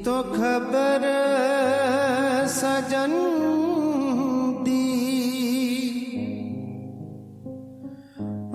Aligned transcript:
तो 0.00 0.22
खबर 0.22 1.02
सजन 2.48 3.14
दी 4.64 4.84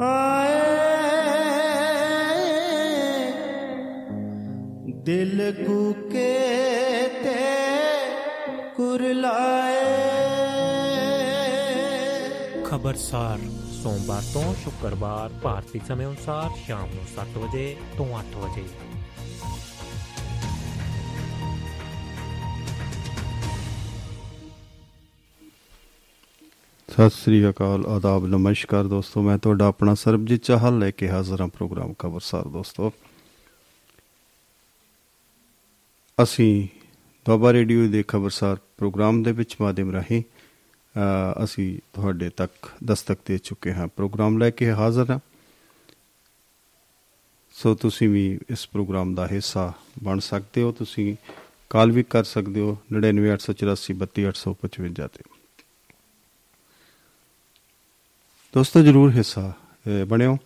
आए 0.01 0.59
दिल 5.05 5.38
कूके 5.61 6.29
ते 7.23 7.39
कुरलाए 8.75 9.89
ਖਬਰਸਾਰ 12.66 13.39
ਸੋਮਵਾਰ 13.84 14.21
ਤੋਂ 14.34 14.53
ਸ਼ੁੱਕਰਵਾਰ 14.63 15.30
ਭਾਰਤੀ 15.43 15.80
ਸਮੇਂ 15.88 16.07
ਅਨੁਸਾਰ 16.07 16.49
ਸ਼ਾਮ 16.66 16.89
ਨੂੰ 16.95 17.03
7 17.16 17.39
ਵਜੇ 17.39 17.75
ਤੋਂ 17.98 18.05
8 18.20 18.21
ਵਜੇ 18.35 18.63
ਸਤਿ 26.96 27.10
ਸ੍ਰੀ 27.10 27.50
ਅਕਾਲ 27.50 27.86
ਆਦਾਬ 27.86 28.27
ਨਮਸਕਾਰ 28.27 28.84
ਦੋਸਤੋ। 28.84 29.23
ਮੈਂ 29.23 29.38
ਤੁਹਾਡਾ 29.38 29.66
ਆਪਣਾ 29.66 29.95
ਸਰਬਜੀਤ 29.95 30.42
ਚਾਹਲ 30.42 30.78
ਲੈ 30.78 30.91
ਕੇ 30.91 31.09
ਹਾਜ਼ਰ 31.09 31.41
ਹਾਂ 31.41 31.48
ਪ੍ਰੋਗਰਾਮ 31.48 31.95
ਖਬਰਸਾਰ 31.98 32.48
ਦੋਸਤੋ। 32.48 32.92
ਅਸੀਂ 36.22 36.69
ਦੁਆਬਾ 37.27 37.52
ਰੇਡੀਓ 37.52 37.88
ਦੇ 37.88 38.05
ਖਬਰਸਾਰ 38.09 38.56
ਪ੍ਰੋਗਰਾਮ 38.77 39.22
ਦੇ 39.22 39.32
ਵਿੱਚ 39.32 39.56
ਮਾਧਿਅਮ 39.60 39.92
ਰਾਹੀਂ 39.92 40.22
ਅ, 40.22 40.24
ਅਸੀਂ 41.45 41.78
ਤੁਹਾਡੇ 41.92 42.28
ਤੱਕ 42.28 42.52
ਦਸਤਕ 42.84 43.19
ਦੇ 43.27 43.38
ਚੁੱਕੇ 43.38 43.72
ਹਾਂ। 43.72 43.88
ਪ੍ਰੋਗਰਾਮ 43.88 44.38
ਲੈ 44.38 44.50
ਕੇ 44.50 44.72
ਹਾਜ਼ਰ 44.72 45.11
ਹਾਂ। 45.11 45.19
ਸੋ 47.52 47.74
ਤੁਸੀਂ 47.74 48.08
ਵੀ 48.08 48.41
ਇਸ 48.50 48.69
ਪ੍ਰੋਗਰਾਮ 48.69 49.14
ਦਾ 49.14 49.27
ਹਿੱਸਾ 49.27 49.72
ਬਣ 50.02 50.19
ਸਕਦੇ 50.19 50.62
ਹੋ। 50.62 50.72
ਤੁਸੀਂ 50.72 51.17
ਕਾਲ 51.70 51.91
ਵੀ 51.91 52.02
ਕਰ 52.02 52.24
ਸਕਦੇ 52.24 52.61
ਹੋ। 52.61 52.77
9984832855 52.92 55.08
ਤੇ। 55.08 55.36
ਦੋਸਤੋ 58.55 58.83
ਜਰੂਰ 58.83 59.11
ਹਿੱਸਾ 59.11 59.50
ਅਹ, 59.50 60.05
ਬਣਿਓ। 60.05 60.39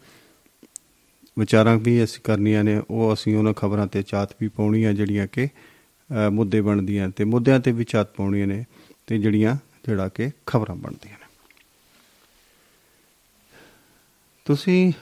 ਵਿਚਾਰਾਂ 1.39 1.79
ਵੀ 1.79 2.05
ਅਸੀਂ 2.05 2.23
ਕਰਨੀਆਂ 2.23 2.65
ਨੇ 2.65 2.83
ਉਹ 2.91 3.15
ਅਸੀਂ 3.15 3.37
ਉਹਨਾਂ 3.37 3.53
ਖਬਰਾਂ 3.53 3.87
ਤੇ 3.87 4.03
ਚਾਤ 4.03 4.37
ਵੀ 4.41 4.49
ਪਾਉਣੀਆਂ 4.49 4.93
ਜਿਹੜੀਆਂ 4.93 5.27
ਕਿ 5.27 5.47
ਅਹ, 5.47 6.31
ਮੁੱਦੇ 6.31 6.61
ਬਣਦੀਆਂ 6.61 7.11
ਤੇ 7.11 7.25
ਮੁੱਦਿਆਂ 7.25 7.61
ਤੇ 7.61 7.73
ਵੀ 7.73 7.85
ਚਾਤ 7.85 8.15
ਪਾਉਣੀਆਂ 8.15 8.47
ਨੇ 8.47 8.65
ਤੇ 9.07 9.19
ਜਿਹੜੀਆਂ 9.19 9.57
ਜਿਹੜਾ 9.87 10.09
ਕਿ 10.09 10.31
ਖਬਰਾਂ 10.47 10.77
ਬਣਦੀਆਂ 10.77 11.15
ਨੇ। 11.15 11.21
ਤੁਸੀਂ 14.45 14.93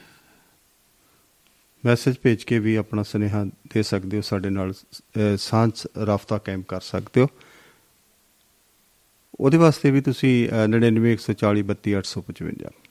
ਮੈਸੇਜ 1.84 2.14
ਭੇਜ 2.22 2.44
ਕੇ 2.44 2.58
ਵੀ 2.58 2.76
ਆਪਣਾ 2.76 3.02
ਸੁਨੇਹਾ 3.02 3.44
ਦੇ 3.44 3.82
ਸਕਦੇ 3.82 4.16
ਹੋ 4.16 4.22
ਸਾਡੇ 4.22 4.50
ਨਾਲ 4.50 4.72
ਅਹ, 4.72 5.36
ਸਾਂਝ 5.38 5.72
ਰਾਫਤਾ 6.06 6.38
ਕਾਇਮ 6.38 6.62
ਕਰ 6.62 6.80
ਸਕਦੇ 6.80 7.20
ਹੋ। 7.20 7.26
ਉਹਦੇ 9.40 9.56
ਵਾਸਤੇ 9.56 9.90
ਵੀ 9.90 10.00
ਤੁਸੀਂ 10.00 10.48
ਅਹ, 10.48 10.66
9914432855 10.66 12.87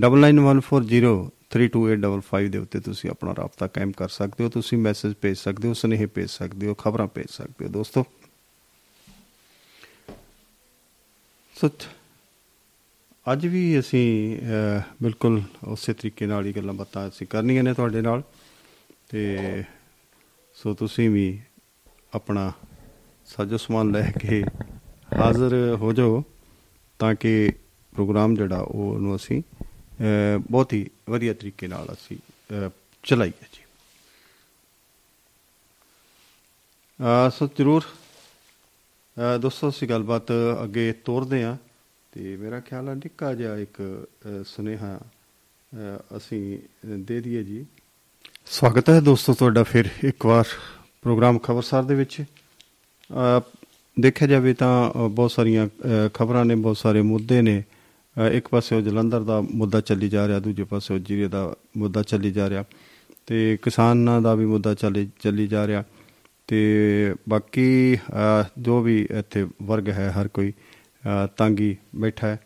9914032855 0.00 2.48
ਦੇ 2.48 2.58
ਉੱਤੇ 2.58 2.80
ਤੁਸੀਂ 2.80 3.10
ਆਪਣਾ 3.10 3.34
ਰਾਬਤਾ 3.38 3.66
ਕਾਇਮ 3.66 3.92
ਕਰ 3.92 4.08
ਸਕਦੇ 4.08 4.44
ਹੋ 4.44 4.48
ਤੁਸੀਂ 4.48 4.78
ਮੈਸੇਜ 4.78 5.14
ਭੇਜ 5.22 5.36
ਸਕਦੇ 5.36 5.68
ਹੋ 5.68 5.74
ਸੁਨੇਹੇ 5.74 6.06
ਭੇਜ 6.06 6.30
ਸਕਦੇ 6.30 6.66
ਹੋ 6.66 6.74
ਖਬਰਾਂ 6.74 7.06
ਭੇਜ 7.06 7.26
ਸਕਦੇ 7.30 7.64
ਹੋ 7.64 7.70
ਦੋਸਤੋ। 7.70 8.04
ਸੋ 11.60 11.70
ਅੱਜ 13.32 13.46
ਵੀ 13.46 13.78
ਅਸੀਂ 13.78 14.38
ਅਹ, 14.38 14.82
ਬਿਲਕੁਲ 15.02 15.42
ਉਸੇ 15.64 15.92
ਤਰੀਕੇ 15.92 16.26
ਨਾਲ 16.26 16.46
ਹੀ 16.46 16.52
ਗੱਲਾਂ 16.52 16.74
ਬਾਤਾਂ 16.74 17.08
ਅਸੀਂ 17.08 17.26
ਕਰਨੀਆਂ 17.26 17.62
ਨੇ 17.62 17.74
ਤੁਹਾਡੇ 17.74 18.00
ਨਾਲ। 18.00 18.22
ਤੇ 19.08 19.64
ਸੋ 20.54 20.74
ਤੁਸੀਂ 20.74 21.10
ਵੀ 21.10 21.40
ਆਪਣਾ 22.14 22.52
ਸਾਜੋ 23.26 23.56
ਸਮਾਨ 23.56 23.90
ਲੈ 23.90 24.10
ਕੇ 24.10 24.44
ਹਾਜ਼ਰ 25.20 25.76
ਹੋ 25.80 25.92
ਜਾਓ 25.92 26.24
ਤਾਂ 26.98 27.14
ਕਿ 27.14 27.52
ਪ੍ਰੋਗਰਾਮ 27.94 28.34
ਜਿਹੜਾ 28.34 28.58
ਉਹ 28.58 28.94
ਉਹਨੂੰ 28.94 29.16
ਅਸੀਂ 29.16 29.40
ਅਹ, 29.40 29.55
ਬਹੁਤ 30.50 30.72
ਹੀ 30.72 30.86
ਵਧੀਆ 31.10 31.32
ਤਰੀਕੇ 31.34 31.66
ਨਾਲ 31.66 31.86
ਅਸੀਂ 31.92 32.16
ਅਹ, 32.16 32.70
ਚਲਾਈਏ 33.02 33.46
ਜੀ। 33.52 33.62
ਅਹ, 37.00 37.30
ਸੋ 37.30 37.46
ਜ਼ਰੂਰ 37.46 37.82
ਅਹ, 37.84 39.38
ਦੋਸਤੋ 39.38 39.68
ਅਸੀਂ 39.68 39.88
ਗੱਲਬਾਤ 39.88 40.22
ਅੱਗੇ 40.64 40.92
ਤੋਰਦੇ 40.92 41.44
ਹਾਂ 41.44 41.56
ਤੇ 42.12 42.36
ਮੇਰਾ 42.36 42.60
ਖਿਆਲ 42.60 42.88
ਹੈ 42.88 42.94
ਨਿੱਕਾ 42.94 43.34
ਜਿਹਾ 43.34 43.56
ਇੱਕ 43.56 44.06
ਅਹ, 44.26 44.44
ਸੁਨੇਹਾ 44.44 44.96
ਅਹ, 44.96 46.16
ਅਸੀਂ 46.16 46.58
ਦੇ 46.86 47.20
ਦਈਏ 47.20 47.42
ਜੀ। 47.42 47.66
ਸਵਾਗਤ 48.46 48.90
ਹੈ 48.90 49.00
ਦੋਸਤੋ 49.00 49.34
ਤੁਹਾਡਾ 49.34 49.62
ਫਿਰ 49.62 49.84
ਇੱਕ 50.04 50.26
ਵਾਰ 50.26 50.44
ਪ੍ਰੋਗਰਾਮ 51.02 51.38
ਖਬਰਸਾਰ 51.38 51.82
ਦੇ 51.82 51.94
ਵਿੱਚ। 51.94 52.22
ਅਹ, 52.22 53.40
ਦੇਖਿਆ 54.00 54.28
ਜਾਵੇ 54.28 54.54
ਤਾਂ 54.54 54.90
ਅਹ, 54.90 55.08
ਬਹੁਤ 55.08 55.30
ਸਾਰੀਆਂ 55.32 55.68
ਖਬਰਾਂ 56.14 56.44
ਨੇ 56.44 56.54
ਬਹੁਤ 56.54 56.76
ਸਾਰੇ 56.76 57.02
ਮੁੱਦੇ 57.02 57.42
ਨੇ 57.42 57.58
ਅਹ, 57.60 57.75
ਇੱਕ 58.16 58.48
ਪਾਸੇ 58.48 58.76
ਉਹ 58.76 58.80
ਜਲੰਧਰ 58.80 59.20
ਦਾ 59.20 59.40
ਮੁੱਦਾ 59.40 59.80
ਚੱਲੀ 59.80 60.08
ਜਾ 60.08 60.28
ਰਿਹਾ 60.28 60.38
ਦੂਜੇ 60.38 60.64
ਪਾਸੇ 60.64 60.94
ਉਹ 60.94 60.98
ਜੀਰੇ 60.98 61.28
ਦਾ 61.28 61.54
ਮੁੱਦਾ 61.76 62.02
ਚੱਲੀ 62.02 62.30
ਜਾ 62.30 62.50
ਰਿਹਾ 62.50 62.64
ਤੇ 63.26 63.58
ਕਿਸਾਨਾਂ 63.62 64.20
ਦਾ 64.22 64.34
ਵੀ 64.34 64.44
ਮੁੱਦਾ 64.46 64.74
ਚੱਲੀ 64.74 65.08
ਚੱਲੀ 65.20 65.46
ਜਾ 65.46 65.66
ਰਿਹਾ 65.66 65.84
ਤੇ 66.48 67.14
ਬਾਕੀ 67.28 67.96
ਅਹ, 67.96 68.44
ਜੋ 68.58 68.82
ਵੀ 68.82 69.08
ਇੱਥੇ 69.18 69.46
ਵਰਗ 69.62 69.88
ਹੈ 69.88 70.12
ਹਰ 70.20 70.28
ਕੋਈ 70.28 70.50
ਅਹ, 70.50 71.26
ਤੰਗੀ 71.36 71.76
ਬੈਠਾ 71.96 72.26
ਹੈ। 72.26 72.40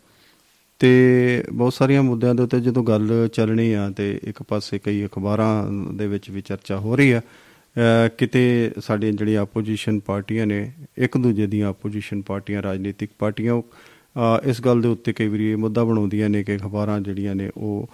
ਤੇ 0.79 1.43
ਬਹੁਤ 1.53 1.73
ਸਾਰੀਆਂ 1.73 2.03
ਮੁੱਦਿਆਂ 2.03 2.35
ਦੇ 2.35 2.43
ਉੱਤੇ 2.43 2.59
ਜਦੋਂ 2.59 2.83
ਗੱਲ 2.83 3.27
ਚੱਲਣੀ 3.33 3.73
ਆ 3.73 3.89
ਤੇ 3.89 4.19
ਇੱਕ 4.23 4.43
ਪਾਸੇ 4.43 4.79
ਕਈ 4.79 5.05
ਅਖਬਾਰਾਂ 5.05 5.71
ਦੇ 5.93 6.07
ਵਿੱਚ 6.07 6.29
ਵੀ 6.29 6.41
ਚਰਚਾ 6.41 6.77
ਹੋ 6.77 6.95
ਰਹੀ 6.95 7.11
ਆ 7.11 7.19
ਅਹ 7.19 8.09
ਕਿਤੇ 8.17 8.71
ਸਾਡੀਆਂ 8.81 9.11
ਜਿਹੜੀਆਂ 9.13 9.41
ਆਪੋਜੀਸ਼ਨ 9.41 9.99
ਪਾਰਟੀਆਂ 9.99 10.47
ਨੇ 10.47 10.71
ਇੱਕ 10.97 11.17
ਦੂਜੇ 11.17 11.47
ਦੀਆਂ 11.47 11.69
ਆਪੋਜੀਸ਼ਨ 11.69 12.21
ਪਾਰਟੀਆਂ 12.21 12.63
ਰਾਜਨੀਤਿਕ 12.63 13.09
ਪਾਰਟੀਆਂ 13.19 13.53
ਉਹ, 13.53 13.61
ਅਹ 13.61 14.00
ਇਸ 14.43 14.61
ਗੱਲ 14.61 14.81
ਦੇ 14.81 14.87
ਉੱਤੇ 14.87 15.13
ਕਈ 15.13 15.27
ਵਾਰੀ 15.27 15.45
ਇਹ 15.51 15.57
ਮੁੱਦਾ 15.57 15.83
ਬਣਾਉਂਦੀਆਂ 15.83 16.29
ਨੇ 16.29 16.43
ਕਿ 16.43 16.55
ਅਖਬਾਰਾਂ 16.55 17.01
ਜਿਹੜੀਆਂ 17.01 17.35
ਨੇ 17.35 17.51
ਉਹ 17.57 17.89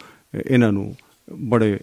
ਇਹਨਾਂ 0.47 0.71
ਨੂੰ 0.71 0.95
ਬੜੇ, 1.39 1.79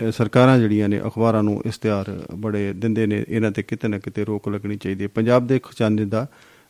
ਅਹ, 0.00 0.10
ਸਰਕਾਰਾਂ 0.10 0.58
ਜਿਹੜੀਆਂ 0.58 0.88
ਨੇ 0.88 1.00
ਅਖਬਾਰਾਂ 1.00 1.42
ਨੂੰ 1.42 1.62
ਇਸ਼ਤਿਹਾਰ 1.66 2.26
ਬੜੇ 2.34 2.72
ਦਿੰਦੇ 2.72 3.06
ਨੇ, 3.06 3.24
ਇਹਨਾਂ 3.28 3.50
ਤੇ 3.50 3.62
ਕਿਤੇ 3.62 3.88
ਨਾ 3.88 3.98
ਕਿਤੇ 3.98 4.24
ਰੋਕ 4.24 4.48
ਲੱਗਣੀ 4.48 4.76
ਚਾਹੀਦੀ 4.76 5.04
ਹੈ। 5.04 5.08
ਪੰਜਾਬ 5.08 5.46
ਦੇ 5.46 5.58
ਖਜ਼ਾਨੇ 5.62 6.04
ਦਾ, 6.04 6.26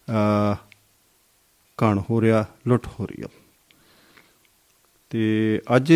ਅਹ 0.09 0.56
ਕਾਣ 1.76 2.03
ਹੋ 2.10 2.21
ਰਿਹਾ, 2.21 2.47
ਲੁੱਟ 2.69 2.87
ਹੋ 2.87 3.06
ਰਹੀ 3.06 3.22
ਆ 3.22 3.27
ਤੇ 5.10 5.60
ਅੱਜ 5.77 5.92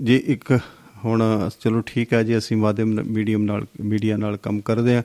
ਜੇ 0.00 0.22
ਇੱਕ, 0.26 0.58
ਹੁਣ 1.04 1.48
ਚਲੋ 1.60 1.82
ਠੀਕ 1.86 2.12
ਹੈ 2.12 2.22
ਜੀ, 2.22 2.38
ਅਸੀਂ 2.38 2.56
ਮਾਧਿਅਮ 2.56 2.88
ਮੀਡੀਅਮ 2.88 3.42
ਨਾਲ, 3.42 3.66
ਮੀਡੀਆ 3.80 4.16
ਨਾਲ 4.16 4.36
ਕੰਮ 4.36 4.60
ਕਰਦੇ 4.60 4.96
ਆ 4.96 5.02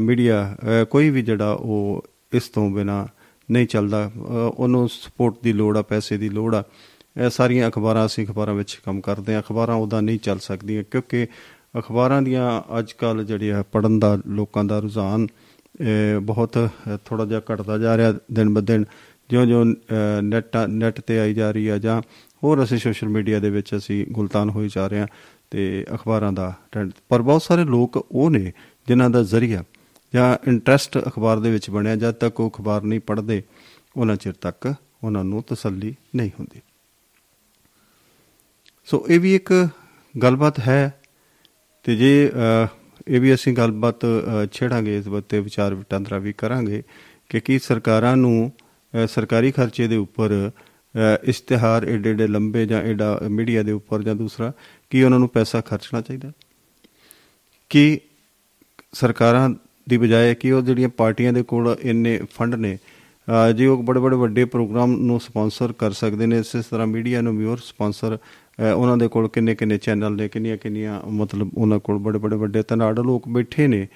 ਮੀਡੀਆ 0.00 0.56
ਕੋਈ 0.90 1.10
ਵੀ 1.10 1.22
ਜਿਹੜਾ 1.22 1.50
ਉਹ 1.52 2.04
ਇਸ 2.32 2.48
ਤੋਂ 2.48 2.70
ਬਿਨਾ 2.70 3.06
ਨਹੀਂ 3.50 3.66
ਚੱਲਦਾ। 3.66 4.10
ਅਹ, 4.14 4.20
ਉਹਨੂੰ 4.54 4.88
ਸਪੋਰਟ 4.88 5.34
ਦੀ 5.42 5.52
ਲੋੜ 5.52 5.76
ਆ 5.76 5.82
ਪੈਸੇ 5.82 6.16
ਦੀ 6.16 6.28
ਲੋੜ 6.28 6.54
ਆ। 6.54 6.62
ਇਹ 7.16 7.30
ਸਾਰੀਆਂ 7.30 7.68
ਅਖਬਾਰਾਂ 7.68 8.06
ਅਸੀਂ 8.06 8.26
ਅਖਬਾਰਾਂ 8.26 8.54
ਵਿੱਚ 8.54 8.80
ਕੰਮ 8.84 9.00
ਕਰਦੇ 9.00 9.34
ਆ 9.34 9.40
ਅਖਬਾਰਾਂ 9.40 9.76
ਉਹਦਾ 9.76 10.00
ਨਹੀਂ 10.00 10.18
ਚੱਲ 10.18 10.38
ਸਕਦੀਆਂ 10.38 10.84
ਕਿਉਂਕਿ 10.90 11.26
ਅਖਬਾਰਾਂ 11.78 12.22
ਦੀਆਂ 12.22 12.62
ਅੱਜ 12.78 12.92
ਕੱਲ 12.92 13.24
ਜਿਹੜੀ 13.24 13.48
ਆ 13.48 13.62
ਪੜਨ 13.72 13.98
ਦਾ 13.98 14.18
ਲੋਕਾਂ 14.26 14.64
ਦਾ 14.64 14.78
ਰੁਝਾਨ 14.78 15.26
ਅਹ, 15.26 16.20
ਬਹੁਤ 16.20 16.68
ਥੋੜਾ 17.04 17.24
ਜਿਹਾ 17.24 17.40
ਘਟਦਾ 17.52 17.78
ਜਾ 17.78 17.96
ਰਿਹਾ 17.96 18.14
ਦਿਨ 18.32 18.54
ਬ 18.54 18.60
ਦਿਨ। 18.60 18.84
ਜਿਉਂ-ਜਿਉਂ 19.30 19.64
ਨੈਟ 20.22 20.56
ਨੈਟ 20.68 21.00
ਤੇ 21.00 21.18
ਆਈ 21.18 21.34
ਜਾ 21.34 21.50
ਰਹੀ 21.50 21.68
ਆ 21.68 21.78
ਜਾਂ 21.78 22.00
ਹੋਰ 22.44 22.62
ਅਸੀਂ 22.64 22.78
ਸੋਸ਼ਲ 22.78 23.08
ਮੀਡੀਆ 23.08 23.38
ਦੇ 23.38 23.50
ਵਿੱਚ 23.50 23.76
ਅਸੀਂ 23.76 24.06
ਗੁਲਤਾਨ 24.10 24.50
ਹੋਈ 24.50 24.68
ਜਾ 24.68 24.86
ਰਹੇ 24.86 25.00
ਹਾਂ 25.00 25.06
ਤੇ 25.50 25.84
ਅਖਬਾਰਾਂ 25.94 26.32
ਦਾ 26.32 26.52
ਟ੍ਰੈਂਡ 26.72 26.90
ਪਰ 27.08 27.22
ਬਹੁਤ 27.22 27.42
ਸਾਰੇ 27.42 27.64
ਲੋਕ 27.64 27.96
ਉਹ 28.12 28.30
ਨੇ 28.30 28.52
ਜਿਨ੍ਹਾਂ 28.88 29.10
ਦਾ 29.10 29.22
ਜ਼ਰੀਆ 29.22 29.64
ਜਾਂ 30.14 30.36
ਇੰਟਰਸਟ 30.48 30.98
ਅਖਬਾਰ 30.98 31.38
ਦੇ 31.40 31.50
ਵਿੱਚ 31.50 31.70
ਬਣਿਆ 31.70 31.96
ਜਦ 31.96 32.14
ਤੱਕ 32.14 32.40
ਉਹ 32.40 32.50
ਅਖਬਾਰ 32.50 32.82
ਨਹੀਂ 32.82 33.00
ਪੜ੍ਹਦੇ 33.00 33.42
ਉਹਨਾਂ 33.96 34.16
ਚਿਰ 34.16 34.32
ਤੱਕ 34.32 34.74
ਉਹਨਾਂ 35.04 35.24
ਨੂੰ 35.24 35.42
ਤਸੱਲੀ 35.42 35.94
ਨਹੀਂ 36.16 36.30
ਹੁੰਦੀ। 36.30 36.60
ਸੋ 38.84 39.06
ਇਹ 39.08 39.20
ਵੀ 39.20 39.34
ਇੱਕ 39.34 39.68
ਗੱਲਬਾਤ 40.22 40.60
ਹੈ 40.60 41.00
ਤੇ 41.84 41.96
ਜੇ 41.96 42.30
ਅਹ, 42.34 42.66
ਇਹ 43.08 43.20
ਵੀ 43.20 43.34
ਅਸੀਂ 43.34 43.52
ਗੱਲਬਾਤ 43.54 44.04
ਅਹ, 44.04 44.46
ਛੇੜਾਂਗੇ 44.52 44.98
ਇਸ 44.98 45.08
ਬੱਤੇ 45.08 45.40
ਵਿਚਾਰ 45.40 45.74
ਵਟਾਂਦਰਾ 45.74 46.18
ਵੀ 46.18 46.32
ਕਰਾਂਗੇ 46.32 46.82
ਕਿ 47.28 47.40
ਕੀ 47.40 47.58
ਸਰਕਾਰਾਂ 47.58 48.16
ਨੂੰ 48.16 48.52
ਅਹ, 48.94 49.06
ਸਰਕਾਰੀ 49.06 49.50
ਖਰਚੇ 49.50 49.86
ਦੇ 49.86 49.96
ਉੱਪਰ 49.96 50.30
ਅਹ, 50.32 51.16
ਇਸ਼ਤਿਹਾਰ 51.24 51.84
ਏਡੇ 51.84 52.10
ਏਡੇ 52.10 52.26
ਲੰਬੇ 52.26 52.66
ਜਾਂ 52.66 52.82
ਏਡਾ 52.82 53.20
ਮੀਡੀਆ 53.30 53.62
ਦੇ 53.62 53.72
ਉੱਪਰ 53.72 54.02
ਜਾਂ 54.02 54.14
ਦੂਸਰਾ 54.14 54.52
ਕੀ 54.90 55.02
ਉਹਨਾਂ 55.02 55.18
ਨੂੰ 55.18 55.28
ਪੈਸਾ 55.28 55.60
ਖਰਚਣਾ 55.60 56.00
ਚਾਹੀਦਾ? 56.00 56.32
ਕਿ 57.70 58.00
ਸਰਕਾਰਾਂ 58.92 59.48
ਦੀ 59.86 59.96
ਬਜਾਏ 59.96 60.34
ਕਿ 60.34 60.52
ਉਹ 60.52 60.62
ਜਿਹੜੀਆਂ 60.62 60.88
ਪਾਰਟੀਆਂ 60.88 61.32
ਦੇ 61.32 61.42
ਕੋਲ 61.42 61.76
ਇੰਨੇ 61.82 62.18
ਫੰਡ 62.30 62.54
ਨੇ 62.54 62.76
ਅਹ, 63.28 63.50
ਜੇ 63.52 63.66
ਉਹ 63.66 63.82
ਬੜੇ 63.82 64.00
ਬੜੇ 64.00 64.16
ਵੱਡੇ 64.16 64.44
ਪ੍ਰੋਗਰਾਮ 64.44 64.96
ਨੂੰ 65.00 65.20
ਸਪਾਂਸਰ 65.20 65.72
ਕਰ 65.72 65.90
ਸਕਦੇ 65.92 66.26
ਨੇ 66.26 66.38
ਇਸੇ 66.38 66.62
ਤਰ੍ਹਾਂ 66.70 66.86
ਮੀਡੀਆ 66.86 67.20
ਨੂੰ 67.20 67.36
ਵੀ 67.36 67.44
ਹੋਰ 67.44 67.58
ਸਪਾਂਸਰ 67.58 68.18
ਉਹਨਾਂ 68.74 68.96
ਦੇ 68.96 69.08
ਕੋਲ 69.08 69.28
ਕਿੰਨੇ 69.28 69.54
ਕਿੰਨੇ 69.54 69.78
ਚੈਨਲ 69.78 70.12
ਨੇ 70.12 70.28
ਕਿੰਨੀਆਂ 70.28 70.56
ਕਿੰਨੀਆਂ 70.56 71.00
ਮਤਲਬ 71.12 71.50
ਉਹਨਾਂ 71.54 71.78
ਕੋਲ 71.78 71.98
ਬੜੇ 71.98 72.18
ਬੜੇ 72.18 72.36
ਵੱਡੇ 72.36 72.62
ਤਨਾੜ 72.62 72.98
ਲੋਕ 73.00 73.28
ਬੈਠੇ 73.28 73.66
ਨੇ 73.66 73.86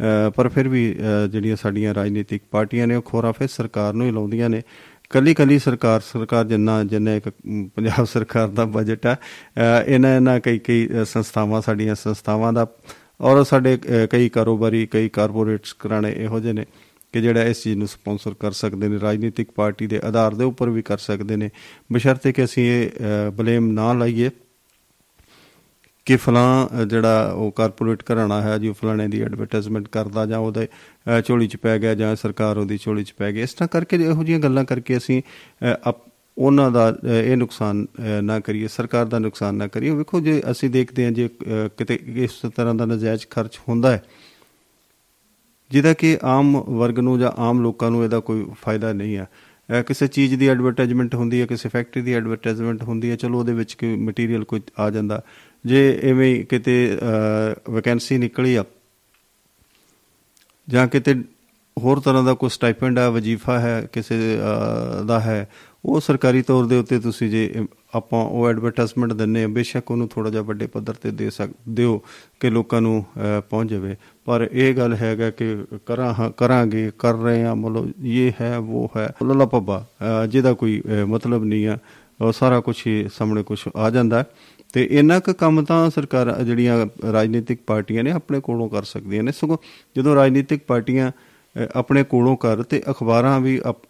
ਅਹ, 0.00 0.30
ਪਰ 0.30 0.48
ਫਿਰ 0.48 0.68
ਵੀ 0.68 0.84
ਅਹ, 0.92 1.26
ਜਿਹੜੀਆਂ 1.28 1.56
ਸਾਡੀਆਂ 1.56 1.94
ਰਾਜਨੀਤਿਕ 1.94 2.42
ਪਾਰਟੀਆਂ 2.50 2.86
ਨੇ 2.86 2.94
ਉਹ 2.94 3.02
ਖੋਰਾ 3.02 3.32
ਫਿਰ 3.32 3.48
ਸਰਕਾਰ 3.48 3.92
ਨੂੰ 3.94 4.06
ਹੀ 4.06 4.12
ਲਾਉਂਦੀਆਂ 4.12 4.48
ਨੇ। 4.50 4.62
ਕੱਲੀ 5.10 5.34
ਕੱਲੀ 5.34 5.58
ਸਰਕਾਰ 5.58 6.00
ਸਰਕਾਰ 6.00 6.44
ਜਿੰਨਾ 6.44 6.82
ਜਿੰਨਾ 6.84 7.14
ਇੱਕ 7.14 7.28
ਅਮ, 7.28 7.68
ਪੰਜਾਬ 7.76 8.04
ਸਰਕਾਰ 8.04 8.48
ਦਾ 8.48 8.64
ਬਜਟ 8.64 9.06
ਹੈ 9.06 9.14
ਅਹ, 9.14 9.90
ਇਹਨਾਂ 9.90 10.14
ਇਹਨਾਂ 10.16 10.38
ਕਈ 10.40 10.58
ਕਈ 10.58 10.86
ਅਹ, 10.88 11.04
ਸੰਸਥਾਵਾਂ 11.04 11.60
ਸਾਡੀਆਂ 11.62 11.94
ਸੰਸਥਾਵਾਂ 11.94 12.52
ਦਾ 12.52 12.66
ਔਰ 13.22 13.42
ਸਾਡੇ 13.44 13.74
ਅ, 13.76 14.06
ਕਈ 14.06 14.28
ਕਾਰੋਬਾਰੀ 14.28 14.86
ਕਈ 14.86 15.08
ਕਾਰਪੋਰੇਟਸ 15.08 15.74
ਘਰਾਣੇ 15.86 16.12
ਇਹੋ 16.12 16.40
ਜਿਹੇ 16.40 16.52
ਨੇ 16.52 16.64
ਕਿ 17.14 17.20
ਜਿਹੜਾ 17.20 17.42
ਇਸ 17.42 17.62
ਚੀਜ਼ 17.62 17.76
ਨੂੰ 17.78 17.88
ਸਪਾਂਸਰ 17.88 18.34
ਕਰ 18.34 18.52
ਸਕਦੇ 18.52 18.88
ਨੇ 18.88 19.00
ਰਾਜਨੀਤਿਕ 19.00 19.50
ਪਾਰਟੀ 19.50 19.86
ਦੇ 19.86 20.00
ਆਧਾਰ 20.04 20.34
ਦੇ 20.34 20.44
ਉੱਪਰ 20.44 20.70
ਵੀ 20.70 20.82
ਕਰ 20.82 20.98
ਸਕਦੇ 20.98 21.36
ਨੇ। 21.36 21.50
ਬਸ਼ਰਤੇ 21.92 22.32
ਕਿ 22.32 22.44
ਅਸੀਂ 22.44 22.64
ਇਹ 22.70 23.30
ਬਲੇਮ 23.30 23.72
ਨਾ 23.72 23.92
ਲਾਈਏ 23.92 24.30
ਕਿ 26.06 26.16
ਫਲਾਂ 26.16 26.66
ਅ, 26.66 26.84
ਜਿਹੜਾ 26.84 27.32
ਉਹ 27.32 27.50
ਕਾਰਪੋਰੇਟ 27.52 28.02
ਘਰਾਣਾ 28.12 28.40
ਹੈ 28.42 28.56
ਜੋ 28.58 28.72
ਫਲਾਣੇ 28.72 29.08
ਦੀ 29.08 29.20
ਐਡਵਰਟਾਈਜ਼ਮੈਂਟ 29.22 29.88
ਕਰਦਾ 29.88 30.26
ਜਾਂ 30.26 30.38
ਉਹਦੇ 30.38 30.66
ਅ, 30.66 31.20
ਝੋਲੀ 31.20 31.46
'ਚ 31.48 31.56
ਪੈ 31.56 31.78
ਗਿਆ 31.78 31.94
ਜਾਂ 31.94 32.14
ਸਰਕਾਰ 32.16 32.56
ਉਹਦੀ 32.56 32.78
ਝੋਲੀ 32.78 33.04
'ਚ 33.04 33.12
ਪੈ 33.18 33.32
ਗਈ 33.32 33.40
ਇਸ 33.40 33.54
ਤਰ੍ਹਾਂ 33.54 33.68
ਕਰਕੇ 33.68 33.96
ਇਹੋ 33.96 34.24
ਜਿਹੀਆਂ 34.24 34.40
ਗੱਲਾਂ 34.40 34.64
ਕਰਕੇ 34.64 34.96
ਅਸੀਂ 34.96 35.22
ਅ, 35.22 35.74
ਅਪ- 35.88 36.10
ਉਹਨਾਂ 36.36 36.70
ਦਾ 36.70 36.88
ਅ, 36.90 37.06
ਇਹ 37.06 37.36
ਨੁਕਸਾਨ 37.36 37.84
ਅ, 37.84 38.20
ਨਾ 38.20 38.40
ਕਰੀਏ 38.40 38.68
ਸਰਕਾਰ 38.68 39.06
ਦਾ 39.06 39.18
ਨੁਕਸਾਨ 39.18 39.54
ਨਾ 39.54 39.66
ਕਰੀਏ। 39.66 39.90
ਵੇਖੋ 39.90 40.20
ਜੇ 40.20 40.42
ਅਸੀਂ 40.50 40.70
ਦੇਖਦੇ 40.70 41.04
ਹਾਂ 41.04 41.12
ਜੇ 41.12 41.26
ਅ, 41.26 41.68
ਕਿਤੇ 41.78 41.98
ਇਸ 42.16 42.40
ਤਰ੍ਹਾਂ 42.56 42.74
ਦਾ 42.74 42.86
ਨਜਾਇਜ਼ 42.86 43.26
ਖਰਚ 43.30 43.58
ਹੁੰਦਾ 43.68 43.90
ਹੈ 43.92 44.02
ਜਿਹਦਾ 45.70 45.92
ਕਿ 45.94 46.18
ਆਮ 46.22 46.56
ਵਰਗ 46.68 46.98
ਨੂੰ 46.98 47.18
ਜਾਂ 47.18 47.30
ਆਮ 47.38 47.60
ਲੋਕਾਂ 47.62 47.90
ਨੂੰ 47.90 48.04
ਇਹਦਾ 48.04 48.20
ਕੋਈ 48.20 48.44
ਫਾਇਦਾ 48.62 48.92
ਨਹੀਂ 48.92 49.16
ਹੈ। 49.16 49.26
ਅਹ 49.68 49.82
ਕਿਸੇ 49.82 50.06
ਚੀਜ਼ 50.08 50.34
ਦੀ 50.34 50.48
ਐਡਵਰਟਾਈਜ਼ਮੈਂਟ 50.48 51.14
ਹੁੰਦੀ 51.14 51.40
ਹੈ 51.40 51.46
ਕਿਸੇ 51.46 51.68
ਫੈਕਟਰੀ 51.68 52.02
ਦੀ 52.02 52.12
ਐਡਵਰਟਾਈਜ਼ਮੈਂਟ 52.12 52.82
ਹੁੰਦੀ 52.82 53.10
ਹੈ 53.10 53.16
ਚਲੋ 53.16 53.38
ਉਹਦੇ 53.38 53.52
ਵਿੱਚ 53.52 53.74
ਕੋਈ 53.74 53.96
ਮਟੀਰੀਅਲ 53.96 54.44
ਕੋਈ 54.44 54.60
ਆ 54.78 54.90
ਜਾਂਦਾ। 54.90 55.22
ਜੇ 55.64 56.00
ਐਵੇਂ 56.02 56.34
ਹੀ 56.34 56.42
ਕਿਤੇ 56.44 56.98
ਵੈਕੈਂਸੀ 57.70 58.18
ਨਿਕਲੀ 58.18 58.54
ਆ 58.54 58.64
ਜਾਂ 60.68 60.86
ਕਿਤੇ 60.88 61.14
ਹੋਰ 61.76 62.00
ਤਰ੍ਹਾਂ 62.00 62.22
ਦਾ 62.24 62.34
ਕੋਈ 62.34 62.50
ਸਟਾਈਪੈਂਡ 62.50 62.98
ਹੈ 62.98 63.08
ਵਜ਼ੀਫਾ 63.08 63.58
ਹੈ 63.58 63.88
ਕਿਸੇ 63.92 64.14
ਅਹ, 64.38 65.04
ਦਾ 65.04 65.20
ਹੈ 65.20 65.48
ਉਹ 65.84 66.00
ਸਰਕਾਰੀ 66.00 66.42
ਤੌਰ 66.42 66.66
ਦੇ 66.66 66.76
ਉੱਤੇ 66.78 66.98
ਤੁਸੀਂ 66.98 67.28
ਜੇ 67.30 67.50
ਅਮ, 67.58 67.66
ਆਪਾਂ 67.94 68.18
ਉਹ 68.24 68.48
ਐਡਵਰਟਾਈਜ਼ਮੈਂਟ 68.48 69.12
ਦਿੰਨੇ 69.12 69.42
ਆ 69.44 69.48
ਬੇਸ਼ੱਕ 69.48 69.90
ਉਹਨੂੰ 69.90 70.08
ਥੋੜਾ 70.08 70.30
ਜਿਹਾ 70.30 70.42
ਵੱਡੇ 70.42 70.66
ਪੱਧਰ 70.66 70.94
ਤੇ 70.94 71.10
ਦੇ 71.10 71.30
ਸਕ 71.30 71.50
ਦਿਓ 71.68 71.98
ਕਿ 72.40 72.50
ਲੋਕਾਂ 72.50 72.80
ਨੂੰ 72.80 73.04
ਅਹ, 73.16 73.40
ਪਹੁੰਚ 73.40 73.70
ਜਾਵੇ 73.70 73.96
ਪਰ 74.24 74.48
ਇਹ 74.52 74.74
ਗੱਲ 74.74 74.94
ਹੈਗਾ 74.94 75.30
ਕਿ 75.30 75.56
ਕਰਾਂ 75.86 76.12
ਹਾਂ- 76.14 76.30
ਕਰਾਂਗੇ 76.30 76.90
ਕਰ 76.98 77.14
ਰਹੇ 77.14 77.42
ਆ 77.44 77.54
ਮਤਲਬ 77.54 77.90
ਇਹ 78.04 78.32
ਹੈ 78.40 78.56
ਉਹ 78.58 78.90
ਹੈ 78.96 79.08
ਲੱਲਾ 79.24 79.46
ਪੱਬਾ 79.46 79.84
ਅਹ, 80.02 80.26
ਜਿਹਦਾ 80.26 80.52
ਕੋਈ 80.52 80.80
ਅਹ, 80.80 81.06
ਮਤਲਬ 81.06 81.44
ਨਹੀਂ 81.44 81.66
ਆ 81.68 81.78
ਉਹ 82.20 82.32
ਸਾਰਾ 82.32 82.60
ਕੁਝ 82.60 82.76
ਹੀ 82.86 83.04
ਸਾਹਮਣੇ 83.14 83.42
ਕੁਝ 83.42 83.58
ਆ 83.76 83.90
ਜਾਂਦਾ 83.90 84.18
ਹੈ। 84.18 84.24
ਤੇ 84.72 84.82
ਇੰਨਾ 84.90 85.18
ਕੁ 85.20 85.32
ਕੰਮ 85.34 85.64
ਤਾਂ 85.64 85.90
ਸਰਕਾਰ 85.90 86.42
ਜਿਹੜੀਆਂ 86.42 86.86
ਰਾਜਨੀਤਿਕ 87.12 87.60
ਪਾਰਟੀਆਂ 87.66 88.04
ਨੇ 88.04 88.10
ਆਪਣੇ 88.10 88.40
ਕੋਲੋਂ 88.40 88.68
ਕਰ 88.68 88.82
ਸਕਦੀਆਂ 88.82 89.22
ਨੇ 89.22 89.32
ਸਗੋਂ 89.32 89.56
ਜਦੋਂ 89.96 90.14
ਰਾਜਨੀਤਿਕ 90.14 90.62
ਪਾਰਟੀਆਂ 90.66 91.10
ਅਹ, 91.10 91.66
ਆਪਣੇ 91.74 92.02
ਕੋਲੋਂ 92.02 92.36
ਕਰ 92.36 92.62
ਤੇ 92.62 92.82
ਅਖਬਾਰਾਂ 92.90 93.40
ਵੀ 93.40 93.60
ਅਪ- 93.70 93.86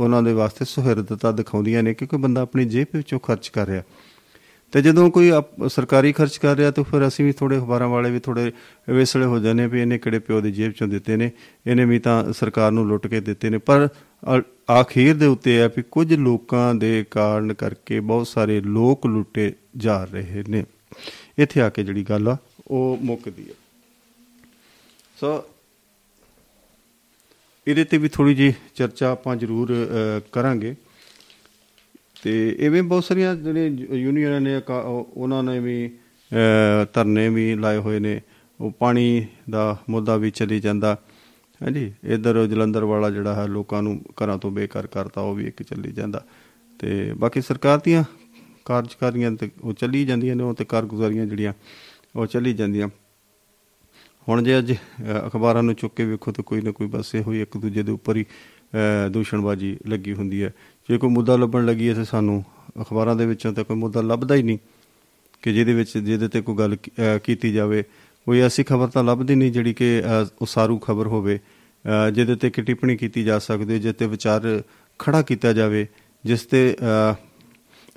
ਉਹਨਾਂ 0.00 0.22
ਦੇ 0.22 0.32
ਵਾਸਤੇ 0.32 0.64
ਸੁਹਿਰਦਤਾ 0.64 1.32
ਦਿਖਾਉਂਦੀਆਂ 1.32 1.82
ਨੇ 1.82 1.94
ਕਿਉਂਕਿ 1.94 2.16
ਬੰਦਾ 2.16 2.40
ਆਪਣੀ 2.40 2.64
ਜੇਬ 2.64 2.86
ਵਿੱਚੋਂ 2.94 3.20
ਖਰਚ 3.20 3.48
ਕਰ 3.48 3.66
ਰਿਹਾ। 3.66 3.82
ਤੇ 4.72 4.82
ਜਦੋਂ 4.82 5.10
ਕੋਈ 5.10 5.30
ਅਪ- 5.30 5.68
ਸਰਕਾਰੀ 5.68 6.12
ਖਰਚ 6.12 6.36
ਕਰ 6.36 6.56
ਰਿਹਾ 6.56 6.70
ਤਾਂ 6.70 6.84
ਫਿਰ 6.84 7.08
ਅਸੀਂ 7.08 7.24
ਵੀ 7.24 7.32
ਥੋੜੇ 7.32 7.58
ਅਖਬਾਰਾਂ 7.58 7.88
ਵਾਲੇ 7.88 8.10
ਵੀ 8.10 8.20
ਥੋੜੇ 8.20 8.52
ਵੇਸਲੇ 8.88 9.24
ਹੋ 9.24 9.38
ਜਾਂਦੇ 9.38 9.62
ਹਾਂ 9.62 9.70
ਵੀ 9.70 9.80
ਇਹਨੇ 9.80 9.98
ਕਿਹੜੇ 9.98 10.18
ਪਿਓ 10.18 10.40
ਦੀ 10.40 10.52
ਜੇਬ 10.52 10.72
ਚੋਂ 10.72 10.88
ਦਿੱਤੇ 10.88 11.16
ਨੇ, 11.16 11.30
ਇਹਨੇ 11.66 11.84
ਵੀ 11.84 11.98
ਤਾਂ 11.98 12.32
ਸਰਕਾਰ 12.32 12.72
ਨੂੰ 12.72 12.86
ਲੁੱਟ 12.86 13.06
ਕੇ 13.06 13.20
ਦਿੱਤੇ 13.20 13.50
ਨੇ। 13.50 13.58
ਪਰ 13.58 13.88
ਅ- 14.38 14.72
ਆਖੀਰ 14.72 15.16
ਦੇ 15.16 15.26
ਉੱਤੇ 15.26 15.58
ਹੈ 15.58 15.68
ਵੀ 15.68 15.82
ਕੁਝ 15.90 16.14
ਲੋਕਾਂ 16.14 16.74
ਦੇ 16.74 17.04
ਕਾਰਨ 17.10 17.54
ਕਰਕੇ 17.54 18.00
ਬਹੁਤ 18.00 18.26
ਸਾਰੇ 18.26 18.60
ਲੋਕ 18.60 19.06
ਲੁੱਟੇ 19.06 19.54
ਜਾ 19.76 20.04
ਰਹੇ 20.04 20.44
ਨੇ। 20.48 20.64
ਇੱਥੇ 21.38 21.60
ਆ 21.60 21.68
ਕੇ 21.68 21.84
ਜਿਹੜੀ 21.84 22.04
ਗੱਲ 22.04 22.28
ਆ, 22.28 22.36
ਉਹ 22.68 22.98
ਮੁੱਕਦੀ 23.02 23.48
ਹੈ 23.48 23.54
ਸੋ 25.20 25.44
ਇਹਦੇ 27.70 27.84
ਤੇ 27.84 27.98
ਵੀ 27.98 28.08
ਥੋੜੀ 28.08 28.34
ਜੀ 28.34 28.54
ਚਰਚਾ 28.74 29.10
ਆਪਾਂ 29.10 29.36
ਜ਼ਰੂਰ 29.36 29.72
ਅ, 29.74 30.28
ਕਰਾਂਗੇ। 30.32 30.74
ਤੇ 32.22 32.56
ਐਵੇਂ 32.60 32.82
ਬਹੁਤ 32.82 33.04
ਸਾਰੀਆਂ 33.04 33.34
ਜਿਹੜੇ 33.34 33.66
ਯੂਨੀਅਨਾਂ 33.92 34.40
ਨੇ 34.40 34.60
ਕਾ- 34.66 34.84
ਉਹ- 34.84 35.04
ਉਹਨਾਂ 35.14 35.42
ਨੇ 35.42 35.60
ਵੀ 35.60 35.90
ਅ, 36.32 36.86
ਧਰਨੇ 36.94 37.28
ਵੀ 37.28 37.54
ਲਾਏ 37.54 37.76
ਹੋਏ 37.76 37.98
ਨੇ। 37.98 38.20
ਉਹ 38.60 38.70
ਪਾਣੀ 38.70 39.26
ਦਾ 39.50 39.76
ਮੁੱਦਾ 39.90 40.16
ਵੀ 40.16 40.30
ਚੱਲੀ 40.30 40.60
ਜਾਂਦਾ। 40.60 40.98
ਹਾਂਜੀ 41.62 41.92
ਇਧਰ 42.04 42.46
ਜਲੰਧਰ 42.46 42.84
ਵਾਲਾ 42.84 43.10
ਜਿਹੜਾ 43.10 43.34
ਹੈ 43.34 43.46
ਲੋਕਾਂ 43.46 43.82
ਨੂੰ 43.82 44.04
ਘਰਾਂ 44.10 44.38
ਤੋਂ 44.38 44.50
ਬੇਕਾਰ 44.50 44.86
ਕਰਤਾ 44.86 45.20
ਉਹ 45.20 45.34
ਵੀ 45.34 45.46
ਇੱਕ 45.46 45.62
ਚੱਲੀ 45.62 45.92
ਜਾਂਦਾ। 45.92 46.24
ਤੇ 46.78 47.12
ਬਾਕੀ 47.16 47.40
ਸਰਕਾਰ 47.40 47.78
ਦੀਆਂ 47.78 48.04
ਕਾਰਜਕਾਰੀਆਂ 48.64 49.32
ਤੇ 49.32 49.50
ਉਹ 49.62 49.72
ਚੱਲੀ 49.72 50.06
ਜਾਂਦੀਆਂ 50.06 50.36
ਨੇ 50.36 50.42
ਉਹ 50.42 50.54
ਤੇ 50.54 50.64
ਕਾਰਗੁਜ਼ਾਰੀਆਂ 50.64 51.26
ਜਿਹੜੀਆਂ 51.26 51.52
ਉਹ 52.16 52.26
ਚੱਲੀ 52.26 52.52
ਜਾਂਦੀਆਂ। 52.52 52.88
ਹੁਣ 54.30 54.42
ਜੇ 54.42 54.58
ਅੱਜ 54.58 54.72
ਅ, 54.72 54.76
ਅਖਬਾਰਾਂ 55.26 55.62
ਨੂੰ 55.62 55.74
ਚੁੱਕ 55.74 55.94
ਕੇ 55.94 56.04
ਵੇਖੋ 56.04 56.32
ਤਾਂ 56.32 56.44
ਕੋਈ 56.44 56.60
ਨਾ 56.60 56.70
ਕੋਈ 56.70 56.86
ਬਸ 56.86 57.14
ਇਹੋ 57.14 57.32
ਹੀ 57.32 57.40
ਇੱਕ 57.42 57.56
ਦੂਜੇ 57.56 57.82
ਦੇ 57.82 57.92
ਉੱਪਰ 57.92 58.16
ਹੀ 58.16 58.24
ਅ, 58.24 59.08
ਦੂਸ਼ਣਬਾਜ਼ੀ 59.08 59.76
ਲੱਗੀ 59.88 60.12
ਹੁੰਦੀ 60.12 60.42
ਹੈ। 60.42 60.52
ਜੇ 60.88 60.98
ਕੋਈ 60.98 61.10
ਮੁੱਦਾ 61.10 61.36
ਲੱਭਣ 61.36 61.66
ਲੱਗੀ 61.66 61.88
ਹੈ 61.88 61.94
ਤੇ 61.94 62.04
ਸਾਨੂੰ 62.04 62.44
ਅਖਬਾਰਾਂ 62.82 63.16
ਦੇ 63.16 63.26
ਵਿੱਚੋਂ 63.26 63.52
ਤਾਂ 63.52 63.64
ਕੋਈ 63.64 63.76
ਮੁੱਦਾ 63.76 64.00
ਲੱਭਦਾ 64.00 64.34
ਹੀ 64.34 64.42
ਨਹੀਂ 64.42 64.58
ਕਿ 65.42 65.52
ਜਿਹਦੇ 65.52 65.74
ਵਿੱਚ 65.74 65.98
ਜਿਹਦੇ 65.98 66.28
ਤੇ 66.28 66.40
ਕੋਈ 66.40 66.56
ਗੱਲ 66.56 66.76
ਕੀ- 66.76 67.16
ਅ, 67.16 67.18
ਕੀਤੀ 67.18 67.52
ਜਾਵੇ। 67.52 67.82
ਕੋਈ 68.26 68.40
ਐਸੀ 68.40 68.62
ਖਬਰ 68.64 68.86
ਤਾਂ 68.88 69.04
ਲੱਭਦੀ 69.04 69.34
ਨਹੀਂ 69.34 69.52
ਜਿਹੜੀ 69.52 69.74
ਕਿ 69.74 70.00
ਅ, 70.00 70.26
ਉਸਾਰੂ 70.42 70.78
ਖਬਰ 70.78 71.06
ਹੋਵੇ 71.06 71.38
ਅ, 71.84 72.10
ਜਿਹਦੇ 72.10 72.34
ਤੇ 72.36 72.50
ਕਿ 72.50 72.62
ਟਿੱਪਣੀ 72.62 72.96
ਕੀਤੀ 72.96 73.24
ਜਾ 73.24 73.38
ਸਕਦੀ 73.38 73.78
ਜਿਸ 73.78 73.94
ਤੇ 73.94 74.06
ਵਿਚਾਰ 74.06 74.62
ਖੜਾ 74.98 75.22
ਕੀਤਾ 75.22 75.52
ਜਾਵੇ 75.52 75.86
ਜਿਸ 76.24 76.42
ਤੇ 76.42 76.76
ਅ, 76.80 77.14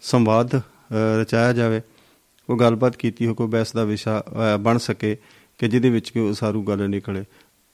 ਸੰਵਾਦ 0.01 0.55
ਅ, 0.57 0.61
ਰਚਾਇਆ 1.21 1.53
ਜਾਵੇ 1.53 1.81
ਕੋਈ 2.47 2.57
ਗੱਲਬਾਤ 2.59 2.95
ਕੀਤੀ 2.95 3.27
ਹੋ 3.27 3.33
ਕੋਈ 3.33 3.47
ਬਹਿਸ 3.47 3.73
ਦਾ 3.73 3.83
ਵਿਸ਼ਾ 3.83 4.23
ਅ, 4.27 4.57
ਬਣ 4.57 4.77
ਸਕੇ। 4.77 5.17
ਕਿ 5.63 5.69
ਜਿਹਦੇ 5.69 5.89
ਵਿੱਚ 5.89 6.09
ਕੋਈ 6.09 6.21
ਉਸਾਰੂ 6.21 6.63
ਗੱਲ 6.63 6.89
ਨਿਕਲੇ 6.89 7.23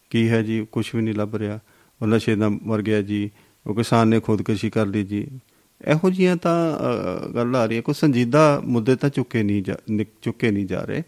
ਕੀ 0.10 0.30
ਹੈ 0.30 0.42
ਜੀ? 0.42 0.68
ਕੁਝ 0.72 0.96
ਵੀ 0.96 1.02
ਨਹੀਂ 1.02 1.14
ਲੱਭ 1.14 1.36
ਰਿਹਾ। 1.36 1.60
ਉਹ 2.02 2.08
ਨਸ਼ੇ 2.08 2.36
ਦਾ 2.36 2.50
ਮਰ 2.50 2.82
ਗਿਆ 2.82 3.02
ਜੀ। 3.02 3.32
ਉਹ 3.68 3.76
ਕਿਸਾਨ 3.76 4.08
ਨੇ 4.08 4.20
ਖੁਦਕੁਸ਼ੀ 4.20 4.70
ਕਰ 4.70 4.86
ਲਈ 4.86 5.04
ਜੀ। 5.04 5.40
ਇਹੋ 5.88 6.10
ਜੀਆਂ 6.10 6.36
ਤਾਂ 6.36 6.78
ਅ, 6.78 7.28
ਗੱਲ 7.36 7.56
ਆ 7.56 7.66
ਰਹੀ 7.66 7.78
ਹੈ 7.78 7.82
ਕੋਈ 7.82 7.94
ਸੰਜੀਦਾ 7.94 8.62
ਮੁੱਦੇ 8.66 8.96
ਤਾਂ 8.96 9.10
ਚੁੱਕੇ 9.10 9.44
ਨਹੀਂ 9.44 9.64
ਜਾ 9.64 9.76
ਨਿਕ- 9.90 10.20
ਚੁੱਕੇ 10.22 10.52
ਨਹੀਂ 10.52 10.66
ਜਾ 10.66 10.82
ਰਹੇ। 10.82 11.04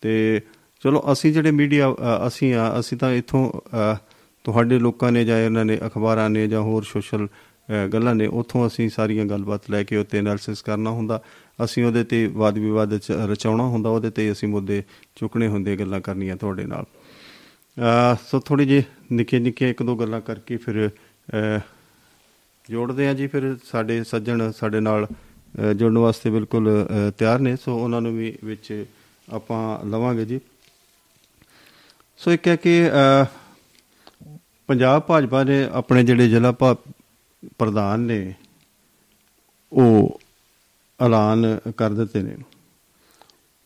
ਤੇ 0.00 0.40
ਚਲੋ 0.84 1.04
ਅਸੀਂ 1.12 1.32
ਜਿਹੜੇ 1.32 1.50
ਮੀਡੀਆ 1.50 1.94
ਅਸੀਂ 2.26 2.54
ਆ 2.54 2.80
ਅਸੀਂ 2.80 2.98
ਤਾਂ 2.98 3.12
ਇਥੋਂ 3.12 3.52
ਤੁਹਾਡੇ 4.44 4.78
ਲੋਕਾਂ 4.78 5.12
ਨੇ 5.12 5.24
ਜਾਂ 5.24 5.38
ਇਹਨਾਂ 5.38 5.64
ਨੇ 5.64 5.78
ਅਖਬਾਰਾਂ 5.86 6.30
ਨੇ 6.30 6.48
ਜਾਂ 6.48 6.60
ਹੋਰ 6.60 6.82
ਸੋਸ਼ਲ 6.82 7.28
ਗੱਲਾਂ 7.92 8.14
ਨੇ 8.14 8.26
ਉਥੋਂ 8.26 8.66
ਅਸੀਂ 8.66 8.88
ਸਾਰੀਆਂ 8.88 9.24
ਗੱਲਬਾਤ 9.24 9.70
ਲੈ 9.70 9.82
ਕੇ 9.82 9.96
ਉੱਤੇ 9.96 10.18
ਐਨਾਲਿਸਿਸ 10.18 10.62
ਕਰਨਾ 10.62 10.90
ਹੁੰਦਾ। 10.90 11.22
ਅਸੀਂ 11.64 11.84
ਉਹਦੇ 11.84 12.04
ਤੇ 12.04 12.26
ਵਾਦ 12.26 12.58
ਵਿਵਾਦ 12.58 12.96
ਚ 12.98 13.12
ਰਚਾਉਣਾ 13.12 13.64
ਹੁੰਦਾ 13.64 13.90
ਉਹਦੇ 13.90 14.10
ਤੇ 14.10 14.32
ਅਸੀਂ 14.32 14.48
ਮੁੱਦੇ 14.48 14.82
ਚੁੱਕਣੇ 15.16 15.48
ਹੁੰਦੇ 15.48 15.76
ਗੱਲਾਂ 15.76 16.00
ਕਰਨੀਆਂ 16.00 16.36
ਤੁਹਾਡੇ 16.36 16.66
ਨਾਲ। 16.66 16.84
ਅ, 16.84 18.16
ਸੋ 18.30 18.40
ਥੋੜੀ 18.40 18.64
ਜਿਹੀ 18.66 18.82
ਨਿੱਕੇ 19.12 19.38
ਨਿੱਕੇ 19.38 19.70
ਇੱਕ 19.70 19.82
ਦੋ 19.82 19.96
ਗੱਲਾਂ 19.96 20.20
ਕਰਕੇ 20.20 20.56
ਫਿਰ 20.56 20.90
ਅ, 21.58 21.58
ਜੋੜਦੇ 22.70 23.08
ਆ 23.08 23.14
ਜੀ। 23.14 23.26
ਫਿਰ 23.26 23.56
ਸਾਡੇ 23.64 24.04
ਸੱਜਣ 24.04 24.52
ਸਾਡੇ 24.52 24.80
ਨਾਲ 24.80 25.06
ਅ, 25.70 25.72
ਜੁੜਨ 25.72 25.98
ਵਾਸਤੇ 25.98 26.30
ਬਿਲਕੁਲ 26.30 26.86
ਅ, 26.86 27.10
ਤਿਆਰ 27.10 27.38
ਨੇ 27.38 27.56
ਸੋ 27.56 27.78
ਉਹਨਾਂ 27.78 28.00
ਨੂੰ 28.00 28.16
ਵੀ 28.16 28.38
ਵਿੱਚ 28.44 28.84
ਆਪਾਂ 29.32 29.86
ਲਵਾਂਗੇ 29.86 30.24
ਜੀ। 30.24 30.40
ਸੋ 32.16 32.32
ਇੱਕ 32.32 32.48
ਹੈ 32.48 32.56
ਕਿ 32.56 32.90
ਅ, 32.90 33.24
ਪੰਜਾਬ 34.66 35.02
ਭਾਜਪਾ 35.02 35.44
ਨੇ 35.44 35.68
ਆਪਣੇ 35.72 36.04
ਜਿਹੜੇ 36.04 36.28
ਜ਼ਿਲ੍ਹਾ 36.28 36.52
ਭਾ- 36.52 36.92
ਪ੍ਰਧਾਨ 37.58 38.00
ਨੇ 38.00 38.34
ਉਹ 39.72 40.20
ਐਲਾਨ 41.00 41.58
ਕਰ 41.76 41.90
ਦਿੱਤੇ 41.90 42.22
ਨੇ। 42.22 42.36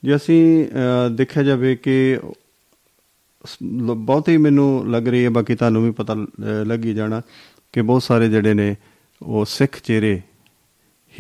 ਜੇ 0.04 0.16
ਅਸੀਂ 0.16 0.66
ਅ, 0.66 1.08
ਦੇਖਿਆ 1.08 1.42
ਜਾਵੇ 1.42 1.76
ਕਿ 1.76 2.18
ਸ- 3.46 3.58
ਲ- 3.62 3.94
ਬਹੁਤ 3.94 4.28
ਹੀ 4.28 4.36
ਮੈਨੂੰ 4.36 4.90
ਲੱਗ 4.90 5.08
ਰਹੀ 5.08 5.24
ਹੈ 5.24 5.30
ਬਾਕੀ 5.30 5.54
ਤੁਹਾਨੂੰ 5.54 5.84
ਵੀ 5.84 5.90
ਪਤਾ 5.90 6.14
ਅ, 6.14 6.64
ਲੱਗ 6.64 6.84
ਹੀ 6.84 6.94
ਜਾਣਾ 6.94 7.22
ਕਿ 7.72 7.82
ਬਹੁਤ 7.82 8.02
ਸਾਰੇ 8.02 8.28
ਜਿਹੜੇ 8.28 8.54
ਨੇ 8.54 8.76
ਉਹ 9.22 9.44
ਸਿੱਖ 9.44 9.80
ਚਿਹਰੇ 9.80 10.20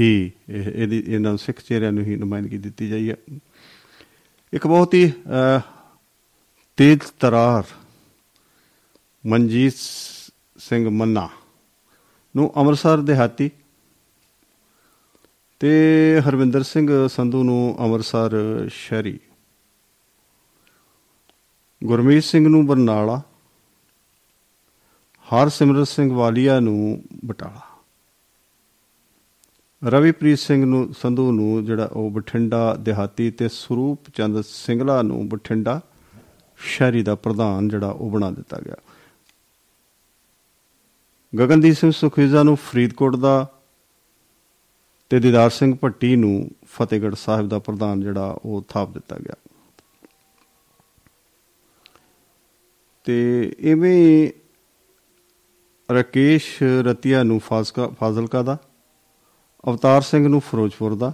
ਹੀ 0.00 0.32
ਇਹ- 0.48 0.72
ਇਹਦੀ 0.74 1.04
ਇਹਨਾਂ 1.08 1.30
ਨੂੰ 1.30 1.38
ਸਿੱਖ 1.38 1.60
ਚਿਹਰਿਆਂ 1.60 1.92
ਨੂੰ 1.92 2.04
ਹੀ 2.04 2.16
ਨੁਮਾਇੰਦਗੀ 2.16 2.58
ਦਿੱਤੀ 2.58 2.88
ਜਾਈ 2.88 3.10
ਹੈ। 3.10 3.16
ਇੱਕ 4.52 4.66
ਬਹੁਤ 4.66 4.94
ਹੀ 4.94 5.12
ਅ, 5.56 5.60
ਤੇਜ਼ 6.76 7.00
ਤਰਾਰ 7.20 7.62
ਮਨਜੀਤ 9.26 9.72
ਸਿੰਘ 10.58 10.90
ਮੰਨਾ 10.90 11.28
ਨੂੰ 12.36 12.52
ਅੰਮ੍ਰਿਤਸਰ 12.56 12.98
ਦਿਹਾਤੀ 12.98 13.50
ਤੇ 15.60 16.20
ਹਰਵਿੰਦਰ 16.28 16.62
ਸਿੰਘ 16.62 17.08
ਸੰਧੂ 17.08 17.42
ਨੂੰ 17.42 17.76
ਅੰਮ੍ਰਿਤਸਰ 17.78 18.30
ਸ਼ਹਿਰੀ। 18.68 19.20
ਗੁਰਮੀਤ 21.84 22.24
ਸਿੰਘ 22.24 22.48
ਨੂੰ 22.48 22.66
ਬਰਨਾਲਾ। 22.66 23.22
ਹਰਸਿਮਰਤ 25.28 25.88
ਸਿੰਘ 25.88 26.12
ਵਾਲੀਆ 26.12 26.60
ਨੂੰ 26.60 27.02
ਬਟਾਲਾ। 27.24 27.60
ਰਵੀਪ੍ਰੀਤ 29.84 30.38
ਸਿੰਘ 30.38 30.64
ਨੂੰ, 30.64 30.94
ਸੰਧੂ 30.94 31.32
ਨੂੰ 31.32 31.64
ਜਿਹੜਾ 31.64 31.84
ਉਹ 31.92 32.10
ਬਠਿੰਡਾ, 32.10 32.74
ਦਿਹਾਤੀ 32.74 33.30
ਤੇ 33.30 33.48
ਸਰੂਪ 33.48 34.00
ਚੰਦ 34.14 34.40
ਸਿੰਗਲਾ 34.40 35.02
ਨੂੰ 35.02 35.28
ਬਠਿੰਡਾ 35.28 35.80
ਸ਼ਹਿਰੀ 36.56 37.02
ਦਾ 37.02 37.14
ਪ੍ਰਧਾਨ 37.14 37.68
ਜਿਹੜਾ 37.68 37.88
ਉਹ 37.88 38.10
ਬਣਾ 38.10 38.30
ਦਿੱਤਾ 38.30 38.58
ਗਿਆ। 38.58 38.76
ਗਗਨਦੀਪ 41.38 41.74
ਸਿੰਘ 41.74 41.90
ਸੁਖੀਜ਼ਾ 41.90 42.42
ਨੂੰ 42.42 42.56
ਫਰੀਦਕੋਟ 42.56 43.16
ਦਾ 43.16 43.59
ਤੇ 45.10 45.20
ਦੀਦਾਰ 45.20 45.50
ਸਿੰਘ 45.50 45.74
ਭੱਟੀ 45.74 46.16
ਨੂੰ 46.16 46.50
ਫਤਿਹਗੜ੍ਹ 46.66 47.14
ਸਾਹਿਬ 47.14 47.48
ਦਾ 47.48 47.58
ਪ੍ਰਧਾਨ 47.58 48.00
ਜਿਹੜਾ 48.00 48.38
ਉਹ 48.44 48.64
ਥਾਪ 48.68 48.90
ਦਿੱਤਾ 48.90 49.16
ਗਿਆ। 49.16 49.34
ਤੇ 53.04 53.52
ਇਵੇਂ 53.58 53.94
ਹੀ 53.94 54.32
ਰਕੇਸ਼ 55.90 56.62
ਰਤੀਆ 56.62 57.22
ਨੂੰ 57.22 57.40
ਫਾਜ਼ਕਾ 57.40 57.88
ਫਾਜ਼ਿਲਕਾ 57.88 58.42
ਦਾ 58.42 58.56
ਅਵਤਾਰ 59.70 60.02
ਸਿੰਘ 60.02 60.28
ਨੂੰ 60.28 60.40
ਫਿਰੋਜ਼ਪੁਰ 60.40 60.94
ਦਾ 60.94 61.12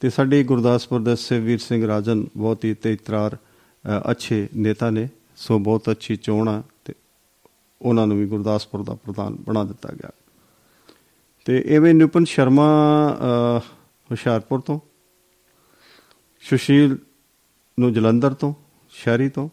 ਤੇ 0.00 0.10
ਸਾਡੇ 0.10 0.44
ਗੁਰਦਾਸਪੁਰ 0.44 1.00
ਦੇ 1.00 1.16
ਸਿਵਵੀਰ 1.16 1.58
ਸਿੰਘ 1.58 1.86
ਰਾਜਨ 1.86 2.26
ਬਹੁਤ 2.36 2.64
ਹੀ 2.64 2.74
ਤੇਜ਼ਤਰਾਰ 2.74 3.34
ਅ, 3.34 4.10
ਅੱਛੇ 4.10 4.48
ਨੇਤਾ 4.56 4.90
ਨੇ 4.90 5.08
ਸੋ 5.36 5.58
ਬਹੁਤ 5.58 5.90
ਅੱਛੀ 5.90 6.16
ਚੋਣ 6.16 6.48
ਆ 6.48 6.62
ਤੇ 6.84 6.94
ਉਹਨਾਂ 7.82 8.06
ਨੂੰ 8.06 8.18
ਵੀ 8.18 8.26
ਗੁਰਦਾਸਪੁਰ 8.26 8.82
ਦਾ 8.82 8.94
ਪ੍ਰਧਾਨ 8.94 9.34
ਬਣਾ 9.34 9.64
ਦਿੱਤਾ 9.64 9.88
ਗਿਆ। 9.92 10.10
ਤੇ 11.44 11.64
ਐਵੇਂ 11.68 11.94
ਨਿਪਨ 11.94 12.24
ਸ਼ਰਮਾ 12.24 12.66
ਅ, 13.10 13.58
ਹੁਸ਼ਿਆਰਪੁਰ 14.10 14.60
ਤੋਂ 14.60 14.80
ਸੁਸ਼ੀਲ 16.40 16.98
ਨੂੰ 17.78 17.92
ਜਲੰਧਰ 17.92 18.34
ਤੋਂ 18.34 18.54
ਸ਼ਹਿਰੀ 18.90 19.28
ਤੋਂ 19.28 19.48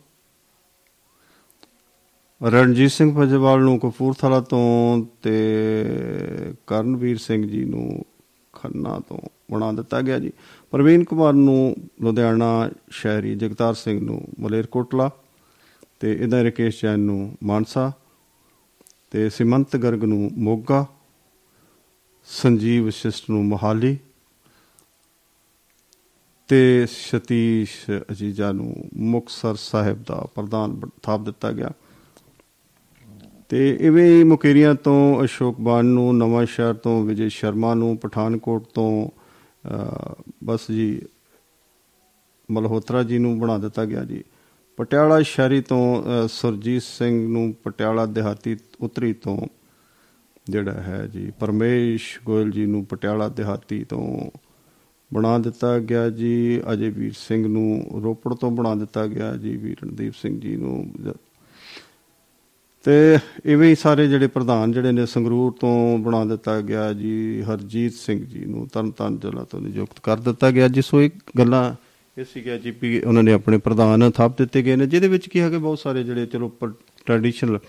ਰਣਜੀਤ 2.44 2.92
ਸਿੰਘ 2.92 3.14
ਫਜਵਾਲ 3.16 3.62
ਨੂੰ 3.62 3.80
ਕਪੂਰਥਲਾ 3.80 4.40
ਤੋਂ 4.42 5.06
ਤੇ 5.22 5.34
ਕਰਨਵੀਰ 6.68 7.18
ਸਿੰਘ 7.18 7.48
ਜੀ 7.48 7.66
ਨੂੰ 7.66 8.06
ਖੰਨਾ 8.54 9.00
ਤੋਂ 9.00 9.18
ਬਣਾ 9.52 9.72
ਦਿੱਤਾ 9.72 10.02
ਗਿਆ 10.02 10.20
ਜੀ। 10.20 10.32
ਪ੍ਰਵੀਨ 10.72 11.04
ਕੁਮਾਰ 11.04 11.34
ਨੂੰ 11.34 11.76
ਲੁਧਿਆਣਾ 12.02 12.70
ਸ਼ਹਿਰੀ 12.90 13.36
ਜਗਤਾਰ 13.36 13.74
ਸਿੰਘ 13.74 14.02
ਨੂੰ 14.02 14.22
ਮਲੇਰਕੋਟਲਾ 14.40 15.10
ਤੇ 16.00 16.12
ਇਹਦਾ 16.14 16.42
ਰਕੇਸ਼ 16.42 16.82
ਜੈਨ 16.82 17.00
ਨੂੰ 17.00 17.38
ਮਾਨਸਾ 17.44 17.92
ਤੇ 19.12 19.30
ਸਿਮੰਤ 19.30 19.78
ਗਰਗ 19.78 20.04
ਨੂੰ 20.04 20.32
ਮੋਗਾ 20.38 20.86
ਸੰਜੀਵ 22.28 22.86
ਵਸ਼ਿਸ਼ਟ 22.86 23.30
ਨੂੰ 23.30 23.46
ਮੋਹਾਲੀ 23.46 23.98
ਤੇ 26.48 26.86
ਸਤੀਸ਼ 26.90 27.90
ਅਜੀਜਾ 28.12 28.52
ਨੂੰ 28.52 28.90
ਮੁਕਤਸਰ 28.98 29.56
ਸਾਹਿਬ 29.56 30.04
ਦਾ 30.04 30.28
ਪ੍ਰਧਾਨ 30.36 30.72
ਬ- 30.72 30.90
ਥਾਪ 31.04 31.22
ਦਿੱਤਾ 31.22 31.52
ਗਿਆ। 31.52 31.72
ਤੇ 33.50 33.78
ਇਵੇਂ 33.82 34.18
ਹੀ 34.18 34.24
ਮੁਕੇਰੀਆਂ 34.24 34.76
ਤੋਂ 34.76 35.24
ਅਸ਼ੋਕ 35.24 35.62
ਬਾਣ 35.62 35.86
ਨੂੰ 35.86 36.18
ਨਵਾਂ 36.18 36.46
ਸ਼ਹਿਰ 36.46 36.74
ਤੋਂ 36.74 37.04
ਵਿਜੇ 37.04 37.30
ਸ਼ਰਮਾ 37.30 37.74
ਨੂੰ 37.74 37.98
ਪਠਾਨਕੋਟ 37.98 38.64
ਤੋਂ 38.64 39.10
ਅ, 39.68 40.16
ਬਸ 40.44 40.72
ਜੀ 40.72 41.02
ਮਲਹੋਤਰਾ 42.52 43.04
ਜੀ 43.04 43.18
ਨੂੰ 43.18 43.40
ਬਣਾ 43.40 43.58
ਦਿੱਤਾ 43.58 43.86
ਗਿਆ 43.86 44.04
ਜੀ। 44.04 44.24
ਪਟਿਆਲਾ 44.78 45.22
ਸ਼ਹਿਰੀ 45.22 45.62
ਤੋਂ 45.62 46.04
ਅ, 46.04 46.28
ਸੁਰਜੀਤ 46.28 46.82
ਸਿੰਘ 46.84 47.28
ਨੂੰ 47.28 47.54
ਪਟਿਆਲਾ 47.64 48.06
ਦਿਹਾਤੀ 48.06 48.58
ਉੱਤਰੀ 48.82 49.14
ਤੋਂ 49.14 49.38
ਜਿਹੜਾ 50.50 50.72
ਹੈ 50.72 51.08
ਜੀ, 51.08 51.32
ਪਰਮੇਸ਼ 51.40 52.20
ਗੋਇਲ 52.26 52.52
ਜੀ 52.52 52.66
ਨੂੰ 52.66 52.86
ਪਟਿਆਲਾ 52.86 53.30
ਦਿਹਾਤੀ 53.30 53.84
ਤੋਂ 53.84 54.32
ਬਣਾ 55.14 55.38
ਦਿੱਤਾ 55.38 55.80
ਗਿਆ 55.80 56.10
ਜੀ। 56.10 56.62
ਅਜੇਵੀਰ 56.74 57.12
ਸਿੰਘ 57.18 57.48
ਨੂੰ 57.48 57.88
ਰੋਪੜ 58.04 58.34
ਤੋਂ 58.34 58.52
ਬਣਾ 58.52 58.76
ਦਿੱਤਾ 58.76 59.08
ਗਿਆ 59.08 59.38
ਜੀ 59.38 59.58
ਵੀ 59.58 59.74
ਰਣਦੀਪ 59.74 60.14
ਸਿੰਘ 60.14 60.40
ਜੀ 60.40 60.56
ਨੂੰ। 60.56 60.92
ਜ- 61.06 61.14
ਤੇ 62.84 63.18
ਇਵੇਂ 63.46 63.70
ਹੀ 63.70 63.76
ਸਾਰੇ 63.76 64.08
ਜਿਹੜੇ 64.08 64.28
ਪ੍ਰਧਾਨ 64.28 64.72
ਜਿਹੜੇ 64.72 64.92
ਨੇ 64.92 65.06
ਸੰਗਰੂਰ 65.06 65.52
ਤੋਂ 65.52 65.98
ਬਣਾ 65.98 66.26
ਦਿੱਤਾ 66.26 66.62
ਗਿਆ 66.62 66.94
ਜੀ, 66.94 67.42
ਹਰਜੀਤ 67.42 67.94
ਸਿੰਘ 67.94 68.26
ਜੀ 68.26 68.46
ਨੂੰ 68.46 68.68
ਤਰਨਤਾਰਨ 68.68 69.20
ਜ਼ਿਲ੍ਹਾ 69.20 69.44
ਤੋਂ 69.44 69.62
ਨਿਯੁਕਤ 69.62 70.00
ਕਰ 70.04 70.18
ਦਿੱਤਾ 70.18 70.52
ਗਿਆ 70.52 70.68
ਜੀ। 70.68 70.82
ਸੋ 70.82 71.02
ਇਹ 71.02 71.10
ਗੱਲਾਂ 71.38 71.88
ਇਹ 72.18 72.26
ਸੀਗਾ 72.34 72.58
ਜੀ 72.58 72.74
ਵੀ 72.82 73.00
ਉਹਨਾਂ 73.00 73.24
ਨੇ 73.24 73.34
ਆਪਣੇ 73.34 73.58
ਪ੍ਰਧਾਨ 73.58 74.12
ਥਾਪ 74.12 74.38
ਦਿੱਤੇ 74.38 74.62
ਗਏ 74.62 74.76
ਨੇ, 74.76 74.88
ਜਿਹਦੇ 74.88 75.08
ਵਿੱਚ 75.08 75.30
ਕੀ 75.30 75.40
ਹੈ 75.40 75.50
ਕਿ 75.50 75.58
ਬਹੁਤ 75.58 75.80
ਸਾਰੇ 75.80 76.04
ਜਿਹੜੇ 76.04 76.26
ਚਲੋ 76.26 76.52
ਟ੍ਰੈਡੀਸ਼ਨਲ 77.06 77.60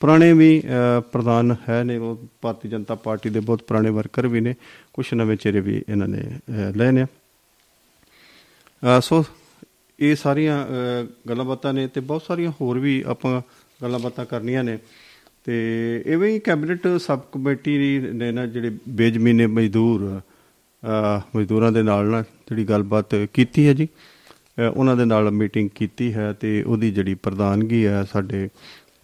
ਪੁਰਾਣੇ 0.00 0.32
ਵੀ 0.32 0.60
ਅਹ, 0.60 1.00
ਪ੍ਰਧਾਨ 1.00 1.56
ਹੈ 1.68 1.84
ਨੇ 1.84 1.96
ਉਹ 1.96 2.28
ਭਾਰਤੀ 2.42 2.68
ਜਨਤਾ 2.68 2.94
ਪਾਰਟੀ 2.94 3.30
ਦੇ 3.30 3.40
ਬਹੁਤ 3.40 3.62
ਪੁਰਾਣੇ 3.62 3.90
ਵਰਕਰ 3.90 4.26
ਵੀ 4.26 4.40
ਨੇ 4.40 4.54
ਕੁਝ 4.92 5.14
ਨਵੇਂ 5.14 5.36
ਚਿਹਰੇ 5.36 5.60
ਵੀ 5.60 5.82
ਇਹਨਾਂ 5.88 6.08
ਨੇ 6.08 6.20
ਅਹ, 6.20 6.76
ਲਏ 6.76 6.90
ਨੇ। 6.90 7.04
ਅਹ, 7.04 9.00
ਸੋ 9.00 9.24
ਇਹ 10.00 10.16
ਸਾਰੀਆਂ 10.16 10.66
ਅਹ, 10.66 11.06
ਗੱਲਾਂ 11.28 11.44
ਬਾਤਾਂ 11.44 11.72
ਨੇ 11.72 11.86
ਤੇ 11.86 12.00
ਬਹੁਤ 12.00 12.22
ਸਾਰੀਆਂ 12.22 12.52
ਹੋਰ 12.60 12.78
ਵੀ 12.78 13.04
ਆਪਾਂ 13.06 13.42
ਗੱਲਾਂ 13.82 13.98
ਬਾਤਾਂ 13.98 14.24
ਕਰਨੀਆਂ 14.24 14.64
ਨੇ। 14.64 14.78
ਤੇ 15.44 16.04
ਐਵੇਂ 16.06 16.34
ਹੀ 16.34 16.38
ਕੈਬਨਿਟ 16.38 16.88
ਸਬ 17.00 17.20
ਕਮੇਟੀ 17.32 17.98
ਨੇ 17.98 18.32
ਨਾ 18.32 18.46
ਜਿਹੜੇ 18.46 18.78
ਬੇਜ਼ਮੀਨੇ 18.88 19.46
ਮਜ਼ਦੂਰ 19.46 20.20
ਅਹ, 20.82 21.20
ਮਜ਼ਦੂਰਾਂ 21.36 21.72
ਦੇ 21.72 21.82
ਨਾਲ 21.82 22.06
ਨਾ 22.06 22.22
ਜਿਹੜੀ 22.22 22.64
ਗੱਲਬਾਤ 22.64 23.14
ਕੀਤੀ 23.32 23.66
ਹੈ 23.68 23.72
ਜੀ 23.72 23.88
ਅਹ, 24.58 24.70
ਉਹਨਾਂ 24.76 24.96
ਦੇ 24.96 25.04
ਨਾਲ 25.04 25.30
ਮੀਟਿੰਗ 25.30 25.70
ਕੀਤੀ 25.74 26.14
ਹੈ 26.14 26.32
ਤੇ 26.32 26.62
ਉਹਦੀ 26.62 26.90
ਜਿਹੜੀ 26.90 27.14
ਪ੍ਰਧਾਨਗੀ 27.14 27.86
ਹੈ 27.86 28.04
ਸਾਡੇ 28.04 28.46
ਅਹ, 28.46 28.48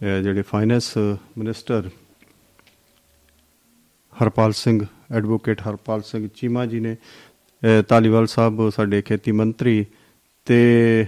ਜਿਹੜੇ 0.01 0.41
finance 0.41 0.97
minister 1.37 1.89
Harpal 4.13 4.51
Singh 4.53 4.85
advocate 5.11 5.61
Harpal 5.61 6.01
Singh 6.01 6.27
Cheema 6.35 6.65
ji 6.65 6.79
ਨੇ 6.79 6.93
ਅਹ, 6.93 7.81
ਧਾਲੀਵਾਲ 7.87 8.27
ਸਾਹਿਬ 8.27 8.69
ਸਾਡੇ 8.69 9.01
ਖੇਤੀ 9.01 9.31
ਮੰਤਰੀ 9.31 9.85
ਤੇ 10.45 11.05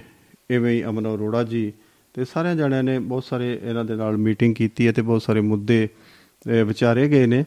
ਇਵੇਂ 0.49 0.73
ਹੀ 0.73 0.83
ਅਮਨ 0.83 1.13
ਅਰੋੜਾ 1.13 1.43
ਜੀ 1.43 1.71
ਤੇ 2.13 2.25
ਸਾਰਿਆਂ 2.25 2.55
ਜਣਿਆਂ 2.55 2.83
ਨੇ 2.83 2.99
ਬਹੁਤ 2.99 3.23
ਸਾਰੇ 3.23 3.59
ਇਹਨਾਂ 3.63 3.85
ਦੇ 3.85 3.95
ਨਾਲ 3.95 4.17
ਮੀਟਿੰਗ 4.17 4.55
ਕੀਤੀ 4.55 4.87
ਹੈ 4.87 4.91
ਤੇ 4.91 5.01
ਬਹੁਤ 5.01 5.21
ਸਾਰੇ 5.21 5.41
ਮੁੱਦੇ 5.41 5.87
ਅਹ, 5.87 6.63
ਵਿਚਾਰੇ 6.63 7.07
ਗਏ 7.07 7.25
ਨੇ। 7.25 7.43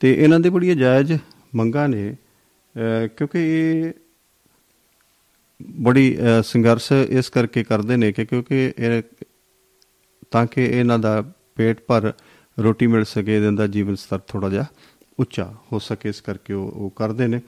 ਤੇ 0.00 0.12
ਇਹਨਾਂ 0.14 0.40
ਦੇ 0.40 0.50
ਬੜੀਆਂ 0.50 0.76
ਜਾਇਜ਼ 0.76 1.12
ਮੰਗਾਂ 1.54 1.88
ਨੇ 1.88 2.10
ਅਹ, 2.12 3.08
ਕਿਉਂਕਿ 3.16 3.38
ਇਹ 3.38 3.92
ਬੜੀ 5.80 6.16
ਅਹ, 6.18 6.42
ਸੰਘਰਸ਼ 6.42 6.92
ਇਸ 6.92 7.28
ਕਰਕੇ 7.28 7.64
ਕਰਦੇ 7.64 7.96
ਨੇ 7.96 8.12
ਕਿ 8.12 8.24
ਕਿਉਂਕਿ 8.24 8.72
ਇਹ 8.78 9.02
ਤਾਂ 10.32 10.46
ਕਿ 10.46 10.64
ਇਹਨਾਂ 10.64 10.98
ਦਾ 10.98 11.22
ਪੇਟ 11.56 11.80
ਭਰ 11.86 12.12
ਰੋਟੀ 12.58 12.86
ਮਿਲ 12.86 13.04
ਸਕੇ 13.04 13.36
ਇਹਨਾਂ 13.36 13.52
ਦਾ 13.52 13.66
ਜੀਵਨ 13.66 13.94
ਸਤਰ 13.94 14.18
ਥੋੜਾ 14.28 14.48
ਜਿਹਾ 14.48 14.64
ਉੱਚਾ 15.18 15.44
ਹੋ 15.72 15.78
ਸਕੇ 15.78 16.08
ਇਸ 16.08 16.20
ਕਰਕੇ 16.20 16.52
ਉਹ 16.52 16.70
ਉਹ 16.74 16.90
ਕਰਦੇ 16.96 17.26
ਨੇ। 17.26 17.40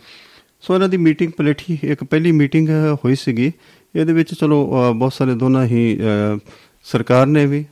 ਸੋ 0.61 0.75
ਇਹਨਾਂ 0.75 0.89
ਦੀ 0.89 0.97
ਮੀਟਿੰਗ 0.97 1.33
ਪਲੇਠੀ 1.33 1.79
ਇੱਕ 1.83 2.05
ਪਹਿਲੀ 2.05 2.33
ਮੀਟਿੰਗ 2.33 2.69
ਹੋਈ 3.05 3.15
ਸੀਗੀ। 3.15 3.53
ਇਹਦੇ 3.95 4.13
ਵਿੱਚ 4.13 4.35
ਚਲੋ 4.35 4.59
ਅਹ, 4.73 4.93
ਬਹੁਤ 4.95 5.13
ਸਾਰੇ 5.13 5.35
ਦੋਨਾਂ 5.35 5.65
ਹੀ 5.65 5.99
ਅਹ, 6.01 6.39
ਸਰਕਾਰ 6.85 7.27
ਨੇ 7.27 7.47
ਵੀ 7.47 7.65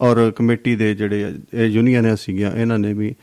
ਔਰ 0.00 0.30
ਕਮੇਟੀ 0.36 0.74
ਦੇ 0.76 0.94
ਜਿਹੜੇ 0.94 1.34
ਇਹ 1.54 1.66
ਯੂਨੀਅਨਾਂ 1.66 2.16
ਸੀਗੀਆਂ 2.16 2.52
ਇਹਨਾਂ 2.56 2.78
ਨੇ 2.78 2.92
ਵੀ 2.94 3.14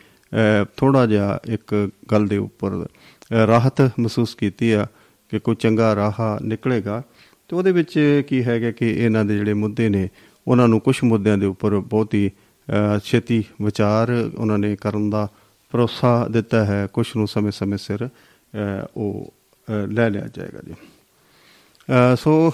ਥੋੜਾ 0.77 1.05
ਜਿਹਾ 1.05 1.39
ਇੱਕ 1.49 1.89
ਗੱਲ 2.11 2.27
ਦੇ 2.27 2.37
ਉੱਪਰ 2.37 2.71
ਅਹ, 2.71 3.45
ਰਾਹਤ 3.47 3.81
ਮਹਿਸੂਸ 3.81 4.35
ਕੀਤੀ 4.35 4.71
ਆ 4.71 4.85
ਕਿ 5.31 5.39
ਕੋਈ 5.39 5.55
ਚੰਗਾ 5.55 5.95
ਰਾਹ 5.95 6.19
ਨਿਕਲੇਗਾ। 6.43 7.01
ਤੇ 7.47 7.55
ਉਹਦੇ 7.55 7.71
ਵਿੱਚ 7.71 8.23
ਕੀ 8.27 8.43
ਹੈਗਾ 8.43 8.71
ਕਿ 8.71 8.87
ਇਹਨਾਂ 8.91 9.25
ਦੇ 9.25 9.37
ਜਿਹੜੇ 9.37 9.53
ਮੁੱਦੇ 9.53 9.89
ਨੇ 9.89 10.07
ਉਹਨਾਂ 10.47 10.67
ਨੂੰ 10.67 10.79
ਕੁਝ 10.81 11.03
ਮੁੱਦਿਆਂ 11.03 11.37
ਦੇ 11.37 11.45
ਉੱਪਰ 11.45 11.79
ਬਹੁਤ 11.79 12.13
ਹੀ 12.13 12.31
ਅਹ, 12.69 12.99
ਛੇਤੀ 12.99 13.43
ਵਿਚਾਰ 13.61 14.31
ਉਹਨਾਂ 14.37 14.57
ਨੇ 14.57 14.75
ਕਰਨ 14.75 15.09
ਦਾ 15.09 15.27
ਭਰੋਸਾ 15.71 16.27
ਦਿੱਤਾ 16.27 16.65
ਹੈ। 16.65 16.87
ਕੁਝ 16.93 17.07
ਨੂੰ 17.15 17.27
ਸਮੇਂ-ਸਮੇਂ 17.27 17.77
ਸਿਰ 17.77 18.07
ਅਹ, 18.07 18.87
ਉਹ 18.97 19.33
ਅਹ, 19.69 19.87
ਲੈ 19.87 20.09
ਲਿਆ 20.09 20.27
ਜਾਏਗਾ 20.27 20.59
ਜੀ। 20.67 20.73
ਅਹ, 20.73 22.15
ਸੋ 22.15 22.53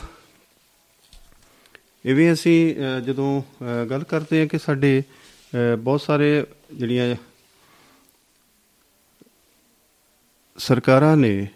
ਇਹ 2.06 2.16
ਵੀ 2.16 2.34
ਅਸੀਂ 2.34 2.76
ਅਹ, 2.76 3.00
ਜਦੋਂ 3.00 3.42
ਅਹ, 3.42 3.86
ਗੱਲ 3.86 4.04
ਕਰਦੇ 4.04 4.40
ਹਾਂ 4.40 4.48
ਕਿ 4.48 4.58
ਸਾਡੇ 4.58 5.04
ਅਹ, 5.54 5.78
ਬਹੁਤ 5.78 6.02
ਸਾਰੇ 6.02 6.46
ਜਿਹੜੀਆਂ 6.74 7.16
ਸਰਕਾਰਾਂ 10.58 11.18
ਨੇ 11.18 11.48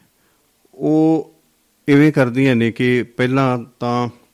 ਉਹ 0.74 1.34
ਇਵੇਂ 1.88 2.12
ਕਰਦੀਆਂ 2.12 2.56
ਨੇ 2.56 2.72
ਕਿ 2.72 3.04
ਪਹਿਲਾਂ 3.04 3.60
ਤਾਂ 3.80 4.08
ਅਹ, 4.08 4.27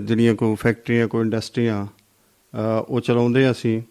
ਜਿਹੜੀਆਂ 0.00 0.34
ਕੋਈ 0.34 0.54
ਫੈਕਟਰੀਆਂ 0.54 1.08
ਕੋਈ 1.08 1.20
ਇੰਡਸਟਰੀਆਂ 1.20 1.86
ਅਹ, 1.86 2.82
ਉਹ 2.88 3.00
ਚਲਾਉਂਦੇ 3.00 3.50
ਅਸੀਂ। 3.50 3.82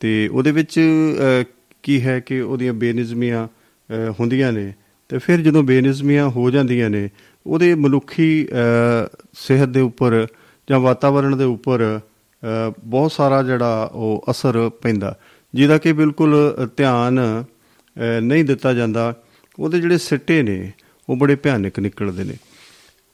ਤੇ 0.00 0.28
ਉਹਦੇ 0.28 0.52
ਵਿੱਚ 0.52 0.80
ਅਹ, 0.80 1.44
ਕੀ 1.82 2.02
ਹੈ 2.02 2.20
ਕਿ 2.20 2.40
ਉਹਦੀਆਂ 2.40 2.72
ਬੇਨਿਜ਼ਮੀਆਂ 2.72 3.48
ਅਹ, 3.48 4.12
ਹੁੰਦੀਆਂ 4.20 4.52
ਨੇ। 4.52 4.72
ਤੇ 5.08 5.18
ਫਿਰ 5.18 5.40
ਜਦੋਂ 5.40 5.62
ਬੇਨਿਜ਼ਮੀਆਂ 5.62 6.28
ਹੋ 6.30 6.50
ਜਾਂਦੀਆਂ 6.50 6.90
ਨੇ 6.90 7.08
ਉਹਦੇ 7.46 7.74
ਮਨੁੱਖੀ 7.74 8.48
ਅਹ, 8.52 9.16
ਸਿਹਤ 9.32 9.68
ਦੇ 9.68 9.80
ਉੱਪਰ 9.80 10.26
ਜਾਂ 10.70 10.80
ਵਾਤਾਵਰਣ 10.80 11.36
ਦੇ 11.36 11.44
ਉੱਪਰ 11.44 12.00
ਅਹ, 12.02 12.72
ਬਹੁਤ 12.84 13.12
ਸਾਰਾ 13.12 13.42
ਜਿਹੜਾ 13.42 13.90
ਉਹ 13.92 14.24
ਅਸਰ 14.30 14.68
ਪੈਂਦਾ। 14.68 15.18
ਜਿਹਦਾ 15.54 15.78
ਕਿ 15.78 15.92
ਬਿਲਕੁਲ 15.92 16.54
ਅ, 16.64 16.68
ਧਿਆਨ 16.76 17.20
ਅਹ, 17.20 18.20
ਨਹੀਂ 18.20 18.44
ਦਿੱਤਾ 18.44 18.74
ਜਾਂਦਾ। 18.74 19.16
ਉਹਦੇ 19.58 19.80
ਜਿਹੜੇ 19.80 19.98
ਸਿੱਟੇ 19.98 20.42
ਨੇ 20.42 20.72
ਉਹ 21.08 21.16
ਬੜੇ 21.16 21.34
ਭਿਆਨਕ 21.36 21.78
ਨਿਕਲਦੇ 21.78 22.24
ਨੇ। 22.24 22.34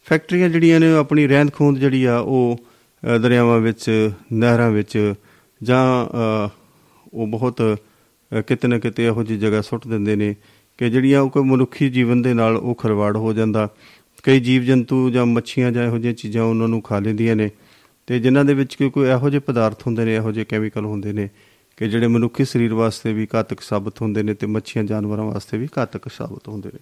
ਫੈਕਟਰੀਆਂ 0.06 0.48
ਜਿਹੜੀਆਂ 0.48 0.80
ਨੇ 0.80 0.92
ਉਹ 0.92 0.98
ਆਪਣੀ 0.98 1.26
ਰਹਿੰਦ 1.26 1.52
ਖੂੰਦ 1.52 1.78
ਜਿਹੜੀ 1.78 2.04
ਆ 2.04 2.18
ਉਹ 2.18 2.58
ਅ, 3.14 3.18
ਦਰਿਆਵਾਂ 3.18 3.58
ਵਿੱਚ 3.60 4.10
ਨਹਿਰਾਂ 4.32 4.70
ਵਿੱਚ 4.70 5.14
ਜਾਂ 5.62 6.06
ਅ, 6.06 6.48
ਉਹ 7.14 7.26
ਬਹੁਤ 7.26 7.62
ਅ, 8.32 8.40
ਕਿਤੇ 8.40 8.68
ਨਾ 8.68 8.78
ਕਿਤੇ 8.78 9.06
ਇਹੋ 9.06 9.22
ਜਿਹੀ 9.22 9.38
ਜਗ੍ਹਾ 9.38 9.60
ਸੁੱਟ 9.60 9.86
ਦਿੰਦੇ 9.88 10.16
ਨੇ 10.16 10.34
ਕਿ 10.78 10.90
ਜਿਹੜੀਆਂ 10.90 11.20
ਉਹ 11.20 11.30
ਕੋਈ 11.30 11.42
ਮਨੁੱਖੀ 11.42 11.88
ਜੀਵਨ 11.90 12.22
ਦੇ 12.22 12.34
ਨਾਲ 12.34 12.56
ਉਹ 12.56 12.74
ਖਰਵਾੜ 12.74 13.16
ਹੋ 13.16 13.32
ਜਾਂਦਾ। 13.32 13.68
ਕਈ 14.22 14.40
ਜੀਵ 14.40 14.62
ਜੰਤੂ 14.62 15.10
ਜਾਂ 15.10 15.26
ਮੱਛੀਆਂ 15.26 15.72
ਜਾਂ 15.72 15.84
ਇਹੋ 15.84 15.98
ਜਿਹੀਆਂ 15.98 16.14
ਚੀਜ਼ਾਂ 16.14 16.44
ਉਹਨਾਂ 16.44 16.68
ਨੂੰ 16.68 16.82
ਖਾ 16.82 16.98
ਲੈਂਦੀਆਂ 16.98 17.36
ਨੇ 17.36 17.50
ਤੇ 18.06 18.18
ਜਿਨ੍ਹਾਂ 18.18 18.44
ਦੇ 18.44 18.54
ਵਿੱਚ 18.54 18.74
ਕੋਈ 18.74 18.90
ਕੋਈ 18.90 19.08
ਇਹੋ 19.08 19.30
ਜਿਹੇ 19.30 19.40
ਪਦਾਰਥ 19.40 19.86
ਹੁੰਦੇ 19.86 20.04
ਨੇ 20.04 20.14
ਇਹੋ 20.14 20.32
ਜਿਹੇ 20.32 20.44
ਕੈਮੀਕਲ 20.44 20.84
ਹੁੰਦੇ 20.84 21.12
ਨੇ 21.12 21.28
ਕਿ 21.76 21.88
ਜਿਹੜੇ 21.88 22.06
ਮਨੁੱਖੀ 22.06 22.44
ਸਰੀਰ 22.44 22.74
ਵਾਸਤੇ 22.74 23.12
ਵੀ 23.12 23.26
ਘਾਤਕ 23.34 23.60
ਸਾਬਤ 23.60 24.02
ਹੁੰਦੇ 24.02 24.22
ਨੇ 24.22 24.34
ਤੇ 24.34 24.46
ਮੱਛੀਆਂ 24.46 24.84
ਜਾਨਵਰਾਂ 24.84 25.24
ਵਾਸਤੇ 25.24 25.58
ਵੀ 25.58 25.68
ਘਾਤਕ 25.78 26.08
ਸਾਬਤ 26.12 26.48
ਹੁੰਦੇ 26.48 26.68
ਨੇ। 26.74 26.78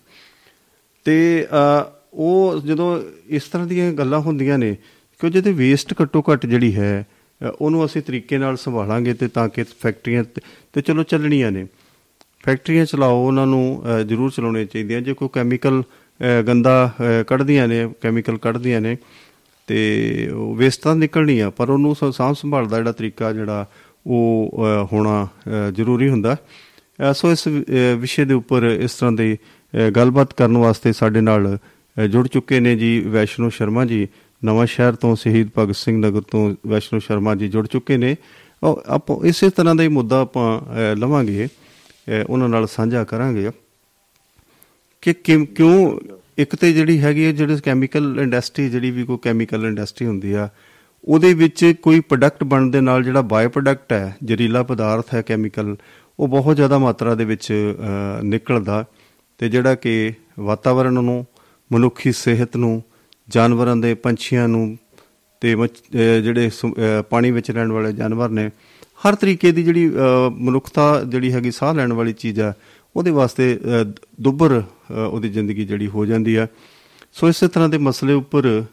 ਤੇ 1.04 1.46
ਅ, 1.52 1.84
ਉਹ 2.14 2.60
ਜਦੋਂ 2.60 3.02
ਇਸ 3.28 3.42
ਤਰ੍ਹਾਂ 3.42 3.66
ਦੀਆਂ 3.66 3.92
ਗੱਲਾਂ 3.92 4.20
ਹੁੰਦੀਆਂ 4.20 4.58
ਨੇ 4.58 4.76
ਕਿ 5.18 5.30
ਜਿਹਦੇ 5.30 5.52
ਵੇਸਟ 5.52 5.94
ਘੱਟੋ 6.02 6.24
ਘੱਟ 6.32 6.46
ਜਿਹੜੀ 6.46 6.74
ਹੈ 6.76 7.06
ਅ, 7.46 7.46
ਉਹਨੂੰ 7.60 7.84
ਅਸੀਂ 7.84 8.02
ਤਰੀਕੇ 8.02 8.38
ਨਾਲ 8.38 8.56
ਸੰਭਾਲਾਂਗੇ 8.56 9.14
ਤੇ 9.14 9.28
ਤਾਂ 9.28 9.48
ਕਿ 9.48 9.62
ਫੈਕਟਰੀਆਂ 9.62 10.24
ਤੇ- 10.24 10.42
ਤੇ 10.72 10.80
ਚਲੋ 10.80 11.02
ਚੱਲਣੀਆਂ 11.02 11.52
ਨੇ। 11.52 11.66
ਫੈਕਟਰੀਆਂ 12.44 12.86
ਚਲਾਓ 12.86 13.26
ਉਹਨਾਂ 13.26 13.46
ਨੂੰ 13.46 13.82
ਅ, 13.84 14.02
ਜ਼ਰੂਰ 14.02 14.30
ਚਲਾਉਣੀਆਂ 14.30 14.64
ਚਾਹੀਦੀਆਂ। 14.64 15.00
ਜੇ 15.00 15.14
ਕੋਈ 15.14 15.28
ਕੈਮੀਕਲ 15.32 15.82
ਅ, 15.82 16.42
ਗੰਦਾ 16.42 16.92
ਅ, 17.00 17.22
ਕੱਢਦੀਆਂ 17.22 17.68
ਨੇ 17.68 17.88
ਕੈਮੀਕਲ 18.00 18.36
ਕੱਢਦੀਆਂ 18.36 18.80
ਨੇ 18.80 18.96
ਤੇ 19.66 20.30
ਉਹ 20.34 20.56
ਵੇਸਟ 20.56 20.82
ਤਾਂ 20.82 20.96
ਨਿਕਲਣੀ 20.96 21.38
ਆ 21.40 21.50
ਪਰ 21.50 21.70
ਉਹਨੂੰ 21.70 21.94
ਸ- 21.94 22.14
ਸਾਂਭ 22.16 22.36
ਸੰਭਾਲ 22.36 22.66
ਦਾ 22.66 22.76
ਜਿਹੜਾ 22.76 22.92
ਤਰੀਕਾ 22.92 23.32
ਜਿਹੜਾ 23.32 23.66
ਉਹ 24.06 24.50
ਅ, 24.58 24.86
ਹੋਣਾ 24.92 25.28
ਅ, 25.68 25.70
ਜ਼ਰੂਰੀ 25.70 26.08
ਹੁੰਦਾ। 26.08 26.36
ਅ, 27.10 27.12
ਸੋ 27.12 27.32
ਇਸ 27.32 27.48
ਅ, 27.48 27.50
ਵਿਸ਼ੇ 27.98 28.24
ਦੇ 28.24 28.34
ਉੱਪਰ 28.34 28.64
ਇਸ 28.64 28.94
ਤਰ੍ਹਾਂ 28.94 29.12
ਦੀ 29.12 29.34
ਅ, 29.34 29.90
ਗੱਲਬਾਤ 29.90 30.32
ਕਰਨ 30.32 30.56
ਵਾਸਤੇ 30.56 30.92
ਸਾਡੇ 30.92 31.20
ਨਾਲ 31.20 31.56
ਅ, 31.56 31.58
ਜੁੜ 32.08 32.28
ਚੁੱਕੇ 32.28 32.60
ਨੇ 32.60 32.76
ਜੀ 32.76 33.00
ਵੈਸ਼ਨੋ 33.00 33.48
ਸ਼ਰਮਾ 33.48 33.84
ਜੀ। 33.84 34.08
ਨਵਾਂ 34.44 34.66
ਸ਼ਹਿਰ 34.66 34.92
ਤੋਂ 34.92 35.16
ਸ਼ਹੀਦ 35.16 35.48
ਭਗਤ 35.58 35.76
ਸਿੰਘ 35.76 36.06
ਨਗਰ 36.06 36.20
ਤੋਂ 36.20 36.54
ਵੈਸ਼ਨੋ 36.66 37.00
ਸ਼ਰਮਾ 37.00 37.34
ਜੀ 37.34 37.48
ਜੁੜ 37.48 37.66
ਚੁੱਕੇ 37.66 37.96
ਨੇ। 37.96 38.16
ਉਹ 38.62 38.82
ਆਪਾਂ 38.86 39.26
ਇਸੇ 39.26 39.50
ਤਰ੍ਹਾਂ 39.50 39.74
ਦਾ 39.74 39.82
ਹੀ 39.82 39.88
ਮੁੱਦਾ 39.88 40.20
ਆਪਾਂ 40.20 40.60
ਅ, 40.60 40.96
ਲਵਾਂਗੇ। 40.96 41.46
ਅ, 41.46 42.24
ਉਹਨਾਂ 42.28 42.48
ਨਾਲ 42.48 42.66
ਸਾਂਝਾ 42.66 43.04
ਕਰਾਂਗੇ। 43.04 43.50
ਕਿ 45.02 45.12
ਕਿਉਂ 45.12 45.46
ਕਿਉਂ 45.46 46.00
ਇੱਕ 46.38 46.56
ਤੇ 46.56 46.72
ਜਿਹੜੀ 46.72 47.00
ਹੈਗੀ 47.00 47.24
ਹੈ 47.24 47.32
ਜਿਹੜੇ 47.32 47.56
ਕੈਮੀਕਲ 47.56 48.18
ਇੰਡਸਟਰੀ 48.20 48.68
ਜਿਹੜੀ 48.68 48.90
ਵੀ 48.90 49.04
ਕੋਈ 49.04 49.18
ਕੈਮੀਕਲ 49.22 49.66
ਇੰਡਸਟਰੀ 49.66 50.06
ਹੁੰਦੀ 50.06 50.32
ਆ 50.32 50.48
ਉਹਦੇ 51.04 51.34
ਵਿੱਚ 51.34 51.74
ਕੋਈ 51.82 52.00
ਪ੍ਰੋਡਕਟ 52.00 52.44
ਬਣਨ 52.44 52.70
ਦੇ 52.70 52.80
ਨਾਲ 52.80 53.04
ਜਿਹੜਾ 53.04 53.20
ਬਾਈ 53.20 53.46
ਪ੍ਰੋਡਕਟ 53.46 53.92
ਹੈ 53.92 54.16
ਜ਼ਹਿਰੀਲਾ 54.24 54.62
ਪਦਾਰਥ 54.62 55.14
ਹੈ 55.14 55.22
ਕੈਮੀਕਲ 55.22 55.76
ਉਹ 56.20 56.28
ਬਹੁਤ 56.28 56.56
ਜ਼ਿਆਦਾ 56.56 56.78
ਮਾਤਰਾ 56.78 57.14
ਦੇ 57.14 57.24
ਵਿੱਚ 57.24 57.74
ਅ, 58.20 58.22
ਨਿਕਲਦਾ। 58.22 58.84
ਤੇ 59.38 59.48
ਜਿਹੜਾ 59.48 59.74
ਕਿ 59.74 60.12
ਵਾਤਾਵਰਣ 60.40 60.92
ਨੂੰ 60.92 61.26
ਮਨੁੱਖੀ 61.72 62.12
ਸਿਹਤ 62.12 62.56
ਨੂੰ 62.56 62.82
ਜਾਨਵਰਾਂ 63.28 63.76
ਦੇ 63.76 63.94
ਪੰਛੀਆਂ 63.94 64.48
ਨੂੰ 64.48 64.78
ਤੇ 65.40 65.54
ਮੱਛ- 65.54 65.80
ਅਹ 65.94 66.20
ਜਿਹੜੇ 66.20 66.50
ਸਮੁ- 66.50 66.74
ਅਹ 66.74 67.02
ਪਾਣੀ 67.02 67.30
ਵਿੱਚ 67.30 67.50
ਰਹਿਣ 67.50 67.72
ਵਾਲੇ 67.72 67.92
ਜਾਨਵਰ 67.92 68.28
ਨੇ 68.28 68.50
ਹਰ 69.08 69.14
ਤਰੀਕੇ 69.14 69.52
ਦੀ 69.52 69.62
ਜਿਹੜੀ 69.62 69.88
ਅਹ, 69.88 70.30
ਮਨੁੱਖਤਾ 70.30 71.04
ਜਿਹੜੀ 71.04 71.32
ਹੈਗੀ 71.32 71.50
ਸਾਹ 71.50 71.74
ਲੈਣ 71.74 71.92
ਵਾਲੀ 71.92 72.12
ਚੀਜ਼ 72.12 72.40
ਆ 72.40 72.52
ਉਹਦੇ 72.96 73.10
ਵਾਸਤੇ 73.10 73.60
ਅਹ, 73.64 73.92
ਦੁੱਬਰ 74.20 74.60
ਅਹ, 74.60 74.94
ਉਹਦੀ 74.94 75.28
ਜ਼ਿੰਦਗੀ 75.28 75.64
ਜਿਹੜੀ 75.64 75.86
ਹੋ 75.86 76.06
ਜਾਂਦੀ 76.06 76.36
ਆ। 76.36 76.46
ਸੋ 77.12 77.28
ਇਸੇ 77.28 77.48
ਤਰ੍ਹਾਂ 77.48 77.68
ਦੇ 77.68 77.78
ਮਸਲੇ 77.78 78.12
ਉੱਪਰ 78.12 78.64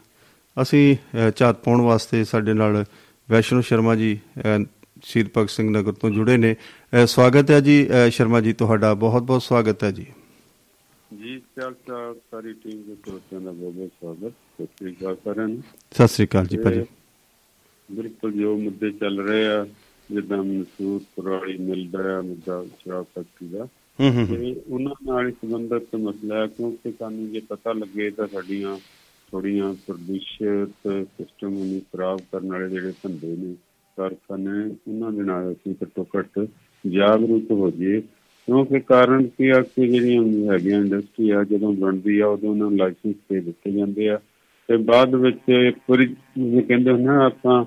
ਅਸੀਂ 0.62 0.96
ਅਹ, 0.96 1.30
ਝਾਤ 1.36 1.64
ਪਾਉਣ 1.64 1.80
ਵਾਸਤੇ 1.80 2.24
ਸਾਡੇ 2.24 2.52
ਨਾਲ 2.52 2.84
ਵੈਸ਼ਨੋ 3.30 3.60
ਸ਼ਰਮਾ 3.60 3.94
ਜੀ 3.94 4.18
ਅਹ, 4.38 4.64
ਸ਼ਹੀਦ 5.02 5.26
ਭਗਤ 5.36 5.50
ਸਿੰਘ 5.50 5.70
ਨਗਰ 5.70 5.92
ਤੋਂ 5.92 6.10
ਜੁੜੇ 6.10 6.36
ਨੇ। 6.36 6.54
ਅਹ, 6.54 7.06
ਸਵਾਗਤ 7.06 7.50
ਹੈ 7.50 7.60
ਜੀ 7.60 7.88
ਅਹ, 7.90 8.10
ਸ਼ਰਮਾ 8.10 8.40
ਜੀ 8.40 8.52
ਤੁਹਾਡਾ 8.52 8.94
ਬਹੁਤ 8.94 9.22
ਬਹੁਤ 9.22 9.42
ਸਵਾਗਤ 9.42 9.84
ਹੈ 9.84 9.90
ਜੀ। 9.90 10.06
ਜੀ 11.18 11.42
ਚਾਲ 11.56 11.74
ਚਾਲ 11.86 12.14
ਸਾਰੀ 12.30 12.52
ਟੀਮ 12.52 12.82
ਦੇ 12.82 12.94
ਸਰੋਤਿਆਂ 12.94 13.40
ਦਾ 13.40 13.52
ਬਹੁਤ 13.52 13.72
ਬਹੁਤ 13.74 13.90
ਸਵਾਗਤ। 14.00 14.32
ਸਤਿ 14.32 14.66
ਸ੍ਰੀ 14.66 14.92
ਅਕਾਲ 14.92 15.16
ਸਾਰਿਆਂ 15.24 15.48
ਨੂੰ। 15.48 15.62
ਸਤਿ 15.90 16.08
ਸ੍ਰੀ 16.08 16.26
ਅਕਾਲ 16.26 16.46
ਜੀ 16.46 16.56
ਭਾਜੀ। 16.56 16.84
ਬਿਲਕੁਲ 17.92 18.32
ਜੋ 18.32 18.58
ਮੁੱਦੇ 18.58 18.90
ਚੱਲ 18.90 19.20
ਰਹੇ 19.20 19.46
ਆ 19.46 19.66
ਜਿੱਦਾਂ 20.10 20.44
ਮਨਸੂਰ 20.44 21.00
ਪੁਰਾਣੀ 21.16 21.56
ਮਿਲਦਾ 21.56 22.18
ਆ 22.18 22.20
ਮੁੱਦਾ 22.20 22.64
ਸ਼ਰਾਬ 22.64 23.04
ਫੈਕਟਰੀ 23.04 23.48
ਦਾ। 23.48 23.64
ਹੂੰ 24.00 24.12
ਹੂੰ 24.12 24.28
ਹੂੰ। 24.28 24.36
ਤੇ 24.36 24.62
ਉਹਨਾਂ 24.68 24.92
ਨਾਲ 25.06 25.32
ਸੰਬੰਧਿਤ 25.32 25.96
ਮਸਲਾ 25.96 26.36
ਹੈ 26.36 26.46
ਕਿਉਂਕਿ 26.46 26.92
ਸਾਨੂੰ 26.98 27.32
ਜੇ 27.32 27.40
ਪਤਾ 27.40 27.72
ਲੱਗੇ 27.72 28.10
ਤਾਂ 28.10 28.26
ਸਾਡੀਆਂ 28.26 28.78
ਥੋੜੀਆਂ 29.30 29.74
ਪ੍ਰਦੂਸ਼ਿਤ 29.86 30.68
ਸਿਸਟਮ 31.04 31.48
ਨੂੰ 31.48 31.80
ਖਰਾਬ 31.80 32.18
ਕਰਨ 32.32 32.52
ਵਾਲੇ 32.52 32.68
ਜਿਹੜੇ 32.68 32.92
ਧੰਦੇ 33.02 33.36
ਨੇ 33.36 33.54
ਕਾਰਖਾਨੇ 33.96 34.76
ਉਹਨਾਂ 34.88 35.12
ਦੇ 35.12 35.22
ਨਾਲ 35.22 35.52
ਅਸੀਂ 35.52 35.74
ਘੱਟੋ 35.82 36.06
ਘੱਟ 36.18 36.46
ਜਾਗਰੂਕ 36.90 37.50
ਹੋ 37.50 37.70
ਜਾਈਏ। 37.70 38.02
ਕਿਉਂਕਿ 38.46 38.80
ਕਾਰਨ 38.80 39.26
ਕੀ 39.26 39.48
ਆ? 39.48 39.60
ਕਿ 39.60 39.86
ਜਿਹੜੀਆਂ 39.88 40.22
ਹੈਗੀਆਂ 40.52 40.80
ਇੰਡਸਟਰੀ 40.80 41.30
ਆ 41.30 41.44
ਜਦੋਂ 41.44 41.72
ਬਣਦੀ 41.72 42.18
ਆ 42.20 42.26
ਉਦੋਂ 42.26 42.50
ਉਹਨਾਂ 42.50 42.68
ਨੂੰ 42.70 42.78
ਲਾਇਸੈਂਸ 42.78 43.14
ਦੇ 43.32 43.40
ਦਿੱਤੇ 43.40 43.70
ਜਾਂਦੇ 43.70 44.08
ਆ। 44.08 44.18
ਤੇ 44.68 44.76
ਬਾਅਦ 44.76 45.14
ਵਿੱਚ 45.14 45.38
ਜਿਵੇਂ 45.48 46.62
ਕਹਿੰਦੇ 46.62 46.90
ਹੁੰਦੇ 46.90 47.04
ਨਾ 47.04 47.24
ਆਪਾਂ 47.26 47.64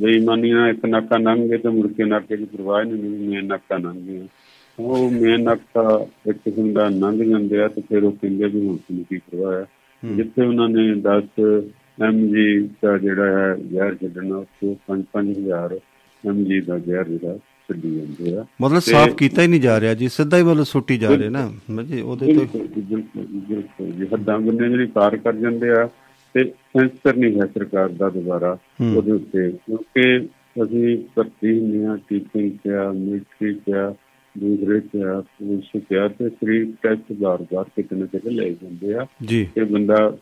ਬੇਈਮਾਨੀ 0.00 0.50
ਨਾਲ 0.52 0.70
ਇੱਕ 0.70 0.86
ਨਾਕਾ 0.86 1.36
ਗਏ 1.36 1.58
ਤੇ 1.58 1.68
ਮੁੜ 1.68 1.86
ਕੇ 1.86 2.04
ਨਾਕੇ 2.04 2.36
ਦੀ 2.36 2.44
ਪਰਵਾਹ 2.44 2.84
ਨਹੀਂ 2.84 3.02
ਨਹੀਂ 3.02 3.28
ਮੇਨ 3.28 3.46
ਨਾਕਾ 3.46 3.78
ਗਿਆ। 3.78 4.26
ਉਹ 4.78 5.10
ਮੇਨ 5.10 5.42
ਨਾਕਾ 5.42 6.06
ਇੱਕ 6.26 6.38
ਕਿਸਮ 6.38 6.72
ਦਾ 6.72 6.88
ਲੰਘ 6.88 7.22
ਜਾਂਦੇ 7.24 7.60
ਆ 7.60 7.68
ਤੇ 7.68 7.80
ਫਿਰ 7.80 8.04
ਉਹ 8.04 8.12
ਕਹਿੰਦੇ 8.12 8.44
ਵੀ 8.44 8.66
ਹੁਣ 8.66 8.76
ਸਾਨੂੰ 8.76 9.04
ਕੀ 9.04 9.18
ਪਰਵਾਹ 9.18 9.52
ਹੈ। 9.52 9.66
ਜਿੱਥੇ 10.16 10.42
ਉਹਨਾਂ 10.46 10.68
ਨੇ 10.68 10.94
10 11.00 11.62
ਐਮਜੀ 12.02 12.68
ਦਾ 12.82 12.98
ਜਿਹੜਾ 12.98 13.26
ਹੈ 13.38 13.56
ਜ਼ਹਿਰ 13.56 13.94
ਛੱਡਣਾ 13.94 14.36
ਉਹ 14.36 14.76
5-5000 14.86 15.78
ਐਮਜੀ 16.24 16.60
ਦਾ 16.60 16.78
ਜ਼ਹਿਰ 16.78 17.04
ਜਿਹੜਾ 17.04 17.38
ਛੱਡੀ 17.70 17.96
ਜਾਂਦੇ 17.96 18.36
ਆ। 18.36 18.46
ਮਤਲਬ 18.60 18.80
ਤੇ- 18.80 18.94
ਸਾਫ਼ 18.94 19.14
ਕੀਤਾ 19.14 19.42
ਹੀ 19.42 19.46
ਨਹੀਂ 19.46 19.60
ਜਾ 19.60 19.80
ਰਿਹਾ 19.80 19.94
ਜੀ 19.94 20.08
ਸਿੱਧਾ 20.08 20.36
ਹੀ 20.38 20.42
ਮਤਲਬ 20.42 20.64
ਸੁੱਟੀ 20.64 20.98
ਜਾ 20.98 21.08
ਰਹੇ 21.08 21.28
ਨਾ। 21.28 21.52
ਜੀ 21.84 22.00
ਉਹਦੇ 22.00 22.34
ਤੋਂ 22.34 22.60
ਬਿਲਕੁਲ 22.78 23.86
ਜੀ, 23.86 24.06
ਹੱਦਾਂ 24.06 24.38
ਬੰਨੇ 24.38 24.68
ਜਿਹੜੀ 24.68 24.86
ਪਾਰ 24.86 25.16
ਕਰ 25.16 25.36
ਜਾਂਦੇ 25.36 25.70
ਆ 25.70 25.88
ਤੇ 26.34 26.44
ਸੈਂਸਰ 26.44 27.16
ਨਹੀਂ 27.16 27.40
ਹੈ 27.40 27.46
ਸਰਕਾਰ 27.46 27.88
ਦਾ 27.88 28.08
ਦੁਬਾਰਾ। 28.08 28.58
ਉਹਦੇ 28.96 29.12
ਉੱਤੇ। 29.12 29.50
ਕਿਉਂਕਿ 29.50 30.26
ਅਸੀਂ 30.62 30.98
ਭਰਤੀ 31.14 31.60
ਹੁੰਦੇ 31.60 31.86
ਹਾਂ 31.86 31.98
ਟੀਚਿੰਗ 32.08 32.50
ਕਿਆ 32.50 32.92
ਮਿਲਟਰੀ 32.92 33.54
ਕਿਆ 33.54 33.94
ਦੂਸਰੇ 34.38 34.80
ਕਿਆ 34.80 35.20
ਪੁਲਿਸ 35.20 35.82
ਕਿਆ 35.88 36.08
ਤੇ 36.08 36.28
ਸਰੀਰ 36.28 36.66
ਟੈਸਟ 36.82 37.12
ਬਾਰ-ਬਾਰ 37.12 37.64
ਕਿਤੇ 37.64 37.96
ਨਾ 37.96 38.06
ਕਿਤੇ 38.06 38.30
ਲੈ 38.30 38.48
ਜਾਂਦੇ 38.48 38.94
ਆ। 38.94 39.06
ਜੀ। 39.26 39.44
ਕਿ 39.54 39.64
ਬੰਦਾ 39.64 40.16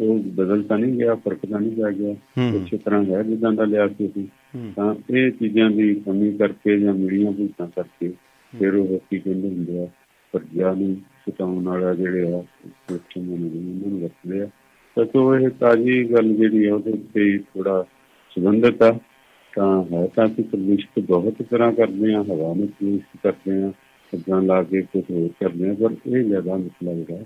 ਉਹ 0.00 0.18
ਬਦਲ 0.18 0.62
ਤਾਂ 0.62 0.78
ਨਹੀਂ 0.78 0.94
ਗਿਆ 0.94 1.14
ਫ਼ਰਕ 1.14 1.38
ਤਾਂ 1.50 1.60
ਨਹੀਂ 1.60 1.70
ਪੈ 1.72 1.90
ਗਿਆ। 1.92 2.10
ਉਸੇ 2.56 2.76
ਤਰ੍ਹਾਂ 2.76 3.04
ਹੈ 3.04 3.22
ਜਿੱਦਾਂ 3.22 3.52
ਦਾ 3.52 3.64
ਲਿਆ 3.64 3.88
ਸੀ 3.88 4.06
ਅਸੀਂ। 4.06 4.26
ਤਾਂ 4.76 4.94
ਇਹ 5.10 5.30
ਚੀਜ਼ਾਂ 5.30 5.70
ਦੀ 5.70 5.94
ਕਮੀ 5.94 6.32
ਕਰਕੇ 6.32 6.78
ਜਾਂ 6.80 6.94
ਮੀਡੀਆਂ 6.94 7.32
ਭੂਤਾਂ 7.32 7.66
ਕਰਕੇ 7.66 8.08
ਫਿਰ 8.52 8.74
ਉਹ 8.74 8.98
ਕੀ 9.10 9.18
ਕਹਿੰਦੇ 9.18 9.48
ਹੁੰਦੇ 9.48 9.78
ਆ 9.84 9.88
ਪ੍ਰਜਾ 10.32 10.72
ਨੂੰ 10.74 10.96
ਸਤਾਉਣ 10.96 11.64
ਵਾਲਾ 11.64 11.94
ਜਿਹੜੇ 11.94 12.32
ਆ 12.32 12.42
ਸਿਸਟਮ 12.90 13.22
ਨੂੰ 13.22 13.34
ਉਹਨਾਂ 13.34 13.90
ਨੂੰ 13.90 14.00
ਵਰਤਦੇ 14.00 14.42
ਆ 14.42 14.46
ਤਾਂ 14.96 15.04
ਸੋ 15.04 15.36
ਇਹ 15.36 15.48
ਤਾਜੀ 15.48 16.04
ਗੱਲ 16.12 16.32
ਜਿਹੜੀ 16.32 16.64
ਆ 16.64 16.74
ਉਹਦੇ 16.74 16.92
ਹੀ 17.20 17.38
ਥੋੜਾ 17.38 17.84
ਸੰਬੰਧਿਤ 18.30 18.82
ਆ। 18.82 18.98
ਤਾਂ 19.56 19.84
ਹੈ 19.92 20.06
ਤਾਂ 20.06 20.28
ਕਿ 20.28 20.42
ਪ੍ਰਦੂਸ਼ਿਤ 20.42 21.04
ਬਹੁਤ 21.06 21.42
ਤਰ੍ਹਾਂ 21.50 21.72
ਕਰਦੇ 21.72 22.14
ਆ 22.14 22.22
ਹਵਾ 22.22 22.54
ਨੂੰ 22.54 22.68
ਪ੍ਰਦੂਸ਼ਿਤ 22.68 23.20
ਕਰਦੇ 23.22 23.62
ਆ 23.62 23.72
ਅੱਗਾਂ 24.12 24.42
ਲਾ 24.42 24.62
ਕੇ 24.62 24.82
ਕੁਝ 24.82 25.02
ਹੋਰ 25.10 25.28
ਕਰਦੇ 25.40 25.70
ਆ 25.70 25.74
ਪਰ 25.74 25.90
ਇਹ 26.06 26.24
ਜ਼ਿਆਦਾ 26.24 26.56
ਮਸਲਾ 26.56 26.92
ਜਿਹੜਾ 26.92 27.24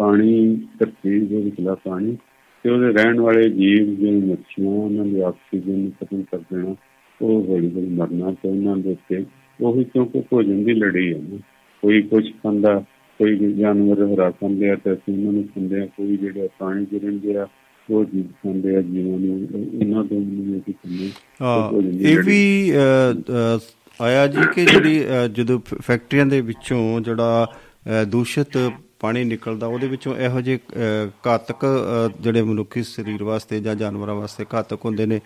ਪਾਣੀ 0.00 0.54
ਧਰਤੀ 0.78 1.18
ਦੇ 1.20 1.40
ਵਿਚਲਾ 1.42 1.74
ਪਾਣੀ 1.74 2.16
ਤੇ 2.64 2.70
ਉਹਦੇ 2.70 2.92
ਰਹਿਣ 2.92 3.20
ਵਾਲੇ 3.20 3.48
ਜੀਵ 3.50 3.94
ਜਿਵੇਂ 3.94 4.20
ਮੱਛੀਆਂ 4.22 4.70
ਉਹਨਾਂ 4.70 5.04
ਦੀ 5.04 5.20
ਆਕਸੀਜਨ 5.20 5.90
ਖਤਮ 6.00 6.22
ਕਰ 6.22 6.38
ਦੇਣਾ 6.38 6.74
ਉਹ 7.20 7.44
ਹੌਲੀ 7.48 7.70
ਹੌਲੀ 7.74 7.88
ਮਰਨਾ 7.88 8.30
ਤੇ 8.32 8.48
ਉਹਨਾਂ 8.48 8.76
ਦੇ 8.76 8.90
ਉੱਤੇ 8.90 9.24
ਉਹੀ 9.60 9.84
ਕਿਉਂਕਿ 9.84 10.20
ਭੋਜਨ 10.20 10.64
ਦੀ 10.64 10.74
ਲੜੀ 10.74 11.12
ਹੈ 11.14 11.20
ਕੋਈ 11.82 12.02
ਕੁਝ 12.02 12.24
ਖਾਂਦਾ 12.42 12.74
ਕੋਈ 13.20 13.52
ਜਾਨਵਰ 13.52 14.04
ਹਰਾ 14.14 14.30
ਖਾਂਦੇ 14.30 14.70
ਆ 14.70 14.74
ਤੇ 14.74 14.92
ਅਸੀਂ 14.92 15.14
ਉਹਨਾਂ 15.14 15.32
ਨੂੰ 15.32 15.44
ਖਾਂਦੇ 15.44 15.80
ਆ 15.80 15.86
ਕੋਈ 15.86 16.16
ਜਿਹੜੇ 16.16 16.48
ਪਾਣੀ 16.58 16.86
ਰਹਿੰਦੇ 16.98 17.36
ਆ 17.36 17.46
ਉਹ 17.88 18.04
ਜੀਵ 18.04 18.24
ਖਾਂਦੇ 18.42 18.76
ਆ 18.76 18.80
ਜੀਵਾਂ 18.80 19.18
ਨੂੰ 19.18 19.48
ਉਹਨਾਂ 19.74 20.04
ਤੋਂ 20.04 20.20
ਵੀ 20.20 20.58
ਅਸੀਂ 20.58 20.74
ਖਾਂਦੇ 20.74 21.10
ਇਹ। 22.10 22.18
ਵੀ 22.18 22.70
ਆਇਆ 24.00 24.26
ਜੀ 24.26 24.40
ਕਿ 24.54 24.64
ਜਿਹੜੀ 24.64 25.00
ਜਦੋਂ 25.32 25.58
ਫੈਕਟਰੀਆਂ 25.82 26.26
ਦੇ 26.26 26.40
ਵਿੱਚੋਂ 26.40 27.00
ਜਿਹੜਾ 27.00 27.46
ਦੂਸ਼ਿਤ 28.08 28.56
ਪਾਣੀ 29.00 29.24
ਨਿਕਲਦਾ 29.24 29.66
ਉਹਦੇ 29.66 29.86
ਵਿੱਚੋਂ 29.88 30.16
ਇਹੋ 30.16 30.40
ਜਿਹੇ 30.40 30.56
ਅ, 30.56 31.10
ਘਾਤਕ 31.26 31.64
ਅ, 31.64 32.08
ਜਿਹੜੇ 32.20 32.42
ਮਨੁੱਖੀ 32.42 32.82
ਸਰੀਰ 32.82 33.22
ਵਾਸਤੇ 33.22 33.60
ਜਾਂ 33.60 33.74
ਜਾਨਵਰਾਂ 33.74 34.14
ਵਾਸਤੇ 34.14 34.46
ਘਾਤਕ 34.54 34.84
ਹੁੰਦੇ 34.84 35.06
ਨੇ 35.06 35.16
ਅ, 35.18 35.20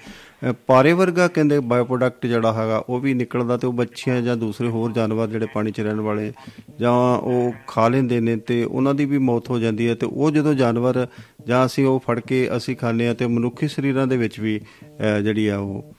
ਪਾਰੇ 0.66 0.92
ਵਰਗਾ 0.92 1.28
ਕਹਿੰਦੇ 1.28 1.60
ਬਾਇਓ 1.60 1.84
ਪ੍ਰੋਡਕਟ 1.84 2.26
ਜਿਹੜਾ 2.26 2.52
ਹੈਗਾ 2.52 2.84
ਉਹ 2.88 3.00
ਵੀ 3.00 3.14
ਨਿਕਲਦਾ 3.14 3.56
ਤੇ 3.56 3.66
ਉਹ 3.66 3.72
ਬੱਚੀਆਂ 3.72 4.22
ਜਾਂ 4.22 4.36
ਦੂਸਰੇ 4.36 4.68
ਹੋਰ 4.68 4.92
ਜਾਨਵਰ 4.92 5.26
ਜਿਹੜੇ 5.26 5.46
ਪਾਣੀ 5.54 5.70
'ਚ 5.70 5.80
ਰਹਿਣ 5.80 6.00
ਵਾਲੇ 6.00 6.32
ਜਾਂ 6.80 6.92
ਉਹ 7.18 7.52
ਖਾ 7.66 7.88
ਲੈਂਦੇ 7.88 8.20
ਨੇ 8.20 8.36
ਤੇ 8.36 8.64
ਉਹਨਾਂ 8.64 8.94
ਦੀ 8.94 9.04
ਵੀ 9.04 9.18
ਮੌਤ 9.18 9.50
ਹੋ 9.50 9.58
ਜਾਂਦੀ 9.58 9.88
ਹੈ 9.88 9.94
ਤੇ 9.94 10.06
ਉਹ 10.06 10.30
ਜਦੋਂ 10.30 10.54
ਜਾਨਵਰ 10.54 11.06
ਜਾਂ 11.46 11.66
ਅਸੀਂ 11.66 11.86
ਉਹ 11.86 12.02
ਫੜ 12.06 12.20
ਕੇ 12.20 12.48
ਅਸੀਂ 12.56 12.76
ਖਾਂਦੇ 12.76 13.08
ਆ 13.08 13.14
ਤੇ 13.14 13.26
ਮਨੁੱਖੀ 13.26 13.68
ਸਰੀਰਾਂ 13.68 14.06
ਦੇ 14.06 14.16
ਵਿੱਚ 14.16 14.40
ਵੀ 14.40 14.60
ਜਿਹੜੀ 15.22 15.46
ਆ 15.46 15.58
ਉਹ 15.58 15.94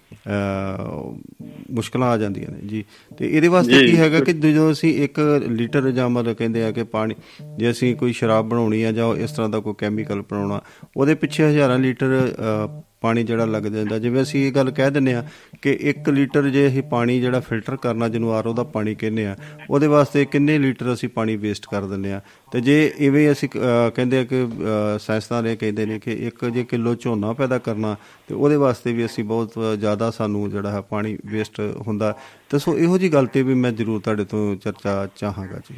ਮੁਸ਼ਕਲਾਂ 1.71 2.07
ਆ 2.07 2.17
ਜਾਂਦੀਆਂ 2.17 2.51
ਨੇ 2.51 2.67
ਜੀ 2.67 2.83
ਤੇ 3.17 3.29
ਇਹਦੇ 3.29 3.47
ਵਾਸਤੇ। 3.47 3.85
ਕੀ 3.85 3.97
ਹੈਗਾ 3.97 4.19
ਕਿ 4.19 4.33
ਜਦੋਂ 4.33 4.71
ਅਸੀਂ 4.71 5.07
1 5.07 5.21
ਲੀਟਰ 5.47 5.91
ਜਾਂ 5.91 6.09
ਮਤਲਬ 6.09 6.35
ਕਹਿੰਦੇ 6.35 6.63
ਆ 6.63 6.71
ਕਿ 6.71 6.83
ਪਾਣੀ 6.83 7.15
ਜੇ 7.57 7.71
ਅਸੀਂ 7.71 7.95
ਕੋਈ 7.95 8.13
ਸ਼ਰਾਬ 8.13 8.49
ਬਣਾਉਣੀ 8.49 8.83
ਆ 8.83 8.91
ਜਾਂ 8.91 9.15
ਇਸ 9.15 9.31
ਤਰ੍ਹਾਂ 9.31 9.49
ਦਾ 9.49 9.59
ਕੋਈ 9.59 9.73
ਕੈਮੀਕਲ 9.77 10.21
ਬਣਾਉਣਾ 10.21 10.61
ਉਹਦੇ 10.97 11.15
ਪਿੱਛੇ 11.15 11.49
ਹਜ਼ਾਰਾਂ 11.49 11.79
ਲੀਟਰ 11.79 12.31
ਪਾਣੀ 13.05 13.23
ਜਿਹੜਾ 13.23 13.45
ਲੱਗ 13.45 13.63
ਜਾਂਦਾ 13.63 13.99
ਜਿਵੇਂ 13.99 14.21
ਅਸੀਂ 14.21 14.45
ਇਹ 14.47 14.51
ਗੱਲ 14.51 14.71
ਕਹਿ 14.71 14.91
ਦਿੰਨੇ 14.91 15.13
ਆ 15.13 15.23
ਕਿ 15.61 15.77
1 15.91 16.11
ਲੀਟਰ 16.13 16.49
ਜੇ 16.49 16.67
ਅਸੀਂ 16.67 16.83
ਪਾਣੀ 16.83 17.19
ਜਿਹੜਾ 17.21 17.39
ਫਿਲਟਰ 17.39 17.75
ਕਰਨਾ 17.77 18.07
ਜਿਹਨੂੰ 18.09 18.33
ਆਰਓ 18.33 18.53
ਦਾ 18.53 18.63
ਪਾਣੀ 18.63 18.95
ਕਹਿੰਦੇ 18.95 19.25
ਆ 19.27 19.35
ਉਹਦੇ 19.69 19.87
ਵਾਸਤੇ 19.87 20.25
ਕਿੰਨੇ 20.25 20.57
ਲੀਟਰ 20.57 20.93
ਅਸੀਂ 20.93 21.09
ਪਾਣੀ 21.09 21.35
ਵੇਸਟ 21.37 21.65
ਕਰ 21.71 21.85
ਦਿੰਨੇ 21.85 22.13
ਆ 22.13 22.21
ਤੇ 22.51 22.61
ਜੇ 22.61 22.75
ਇਵੇਂ 22.99 23.31
ਅਸੀਂ 23.31 23.49
ਅ, 23.49 23.89
ਕਹਿੰਦੇ 23.89 24.19
ਆ 24.19 24.23
ਕਿ 24.23 24.43
ਅ, 24.43 24.97
ਸਾਇੰਸਦਾਨ 24.97 25.47
ਇਹ 25.47 25.57
ਕਹਿੰਦੇ 25.57 25.85
ਨੇ 25.85 25.99
ਕਿ 25.99 26.11
ਇੱਕ 26.27 26.45
ਜੇ 26.45 26.63
ਕਿਲੋ 26.63 26.95
ਝੋਨਾ 26.95 27.33
ਪੈਦਾ 27.33 27.57
ਕਰਨਾ 27.57 27.95
ਤੇ 28.27 28.35
ਉਹਦੇ 28.35 28.55
ਵਾਸਤੇ 28.55 28.93
ਵੀ 28.93 29.05
ਅਸੀਂ 29.05 29.23
ਬਹੁਤ 29.23 29.53
ਜ਼ਿਆਦਾ 29.79 30.11
ਸਾਨੂੰ 30.11 30.49
ਜਿਹੜਾ 30.49 30.71
ਹੈ 30.71 30.81
ਪਾਣੀ 30.81 31.17
ਵੇਸਟ 31.25 31.59
ਹੁੰਦਾ। 31.87 32.15
ਤੇ 32.49 32.59
ਸੋ 32.59 32.77
ਇਹੋ 32.77 32.97
ਜੀ 32.97 33.13
ਗੱਲ 33.13 33.27
ਤੇ 33.27 33.41
ਵੀ 33.43 33.53
ਮੈਂ 33.53 33.71
ਜ਼ਰੂਰ 33.71 34.01
ਤੁਹਾਡੇ 34.01 34.23
ਤੋਂ 34.25 34.55
ਚਰਚਾ 34.55 35.07
ਚਾਹਾਂਗਾ 35.15 35.59
ਜੀ। 35.69 35.75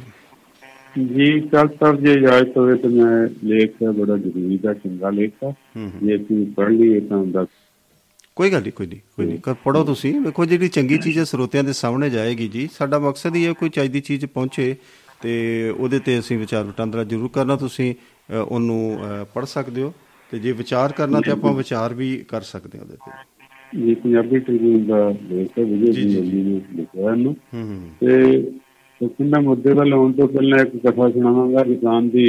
ਜੀ 1.14 1.40
ਕੱਲ 1.48 1.68
ਸਾਹਿਬ 1.80 2.00
ਜੇ 2.04 2.12
ਇਜਾਜ਼ਤ 2.12 2.56
ਹੋਵੇ 2.56 2.74
ਤਾਂ 2.78 2.90
ਮੈਂ 2.90 3.28
ਲੇਖ 3.44 3.74
ਹੈ 3.82 3.90
ਬੜਾ 3.92 4.16
ਜ਼ਰੂਰੀ 4.16 4.58
ਦਾ 4.58 4.72
ਚੰਗਾ 4.74 5.10
ਲੇਖ 5.10 5.32
ਹੈ। 5.44 5.54
ਜੇ 6.02 6.16
ਤੁਸੀਂ 6.18 6.46
ਪੜ੍ਹ 6.56 6.70
ਲਈਏ 6.70 7.00
ਤਾਂ 7.00 7.24
ਦਾ 7.26 7.44
ਕੋਈ 8.36 8.50
ਗੱਲ 8.52 8.62
ਨਹੀਂ 8.62 8.72
ਕੋਈ 8.72 8.86
ਨਹੀਂ 8.86 9.00
ਕੋਈ 9.16 9.26
ਨਹੀਂ 9.26 9.38
ਕਰ 9.38 9.54
ਪੜੋ 9.64 9.82
ਤੁਸੀਂ। 9.84 10.14
ਵੇਖੋ 10.20 10.44
ਜਿਹੜੀ 10.44 10.68
ਚੰਗੀ 10.68 10.98
ਚੀਜ਼ 10.98 11.18
ਹੈ 11.18 11.24
ਸਰੋਤਿਆਂ 11.24 11.64
ਦੇ 11.64 11.72
ਸਾਹਮਣੇ 11.72 12.10
ਜਾਏਗੀ 12.10 12.48
ਜੀ। 12.48 12.68
ਸਾਡਾ 12.72 12.98
ਮਕਸਦ 12.98 13.36
ਹੀ 13.36 13.44
ਹੈ 13.46 13.52
ਕੋਈ 13.52 13.68
ਚਾਹੀਦੀ 13.68 14.00
ਚੀਜ਼ 14.00 14.26
ਪਹੁੰਚੇ 14.26 14.74
ਤੇ 15.22 15.32
ਉਹਦੇ 15.70 15.98
ਤੇ 15.98 16.18
ਅਸੀਂ 16.18 16.38
ਵਿਚਾਰ 16.38 16.64
ਵਟਾਂਦਰਾ 16.64 17.04
ਜ਼ਰੂਰ 17.04 17.28
ਕਰਨਾ। 17.28 17.56
ਤੁਸੀਂ 17.56 17.94
ਉਹਨੂੰ 18.40 18.98
ਪੜ 19.34 19.44
ਸਕਦੇ 19.44 19.82
ਹੋ 19.82 19.92
ਤੇ 20.32 20.38
ਜੇ 20.38 20.52
ਵਿਚਾਰ 20.52 20.92
ਕਰਨਾ 20.92 21.20
ਤੇ 21.20 21.30
ਆਪਾਂ 21.30 21.52
ਵਿਚਾਰ 21.54 21.94
ਵੀ 21.94 22.16
ਕਰ 22.28 22.40
ਸਕਦੇ 22.42 22.78
ਹਾਂ 22.78 22.84
ਉਹਦੇ 22.84 22.96
ਤੇ। 22.96 23.80
ਜੀ 23.80 23.94
ਪੰਜਾਬੀ 23.94 24.38
ਟ੍ਰਿਬਿਊਨ 24.38 24.86
ਦਾ 24.86 24.98
ਲੇਖ 25.22 25.58
ਹੈ 25.58 25.64
ਵਿਜੇ 25.64 25.92
ਜੀ, 25.92 26.04
ਨੇ 26.04 26.60
ਲਿਖਿਆ 26.76 27.10
ਇਹਨੂੰ। 27.12 27.36
ਹੂੰ 27.54 27.80
ਹੂੰ 29.00 29.08
ਤੇ 29.08 29.08
ਸੁਖਿੰਦਾ 29.08 29.40
ਮੁੱਦੇ 29.40 29.72
ਵੱਲ 29.72 29.92
ਆਉਣ 29.92 30.12
ਤੋਂ 30.12 30.26
ਪਹਿਲਾਂ 30.28 30.58
ਇੱਕ 30.58 30.76
ਕਥਾ 30.78 31.08
ਸੁਣਾਵਾਂਗਾ। 31.10 31.62
ਰਿਕਾਨ 31.64 32.08
ਦੀ 32.08 32.26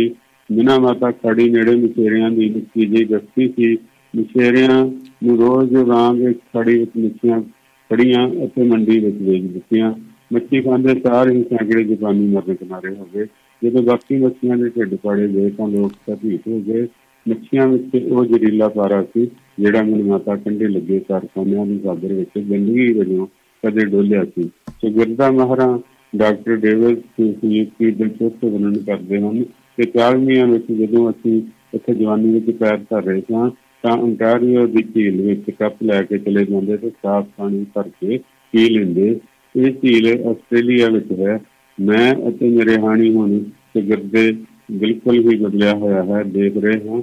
ਬਿਨਾ 0.49 0.77
ਮਾਤਾ 0.79 1.11
ਖੜੀ 1.13 1.49
ਨੇੜੇ 1.49 1.75
ਮਛੇਰਿਆਂ 1.75 2.29
ਦੀ 2.31 2.49
ਨਿੱਕੀ 2.49 2.85
ਜਿਹੀ 2.85 3.03
ਬਸਤੀ 3.05 3.47
ਸੀ। 3.49 3.75
ਮਛੇਰਿਆਂ 4.13 4.83
ਨੂੰ 5.23 5.37
ਰੋਜ਼ 5.39 5.75
ਵਾਂਗ 5.87 6.21
ਇੱਕ 6.21 6.39
ਖੜੀ 6.53 6.77
ਵਿੱਚ 6.79 6.91
ਮੱਛੀਆਂ 6.97 7.41
ਖੜੀਆਂ 7.89 8.27
ਅਤੇ 8.45 8.63
ਮੰਡੀ 8.63 8.99
ਵਿੱਚ 8.99 9.17
ਵੇਚ 9.21 9.43
ਦਿੱਤੀਆਂ। 9.43 9.93
ਮੱਛੀ 10.31 10.61
ਖਾਂਦੇ 10.61 10.93
ਸਾਰ 10.99 11.29
ਹੀ 11.31 11.43
ਸੈਂਕੜੇ 11.43 11.83
ਜਾਪਾਨੀ 11.85 12.27
ਮਰਨ 12.27 12.55
ਕਿਨਾਰੇ 12.55 12.95
ਹੋ 12.95 13.07
ਗਏ। 13.13 13.25
ਜਦੋਂ 13.61 13.81
ਬਾਕੀ 13.83 14.17
ਮੱਛੀਆਂ 14.17 14.57
ਦੇ 14.57 14.69
ਢਿੱਡ 14.69 14.95
ਪਾੜੇ 14.95 15.27
ਗਏ 15.27 15.49
ਤਾਂ 15.49 15.67
ਲੋਕ 15.67 15.91
ਭੀਤ 16.21 16.47
ਹੋ 16.47 16.59
ਗਏ। 16.59 16.87
ਮੱਛੀਆਂ 17.25 17.67
ਵਿੱਚ 17.67 17.95
ਉਹ 18.03 18.25
ਜ਼ਹਿਰੀਲਾ 18.25 18.67
ਪਾਰਾ 18.69 19.01
ਸੀ 19.03 19.25
ਜਿਹੜਾ 19.59 19.81
ਮਨ 19.83 20.03
ਮਾਤਾ 20.03 20.35
ਕੰਢੇ 20.35 20.67
ਲੱਗੇ 20.67 20.99
ਕਾਰਖਾਨਿਆਂ 20.99 21.65
ਦੀ 21.65 21.79
ਸਾਗਰ 21.83 22.13
ਵਿੱਚ 22.13 22.37
ਗੰਦਗੀ 22.39 22.91
ਵਜੋਂ 22.93 23.27
ਕਦੇ 23.63 23.85
ਡੋਲਿਆ 23.85 24.23
ਸੀ। 24.25 24.49
ਸੁਗਰਦਾ 24.81 25.29
ਮਹਾਰਾ 25.31 25.67
ਡਾਕਟਰ 26.15 26.55
ਡੇਵਿਡ 26.55 26.99
ਸੁਯੁਕਤੀ 26.99 27.91
ਦਿਲਚਸਪ 27.91 28.45
ਵਰਣਨ 28.45 28.77
ਕਰਦੇ 28.77 29.19
ਹਨ 29.21 29.43
ਕਿ 29.43 29.83
40ਵੀਆਂ 29.97 30.47
ਵਿੱਚ 30.47 30.71
ਜਦੋਂ 30.71 31.09
ਅਸੀਂ 31.11 31.41
ਇੱਥੇ 31.73 31.93
ਜਵਾਨੀ 31.93 32.33
ਵਿੱਚ 32.33 32.57
ਪੈਰ 32.57 32.77
ਧਰ 32.77 33.03
ਰਹੇ 33.03 33.21
ਸਾਂ 33.21 33.49
ਤਾਂ 33.83 33.97
ਅੰਟਾਰੀਓ 34.03 34.65
ਦੀ 34.67 34.83
ਝੀਲ 34.83 35.21
ਵਿੱਚ 35.21 35.51
ਕੱਪ 35.51 35.83
ਲੈ 35.83 36.01
ਕੇ 36.03 36.17
ਚਲੇ 36.17 36.45
ਜਾਂਦੇ 36.45 36.77
ਤੇ 36.77 36.89
ਸਾਫ਼ 36.89 37.27
ਪਾਣੀ 37.37 37.65
ਭਰ 37.73 37.89
ਕੇ 38.01 38.17
ਪੀ 38.53 38.69
ਲੈਂਦੇ। 38.69 39.19
ਇਹ 39.55 39.71
ਝੀਲ 39.71 40.07
ਆਸਟ੍ਰੇਲੀਆ 40.27 40.89
ਵਿੱਚ 40.89 41.11
ਹੈ। 41.19 41.39
ਮੈਂ 41.77 42.29
ਅਤੇ 42.29 42.49
ਮੇਰੇ 42.49 42.75
ਹਾਣੀ 42.81 43.13
ਹੁਣ 43.13 43.39
ਸੁਗਰਦੇ 43.43 44.31
ਬਿਲਕੁਲ 44.71 45.19
ਹੀ 45.19 45.37
ਬਦਲਿਆ 45.37 45.73
ਹੋਇਆ 45.73 46.03
ਹੈ 46.03 46.23
ਦੇਖ 46.23 46.57
ਰਹੇ 46.57 46.89
ਹਾਂ। 46.89 47.01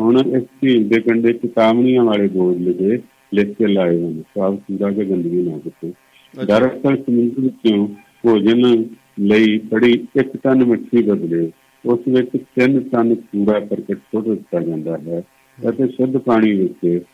ਹੁਣ 0.00 0.18
ਇਸ 0.18 0.42
ਝੀਲ 0.42 0.88
ਦੇ 0.88 1.00
ਕੰਢੇ 1.00 1.32
ਚੇਤਾਵਨੀਆਂ 1.32 2.04
ਵਾਲੇ 2.04 2.28
ਬੋਰਡ 2.28 2.58
ਲਿਖੇ 2.58 2.98
ਲਿਖ 3.34 3.48
ਕੇ 3.48 3.66
ਲਾਏ 3.66 4.02
ਹਨ। 4.02 4.22
ਸਾਫ਼ 4.38 4.60
ਸੁਥਰਾ 4.60 4.90
ਕੇ 4.90 5.04
ਗੰਦਗੀ 5.04 5.42
ਨਾ 5.42 5.58
ਕਿਤੇ 5.58 5.92
ਦਰਅਸਲ 6.44 6.96
ਸਮੁੰਦਰ 6.96 7.40
ਵਿੱਚੋਂ 7.40 7.88
ਭੋਜਨ 8.26 8.84
ਲਈ 9.22 9.58
ਬੜੀ 9.70 9.92
ਇੱਕ 10.16 10.36
ਟਨ 10.36 10.64
ਮੱਛੀ 10.64 11.02
ਬਦਲੇ। 11.02 11.50
ਉਸ 11.84 11.98
ਵਿੱਚ 12.08 12.30
3 12.54 12.78
ਟਨ 12.92 13.14
ਕੂੜਾ 13.14 13.58
ਕਰਕਟ 13.60 13.98
ਸੁੱਟ 14.12 14.28
ਦਿੱਤਾ 14.28 14.60
ਜਾਂਦਾ 14.60 14.96
ਹੈ 14.98 15.22
ਅਤੇ 15.58 15.86
ਸ਼ੁੱਧ 15.88 16.16
ਪਾਣੀ 16.18 16.52
ਵਿੱਚ 16.54 17.04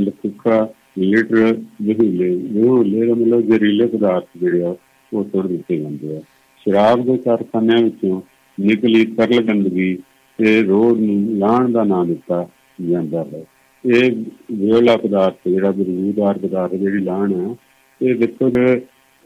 ਲਖੁਖਾ 0.00 0.66
ਲੀਟਰ 0.98 1.56
ਵਿਹੂਲੇ 1.82 2.28
ਵਿਹੂਲੇ 2.52 3.06
ਦਾ 3.06 3.14
ਮਤਲਬ 3.14 3.40
ਜ਼ਹਿਰੀਲੇ 3.40 3.86
ਪਦਾਰਥ 3.86 4.26
ਜਿਹੜੇ 4.36 4.62
ਆ, 4.64 4.74
ਉਹ 5.12 5.24
ਸੁੱਟ 5.24 5.46
ਦਿੱਤੇ 5.46 5.78
ਜਾਂਦੇ 5.78 6.16
ਆ। 6.16 6.20
ਸ਼ਰਾਬ 6.66 7.04
ਦੇ 7.06 7.16
ਕਾਰਖਾਨਿਆਂ 7.16 7.82
ਵਿੱਚੋਂ 7.82 8.20
ਨਿਕਲੀ 8.58 9.04
ਤਰਲ 9.16 9.42
ਗੰਦਗੀ 9.42 9.94
ਤੇ 10.38 10.62
ਰੋਡ 10.62 11.00
ਨੂੰ 11.00 11.38
ਲਾਣ 11.38 11.70
ਦਾ 11.72 11.84
ਨਾਮ 11.84 12.06
ਦਿੱਤਾ 12.06 12.46
ਜਾਂਦਾ 12.82 13.24
ਹੈ। 13.24 13.44
ਇਹ 13.84 14.10
ਵਿਹਲਾ 14.52 14.96
ਪਦਾਰਥ 14.96 15.48
ਜਿਹੜਾ 15.48 15.70
ਬਰੂਦਾਰ 15.70 16.38
ਪਦਾਰਥ 16.38 16.74
ਜਿਹੜੀ 16.74 17.04
ਲਾਣ 17.04 17.32
ਹੈ 17.34 17.54
ਇਹ 18.00 18.14
ਦੇਖੋ 18.14 18.50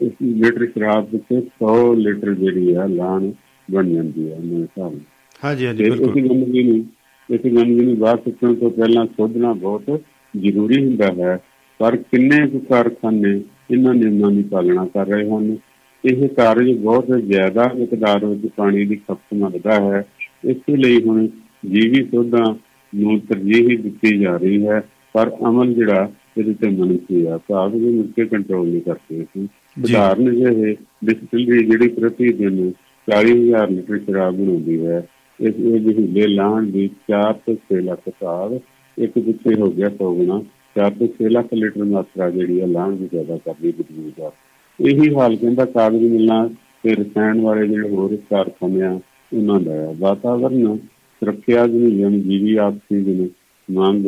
ਜੇ 0.01 0.11
ਲੀਟਰ 0.23 0.65
ਸ਼ਰਾਬ 0.65 1.07
ਵਿੱਚ 1.11 1.23
100 1.33 1.95
ਲੀਟਰ 1.95 2.33
ਜਿਹੜੀ 2.33 2.73
ਆ 2.73 2.85
ਲਾਣ 2.85 3.31
ਬਣ 3.71 3.89
ਜਾਂਦੀ 3.89 4.31
ਹੈ 4.31 4.39
ਮੇਰੇ 4.39 4.61
ਹਿਸਾਬ 4.61 4.91
ਨਾਲ। 4.91 5.01
ਹਾਂਜੀ 5.45 5.67
ਹਾਂਜੀ 5.67 5.83
ਬਿਲਕੁਲ 5.83 6.19
ਇਸ 6.19 6.29
ਗੰਦਗੀ 6.29 6.63
ਨੂੰ 6.63 6.85
ਇਸ 7.29 7.41
ਗੰਦਗੀ 7.45 7.85
ਨੂੰ 7.85 7.97
ਬਾਹਰ 7.97 8.17
ਸੁੱਟਣ 8.17 8.55
ਤੋਂ 8.55 8.71
ਪਹਿਲਾਂ 8.71 9.05
ਸੋਧਣਾ 9.05 9.53
ਬਹੁਤ 9.53 10.01
ਜ਼ਰੂਰੀ 10.37 10.85
ਹੁੰਦਾ 10.85 11.07
ਹੈ। 11.07 11.39
ਪਰ 11.79 11.95
ਕਿੰਨੇ 11.95 12.47
ਕੁ 12.47 12.59
ਕਾਰਖਾਨੇ 12.59 13.41
ਇਹਨਾਂ 13.71 13.93
ਨਿਯਮਾਂ 13.93 14.31
ਦੀ 14.31 14.43
ਪਾਲਣਾ 14.43 14.85
ਕਰ 14.85 15.07
ਰਹੇ 15.07 15.29
ਹਨ? 15.29 15.57
ਇਹ 16.05 16.29
ਕਾਰਜ 16.29 16.77
ਬਹੁਤ 16.77 17.07
ਜ਼ਿਆਦਾ 17.07 17.73
ਮਿਕਦਾਰ 17.77 18.25
ਵਿੱਚ 18.25 18.53
ਪਾਣੀ 18.55 18.85
ਦੀ 18.85 18.95
ਖਪਤ 18.95 19.33
ਮੰਗਦਾ 19.33 19.71
ਹੈ। 19.71 20.05
ਇਸ 20.45 20.57
ਲਈ 20.69 21.03
ਹੁਣ 21.03 21.27
ਜੀਵੀ 21.65 22.03
ਸੋਧਾਂ 22.03 22.55
ਨੂੰ 22.95 23.19
ਤਰਜੀਹ 23.19 23.79
ਦਿੱਤੀ 23.79 24.17
ਜਾ 24.17 24.37
ਰਹੀ 24.37 24.67
ਹੈ। 24.67 24.83
ਪਰ 25.13 25.31
ਅਮਲ 25.49 25.73
ਜਿਹੜਾ 25.73 26.11
ਇਹਦੇ 26.37 26.53
ਤੇ 26.53 26.69
ਮਨੁੱਖੀ 26.69 27.25
ਆ। 27.25 27.39
ਭਾਵ 27.47 27.71
ਵੀ 27.71 27.89
ਮੁੱਕੇ 27.89 28.25
ਕੰਟਰੋਲ 28.25 28.67
ਨਹੀਂ 28.67 28.81
ਕਰਦੇ 28.81 29.23
ਸੀ 29.23 29.47
ਉਦਾਹਰਨ 29.77 30.35
ਜਿਹੇ 30.35 30.75
ਡਿਸਟਿਲਰੀ 31.05 31.65
ਜਿਹੜੀ 31.65 31.87
ਪ੍ਰਤੀ 31.89 32.31
ਦਿਨ 32.33 32.71
40000 33.07 33.69
ਲੀਟਰ 33.71 33.99
ਸ਼ਰਾਬ 33.99 34.35
ਬਣਾਉਂਦੀ 34.35 34.85
ਹੈ, 34.85 35.03
ਇਸ 35.39 35.55
ਇਹ 35.57 35.79
ਵਿਹੂਲੇ 35.81 36.27
ਲਾਣ 36.29 36.65
ਦੀ 36.71 36.89
4 37.09 37.33
ਤੋਂ 37.45 37.55
6 37.67 37.79
ਲੱਖ 37.83 38.09
ਸਾਲ, 38.09 38.59
ਇੱਕ 38.97 39.19
ਪਿੱਛੇ 39.19 39.55
ਹੋ 39.61 39.69
ਗਿਆ 39.71 39.87
100 39.91 40.09
ਗੁਣਾ 40.17 40.39
4 40.75 40.97
ਤੋਂ 40.99 41.07
6 41.15 41.31
ਲੱਖ 41.31 41.53
ਲੀਟਰ 41.53 41.83
ਮਾਤਰਾ 41.93 42.29
ਜਿਹੜੀ 42.31 42.59
ਹੈ 42.61 42.67
ਲਾਣ 42.69 42.95
ਦੀ 42.95 43.07
ਜ਼ਿਆਦਾ 43.07 43.37
ਕਰਦੀ 43.45 43.71
ਬਦਬੂ 43.79 44.11
ਦਾ 44.17 44.31
ਇਹੀ 44.79 45.09
ਹਾਲ 45.15 45.35
ਕਹਿੰਦਾ 45.37 45.65
ਕਾਗਜ਼ 45.71 46.03
ਮਿਲਣਾ 46.05 46.37
ਤੇ 46.83 46.93
ਰਸਾਇਣ 46.95 47.41
ਵਾਲੇ 47.41 47.67
ਜਿਹੜੇ 47.67 47.89
ਹੋਰ 47.89 48.15
ਕਾਰਖਾਨੇ 48.29 48.81
ਆ, 48.83 48.93
ਉਹਨਾਂ 49.31 49.59
ਦਾ 49.61 49.73
ਹੈ 49.73 49.93
ਵਾਤਾਵਰਨ 49.99 50.77
ਸੁਰੱਖਿਆ 51.21 51.65
ਦੇ 51.67 51.77
ਨਿਯਮ 51.79 52.19
ਜੀਵੀ 52.21 52.55
ਆਕਸੀਜਨ 52.59 53.27
ਮੰਗ 53.69 54.05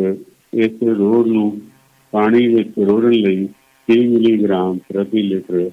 ਇਸ 0.60 0.82
ਰੋਡ 0.98 1.28
ਨੂੰ 1.30 1.52
ਪਾਣੀ 2.14 2.48
ਵਿੱਚ 2.48 2.80
ਰੋੜਨ 2.80 3.12
ਲਈ 3.18 3.48
30 3.92 4.08
ਮਿਲੀਗ੍ਰਾਮ 4.08 4.78
ਪ੍ਰਤੀ 4.78 5.22
ਲੀਟਰ 5.22 5.72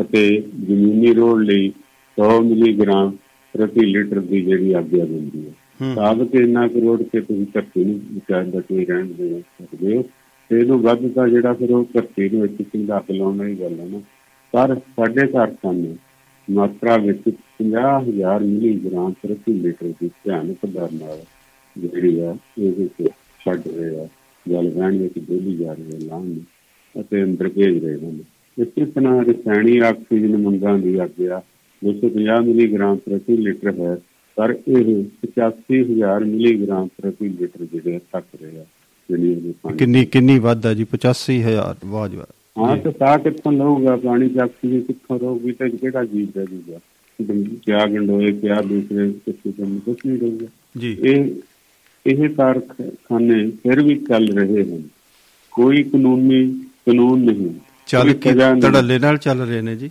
ਅਤੇ 0.00 0.40
ਜ਼ਮੀਨੀ 0.40 1.14
ਰੋਡ 1.14 1.42
ਲਈ 1.42 1.72
100 2.18 2.40
ਮਿਲੀਗ੍ਰਾਮ 2.44 3.16
ਪ੍ਰਤੀ 3.52 3.80
ਲੀਟਰ 3.80 4.20
ਦੀ 4.20 4.40
ਜਿਹੜੀ 4.40 4.72
ਆਗਿਆ 4.72 5.04
ਦਿੰਦੀ 5.04 5.46
ਹੈ। 5.46 5.52
ਸਾਬਤ 5.94 6.34
ਇੰਨਾ 6.34 6.68
ਕਰੋੜ 6.68 7.02
ਕੇ 7.02 7.20
ਤੁਸੀਂ 7.20 7.46
ਧਰਤੀ 7.54 7.84
ਨੂੰ 7.84 8.00
ਵਿਚਾਰ 8.12 8.44
ਦਾ 8.44 8.60
ਕੋਈ 8.60 8.84
ਰਹਿਣ 8.84 9.06
ਦੇ 9.06 9.40
ਸਕਦੇ 9.40 9.96
ਹੋ। 9.96 10.04
ਤੇ 10.50 10.60
ਇਹਨੂੰ 10.60 10.80
ਵੱਧ 10.80 11.08
ਤਾਂ 11.08 11.28
ਜਿਹੜਾ 11.28 11.52
ਫਿਰ 11.52 11.70
ਉਹ 11.70 11.84
ਧਰਤੀ 11.94 12.28
ਦੇ 12.28 12.40
ਵਿੱਚ 12.40 12.62
ਸਿੰਧਾ 12.62 13.02
ਲਾਉਣ 13.10 13.36
ਵਾਲੀ 13.36 13.54
ਗੱਲ 13.54 13.80
ਹੈ 13.80 13.86
ਨਾ। 13.86 14.00
ਪਰ 14.52 14.74
ਸਾਡੇ 14.74 15.26
ਕਾਰਖਾਨੇ 15.26 15.96
ਮਾਤਰਾ 16.50 16.96
ਵਿੱਚ 16.96 17.30
50000 17.58 18.44
ਮਿਲੀਗ੍ਰਾਮ 18.44 19.12
ਪ੍ਰਤੀ 19.12 19.52
ਲੀਟਰ 19.52 19.92
ਦੀ 20.00 20.08
ਭਿਆਨਕ 20.08 20.66
ਦਰ 20.66 20.88
ਨਾਲ 20.92 21.22
ਜਿਹੜੀ 21.78 22.20
ਆ 22.20 22.36
ਇਹ 22.58 22.72
ਵਿੱਚ 22.72 23.08
ਛੱਡ 23.44 23.62
ਰਹੇ 23.68 24.08
ਜਲ 24.48 24.68
ਵਹਿਣ 24.70 24.98
ਵਿੱਚ 24.98 25.18
ਡੋਲੀ 25.18 25.56
ਜਾ 25.56 25.72
ਰਹੀ 25.72 25.84
ਹੈ 25.84 25.98
ਲਾਉਣ 25.98 26.34
ਅਤੇ 27.00 27.24
ਅੰਦਰ 27.24 27.48
ਭੇਜ 27.48 27.84
ਰਹੇ 27.84 27.94
ਹਨ। 27.94 28.18
ਇਸੇ 28.58 28.84
ਤਰ੍ਹਾਂ 28.84 29.24
ਰਸਾਇਣੀ 29.24 29.78
ਆਕਸੀਜਨ 29.78 30.36
ਮੰਗਾਂ 30.36 30.78
ਦੀ 30.78 30.98
ਆਗਿਆ 30.98 31.42
250 31.84 32.42
ਮਿਲੀਗ੍ਰਾਮ 32.44 32.96
ਪ੍ਰਤੀ 32.96 33.36
ਲੀਟਰ 33.36 33.74
ਹੈ 33.80 33.98
ਪਰ 34.36 34.58
ਇਹ 34.68 35.04
85000 35.22 36.24
ਮਿਲੀਗ੍ਰਾਮ 36.24 36.86
ਪ੍ਰਤੀ 36.86 37.28
ਲੀਟਰ 37.28 37.64
ਜਿਹੜੇ 37.64 38.00
ਤੱਕ 38.12 38.26
ਰਹੇ 38.42 38.64
ਜਿਹੜੀ 39.10 39.34
ਉਹਦੇ 39.34 39.54
ਪਾਣੀ 39.62 39.76
ਕਿੰਨੀ 39.76 40.04
ਕਿੰਨੀ 40.04 40.38
ਵੱਧ 40.38 40.72
ਜੀ? 40.72 40.84
85000 40.84 41.76
ਵਾਹ 41.84 42.08
ਜੀ 42.08 42.16
ਹਾਂ 42.58 42.76
ਤੇ 42.76 42.90
ਤਾਂ 42.92 43.18
ਕਿੱਥੋਂ 43.18 43.52
ਲਊਗਾ? 43.52 43.96
ਪਾਣੀ 43.96 44.28
ਚ 44.28 44.38
ਆਕਸੀਜਨ 44.38 44.80
ਕਿੱਥੋਂ 44.80 45.20
ਰਹੂਗੀ? 45.20 45.52
ਤੇ 45.52 45.68
ਕਿਹੜਾ 45.68 46.04
ਜੀਵ 46.04 46.28
ਰਹਿ 46.36 46.46
ਜੂਗਾ? 46.46 46.80
ਕਿਆ 47.66 47.86
ਗੰਡੋਏ 47.86 48.32
ਕਿਆ 48.32 48.62
ਦੂਸਰੇ 48.62 49.10
ਕਿਸੇ 49.10 49.52
ਤੋਂ 49.52 49.80
ਕੁਝ 49.80 49.96
ਨਹੀਂ 50.06 50.18
ਰਹੂਗਾ। 50.18 50.46
ਜੀ। 50.78 50.96
ਇਹ 51.04 51.34
ਇਹ 52.06 52.28
ਕਾਰਖਾਨੇ 52.28 53.50
ਫਿਰ 53.50 53.82
ਵੀ 53.82 53.94
ਚੱਲ 53.94 54.38
ਰਹੇ 54.38 54.62
ਹਨ। 54.64 54.82
ਕੋਈ 55.50 55.82
ਕਾਨੂੰਨੀ 55.82 56.64
ਕਾਨੂੰਨ 56.86 57.20
ਨਹੀਂ। 57.20 57.50
ਚੱਲ 57.86 58.12
ਕੇ। 58.12 58.32
ਧੜੱਲੇ 58.32 58.98
ਨਾਲ 58.98 59.16
ਚੱਲ 59.18 59.40
ਰਹੇ 59.40 59.60
ਨੇ 59.60 59.76
ਜੀ। 59.76 59.90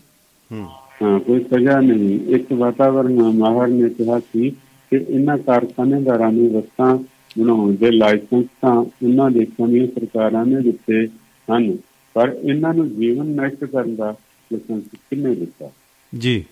ਹੂੰ। 0.52 1.20
ਕੋਈ 1.20 1.44
ਸਜ਼ਾ 1.44 1.80
ਨਹੀਂ। 1.82 2.20
ਇੱਕ 2.28 2.54
ਵਾਤਾਵਰਣ 2.54 3.14
ਮਾਹਰ 3.14 3.68
ਨੇ 3.68 3.90
ਕਿਹਾ 3.90 4.20
ਸੀ 4.20 4.50
ਕਿ 4.92 5.06
ਇਹਨਾਂ 5.10 5.38
ਕਾਰਖਾਨੇਦਾਰਾਂ 5.38 6.32
ਨੂੰ 6.32 6.54
ਵਸਤਾਂ 6.54 6.96
ਬਣਾਉਣ 7.40 7.76
ਦੇ 7.76 7.92
ਲਾਇਸੈਂਸ 7.92 8.46
ਤਾਂ 8.62 8.72
ਉਹਨਾਂ 8.72 9.32
ਦੇਸ਼ਾਂ 9.32 9.68
ਦੀਆਂ 9.68 9.88
ਸਰਕਾਰਾਂ 9.88 10.46
ਨੇ 10.46 10.62
ਦਿੱਤੇ 10.62 11.08
ਹਨ 11.52 11.78
ਪਰ 12.14 12.40
ਇਹਨਾਂ 12.44 12.74
ਨੂੰ 12.74 12.96
ਜੀਵਨ 12.96 13.26
ਨਸ਼ਟ 13.26 13.66
ਕਰਨ 13.66 13.96
ਦਾ 13.96 14.16
ਲਾਇਸੈਂਸ 14.54 14.84
ਕਿੰਨੇ 14.94 15.36
ਦਿੱਤਾ? 15.36 15.70
ਜੀ। 16.18 16.46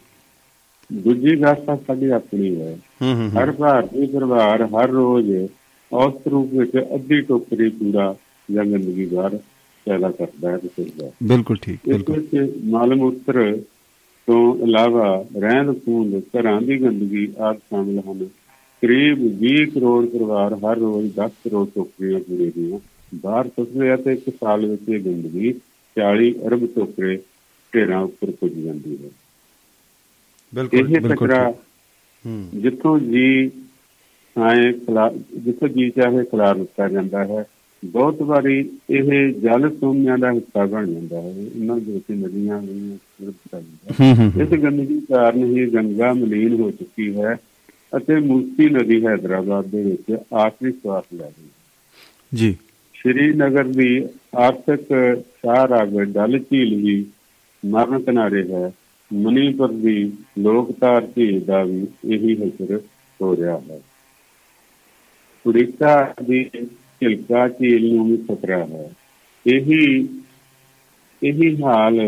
ਦੂਜੀ 0.93 1.41
ਗੱਲ 1.41 1.55
ਤਾਂ 1.55 1.77
ਸਾਡੀ 1.87 2.09
ਆਪਣੀ 2.09 2.61
ਹੈ। 2.61 2.77
ਹਰ 3.39 3.51
ਭਾਰਤੀ 3.51 4.05
ਪਰਿਵਾਰ 4.05 4.65
ਹਰ 4.65 4.89
ਰੋਜ਼ 4.89 5.47
ਔਸਤ 5.93 6.27
ਰੂਪ 6.27 6.53
ਵਿੱਚ 6.53 6.71
ਅੱਧੀ 6.95 7.21
ਟੋਕਰੀ 7.21 7.69
ਕੂੜਾ 7.69 8.15
ਜਾਂ 8.53 8.65
ਗੰਦਗੀ 8.65 9.05
ਬਾਹਰ 9.05 9.39
ਪੈਦਾ 9.85 10.09
ਕਰਦਾ 10.11 10.51
ਹੈ 10.51 10.57
ਤੇ 10.57 10.85
ਬਿਲਕੁਲ 11.23 11.57
ਠੀਕ 11.57 11.79
ਇਸ 11.87 11.93
ਬਿਲਕੁਲ। 11.93 12.19
ਵਿੱਚ 12.19 12.51
ਮਲ 12.65 12.95
ਮੂਤਰ 12.95 13.57
ਤੋਂ 14.27 14.55
ਇਲਾਵਾ 14.67 15.25
ਰਹਿੰਦ 15.39 15.73
ਖੂੰਦ 15.85 16.21
ਘਰਾਂ 16.37 16.61
ਦੀ 16.61 16.81
ਗੰਦਗੀ 16.81 17.27
ਆਦਿ 17.39 17.57
ਸ਼ਾਮਲ 17.57 17.99
ਹਨ। 17.99 18.27
ਕਰੀਬ 18.83 19.19
20 19.43 19.65
ਕਰੋੜ 19.65 20.05
ਪਰਿਵਾਰ 20.05 20.53
ਹਰ 20.53 20.77
ਰੋਜ਼ 20.77 21.11
10 21.19 21.29
ਕਰੋੜ 21.43 21.67
ਟੋਕਰੀਆਂ 21.75 22.19
ਕੂੜੇ 22.19 22.51
ਦੀਆਂ 22.55 22.79
ਬਾਹਰ 23.15 23.47
ਸੁੱਟਦੇ 23.47 23.89
ਆ 23.89 23.95
ਤੇ 23.95 24.13
ਇੱਕ 24.13 24.29
ਸਾਲ 24.29 24.65
ਵਿੱਚ 24.65 24.89
ਇਹ 24.89 24.99
ਗੰਦਗੀ 24.99 25.53
40 25.95 26.31
ਅਰਬ 26.47 26.65
ਟੋਕਰੇ 26.65 27.17
ਢੇਰਾਂ 27.73 28.01
ਉੱਪਰ 28.01 28.31
ਪੁੱਜ 28.31 28.53
ਜਾਂਦੀ 28.53 28.97
ਹੈ। 29.03 29.09
ਬਿਲਕੁਲ 30.53 30.87
ਬਿਲਕੁਲ। 30.99 31.31
ਹੂੰ। 32.25 32.49
ਜਿੱਥੋਂ 32.61 32.99
ਜੀ 32.99 33.51
ਆਏ 34.35 34.71
ਜਿੱਥੋਂ 35.37 35.67
ਜੀ 35.67 35.89
ਚਾਹੇ 35.89 36.23
ਖਿਲਾਰ 36.23 36.55
ਦਿੱਤਾ 36.55 36.89
ਜਾਂਦਾ 36.89 37.23
ਹੈ 37.23 37.45
ਬਹੁਤ 37.85 38.21
ਵਾਰੀ 38.21 38.69
ਇਹ 38.89 39.33
ਜਲ 39.33 39.75
ਸੋਮਿਆਂ 39.79 40.17
ਦਾ 40.17 40.31
ਹਿੱਸਾ 40.31 40.65
ਬਣ 40.65 40.93
ਜਾਂਦਾ 40.93 41.21
ਹੈ। 41.21 41.29
ਇਹਨਾਂ 41.29 41.77
ਦੇ 41.77 41.91
ਵਿੱਚ 41.91 42.11
ਨਦੀਆਂ 42.11 42.61
ਵੀ 42.61 42.97
ਹੂੰ। 43.23 43.33
ਹੂੰ 44.01 44.15
ਹੂੰ। 44.15 44.41
ਇਸ 44.41 44.49
ਗੰਦਗੀ 44.49 44.99
ਕਾਰਨ 44.99 45.43
ਹੀ 45.43 45.65
ਗੰਗਾ 45.65 46.13
ਮਲੀਨ 46.13 46.59
ਹੋ 46.59 46.71
ਚੁੱਕੀ 46.71 47.21
ਹੈ 47.21 47.37
ਅਤੇ 47.97 48.15
ਮੂਸੀ 48.15 48.69
ਨਦੀ 48.69 49.05
ਹੈਦਰਾਬਾਦ 49.05 49.65
ਦੇ 49.65 49.83
ਵਿੱਚ 49.83 50.17
ਆਖਰੀ 50.33 50.71
ਸਵਾਸ 50.71 51.03
ਲੈ 51.13 51.27
ਗਈ 51.27 51.49
ਜੀ। 52.33 52.55
ਸ਼੍ਰੀਨਗਰ 52.93 53.63
ਦੀ 53.63 54.05
ਆਰਥਿਕ 54.35 54.81
ਸ਼ਾਹਰਾਗ 55.19 55.99
ਡਲ 55.99 56.39
ਝੀਲ 56.39 56.75
ਵੀ 56.75 57.05
ਮਰਨ 57.65 57.99
ਕਿਨਾਰੇ 57.99 58.53
ਹੈ। 58.53 58.73
ਮਨੀਪੁਰ 59.13 59.71
ਦੀ 59.71 60.13
ਲੋਕਤਾਰ 60.39 61.07
ਝੀਲ 61.07 61.39
ਦਾ 61.39 61.63
ਵੀ 61.63 61.87
ਇਹੀ 62.05 62.33
ਹਸ਼ਰ 62.33 62.79
ਹੋ 63.21 63.35
ਰਿਹਾ 63.35 63.61
ਹੈ। 63.71 63.79
ਉੜੀਸਾ 65.45 66.13
ਦੀ 66.23 66.49
ਝਿਲਕਾ 67.01 67.47
ਝੀਲ 67.49 67.93
ਨੂੰ 67.93 68.05
ਵੀ 68.07 68.17
ਖਤਰਾ 68.25 68.57
ਹੈ। 68.65 68.89
ਇਹੀ 69.45 70.07
ਇਹੀ 71.21 71.55
ਹਾਲ 71.63 71.99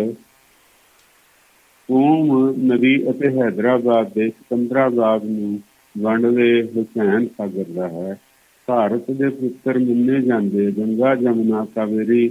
ਕੂਮ 1.89 2.32
ਨਦੀ 2.65 2.95
ਅਤੇ 3.10 3.29
ਹੈਦਰਾਬਾਦ 3.38 4.12
ਦੇ 4.13 4.29
ਸਿਕੰਦਰਾਬਾਦ 4.29 5.23
ਨੂੰ 5.25 5.60
ਵੰਡਦੇ 5.95 6.62
ਹੁਸੈਨ 6.67 7.25
ਸਾਗਰ 7.38 7.65
ਦਾ 7.75 7.88
ਹੈ। 7.89 8.17
ਭਾਰਤ 8.67 9.10
ਦੇ 9.12 9.29
ਪੁੱਤਰ 9.32 9.77
ਮੰਨੇ 9.79 10.19
ਜਾਂਦੇ 10.21 10.71
ਗੰਗਾ 10.71 11.13
ਜਮਨਾ 11.15 11.65
ਕਾਵੇਰੀ 11.75 12.27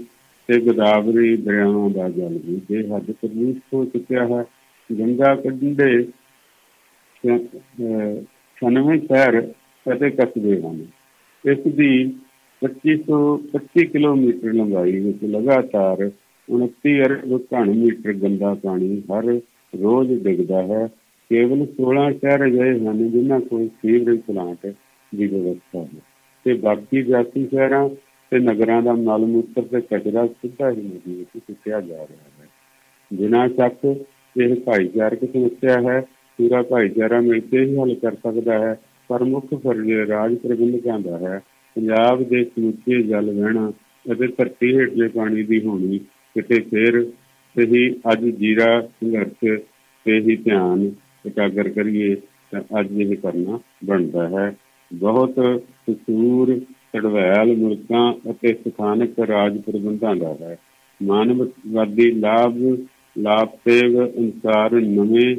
ਤੇ 0.48 0.58
ਗੋਦਾਵਰੀ 0.60 1.36
ਦਰਿਆਵਾਂ 1.36 1.88
ਦਾ 1.90 2.08
ਜਲ 2.08 2.38
ਵੀ। 2.46 2.60
ਬੇਹੱਦ 2.68 3.10
ਪ੍ਰਦੂਸ਼ਿਤ 3.12 3.74
ਹੋ 3.74 3.84
ਚੁੱਕਿਆ 3.84 4.26
ਹੈ। 4.26 4.44
ਗੰਗਾ 4.90 5.34
ਕੰਢੇ 5.36 5.92
99 7.24 8.98
ਸ਼ਹਿਰ 8.98 9.40
ਅਤੇ 9.86 10.10
ਕਸਬੇ 10.10 10.60
ਹਨ। 10.62 10.84
ਇਸ 11.44 11.58
ਦੀ 11.76 11.92
2525 12.62 13.84
ਕਿਲੋਮੀਟਰ 13.84 14.52
ਲੰਬਾਈ 14.52 15.00
ਵਿੱਚ 15.00 15.24
ਲਗਾਤਾਰ 15.24 16.10
29 16.48 17.00
ਅਰਬ 17.06 17.40
ਘਣ 17.54 17.70
ਮੀਟਰ 17.70 18.12
ਗੰਦਾ 18.12 18.54
ਪਾਣੀ 18.54 19.00
ਹਰ 19.00 19.40
ਰੋਜ਼ 19.82 20.22
ਡਿੱਗਦਾ 20.22 20.62
ਹੈ। 20.62 20.86
ਕੇਵਲ 21.30 21.66
16 21.76 22.10
ਸ਼ਹਿਰ 22.12 22.46
ਅਜਿਹੇ 22.46 22.86
ਹਨ 22.86 23.10
ਜਿਨ੍ਹਾਂ 23.10 23.40
ਕੋਲ 23.40 23.68
ਸੀਵਰੇਜ 23.68 24.20
ਪਲਾਂਟ 24.20 24.74
ਦੀ 25.14 25.26
ਵਿਵਸਥਾ 25.26 25.78
ਹੈ 25.78 26.00
ਤੇ 26.44 26.52
ਬਾਕੀ 26.52 27.02
ਜਾਤੀ 27.02 27.46
ਸ਼ਹਿਰਾਂ 27.46 27.88
ਤੇ 28.30 28.38
ਨਗਰਾਂ 28.38 28.82
ਦਾ 28.82 28.92
ਮਲ 28.92 29.26
ਮੂਤਰ 29.26 29.62
ਤੇ 29.62 29.80
ਕਚਰਾ 29.80 30.26
ਸਿੱਧਾ 30.26 30.70
ਹੀ 30.70 30.76
ਨਦੀ 30.76 31.14
ਵਿੱਚ 31.14 31.28
ਸੁੱਟਿਆ 31.38 31.80
ਜਾ 31.80 31.96
ਰਿਹਾ 31.96 32.42
ਹੈ। 32.42 32.48
ਬਿਨਾਂ 33.14 33.48
ਸ਼ੱਕ 33.48 34.04
ਇਹ 34.40 34.54
ਭਾਈਚਾਰਕ 34.54 35.18
ਸਮੱਸਿਆ 35.18 35.90
ਹੈ। 35.90 36.00
ਪੂਰਾ 36.38 36.62
ਭਾਈਚਾਰਾ 36.62 37.20
ਮਿਲ 37.20 37.40
ਕੇ 37.40 37.64
ਹੀ 37.64 37.78
ਹੱਲ 37.78 37.94
ਕਰ 37.94 38.12
ਸਕਦਾ 38.12 38.58
ਹੈ। 38.58 38.80
ਪਰ 39.08 39.24
ਮੁੱਖ 39.24 39.46
ਫਰਜ਼ 39.54 39.92
ਰਾਜ 39.92 40.34
ਪ੍ਰਬੰਧਕਾਂ 40.34 41.00
ਦਾ 41.00 41.18
ਹੈ 41.18 41.40
ਪੰਜਾਬ 41.76 42.22
ਦੇ 42.22 42.44
ਸਮੁੱਚੇ 42.44 43.02
ਜਲ 43.02 43.30
ਵਹਿਣਾ 43.30 43.70
ਅਤੇ 44.12 44.26
ਧਰਤੀ 44.26 44.76
ਹੇਠਲੇ 44.76 45.08
ਪਾਣੀ 45.08 45.42
ਦੀ 45.42 45.60
ਹੋਣੀ 45.64 45.98
ਕਿਤੇ 46.36 46.60
ਫੇਰ 46.60 47.02
ਸਹੀ 47.56 47.90
ਅੱਜ 48.12 48.24
ਜੀਰਾ, 48.24 48.80
ਸੰਘਰਸ਼ 48.80 49.60
ਤੇ 50.06 50.20
ਹੀ 50.20 50.36
ਧਿਆਨ 50.36 50.90
ਇਕਾਗਰ 51.26 51.68
ਕਰੀਏ 51.68 52.14
ਤਾਂ 52.50 52.60
ਅੱਜ 52.80 53.00
ਇਹ 53.00 53.16
ਕਰਨਾ 53.16 53.58
ਬਣਦਾ 53.84 54.28
ਹੈ। 54.28 54.56
ਬਹੁਤ 54.92 55.34
ਕਸੂਰ 55.90 56.58
ਚੜਵੈਲ 56.92 57.56
ਮੁਲਕਾਂ 57.56 58.12
ਅਤੇ 58.30 58.52
ਸਥਾਨਕ 58.52 59.18
ਰਾਜ 59.20 59.58
ਪ੍ਰਬੰਧਾਂ 59.58 60.16
ਦਾ 60.16 60.36
ਹੈ। 60.40 60.58
ਮਾਨਵਵਾਦੀ 61.02 62.10
ਲਾਭ 62.10 62.58
ਲਾਭਤੇਵ 63.18 64.04
ਅਨਸਾਰ 64.06 64.74
ਨਵੇਂ, 64.74 65.36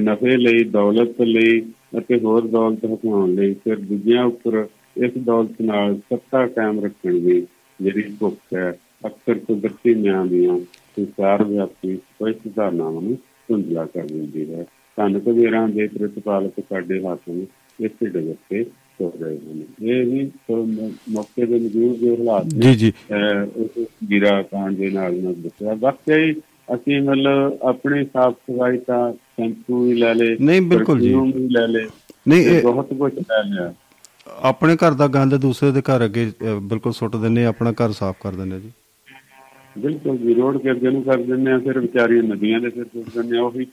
ਨਫੇ 0.00 0.36
ਲਈ 0.36 0.64
ਦੌਲਤ 0.64 1.20
ਲਈ 1.20 1.60
ਅਤੇ 1.98 2.18
ਹੋਰ 2.18 2.46
ਦੌਲਤ 2.46 2.84
ਹਟਾਉਣ 2.84 3.34
ਲਈ 3.34 3.54
ਫਿਰ 3.54 3.76
ਦੂਜਿਆਂ 3.76 4.24
ਉੱਪਰ 4.24 4.66
ਇਸ 5.04 5.12
ਦੌਲਤ 5.18 5.60
ਨਾਲ 5.62 5.96
ਸੱਤਾ 5.96 6.46
ਕਾਇਮ 6.46 6.84
ਰੱਖਣ 6.84 7.18
ਦੀ 7.18 7.46
ਜਿਹੜੀ 7.80 8.02
ਭੁੱਖ 8.20 8.54
ਹੈ 8.54 8.78
ਅਕਸਰ 9.06 9.38
ਕੁਦਰਤੀ 9.38 9.94
ਨਿਆਂ 9.94 10.24
ਦੀਆਂ 10.26 10.58
ਸੰਸਾਰ 10.96 11.44
ਵਿਆਪੀ 11.44 11.96
ਕੋਈ 11.96 12.34
ਧਾਰਨਾਵਾਂ 12.56 13.02
ਨੂੰ 13.02 13.18
ਧੁੰਦਲਾ 13.48 13.84
ਕਰ 13.84 14.02
ਦਿੰਦੀ 14.02 14.52
ਹੈ। 14.54 14.66
ਧੰਨ 14.96 15.18
ਕਬੀਰਾਂ 15.18 15.68
ਦੇ 15.68 15.86
ਪ੍ਰਤਪਾਲਕ 15.86 16.52
ਸਾਡੇ 16.68 17.00
ਹੱਥ 17.00 17.20
ਨੂੰ 17.28 17.46
ਇਸੇ 17.78 18.06
ਡਗਰ 18.06 18.34
ਤੇ 18.50 18.64
ਹੋ 19.00 19.12
ਰਹੇ 19.22 19.36
ਹਨ। 19.38 19.62
ਇਹ 19.82 20.04
ਵੀ 20.06 20.30
ਮੌਕੇ 21.10 21.46
ਦੇ 21.46 21.58
ਮੌਜੂਦ 21.58 21.98
ਦੇ 22.00 22.16
ਹਾਲਾਤ 22.16 22.46
ਜੀ 22.54 22.74
ਜੀ। 22.74 22.92
ਉਸ 23.56 23.86
ਗਿਰਾ 24.10 24.42
ਕਾਂਡ 24.42 24.76
ਦੇ 24.76 24.90
ਨਾਲ 24.90 25.14
ਨਾਲ 25.22 25.34
ਦੱਸਿਆ। 25.34 25.74
ਬਾਕੀ 25.74 26.32
ਅਸੀਂ 26.74 27.00
ਮਤਲਬ 27.02 27.58
ਆਪਣੀ 27.62 28.04
ਸਾਫ਼ 28.04 28.36
ਸਫ਼ਾਈ 28.36 28.78
ਤਾਂ 28.78 29.12
ਸ਼ੈਂਪੂ 29.12 29.82
ਵੀ 29.84 29.94
ਲੈ 29.94 30.14
ਲੇ 30.14 30.36
ਨਹੀਂ 30.40 30.62
ਬਿਲਕੁਲ 30.62 31.00
ਜੀ। 31.00 31.14
ਲੈ 31.50 31.66
ਲੇ 31.66 31.86
ਨਹੀਂ 32.28 32.62
ਬਹੁਤ 32.62 32.94
ਕੁਝ 32.94 33.12
ਲੈ 33.18 33.42
ਲਿਆ। 33.44 33.72
ਆਪਣੇ 34.28 34.76
ਘਰ 34.76 34.92
ਦਾ 34.92 35.06
ਗੰਦ 35.06 35.34
ਦੂਸਰੇ 35.36 35.70
ਦੇ 35.72 35.82
ਘਰ 35.82 36.04
ਅੱਗੇ 36.04 36.30
ਬਿਲਕੁਲ 36.62 36.92
ਸੁੱਟ 36.92 37.16
ਦਿੰਨੇ 37.16 37.44
ਆਪਣਾ 37.44 37.72
ਘਰ 37.72 37.92
ਸਾਫ਼ 37.92 38.16
ਕਰ 38.22 38.32
ਦਿੰਨੇ 38.32 38.60
ਜੀ। 38.60 38.70
ਬਿਲਕੁਲ 39.76 40.16
ਜੀ 40.16 40.34
ਰੋਡ 40.34 40.56
ਕੇ 40.62 40.70
ਅੱਗੇ 40.70 40.90
ਨੂੰ 40.90 41.02
ਕਰ 41.02 41.22
ਦਿੰਦੇ 41.22 41.52
ਆ 41.52 41.58
ਫਿਰ 41.58 41.78
ਵਿਚਾਰੀਆਂ 41.78 42.22
ਨਦੀਆਂ 42.22 42.60
ਦੇ 42.60 42.70
ਸਿਰ 42.70 42.84
ਸੁੱਟ 42.84 43.08
ਦਿੰਦੇ 43.14 43.38
ਆ 43.38 43.42
ਉਹੀ 43.42 43.66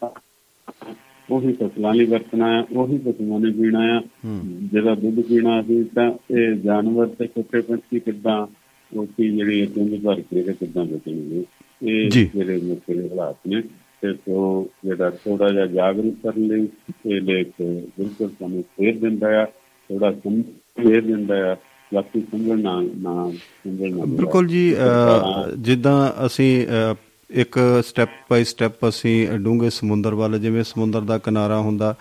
ਉਹੀ 1.29 1.53
ਫਸਲਾਂ 1.53 1.93
ਲਈ 1.93 2.05
ਵਰਤਣਾ 2.05 2.47
ਆ 2.59 2.63
ਉਹੀ 2.71 2.97
ਪਸ਼ੂਆਂ 2.97 3.39
ਨੇ 3.39 3.51
ਪੀਣਾ 3.51 3.79
ਆ 3.97 4.01
ਜਿਹਦਾ 4.25 4.95
ਦੁੱਧ 4.95 5.19
ਪੀਣਾ 5.21 5.61
ਸੀ 5.61 5.83
ਤਾਂ 5.95 6.11
ਇਹ 6.31 6.55
ਜਾਨਵਰ 6.55 7.07
ਤੇ 7.07 7.27
ਛੋਟੇ 7.27 7.61
ਪੰਛੀ 7.61 7.99
ਕਿੱਦਾਂ 7.99 8.45
ਉਹ 8.91 9.05
ਕੀ 9.07 9.29
ਜਿਹੜੀ 9.29 9.59
ਇਹ 9.59 9.67
ਚੁੰਝ 9.67 10.03
ਭਰ 10.05 10.21
ਕੇ 10.21 10.43
ਕਿੱਦਾਂ 10.53 10.85
ਬਚਣਗੇ? 10.85 11.43
ਇਹ। 11.81 12.09
ਜਿਹੜੇ 12.11 12.57
ਮੁਸ਼ਕਿਲ 12.63 13.01
ਹਾਲਾਤ 13.01 13.47
ਨੇ 13.47 13.61
ਤੇ 14.01 14.13
ਉਹ 14.27 14.69
ਜਿਹੜਾ 14.85 15.09
ਥੋੜਾ 15.09 15.49
ਜਿਹਾ 15.49 15.65
ਜਾਗਰੂਕ 15.65 16.15
ਕਰਨ 16.23 16.47
ਲਈ 16.47 16.67
ਇਹ 17.05 17.21
ਲੇਖ 17.21 17.47
ਬਿਲਕੁਲ 17.61 18.29
ਸਾਨੂੰ 18.29 18.61
ਫੇਰ 18.77 18.99
ਦਿੰਦਾ 18.99 19.41
ਆ। 19.41 19.45
ਥੋੜਾ 19.89 20.11
ਸਮਝ 20.11 20.43
ਫੇਰ 20.77 21.01
ਦਿੰਦਾ 21.01 21.51
ਆ 21.51 21.55
ਬਾਕੀ 21.93 22.21
ਸਮਝਣਾ 22.21 22.81
ਨਾ 22.81 23.31
ਸਮਝਣਾ 23.31 24.05
ਬਿਲਕੁਲ 24.05 24.47
ਜੀ 24.47 24.75
ਅ, 24.75 25.51
ਜਿੱਦਾਂ 25.57 26.25
ਅਸੀਂ 26.25 26.67
ਅ, 26.67 26.95
ਇੱਕ 27.29 27.59
ਸਟੈਪ 27.85 28.09
ਬਾਈ 28.31 28.43
ਸਟੈਪ 28.43 28.87
ਅਸੀਂ 28.89 29.29
ਡੂੰਘੇ 29.29 29.69
ਸਮੁੰਦਰ 29.69 30.15
ਵੱਲ 30.15 30.39
ਜਿਵੇਂ 30.39 30.63
ਸਮੁੰਦਰ 30.63 31.01
ਦਾ 31.01 31.17
ਕਿਨਾਰਾ 31.17 31.59
ਹੁੰਦਾ 31.59 31.91
ਅ, 31.91 31.95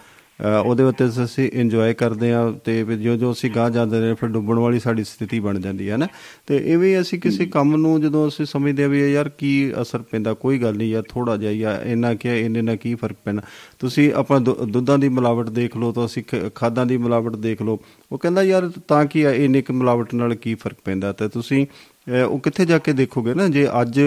ਉਹਦੇ 0.64 0.82
ਉੱਤੇ 0.82 1.04
ਅਸੀਂ 1.24 1.50
ਇੰਜੋਏ 1.52 1.94
ਕਰਦੇ 1.94 2.32
ਆ 2.32 2.50
ਤੇ 2.64 2.84
ਫਿਰ 2.84 2.96
ਜੋ 2.96 3.16
ਜੋ 3.16 3.32
ਅਸੀਂ 3.32 3.50
ਗਾਹ 3.50 3.70
ਜਾਂਦੇ 3.70 4.00
ਨੇ 4.00 4.14
ਫਿਰ 4.14 4.28
ਡੁੱਬਣ 4.28 4.58
ਵਾਲੀ 4.58 4.80
ਸਾਡੀ 4.80 5.04
ਸਥਿਤੀ 5.04 5.40
ਬਣ 5.40 5.58
ਜਾਂਦੀ 5.58 5.90
ਹੈ 5.90 5.96
ਨਾ। 5.96 6.06
ਤੇ 6.46 6.56
ਇਵੇਂ 6.56 7.00
ਅਸੀਂ 7.00 7.20
ਕਿਸੇ 7.20 7.46
ਕੰਮ 7.46 7.76
ਨੂੰ 7.76 8.00
ਜਦੋਂ 8.00 8.28
ਅਸੀਂ 8.28 8.46
ਸਮਝਦੇ 8.46 8.84
ਆ 8.84 8.88
ਵੀ 8.88 9.12
ਯਾਰ 9.12 9.28
ਕੀ 9.28 9.72
ਅਸਰ 9.82 9.98
ਪੈਂਦਾ 10.02 10.34
ਕੋਈ 10.34 10.58
ਗੱਲ 10.58 10.76
ਨਹੀਂ 10.76 10.90
ਯਾਰ 10.90 11.02
ਥੋੜਾ 11.08 11.36
ਜਿਹਾ 11.36 11.52
ਜਾਂ 11.52 11.80
ਇੰਨਾ 11.80 12.14
ਕਿ 12.14 12.40
ਇੰਨੇ 12.40 12.62
ਨਾਲ 12.62 12.76
ਕੀ 12.76 12.94
ਫ਼ਰਕ 12.94 13.16
ਪੈਣਾ। 13.24 13.42
ਤੁਸੀਂ 13.78 14.12
ਆਪਣਾ 14.12 14.38
ਦੁ- 14.38 14.66
ਦੁੱਧਾਂ 14.66 14.98
ਦੀ 14.98 15.08
ਮਿਲਾਵਟ 15.08 15.50
ਦੇਖ 15.50 15.76
ਲਓ 15.76 15.92
ਤਾਂ 15.92 16.06
ਅਸੀਂ 16.06 16.22
ਖ- 16.22 16.50
ਖਾਦਾਂ 16.54 16.86
ਦੀ 16.86 16.96
ਮਿਲਾਵਟ 16.96 17.36
ਦੇਖ 17.36 17.62
ਲਓ। 17.62 17.80
ਉਹ 18.12 18.18
ਕਹਿੰਦਾ 18.18 18.42
ਯਾਰ 18.42 18.70
ਤਾਂ 18.88 19.04
ਕੀ 19.04 19.22
ਆ 19.22 19.32
ਇੰਨੇ 19.32 19.62
ਕੁ 19.62 19.72
ਮਿਲਾਵਟ 19.72 20.14
ਨਾਲ 20.14 20.34
ਕੀ 20.34 20.54
ਫ਼ਰਕ 20.54 20.76
ਪੈਂਦਾ? 20.84 21.12
ਤੇ 21.12 21.28
ਤੁਸੀਂ 21.28 21.66
ਅ, 21.66 22.24
ਉਹ 22.24 22.38
ਕਿੱਥੇ 22.38 22.66
ਜਾ 22.66 22.78
ਕੇ 22.78 22.92
ਦੇਖੋਗੇ 22.92 23.34
ਨਾ 23.34 23.48
ਜੇ 23.48 23.68
ਅੱਜ 23.82 24.00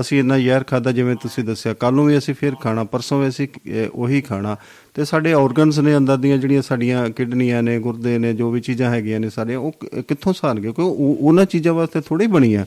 ਅਸੀਂ 0.00 0.18
ਇੰਨਾ 0.18 0.38
ਜ਼ਹਿਰ 0.38 0.64
ਖਾਦਾ 0.64 0.92
ਜਿਵੇਂ 0.92 1.16
ਤੁਸੀਂ 1.16 1.44
ਦੱਸਿਆ 1.44 1.74
ਕੱਲ 1.74 1.94
ਨੂੰ 1.94 2.06
ਵੀ 2.06 2.18
ਅਸੀਂ 2.18 2.34
ਫਿਰ 2.34 2.54
ਖਾਣਾ 2.54 2.84
ਪਰਸੋਂ 2.84 3.20
ਵੀ 3.20 3.28
ਅਸੀਂ 3.28 3.48
ਅਹ, 3.48 3.88
ਉਹੀ 3.94 4.20
ਖਾਣਾ। 4.20 4.56
ਤੇ 4.94 5.04
ਸਾਡੇ 5.04 5.32
ਆਰਗਨਸ 5.32 5.78
ਨੇ 5.78 5.96
ਅੰਦਰ 5.96 6.16
ਦੀਆਂ 6.16 6.38
ਜਿਹੜੀਆਂ 6.38 6.62
ਸਾਡੀਆਂ 6.62 7.10
ਕਿਡਨੀਆਂ 7.10 7.62
ਨੇ 7.62 7.78
ਗੁਰਦੇ 7.78 8.18
ਨੇ 8.18 8.32
ਜੋ 8.34 8.50
ਵੀ 8.50 8.60
ਚੀਜ਼ਾਂ 8.60 8.90
ਹੈਗੀਆਂ 8.90 9.20
ਨੇ 9.20 9.30
ਸਾਰੇ 9.30 9.54
ਉਹ 9.54 9.72
ਕਿ- 9.72 10.02
ਕਿੱਥੋਂ 10.02 10.32
ਸਾਰਨਗੇ 10.32 10.72
ਕਿਉਂ 10.72 10.90
ਉਹ- 10.90 11.16
ਉਹਨਾਂ 11.20 11.44
ਚੀਜ਼ਾਂ 11.44 11.74
ਵਾਸਤੇ 11.74 12.00
ਥੋੜੀ 12.00 12.26
ਬਣੀਆਂ। 12.26 12.64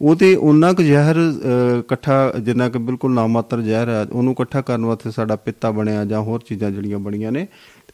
ਉਹ 0.00 0.16
ਤੇ 0.16 0.34
ਉਹਨਾਂ 0.34 0.74
ਕੁ 0.74 0.82
ਜ਼ਹਿਰ 0.82 1.16
ਅਹ, 1.16 1.78
ਇਕੱਠਾ 1.78 2.32
ਜਿੰਨਾ 2.40 2.68
ਕਿ 2.68 2.78
ਬਿਲਕੁਲ 2.78 3.14
ਨਾਮਾਤਰ 3.14 3.60
ਜ਼ਹਿਰ 3.60 3.88
ਹੈ 3.88 4.06
ਉਹਨੂੰ 4.12 4.32
ਇਕੱਠਾ 4.32 4.60
ਕਰਨ 4.60 4.84
ਵਾਸਤੇ 4.84 5.10
ਸਾਡਾ 5.10 5.36
ਪਿੱਤਾ 5.36 5.70
ਬਣਿਆ 5.70 6.04
ਜਾਂ 6.04 6.20
ਹੋਰ 6.20 6.40
ਚੀਜ਼ਾਂ 6.48 6.70
ਜਿਹੜੀਆਂ 6.70 6.98
ਬਣੀਆਂ 6.98 7.32
ਨੇ 7.32 7.46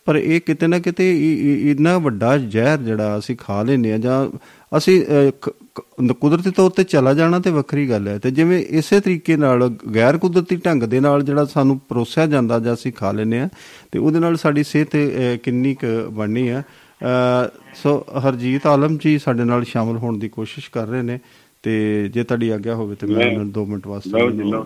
ਪਰ 0.04 0.16
ਇਹ 0.16 0.40
ਕਿਤੇ 0.40 0.66
ਨਾ 0.66 0.78
ਕਿਤੇ 0.78 1.32
ਇ- 1.32 1.52
ਇ- 1.52 1.70
ਇੰਨਾ 1.70 1.98
ਵੱਡਾ 1.98 2.38
ਜ਼ਹਿਰ 2.38 2.78
ਜਿਹੜਾ 2.78 3.18
ਅਸੀਂ 3.18 3.36
ਖਾ 3.36 3.62
ਲੈਨੇ 3.62 3.92
ਆ 3.92 3.98
ਜਾਂ 3.98 4.28
ਅਸੀਂ 4.76 5.02
ਅਹ, 5.02 5.30
ਕ- 5.42 5.54
ਕ- 5.74 6.12
ਕੁਦਰਤੀ 6.12 6.50
ਤੌਰ 6.50 6.70
ਤੇ 6.70 6.84
ਚਲਾ 6.84 7.14
ਜਾਣਾ 7.14 7.38
ਤੇ 7.38 7.50
ਵੱਖਰੀ 7.50 7.90
ਗੱਲ 7.90 8.08
ਹੈ 8.08 8.18
ਤੇ 8.18 8.30
ਜਿਵੇਂ 8.30 8.64
ਇਸੇ 8.68 9.00
ਤਰੀਕੇ 9.00 9.36
ਨਾਲ 9.36 9.68
ਗੈਰ 9.94 10.18
ਕੁਦਰਤੀ 10.18 10.56
ਢੰਗ 10.56 10.82
ਦੇ 10.82 11.00
ਨਾਲ 11.00 11.22
ਜਿਹੜਾ 11.22 11.44
ਸਾਨੂੰ 11.44 11.80
ਪਰੋਸਿਆ 11.88 12.26
ਜਾਂਦਾ 12.26 12.58
ਜਾਂ 12.58 12.74
ਅਸੀਂ 12.74 12.92
ਖਾ 12.92 13.12
ਲੈਨੇ 13.12 13.40
ਆ 13.40 13.48
ਤੇ 13.92 13.98
ਉਹਦੇ 13.98 14.18
ਨਾਲ 14.18 14.36
ਸਾਡੀ 14.36 14.64
ਸਿਹਤ 14.64 14.88
ਤੇ, 14.88 15.32
ਅਹ, 15.34 15.38
ਕਿੰਨੀ 15.38 15.74
ਕੁ 15.74 16.10
ਬਣਨੀ 16.10 16.48
ਆ 16.48 16.62
ਅਹ, 17.02 17.48
ਸੋ 17.82 18.06
ਹਰਜੀਤ 18.28 18.66
ਆਲਮ 18.66 18.98
ਜੀ 18.98 19.18
ਸਾਡੇ 19.18 19.44
ਨਾਲ 19.44 19.64
ਸ਼ਾਮਲ 19.64 19.96
ਹੋਣ 19.96 20.18
ਦੀ 20.18 20.28
ਕੋਸ਼ਿਸ਼ 20.28 20.70
ਕਰ 20.70 20.86
ਰਹੇ 20.86 21.02
ਨੇ। 21.02 21.18
ਤੇ 21.64 22.08
ਜੇ 22.08 22.24
ਤੁਹਾਡੀ 22.24 22.48
ਆਗਿਆ 22.48 22.74
ਹੋਵੇ 22.74 22.96
ਤੇ 22.96 23.06
ਮੈਂ 23.06 23.16
ਮੈਂ- 23.16 23.28
ਉਹਨਾਂ 23.28 23.44
ਨੂੰ 23.44 23.52
2 23.52 23.66
ਮਿੰਟ 23.66 23.86
ਵਾਸਤੇ 23.86 24.10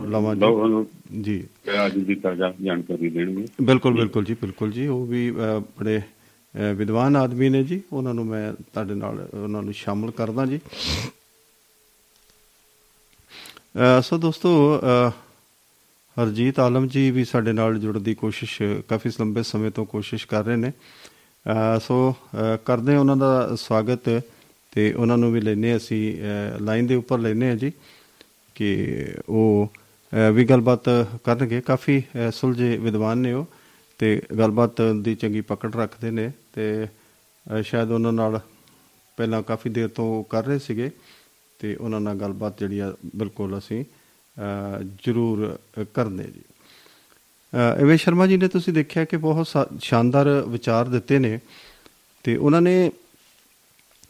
ਲਵਾਂ 0.07 0.35
ਜੀ। 0.35 0.43
ਜੀ। 1.23 1.45
ਅੱਜ 1.87 1.99
ਦੀ 1.99 2.15
ਤਾਜ਼ਾ 2.15 2.55
ਜਾਣਕਾਰੀ 2.63 3.09
ਦੇਣਗੇ। 3.09 3.47
ਬਿਲਕੁਲ 3.63 3.95
ਬਿਲਕੁਲ 3.95 4.25
ਜੀ 4.25 4.35
ਬਿਲਕੁਲ 4.35 4.73
ਜੀ। 4.73 4.87
ਉਹ 4.87 5.07
ਵੀ 5.07 5.31
ਬੜੇ 5.57 6.01
ਵਿਦਵਾਨ 6.75 7.17
ਆਦਮੀ 7.17 7.49
ਨੇ 7.49 7.65
ਜੀ। 7.65 7.83
ਉਹਨਾਂ 7.93 8.15
ਨੂੰ 8.15 8.27
ਮੈਂ 8.27 8.53
ਤੁਹਾਡੇ 8.53 8.95
ਨਾਲ 8.95 9.29
ਉਹਨਾਂ 9.35 9.63
ਨੂੰ 9.63 9.73
ਸ਼ਾਮਲ 9.73 10.11
ਕਰਦਾ 10.11 10.47
ਜੀ। 10.47 10.61
ਸੋ 14.03 14.19
ਦੋਸਤੋ 14.19 14.81
ਹਰਜੀਤ 16.23 16.61
ਆਲਮ 16.61 16.89
ਜੀ 16.89 17.11
ਵੀ 17.11 17.25
ਸਾਡੇ 17.25 17.53
ਨਾਲ 17.53 17.79
ਜੁੜਨ 17.79 18.03
ਦੀ 18.03 18.15
ਕੋਸ਼ਿਸ਼ 18.15 18.63
ਕਾਫੀ 18.89 19.11
ਲੰਬੇ 19.11 19.43
ਸਮੇਂ 19.43 19.71
ਤੋਂ 19.71 19.87
ਕੋਸ਼ਿਸ਼ 19.87 20.27
ਕਰ 20.27 20.45
ਰਹੇ 20.45 20.57
ਨੇ। 20.57 20.73
ਸੋ 21.81 22.15
ਕਰਦੇ 22.65 22.97
ਉਹਨਾਂ 22.97 23.17
ਦਾ 23.17 23.51
ਸਵਾਗਤ। 23.57 24.23
ਤੇ 24.79 24.93
ਉਹਨਾਂ 24.93 25.19
ਨੂੰ 25.19 25.33
ਵੀ 25.33 25.41
ਲੈਨੇ 25.41 25.77
ਅਸੀਂ 25.77 26.19
ਲਾਈਨ 26.61 26.87
ਦੇ 26.87 26.95
ਉੱਪਰ 26.95 27.19
ਲੈਨੇ 27.19 27.51
ਆ 27.51 27.55
ਜੀ 27.55 27.73
ਕਿ 28.55 29.07
ਉਹ 29.29 29.73
ਅਹ, 30.13 30.33
ਵੀ 30.33 30.45
ਗੱਲਬਾਤ 30.45 30.85
ਕਰਨਗੇ। 31.25 31.61
ਕਾਫੀ 31.61 32.01
ਅਹ, 32.01 32.31
ਸੁਲਝੇ 32.31 32.77
ਵਿਦਵਾਨ 32.77 33.19
ਨੇ 33.19 33.33
ਉਹ 33.33 33.47
ਤੇ 33.99 34.23
ਗੱਲਬਾਤ 34.39 34.83
ਦੀ 35.03 35.15
ਚੰਗੀ 35.15 35.41
ਪਕੜ 35.41 35.77
ਰੱਖਦੇ 35.77 36.11
ਨੇ 36.11 36.33
ਤੇ 36.53 36.87
ਅਹ, 36.87 37.63
ਸ਼ਾਇਦ 37.63 37.91
ਉਹਨਾਂ 37.91 38.13
ਨਾਲ 38.13 38.41
ਪਹਿਲਾਂ 39.17 39.43
ਕਾਫੀ 39.43 39.71
ਦੇਰ 39.71 39.89
ਤੋਂ 39.89 40.05
ਉਹ 40.19 40.25
ਕਰ 40.25 40.45
ਰਹੇ 40.45 40.59
ਸੀਗੇ 40.59 40.91
ਤੇ 41.59 41.75
ਉਹਨਾਂ 41.75 42.01
ਨਾਲ 42.01 42.15
ਗੱਲਬਾਤ 42.17 42.61
ਜਿਹੜੀ 42.61 42.79
ਆ 42.79 42.95
ਬਿਲਕੁਲ 43.17 43.59
ਅਸੀਂ 43.59 43.85
ਅਹ, 43.85 44.83
ਜ਼ਰੂਰ 45.05 45.59
ਅਹ, 45.79 45.85
ਕਰਦੇ 45.95 46.25
ਜੀ। 46.25 46.41
ਅਹ, 47.53 47.83
ਐਵੇਂ 47.83 47.97
ਸ਼ਰਮਾ 47.99 48.27
ਜੀ 48.27 48.37
ਨੇ 48.37 48.49
ਤੁਸੀਂ 48.49 48.73
ਦੇਖਿਆ 48.73 49.05
ਕਿ 49.05 49.17
ਬਹੁਤ 49.17 49.49
ਸਾ- 49.49 49.79
ਸ਼ਾਨਦਾਰ 49.81 50.45
ਵਿਚਾਰ 50.49 50.89
ਦਿੱਤੇ 50.89 51.19
ਨੇ 51.19 51.39
ਤੇ 52.25 52.37
ਉਹਨਾਂ 52.37 52.61
ਨੇ 52.63 52.91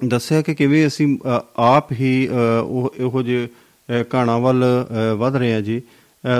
ਦੱਸਿਆ 0.06 0.42
ਕਿ 0.42 0.54
ਕਿਵੇਂ 0.54 0.86
ਅਸੀਂ 0.86 1.18
ਅ, 1.18 1.40
ਆਪ 1.56 1.92
ਹੀ 1.92 2.28
ਅ, 2.28 2.62
ਉਹ 2.62 2.94
ਇਹੋ 2.98 3.22
ਜਿਹੇ 3.22 3.48
ਅ, 4.00 4.02
ਕਹਾਣਾਂ 4.02 4.38
ਵੱਲ 4.40 4.64
ਅ, 4.64 5.14
ਵਧ 5.14 5.36
ਰਹੇ 5.36 5.54
ਹਾਂ 5.54 5.60
ਜੀ। 5.60 5.82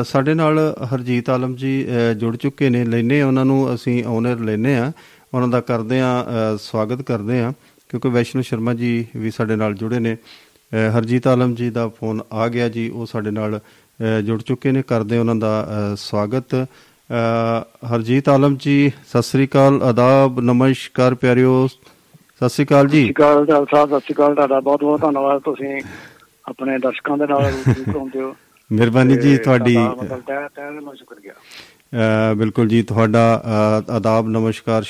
ਅ, 0.01 0.03
ਸਾਡੇ 0.03 0.35
ਨਾਲ 0.35 0.77
ਹਰਜੀਤ 0.95 1.31
ਆਲਮ 1.31 1.55
ਜੀ 1.57 1.87
ਅ, 1.89 2.13
ਜੁੜ 2.13 2.37
ਚੁੱਕੇ 2.37 2.69
ਨੇ। 2.71 2.85
ਲੈਨੇ 2.85 3.23
ਉਹਨਾਂ 3.23 3.45
ਨੂੰ 3.45 3.75
ਅਸੀਂ 3.75 4.05
ਓਨਰ 4.05 4.39
ਲੈਨੇ 4.39 4.77
ਆ। 4.77 4.93
ਉਹਨਾਂ 5.35 5.49
ਦਾ 5.49 5.61
ਕਰਦੇ 5.61 6.01
ਆ 6.01 6.25
ਸਵਾਗਤ 6.61 7.03
ਕਰਦੇ 7.03 7.41
ਆ 7.41 7.53
ਕਿਉਂਕਿ 7.89 8.09
ਵੈਸ਼ਨੂ 8.09 8.43
ਸ਼ਰਮਾ 8.43 8.75
ਜੀ 8.75 9.07
ਵੀ 9.17 9.31
ਸਾਡੇ 9.31 9.57
ਨਾਲ 9.57 9.75
ਜੁੜੇ 9.75 9.99
ਨੇ। 9.99 10.15
ਅ, 10.15 10.99
ਹਰਜੀਤ 10.99 11.27
ਆਲਮ 11.27 11.55
ਜੀ 11.55 11.71
ਦਾ 11.71 11.89
ਫੋਨ 11.89 12.21
ਆ 12.33 12.49
ਗਿਆ 12.49 12.69
ਜੀ। 12.69 12.89
ਉਹ 12.89 13.07
ਸਾਡੇ 13.07 13.31
ਨਾਲ 13.31 13.59
ਅ, 13.59 14.21
ਜੁੜ 14.21 14.43
ਚੁੱਕੇ 14.43 14.73
ਨੇ। 14.73 14.83
ਕਰਦੇ 14.83 15.19
ਉਹਨਾਂ 15.19 15.35
ਦਾ 15.35 15.69
ਅ, 15.93 15.97
ਸਵਾਗਤ। 15.99 16.55
ਅ, 16.55 17.63
ਹਰਜੀਤ 17.93 18.29
ਆਲਮ 18.29 18.57
ਜੀ 18.57 18.93
ਸਤਿ 19.09 19.23
ਸ੍ਰੀ 19.23 19.47
ਅਕਾਲ। 19.47 19.83
ਆਦਾਬ 19.83 20.41
ਨਮਸਕਾਰ 20.41 21.15
ਪਿਆਰਿਓ। 21.15 21.69
ਸਤਿ 22.41 22.49
ਸ੍ਰੀ 22.49 22.65
ਅਕਾਲ 22.65 22.89
ਜੀ। 22.89 22.99
ਸਤਿ 22.99 23.03
ਸ਼੍ਰੀ 23.03 23.13
ਅਕਾਲ 23.13 23.47
ਡਾਕਟਰ 23.47 23.77
ਸਾਹਿਬ 23.77 23.89
ਸਤਿ 23.89 24.01
ਸ਼੍ਰੀ 24.01 24.15
ਅਕਾਲ 24.15 24.35
ਤੁਹਾਡਾ 24.35 24.59
ਬਹੁਤ 24.61 24.81
ਬਹੁਤ 24.81 25.01
ਧੰਨਵਾਦ 25.01 25.41
ਤੁਸੀਂ 25.45 25.81
ਆਪਣੇ 26.49 26.77
ਦਰਸ਼ਕਾਂ 26.79 27.17
ਦੇ 27.19 27.27
ਨਾਲ 27.27 27.53
ਕਰਾਉਂਦੇ 27.67 28.21
ਹੋ। 28.21 28.35
ਮਿਹਰਬਾਨੀ 28.71 29.17
ਜੀ 29.17 29.37
ਤੁਹਾਡੀ। 29.37 29.77
ਬਿਲਕੁਲ 32.37 32.69
ਜੀ 32.69 32.83
ਤੁਹਾਡਾ 32.83 33.23
ਆਦਾਬ 33.91 34.29
ਨਮਸਕਾਰ 34.29 34.85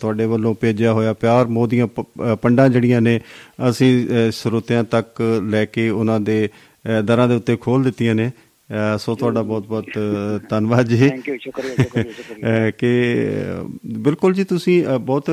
ਤੁਹਾਡੇ 0.00 0.26
ਵੱਲੋਂ 0.26 0.54
ਭੇਜਿਆ 0.60 0.92
ਹੋਇਆ 0.92 1.12
ਪਿਆਰ 1.12 1.46
ਮੋਦੀਆਂ 1.46 1.86
ਪੰਡਾਂ 2.42 2.68
ਜਿਹੜੀਆਂ 2.68 3.00
ਨੇ 3.00 3.20
ਅਸੀਂ 3.68 3.90
ਸਰੋਤਿਆਂ 4.32 4.84
ਤੱਕ 4.84 5.22
ਲੈ 5.50 5.64
ਕੇ 5.64 5.88
ਉਹਨਾਂ 5.90 6.20
ਦੇ 6.20 6.48
ਦਰਾਂ 7.04 7.28
ਦੇ 7.28 7.34
ਉੱਤੇ 7.34 7.56
ਖੋਲ 7.56 7.82
ਦਿੱਤੀਆਂ 7.84 8.14
ਨੇ। 8.14 8.30
ਸੋ 8.98 9.14
ਤੁਹਾਡਾ 9.14 9.42
ਬਹੁਤ 9.42 9.66
ਬਹੁਤ 9.66 9.84
ਅ, 9.88 10.38
ਧੰਨਵਾਦ 10.48 10.86
ਜੀ। 10.86 11.08
ਥੈਂਕ 11.08 11.28
ਯੂ 11.28 11.36
ਸ਼ੁਕਰੀਆ 11.40 11.74
ਸ਼ੁਕਰੀਆ 11.74 12.70
ਕਿ 12.70 13.14
ਬਿਲਕੁਲ 13.86 14.34
ਜੀ 14.34 14.44
ਤੁਸੀਂ 14.44 14.84
ਬਹੁਤ 15.00 15.30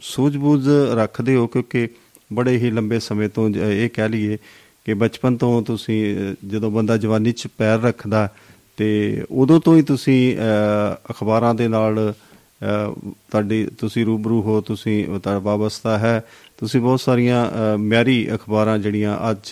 ਸੂਝ-ਬੂਝ 0.00 0.68
ਰੱਖਦੇ 0.94 1.34
ਹੋ 1.36 1.46
ਕਿਉਂਕਿ 1.46 1.88
ਬੜੇ 2.32 2.56
ਹੀ 2.56 2.70
ਲੰਬੇ 2.70 2.98
ਸਮੇਂ 2.98 3.28
ਤੋਂ 3.28 3.50
ਇਹ 3.50 3.90
ਕਹਿ 3.94 4.08
ਲਈਏ 4.08 4.38
ਕਿ 4.84 4.94
ਬਚਪਨ 4.94 5.36
ਤੋਂ 5.36 5.62
ਤੁਸੀਂ 5.62 6.16
ਜਦੋਂ 6.46 6.70
ਬੰਦਾ 6.70 6.96
ਜਵਾਨੀ 6.96 7.32
'ਚ 7.32 7.46
ਪੈਰ 7.58 7.80
ਰੱਖਦਾ 7.80 8.28
ਤੇ 8.76 9.22
ਉਦੋਂ 9.30 9.60
ਤੋਂ 9.60 9.76
ਹੀ 9.76 9.82
ਤੁਸੀਂ 9.82 10.36
ਅਖਬਾਰਾਂ 11.10 11.54
ਦੇ 11.54 11.68
ਨਾਲ 11.68 12.14
ਤੁਹਾਡੀ 13.30 13.68
ਤੁਸੀਂ 13.78 14.06
ਰੂਬਰੂ 14.06 14.42
ਹੋ 14.42 14.60
ਤੁਸੀਂ 14.60 15.04
ਤੁਹਾਡਾ 15.04 15.38
ਵਾਬਸਤਾ 15.38 15.98
ਹੈ। 15.98 16.24
ਤੁਸੀਂ 16.58 16.80
ਬਹੁਤ 16.80 17.00
ਸਾਰੀਆਂ 17.00 17.50
ਮਿਆਰੀ 17.78 18.34
ਅਖਬਾਰਾਂ 18.34 18.78
ਜਿਹੜੀਆਂ 18.78 19.30
ਅੱਜ 19.30 19.50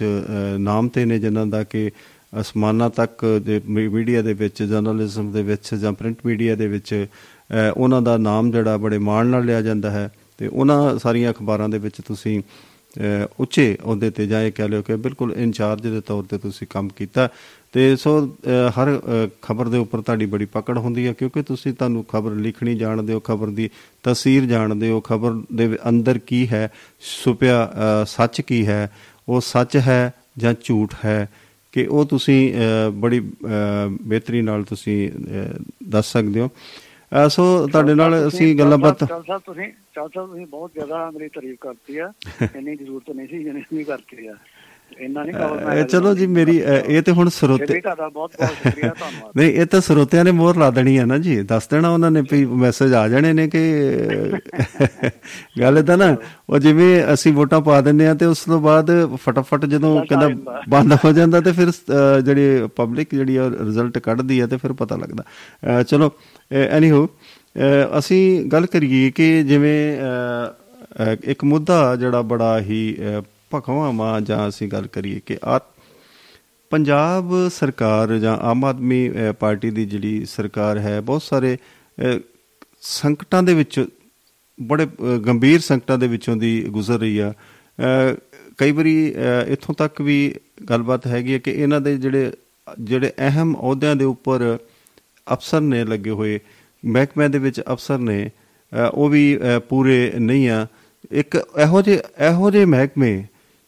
ਨਾਮ 0.59 0.89
ਤੇ 0.89 1.05
ਨੇ 1.05 1.19
ਜਿਨ੍ਹਾਂ 1.19 1.47
ਦਾ 1.47 1.65
ਕਿ 1.65 1.91
ਅਸਮਾਨਾਂ 2.41 2.91
ਤੱਕ 2.91 3.25
ਦੇ 3.45 3.61
ਮੀ- 3.69 3.91
ਮੀਡੀਆ 3.91 4.23
ਦੇ 4.23 4.33
ਵਿੱਚ 4.33 4.63
ਜਰਨਲਿਜ਼ਮ 4.63 5.33
ਦੇ 5.33 5.43
ਵਿੱਚ 5.43 5.75
ਜਾਂ 5.75 5.93
ਪ੍ਰਿੰਟ 5.93 6.17
ਮੀਡੀਆ 6.27 6.55
ਦੇ 6.55 6.67
ਵਿੱਚ 6.67 6.95
ਅ, 6.95 7.71
ਉਹਨਾਂ 7.77 8.03
ਦਾ 8.03 8.17
ਨਾਮ 8.17 8.51
ਜਿਹੜਾ 8.51 8.77
ਬੜੇ 8.77 8.99
ਮਾਣ 8.99 9.27
ਨਾਲ 9.27 9.45
ਲਿਆ 9.45 9.61
ਜਾਂਦਾ 9.63 9.91
ਹੈ 9.91 10.11
ਤੇ 10.39 10.47
ਉਹਨਾਂ 10.47 10.99
ਸਾਰੀਆਂ 10.99 11.31
ਅਖਬਾਰਾਂ 11.33 11.69
ਦੇ 11.69 11.79
ਵਿੱਚ 11.79 12.01
ਤੁਸੀਂ 12.01 12.41
ਅ, 12.41 13.27
ਉੱਚੇ 13.41 13.77
ਅਹੁਦੇ 13.83 14.11
ਤੇ 14.11 14.27
ਜਾਂ 14.27 14.41
ਇਹ 14.43 14.53
ਕਹਿ 14.53 14.69
ਲਿਓ 14.69 14.83
ਕਿ 14.83 14.97
ਬਿਲਕੁਲ 14.97 15.33
ਇੰਚਾਰਜ 15.37 15.87
ਦੇ 15.87 16.01
ਤੌਰ 16.01 16.25
ਤੇ 16.25 16.39
ਤੁਸੀਂ 16.39 16.67
ਕੰਮ 16.71 16.89
ਕੀਤਾ। 16.89 17.29
ਤੇ 17.73 17.97
ਸੋ 17.97 18.11
ਅ, 18.27 18.71
ਹਰ 18.71 18.99
ਖਬਰ 19.43 19.69
ਦੇ 19.69 19.79
ਉੱਪਰ 19.79 20.01
ਤੁਹਾਡੀ 20.01 20.27
ਬੜੀ 20.27 20.45
ਪਕੜ 20.45 20.79
ਹੁੰਦੀ 20.79 21.07
ਹੈ 21.07 21.13
ਕਿਉਂਕਿ 21.13 21.43
ਤੁਸੀਂ 21.43 21.73
ਤੁਹਾਨੂੰ 21.73 22.05
ਖਬਰ 22.05 22.31
ਲਿਖਣੀ 22.33 22.75
ਜਾਣਦੇ 22.75 23.13
ਹੋ 23.13 23.21
ਖਬਰ 23.21 23.47
ਦੀ 23.51 23.71
ਤਸਵੀਰ 24.03 24.47
ਜਾਣਦੇ 24.47 24.91
ਹੋ 24.91 25.01
ਖਬਰ 25.01 25.41
ਦੇ 25.53 25.67
ਵ- 25.67 25.77
ਅੰਦਰ 25.89 26.19
ਕੀ 26.19 26.47
ਹੈ 26.49 26.69
ਛੁਪਿਆ 27.25 27.65
ਅ, 27.67 28.05
ਸੱਚ 28.05 28.41
ਕੀ 28.41 28.67
ਹੈ 28.67 28.91
ਉਹ 29.29 29.41
ਸੱਚ 29.41 29.77
ਹੈ 29.77 30.13
ਜਾਂ 30.39 30.55
ਝੂਠ 30.65 30.95
ਹੈ? 31.05 31.29
ਕਿ 31.73 31.87
ਉਹ 31.87 32.05
ਤੁਸੀਂ 32.07 32.53
ਬੜੀ 32.95 33.21
ਬਿਹਤਰੀ 34.03 34.43
ਨਾਲ 34.43 34.65
ਤੁਸੀਂ 34.65 35.11
ਦੱਸ 35.89 36.13
ਸਕਦੇ 36.13 36.41
ਹੋ। 36.41 36.49
ਸੋ 37.29 37.45
ਤੁਹਾਡੇ 37.69 37.95
ਨਾਲ 37.95 38.17
ਅਸੀਂ 38.29 38.55
ਗੱਲਾਂ 38.59 38.79
ਬਾਤ 38.79 39.05
ਸਾਹਿਬ 39.05 39.41
ਤੁਸੀਂ 39.47 39.71
ਸਾਹਿਬ 39.95 40.11
ਤੁਸੀਂ 40.11 40.47
ਬਹੁਤ 40.47 40.71
ਜ਼ਿਆਦਾ 40.75 41.11
ਮੇਰੀ 41.11 41.29
ਤਾਰੀਫ 41.29 41.57
ਕਰਤੀ 41.61 41.99
ਆ। 41.99 42.13
ਇੰਨੀ 42.57 42.77
ਜ਼ਰੂਰਤ 42.77 43.11
ਨਹੀਂ 43.11 43.29
ਸੀ 43.29 43.43
ਜਿੰਨੀ 43.45 43.61
ਤੁਸੀਂ 43.61 43.85
ਕਰਤੀ 43.85 44.27
ਆ। 44.27 44.35
ਇੰਨਾ 44.99 45.23
ਨਹੀਂ 45.23 45.35
ਕਵਰ 45.35 45.83
ਚਲੋ 45.91 46.15
ਜੀ 46.15 46.27
ਮੇਰੀ 46.29 46.57
ਇਹ 46.59 47.03
ਤੇ 47.03 47.13
ਹੁਣ 47.13 47.29
ਸਰੋਤੇ 47.29 47.81
ਤੁਹਾਡਾ 47.81 48.09
ਬਹੁਤ 48.09 48.33
ਬਹੁਤ 48.39 48.51
ਸ਼ੁਕਰੀਆ 48.53 48.93
ਧੰਨਵਾਦ। 49.01 49.37
ਨਹੀਂ 49.37 49.53
ਇਹ 49.53 49.67
ਤਾਂ 49.67 49.81
ਸਰੋਤਿਆਂ 49.81 50.25
ਨੇ 50.25 50.31
ਮੋਹਰ 50.31 50.57
ਲਾ 50.57 50.71
ਦੇਣੀ 50.71 50.99
ਹੈ 50.99 51.05
ਨਾ 51.07 51.19
ਜੀ। 51.19 51.37
ਦੱਸ 51.45 51.69
ਦੇਣਾ 51.69 51.89
ਉਹਨਾਂ 51.91 52.11
ਨੇ 52.11 52.23
ਵੀ 52.31 52.45
ਮੈਸੇਜ 52.63 52.95
ਆ 52.95 53.07
ਜਾਣੇ 53.09 53.33
ਨੇ 53.33 53.49
ਕਿ 53.49 53.63
ਗੱਲ 55.61 55.79
ਏਦਾਂ 55.79 55.97
ਨਾ 55.99 56.15
ਉਹ 56.51 56.59
ਜਿਵੇਂ 56.59 56.93
ਅਸੀਂ 57.15 57.33
ਵੋਟਾਂ 57.33 57.61
ਪਾ 57.61 57.81
ਦਿੰਨੇ 57.81 58.07
ਆ 58.07 58.15
ਤੇ 58.15 58.27
ਉਸ 58.27 58.45
ਤੋਂ 58.45 58.61
ਬਾਅਦ 58.61 58.91
ਫਟਾਫਟ 59.17 59.65
ਜਦੋਂ 59.67 59.95
ਕਹਿੰਦਾ। 60.07 60.63
ਬੰਦ 60.69 60.93
ਹੋ 61.05 61.13
ਜਾਂਦਾ 61.13 61.41
ਤੇ 61.41 61.53
ਫਿਰ 61.53 61.71
ਜਿਹੜੀ 62.25 62.69
ਪਬਲਿਕ 62.77 63.15
ਜਿਹੜੀ 63.15 63.37
ਆ 63.37 63.49
ਰਿਜ਼ਲਟ 63.51 63.99
ਕੱਢਦੀ 63.99 64.41
ਹੈ 64.41 64.47
ਤੇ 64.47 64.57
ਫਿਰ 64.57 64.73
ਪਤਾ 64.75 64.97
ਲੱਗਦਾ। 64.97 65.83
ਚਲੋ 65.83 66.11
ਐਨੀਹੋ 66.51 67.09
ਅਸੀਂ 67.99 68.23
ਗੱਲ 68.47 68.67
ਕਰੀਏ 68.67 69.11
ਕਿ 69.11 69.43
ਜਿਵੇਂ 69.43 69.97
ਇੱਕ 71.25 71.45
ਮੁੱਦਾ 71.45 71.97
ਜਿਹੜਾ 71.97 72.23
ਬੜਾ 72.23 72.59
ਹੀ 72.61 72.97
ਅ, 73.55 73.59
ਭਖਵਾਂ 73.59 73.93
ਮਾਂ 73.93 74.21
ਜਾਂ 74.21 74.49
ਅਸੀਂ 74.49 74.69
ਗੱਲ 74.69 74.87
ਕਰੀਏ 74.87 75.21
ਕਿ 75.27 75.39
ਆ 75.45 75.61
ਪੰਜਾਬ 76.71 77.49
ਸਰਕਾਰ 77.49 78.19
ਜਾਂ 78.19 78.37
ਆਮ 78.37 78.65
ਆਦਮੀ 78.65 79.11
ਅ, 79.11 79.33
ਪਾਰਟੀ 79.33 79.71
ਦੀ 79.71 79.87
ਜਿਹੜੀ 79.87 80.25
ਸਰਕਾਰ 80.25 80.79
ਹੈ 80.79 81.01
ਬਹੁਤ 81.01 81.23
ਸਾਰੇ 81.23 81.57
ਅ, 81.57 82.19
ਸੰਕਟਾਂ 82.81 83.43
ਦੇ 83.43 83.55
ਵਿੱਚ 83.55 83.87
ਬੜੇ 84.61 84.85
ਅ, 84.85 85.19
ਗੰਭੀਰ 85.19 85.61
ਸੰਕਟਾਂ 85.61 85.99
ਦੇ 85.99 86.09
ਵਿੱਚੋਂ 86.09 86.37
ਦੀ 86.37 86.65
ਗੁਜ਼ਰ 86.65 86.99
ਰਹੀ 86.99 87.19
ਆ। 87.19 87.33
ਅ, 87.33 88.15
ਕਈ 88.59 88.73
ਵਾਰੀ 88.73 89.15
ਅ, 89.15 89.47
ਇੱਥੋਂ 89.49 89.75
ਤੱਕ 89.75 90.01
ਵੀ 90.01 90.35
ਗੱਲਬਾਤ 90.71 91.07
ਹੈਗੀ 91.07 91.33
ਹੈ 91.35 91.39
ਕਿ 91.39 91.51
ਇਹਨਾਂ 91.51 91.81
ਦੇ 91.81 91.97
ਜਿਹੜੇ 91.97 92.33
ਜਿਹੜੇ 92.81 93.13
ਅਹਿਮ 93.19 93.55
ਅਹੁਦਿਆਂ 93.55 93.97
ਦੇ 93.97 94.05
ਉੱਪਰ 94.05 94.59
ਅਫਸਰ 95.33 95.61
ਨੇ 95.61 95.85
ਲੱਗੇ 95.85 96.11
ਹੋਏ 96.11 96.41
ਮਹਿਕਮੇ 96.85 97.29
ਦੇ 97.29 97.39
ਵਿੱਚ 97.39 97.61
ਅਫਸਰ 97.61 97.99
ਨੇ 97.99 98.31
ਅ, 98.73 98.89
ਉਹ 98.95 99.09
ਵੀ 99.09 99.37
ਅ, 99.37 99.59
ਪੂਰੇ 99.59 100.13
ਨਹੀਂ 100.19 100.51
ਆ। 100.51 100.67
ਇੱਕ 101.11 101.37
ਇਹੋ 101.59 101.83
ਜਿਹੇ 101.83 102.03
ਇਹੋ 102.29 102.51
ਜਿਹੇ 102.51 102.65
ਮਹਿਕਮੇ 102.65 103.25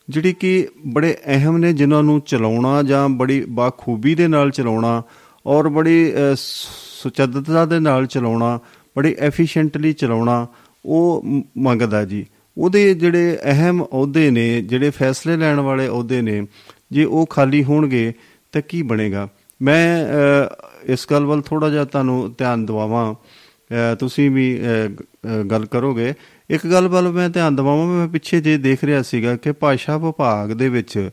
ਜਿਹੜੀ 0.09 0.33
ਕਿ 0.33 0.69
ਬੜੇ 0.87 1.17
ਅਹਿਮ 1.27 1.57
ਨੇ 1.57 1.73
ਜਿਨ੍ਹਾਂ 1.73 2.03
ਨੂੰ 2.03 2.21
ਚਲਾਉਣਾ 2.21 2.83
ਜਾਂ 2.83 3.09
ਬੜੀ 3.09 3.45
ਬਾਖੂਬੀ 3.49 4.15
ਦੇ 4.15 4.29
ਨਾਲ 4.29 4.51
ਚਲਾਉਣਾ 4.51 5.03
ਔਰ 5.47 5.69
ਬੜੀ 5.69 6.13
ਅ, 6.13 6.17
ਸੁਚੱਜਤਾ 7.03 7.65
ਦੇ 7.65 7.79
ਨਾਲ 7.81 8.07
ਚਲਾਉਣਾ 8.07 8.59
ਬੜੀ 8.97 9.17
ਐਫੀਸ਼ੀਐਂਟਲੀ 9.19 9.93
ਚਲਾਉਣਾ 9.93 10.47
ਉਹ 10.85 11.23
ਮ- 11.23 11.43
ਮੰਗਦਾ 11.59 12.05
ਜੀ। 12.05 12.27
ਉਹਦੇ 12.59 12.95
ਜਿਹੜੇ 12.95 13.39
ਅਹਿਮ 13.45 13.85
ਅਹੁਦੇ 13.85 14.31
ਨੇ 14.31 14.63
ਜਿਹੜੇ 14.63 14.91
ਫੈਸਲੇ 14.91 15.37
ਲੈਣ 15.37 15.61
ਵਾਲੇ 15.61 15.89
ਅਹੁਦੇ 15.89 16.23
ਨੇ 16.23 16.47
ਜੇ 16.93 17.05
ਉਹ 17.05 17.27
ਖਾਲੀ 17.27 17.65
ਹੋਣਗੇ 17.65 18.13
ਤਾਂ 18.53 18.63
ਕੀ 18.69 18.83
ਬਣੇਗਾ? 18.83 19.29
ਮੈਂ 19.63 20.05
ਅ, 20.05 20.71
ਇਸ 20.85 21.07
ਗੱਲ 21.11 21.25
ਵੱਲ 21.25 21.43
ਥੋੜਾ 21.43 21.71
ਜਿਹਾ 21.71 21.85
ਤੁਹਾਨੂੰ 21.85 22.35
ਧਿਆਨ 22.39 22.67
ਦਿਵਾਵਾਂ। 22.67 23.15
ਅ, 23.15 23.95
ਤੁਸੀਂ 23.95 24.31
ਵੀ 24.31 24.61
ਅ, 24.61 24.89
ਗ- 24.89 25.03
ਅ, 25.03 25.43
ਗੱਲ 25.43 25.67
ਕਰੋਗੇ। 25.67 26.13
ਇੱਕ 26.51 26.67
ਗੱਲ 26.67 26.89
ਵੱਲ 26.89 27.13
ਮੈਂ 27.13 27.31
ਧਿਆਨ 27.31 27.57
ਦਿਵਾਵਾਂ 27.57 27.87
ਮੈਂ 27.87 28.09
ਪਿੱਛੇ 28.09 28.41
ਜੇ 28.41 28.57
ਦੇਖ 28.59 28.85
ਰਿਹਾ 28.85 29.03
ਸੀਗਾ 29.03 29.37
ਕਿ 29.37 29.53
ਭਾਸ਼ਾ 29.53 29.97
ਵਿਭਾਗ 29.99 30.53
ਦੇ 30.53 30.69
ਵਿੱਚ 30.69 31.11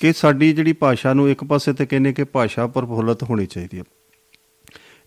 ਕਿ 0.00 0.12
ਸਾਡੀ 0.12 0.52
ਜਿਹੜੀ 0.52 0.72
ਭਾਸ਼ਾ 0.72 1.12
ਨੂੰ 1.12 1.30
ਇੱਕ 1.30 1.44
ਪਾਸੇ 1.44 1.72
ਤੇ 1.72 1.86
ਕਹਿੰਦੇ 1.86 2.12
ਕਿ 2.12 2.24
ਭਾਸ਼ਾ 2.24 2.66
ਪ੍ਰਫੁੱਲਤ 2.66 3.22
ਹੋਣੀ 3.22 3.46
ਚਾਹੀਦੀ 3.46 3.78
ਹੈ 3.78 3.84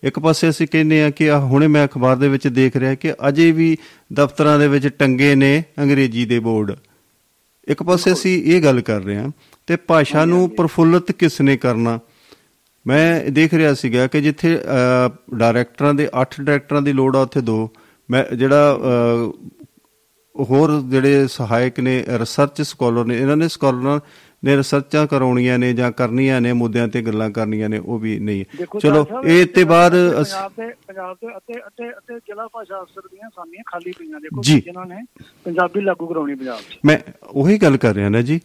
ਇੱਕ 0.04 0.18
ਪਾਸੇ 0.18 0.48
ਅਸੀਂ 0.48 0.66
ਕਹਿੰਦੇ 0.72 1.02
ਆ 1.02 1.10
ਕਿ 1.10 1.30
ਹੁਣੇ 1.30 1.66
ਮੈਂ 1.66 1.86
ਅਖਬਾਰ 1.86 2.16
ਦੇ 2.16 2.28
ਵਿੱਚ 2.28 2.48
ਦੇਖ 2.48 2.76
ਰਿਹਾ 2.76 2.94
ਕਿ 2.94 3.14
ਅਜੇ 3.28 3.50
ਵੀ 3.52 3.76
ਦਫ਼ਤਰਾਂ 4.12 4.58
ਦੇ 4.58 4.68
ਵਿੱਚ 4.68 4.88
ਟੰਗੇ 4.88 5.34
ਨੇ 5.34 5.64
ਅੰਗਰੇਜ਼ੀ 5.78 6.24
ਦੇ 6.24 6.38
ਬੋਰਡ। 6.38 6.72
ਇੱਕ 7.68 7.82
ਪਾਸੇ 7.82 8.12
ਅਸੀਂ 8.12 8.42
ਇਹ 8.44 8.62
ਗੱਲ 8.62 8.80
ਕਰ 8.80 9.00
ਰਹੇ 9.00 9.16
ਹਾਂ 9.16 9.30
ਤੇ 9.66 9.76
ਭਾਸ਼ਾ 9.76 10.24
ਨੂੰ 10.24 10.50
ਪ੍ਰਫੁੱਲਤ 10.50 11.12
ਕਿਸ 11.12 11.40
ਨੇ 11.40 11.56
ਕਰਨਾ? 11.56 11.98
ਮੈਂ 12.86 13.30
ਦੇਖ 13.30 13.54
ਰਿਹਾ 13.54 13.74
ਸੀਗਾ 13.74 14.06
ਕਿ 14.06 14.20
ਜਿੱਥੇ 14.20 14.58
ਡਾਇਰੈਕਟਰਾਂ 15.34 15.94
ਦੇ 15.94 16.08
8 16.22 16.26
ਡਾਇਰੈਕਟਰਾਂ 16.40 16.82
ਦੀ 16.82 16.92
ਲੋੜ 16.92 17.16
ਆ 17.16 17.20
ਉੱਥੇ 17.20 17.40
ਦੋ। 17.40 17.70
ਮੈਂ 18.10 18.36
ਜਿਹੜਾ 18.36 18.78
ਹੋਰ 20.40 20.80
ਜਿਹੜੇ 20.80 21.26
ਸਹਾਇਕ 21.26 21.80
ਨੇ 21.80 22.04
ਰਿਸਰਚ 22.08 22.62
ਸਕਾਲਰ 22.62 23.04
ਨੇ 23.04 23.18
ਇਹਨਾਂ 23.18 23.36
ਨੇ 23.36 23.48
ਸਕਾਲਰਾਂ 23.48 24.00
ਨੇ 24.44 24.56
ਰਿਸਰਚਾਂ 24.56 25.06
ਕਰਾਉਣੀਆਂ 25.06 25.58
ਨੇ 25.58 25.72
ਜਾਂ 25.72 25.92
ਕਰਨੀਆਂ 25.92 26.40
ਨੇ 26.40 26.52
ਮੁੱਦਿਆਂ 26.52 26.88
ਤੇ 26.88 27.02
ਗੱਲਾਂ 27.02 27.30
ਕਰਨੀਆਂ 27.30 27.68
ਨੇ 27.68 27.78
ਉਹ 27.78 27.98
ਵੀ 27.98 28.18
ਨਹੀਂ 28.18 28.44
ਚਲੋ 28.80 29.06
ਇਹ 29.26 29.46
ਤੇ 29.46 29.64
ਬਾਅਦ 29.64 29.92
ਪੰਜਾਬ 29.92 30.52
ਦੇ 30.56 30.66
ਪੰਜਾਬ 30.86 31.16
ਦੇ 31.16 31.26
ਅਤੇ 31.36 31.60
ਅਤੇ 31.60 31.90
ਅਤੇ 31.90 32.18
ਜ਼ਿਲ੍ਹਾ 32.18 32.48
ਭਾਸ਼ਾ 32.52 32.82
ਅਫਸਰ 32.82 33.00
ਦੀਆਂ 33.00 33.30
ਸਾਮੀਆਂ 33.36 33.62
ਖਾਲੀ 33.66 33.92
ਪਈਆਂ 33.98 34.20
ਦੇਖੋ। 34.20 34.42
ਜਿਨ੍ਹਾਂ 34.42 34.86
ਨੇ 34.86 35.04
ਪੰਜਾਬੀ 35.44 35.80
ਲਾਗੂ 35.80 36.06
ਕਰਾਉਣੀ 36.06 36.34
ਪੰਜਾਬ 36.34 36.58
'ਚ। 36.58 36.78
ਮੈਂ 36.84 36.98
ਉਹੀ 37.26 37.58
ਗੱਲ 37.58 37.76
ਕਰ 37.76 37.94
ਰਿਹਾ 37.94 38.08
ਨਾ 38.08 38.22
ਜੀ 38.22 38.40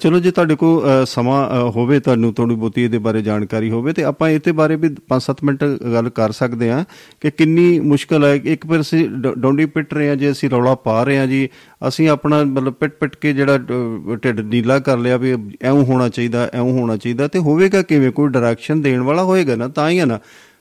ਚਲੋ 0.00 0.20
ਜੇ 0.20 0.30
ਤੁਹਾਡੇ 0.30 0.54
ਕੋਲ 0.54 0.84
ਅਹ 0.84 1.04
ਸਮਾਂ 1.04 1.48
ਅਹ 1.50 1.70
ਹੋਵੇ 1.70 2.00
ਤੁਹਾਨੂੰ 2.00 2.34
ਥੋੜੀ 2.34 2.54
ਬਹੁਤੀ 2.54 2.84
ਇਹਦੇ 2.84 2.98
ਬਾਰੇ 2.98 3.22
ਜਾਣਕਾਰੀ 3.22 3.70
ਹੋਵੇ 3.70 3.92
ਤੇ 3.92 4.04
ਆਪਾਂ 4.04 4.28
ਇਹਦੇ 4.30 4.52
ਬਾਰੇ 4.52 4.76
ਵੀ 4.76 4.88
5-7 5.08 5.44
ਮਿੰਟ 5.44 5.64
ਗੱਲ 5.92 6.08
ਕਰ 6.08 6.32
ਸਕਦੇ 6.32 6.70
ਹਾਂ 6.70 6.84
ਕਿ 7.20 7.30
ਕਿੰਨੀ 7.30 7.80
ਮੁਸ਼ਕਲ 7.80 8.24
ਹੈ। 8.24 8.34
ਇੱਕ 8.44 8.66
ਵਾਰ 8.66 8.80
ਅਸੀਂ 8.80 9.08
ਡ- 9.08 9.34
ਡੋਂਡੀ 9.38 9.66
ਪਿੱਟ 9.66 9.94
ਰਹੇ 9.94 10.08
ਹਾਂ 10.08 10.16
ਜੇ 10.16 10.30
ਅਸੀਂ 10.30 10.50
ਰੌਲਾ 10.50 10.74
ਪਾ 10.74 11.02
ਰਹੇ 11.04 11.18
ਹਾਂ 11.18 11.26
ਜੀ। 11.26 11.48
ਅਸੀਂ 11.88 12.08
ਆਪਣਾ 12.08 12.44
ਮਤਲਬ 12.44 12.72
ਪਿੱਟ 12.72 12.92
ਪਿੱਟ 13.00 13.16
ਕੇ 13.16 13.32
ਜਿਹੜਾ 13.32 13.56
ਅਹ, 13.56 14.16
ਢਿੱਡ 14.16 14.40
ਨੀਲਾ 14.40 14.78
ਕਰ 14.78 14.98
ਲਿਆ 14.98 15.16
ਵੀ 15.16 15.36
ਐਉਂ 15.62 15.84
ਹੋਣਾ 15.84 16.08
ਚਾਹੀਦਾ 16.08 16.50
ਐਉਂ 16.54 16.72
ਹੋਣਾ 16.72 16.96
ਚਾਹੀਦਾ 16.96 17.28
ਤੇ 17.28 17.38
ਹੋਵੇਗਾ 17.38 17.82
ਕਿਵੇਂ? 17.82 18.12
ਕੋਈ 18.12 18.28
ਡਾਇਰੈਕਸ਼ਨ 18.28 18.82
ਦੇਣ 18.82 19.00
ਵਾਲਾ 19.00 19.24
ਹੋਏਗਾ 19.24 19.56
ਨਾ 19.56 19.68
ਤਾਂ 19.68 19.90
ਹੀ 19.90 19.98
ਹੈ 20.00 20.06
ਨਾ। 20.06 20.18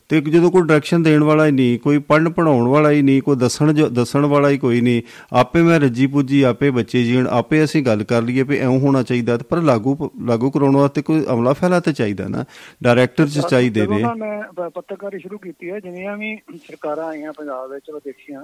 ਤੇ 0.09 0.21
ਜਦੋਂ 0.21 0.51
ਕੋਈ 0.51 0.61
ਡਾਇਰੈਕਸ਼ਨ 0.61 1.03
ਦੇਣ 1.03 1.23
ਵਾਲਾ 1.23 1.45
ਹੀ 1.45 1.51
ਨਹੀਂ 1.51 1.79
ਕੋਈ 1.79 1.97
ਪੜਨ 1.97 2.29
ਪੜਾਉਣ 2.29 2.67
ਵਾਲਾ 2.67 2.91
ਹੀ 2.91 3.01
ਨਹੀਂ 3.01 3.21
ਕੋਈ 3.21 3.35
ਦੱਸਣ 3.35 3.89
ਦੱਸਣ 3.89 4.25
ਵਾਲਾ 4.25 4.49
ਹੀ 4.49 4.57
ਕੋਈ 4.57 4.81
ਨਹੀਂ 4.81 5.01
ਆਪੇ 5.33 5.61
ਮੈਂ 5.61 5.79
ਰੱਜੀ 5.79 6.07
ਪੁੱਜੀ 6.07 6.41
ਆਪੇ 6.41 6.69
ਬੱਚੇ 6.69 7.03
ਜੀਣ 7.03 7.27
ਆਪੇ 7.27 7.63
ਅਸੀਂ 7.63 7.85
ਗੱਲ 7.85 8.03
ਕਰ 8.03 8.21
ਲਈਏ 8.21 8.43
ਵੀ 8.43 8.57
ਐਉਂ 8.57 8.79
ਹੋਣਾ 8.79 9.03
ਚਾਹੀਦਾ 9.03 9.39
ਪਰ 9.49 9.57
ਲਾਗੂ 9.57 10.11
ਲਾਗੂ 10.25 10.51
ਕਰਾਉਣ 10.51 10.77
ਵਾਸਤੇ 10.77 11.01
ਕੋਈ 11.01 11.25
ਅਮਲਾ 11.33 11.53
ਫੈਲਾ 11.53 11.79
ਤੇ 11.79 11.93
ਚਾਹੀਦਾ 11.93 12.27
ਨਾ 12.27 12.45
ਡਾਇਰੈਕਟਰ 12.83 13.27
ਚ 13.27 13.39
ਚਾਹੀਦੇ 13.49 13.87
ਨੇ। 13.87 14.03
ਮੈਂ 14.03 14.69
ਪੱਤਰਕਾਰੀ 14.69 15.19
ਸ਼ੁਰੂ 15.19 15.37
ਕੀਤੀ 15.37 15.69
ਹੈ 15.69 15.79
ਜਿੰਨੀਆਂ 15.79 16.17
ਵੀ 16.17 16.37
ਸਰਕਾਰਾਂ 16.55 17.07
ਆਈਆਂ 17.07 17.33
ਪੰਜਾਬ 17.33 17.71
ਵਿੱਚ 17.71 17.85
ਚਲੋ 17.87 17.99
ਦੇਖੀਆਂ 18.05 18.43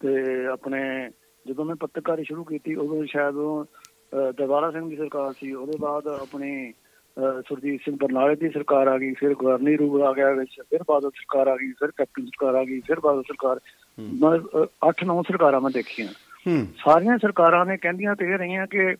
ਤੇ 0.00 0.46
ਆਪਣੇ 0.46 1.10
ਜਦੋਂ 1.48 1.64
ਮੈਂ 1.64 1.76
ਪੱਤਰਕਾਰੀ 1.76 2.24
ਸ਼ੁਰੂ 2.24 2.44
ਕੀਤੀ 2.44 2.74
ਉਦੋਂ 2.74 3.06
ਸ਼ਾਇਦ 3.06 3.34
ਉਹ 3.34 3.64
ਦਰਬਾਰਾ 4.14 4.70
ਸਿੰਘ 4.70 4.90
ਦੀ 4.90 4.96
ਸਰਕਾਰ 4.96 5.32
ਸੀ 5.32 5.52
ਉਹਦੇ 5.52 5.78
ਬਾਅਦ 5.80 6.06
ਆਪਣੀ 6.06 6.72
ਸੁਰਜੀਤ 7.48 7.80
ਸਿੰਘ 7.80 7.96
ਬਰਨਾਲੇ 8.00 8.36
ਦੀ 8.36 8.48
ਸਰਕਾਰ 8.48 8.86
ਆ 8.86 8.98
ਗਈ 8.98 9.14
ਫਿਰ 9.14 9.34
ਗਵਰਨਰ 9.42 9.78
ਰੂਪ 9.78 10.02
ਆ 10.02 10.12
ਗਿਆ 10.12 10.32
ਵਿੱਚ 10.32 10.50
ਫਿਰ 10.70 10.84
ਬਾਦਲ 10.88 11.10
ਸਰਕਾਰ 11.10 11.48
ਆ 11.48 11.56
ਗਈ 11.56 11.72
ਫਿਰ 11.72 11.90
ਕੈਪਟਨ 11.90 12.24
ਸਰਕਾਰ 12.24 12.54
ਆ 12.54 12.64
ਗਈ 12.64 12.80
ਫਿਰ 12.80 13.00
ਬਾਦਲ 13.00 13.22
ਸਰਕਾਰ। 13.22 13.60
ਮਤਲਬ 14.00 14.68
8-9 14.82 15.22
ਸਰਕਾਰਾਂ 15.22 15.60
ਮੈਂ 15.60 15.70
ਦੇਖੀਆਂ। 15.74 16.08
ਸਾਰੀਆਂ 16.84 17.18
ਸਰਕਾਰਾਂ 17.18 17.66
ਨੇ 17.66 17.76
ਕਹਿੰਦੀਆਂ 17.76 18.16
ਤੇ 18.16 18.24
ਇਹ 18.24 18.38
ਰਹੀਆਂ 18.38 18.66
ਕਿ 18.66 18.94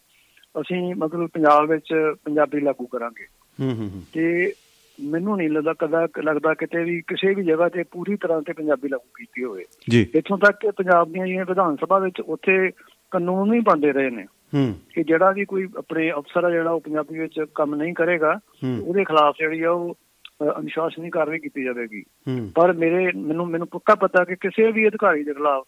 ਅਸੀਂ 0.60 0.94
ਮਤਲਬ 0.94 1.26
ਪੰਜਾਬ 1.26 1.68
ਵਿੱਚ 1.68 2.14
ਪੰਜਾਬੀ 2.24 2.60
ਲਾਗੂ 2.60 2.86
ਕਰਾਂਗੇ। 2.86 3.26
ਹੂੰ 3.60 3.76
ਹੂੰ। 3.76 4.02
ਤੇ 4.12 4.52
ਮੈਨੂੰ 5.00 5.36
ਨਹੀਂ 5.36 5.50
ਲੱਗਦਾ 5.50 5.72
ਕਦਾ 5.72 6.08
ਲੱਗਦਾ 6.18 6.54
ਕਿਤੇ 6.54 6.84
ਵੀ 6.84 7.00
ਕਿਸੇ 7.00 7.34
ਵੀ 7.34 7.44
ਜਗ੍ਹਾ 7.44 7.68
ਤੇ 7.68 7.82
ਪੂਰੀ 7.82 8.16
ਤਰ੍ਹਾਂ 8.16 8.42
ਤੇ 8.42 8.52
ਪੰਜਾਬੀ 8.52 8.88
ਲਾਗੂ 8.88 9.08
ਕੀਤੀ 9.16 9.44
ਹੋਵੇ। 9.44 9.64
ਇੱਥੋਂ 10.14 10.38
ਤੱਕ 10.38 10.56
ਕਿ 10.60 10.70
ਪੰਜਾਬ 10.70 11.12
ਦੀਆਂ 11.12 11.26
ਜਿਵੇਂ 11.26 11.44
ਵਿਧਾਨ 11.44 11.76
ਸਭਾ 11.76 11.98
ਵਿੱਚ 11.98 12.20
ਉੱਥੇ 12.20 12.70
ਕਾਨੂੰਨ 13.10 13.50
ਵੀ 13.50 13.60
ਬਣਦੇ 13.60 13.92
ਰਹੇ 13.92 14.10
ਨੇ। 14.10 14.26
ਕਿ 14.94 15.04
ਜਿਹੜਾ 15.04 15.30
ਵੀ 15.30 15.44
ਕੋਈ 15.44 15.68
ਆਪਣੇ 15.78 16.10
ਅਫਸਰ 16.10 16.44
ਆ 16.44 16.50
ਜਿਹੜਾ 16.50 16.70
ਉਹ 16.70 16.80
ਪੰਜਾਬੀ 16.80 17.18
ਵਿੱਚ 17.18 17.44
ਕੰਮ 17.54 17.74
ਨਹੀਂ 17.74 17.94
ਕਰੇਗਾ। 17.94 18.38
ਉਹਦੇ 18.82 19.04
ਖਿਲਾਫ 19.04 19.34
ਜਿਹੜੀ 19.38 19.62
ਆ 19.62 19.70
ਉਹ 19.70 19.96
ਅਨੁਸ਼ਾਸਨੀ 20.58 21.10
ਕਾਰਵਾਈ 21.10 21.38
ਕੀਤੀ 21.38 21.64
ਜਾਵੇਗੀ। 21.64 22.04
ਪਰ 22.54 22.72
ਮੇਰੇ 22.72 23.12
ਮੈਨੂੰ 23.16 23.46
ਮੈਨੂੰ 23.46 23.66
ਪੱਕਾ 23.66 23.94
ਪਤਾ 23.94 24.24
ਕਿ 24.24 24.34
ਕਿਸੇ 24.34 24.72
ਵੀ 24.72 24.88
ਅਧਿਕਾਰੀ 24.88 25.24
ਦੇ 25.24 25.34
ਖਿਲਾਫ 25.34 25.64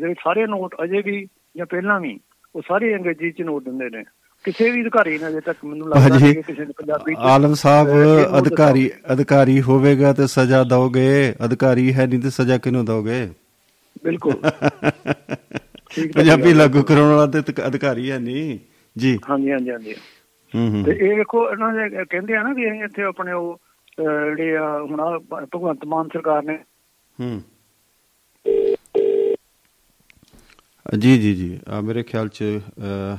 ਜਿਹੜੇ 0.00 0.14
ਸਾਰੇ 0.14 0.46
ਨੋਟ 0.46 0.74
ਅਜੇ 0.84 1.02
ਵੀ 1.02 1.26
ਜਾਂ 1.56 1.66
ਪਹਿਲਾਂ 1.66 2.00
ਵੀ 2.00 2.20
ਉਹ 2.56 2.62
ਸਾਰੇ 2.68 2.96
ਅੰਗਰੇਜ਼ੀ 2.96 3.30
ਚ 3.30 3.42
ਨੋਟ 3.42 3.64
ਦਿੰਦੇ 3.64 3.90
ਨੇ। 3.90 4.04
ਕਿਸੇ 4.44 4.70
ਵੀ 4.70 4.82
ਅਧਿਕਾਰੀ 4.82 5.18
ਨੇ 5.18 5.28
ਅਜੇ 5.28 5.40
ਤੱਕ 5.40 5.64
ਮੈਨੂੰ 5.64 5.88
ਲੱਗਦਾ 5.88 6.18
ਨਹੀਂ 6.18 6.34
ਕਿ 6.34 6.42
ਕਿਸੇ 6.42 6.64
ਨੇ 6.64 6.72
ਪੰਜਾਬੀ 6.76 7.14
ਆਲਮ 7.18 7.54
ਸਾਹਿਬ 7.54 7.88
ਅਧਿਕਾਰੀ 8.38 8.90
ਅਧਿਕਾਰੀ 9.12 9.62
ਹੋਵੇਗਾ 9.62 10.12
ਤੇ 10.12 10.26
ਸਜ਼ਾ 10.26 10.64
ਦੋਗੇ 10.64 11.34
ਅਧਿਕਾਰੀ 11.44 11.94
ਹੈ 11.94 12.06
ਨਹੀਂ 12.06 12.20
ਤੇ 12.20 12.30
ਸਜ਼ਾ 12.30 12.58
ਕਿਹਨੂੰ 12.58 12.84
ਦੋਗੇ 12.84 13.32
ਬਿਲਕੁਲ। 14.04 14.34
ਪੰਜਾਬੀ। 16.14 16.52
ਲਾਗੂ 16.54 16.82
ਕਰਾਉਣ 16.82 17.08
ਵਾਲਾ 17.08 17.26
ਤੇ 17.26 17.38
ਅਧਿਕ- 17.38 17.66
ਅਧਿਕਾਰੀ 17.66 18.10
ਹੈ 18.10 18.18
ਨਹੀਂ 18.18 18.58
ਜੀ। 18.96 19.18
ਹਾਂਜੀ 19.30 19.50
ਹਾਂਜੀ 19.52 19.70
ਹਾਂਜੀ। 19.70 19.94
ਹੂੰ 20.54 20.70
ਹੂੰ। 20.70 20.84
ਤੇ 20.84 20.92
ਇਹ 20.92 21.16
ਵੇਖੋ 21.16 21.50
ਇਹਨਾਂ 21.50 21.72
ਦੇ 21.72 22.04
ਕਹਿੰਦੇ 22.04 22.34
ਆ 22.36 22.42
ਨਾ 22.42 22.52
ਵੀ 22.52 22.70
ਅਸੀਂ 22.70 22.84
ਇੱਥੇ 22.84 23.02
ਆਪਣੇ 23.02 23.32
ਉਹ 23.32 23.60
ਜਿਹੜੇ 24.00 24.56
ਆ 24.56 24.78
ਹੁਣ 24.82 25.18
ਭਗਵੰਤ 25.44 25.84
ਮਾਨ 25.84 26.08
ਸਰਕਾਰ 26.12 26.42
ਨੇ 26.42 26.58
ਹੂੰ। 27.20 27.42
ਜੀ 30.98 31.18
ਜੀ 31.18 31.34
ਜੀ। 31.34 31.58
ਆ 31.68 31.80
ਮੇਰੇ 31.80 32.02
ਖਿਆਲ 32.02 32.28
ਚ 32.28 32.44
ਅ, 32.78 33.16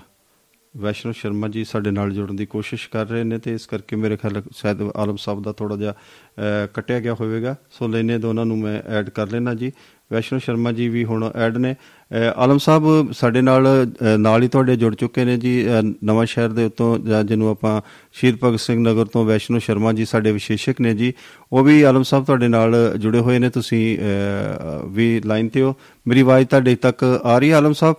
ਵੈਸ਼ਨੋ 0.78 1.14
ਸ਼ਰਮਾ 1.14 1.48
ਜੀ 1.48 1.64
ਸਾਡੇ 1.64 1.92
ਨਾਲ 1.92 2.12
ਜੁੜਨ 2.12 2.36
ਦੀ 2.36 2.46
ਕੋਸ਼ਿਸ਼ 2.46 2.90
ਕਰ 2.90 3.08
ਰਹੇ 3.08 3.24
ਨੇ 3.24 3.38
ਤੇ 3.38 3.54
ਇਸ 3.54 3.66
ਕਰਕੇ 3.66 3.96
ਮੇਰੇ 3.96 4.18
ਖਿਆਲ 4.18 4.44
ਸ਼ਾਇਦ 4.56 4.78
ਆਲਮ 4.96 5.16
ਸਾਹਿਬ 5.16 5.44
ਦਾ 5.44 5.52
ਥੋੜਾ 5.52 5.76
ਜਿਹਾ 5.76 5.92
ਅ, 5.92 6.68
ਕੱਟਿਆ 6.74 7.00
ਗਿਆ 7.00 7.14
ਹੋਵੇਗਾ। 7.14 7.56
ਸੋ 7.72 7.88
ਲੈਨੇ 7.88 8.18
ਦੋਨਾਂ 8.18 8.46
ਨੂੰ 8.46 8.58
ਮੈਂ 8.58 8.82
ਐਡ 8.90 9.10
ਕਰ 9.10 9.28
ਲੈਣਾ 9.32 9.54
ਜੀ। 9.54 9.72
ਵੈਸ਼ਨੋ 10.14 10.40
ਸ਼ਰਮਾ 10.40 10.72
ਜੀ 10.72 10.90
ਵੀ 10.90 11.06
ਹੁਣ 11.06 11.32
ਐਡ 11.36 11.58
ਨੇ। 11.58 11.74
ਅ, 11.74 12.16
ਆਲਮ 12.36 12.58
ਸਾਹਿਬ 12.58 13.12
ਸਾਡੇ 13.12 13.42
ਨਾਲ 13.42 13.68
ਅ, 13.86 14.18
ਨਾਲ 14.18 14.44
ਹੀ 14.44 14.48
ਤੁਹਾਡੇ 14.48 14.76
ਜੁੜ 14.76 14.96
ਚੁੱਕੇ 14.96 15.26
ਨੇ 15.26 15.38
ਜੀ। 15.38 15.68
ਅ, 15.68 15.70
ਨਵਾਂ 16.04 16.26
ਸ਼ਹਿਰ 16.26 16.50
ਦੇ 16.50 16.66
ਉੱਤੋਂ 16.66 17.00
ਜਾਂ 17.00 17.24
ਜਿਹਨੂੰ 17.24 17.50
ਆਪਾਂ 17.50 17.82
ਸ਼ਹੀਦ 18.14 18.38
ਭਗਤ 18.44 18.60
ਸਿੰਘ 18.60 18.80
ਨਗਰ 18.90 19.06
ਤੋਂ 19.06 19.26
ਵੈਸ਼ਨੋ 19.26 19.60
ਸ਼ਰਮਾ 19.60 19.94
ਜੀ 19.94 20.06
ਸਾਡੇ 20.06 20.32
ਵਿਸ਼ੇਸ਼ਕ 20.32 20.82
ਨੇ 20.82 20.94
ਜੀ। 20.94 21.14
ਉਹ 21.54 21.64
ਵੀ 21.64 21.82
ਆਲਮ 21.82 22.04
ਸਾਹਿਬ 22.04 22.26
ਤੁਹਾਡੇ 22.26 22.48
ਨਾਲ 22.48 22.94
ਜੁੜੇ 22.98 23.20
ਹੋਏ 23.20 23.40
ਨੇ। 23.40 23.50
ਤੁਸੀਂ 23.50 23.98
ਅ, 23.98 24.02
ਵੀ 24.86 25.22
ਲਾਈਨ 25.26 25.50
ਤੇ 25.50 25.62
ਹੋ। 25.62 25.76
ਮੇਰੀ 26.08 26.22
ਆਵਾਜ਼ 26.22 26.48
ਤੁਹਾਡੇ 26.48 26.76
ਤੱਕ 26.76 27.22
ਆ 27.24 27.40
ਰਹੀ 27.40 27.52
ਹੈ 27.52 27.56
ਆਲਮ 27.58 27.74
ਸਾਹਿਬ? 27.74 27.96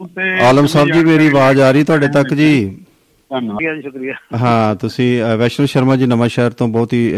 ਆਲਮ 0.00 0.66
ਸਾਹਿਬ 0.66 0.90
ਜੀ 0.92 1.04
ਮੇਰੀ 1.04 1.26
ਆਵਾਜ਼ 1.28 1.60
ਆ 1.60 1.70
ਰਹੀ 1.70 1.84
ਤੁਹਾਡੇ 1.84 2.08
ਤੱਕ 2.08 2.32
ਜੀ। 2.34 2.52
ਧੰਨਵਾਦ। 3.30 3.74
ਜੀ 3.74 3.82
ਸ਼ੁਕਰੀਆ। 3.82 4.14
ਹਾਂ 4.40 4.74
ਤੁਸੀਂ 4.74 5.08
ਵੈਸ਼ਨੋ 5.38 5.66
ਸ਼ਰਮਾ 5.66 5.96
ਜੀ 5.96 6.06
ਨਵਾਂ 6.06 6.28
ਸ਼ਹਿਰ 6.28 6.50
ਤੋਂ 6.50 6.68
ਬਹੁਤ 6.68 6.92
ਹੀ 6.92 7.12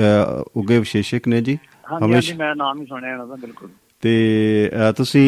ਉੱਘੇ 0.57 0.78
ਵਿਸ਼ੇਸ਼ਕ 0.78 1.28
ਨੇ 1.28 1.41
ਜੀ। 1.41 1.59
ਹਾਂਜੀ 1.93 2.12
ਹਾਂਜੀ 2.14 2.33
ਮੈਂ 2.33 2.55
ਨਾਮ 2.57 2.80
ਹੀ 2.80 2.87
ਸੁਣਿਆ 2.87 3.12
ਇਹਨਾਂ 3.12 3.26
ਦਾ 3.26 3.37
ਬਿਲਕੁਲ। 3.41 3.68
ਤੇ 4.03 4.12
ਤੁਸੀਂ 4.97 5.24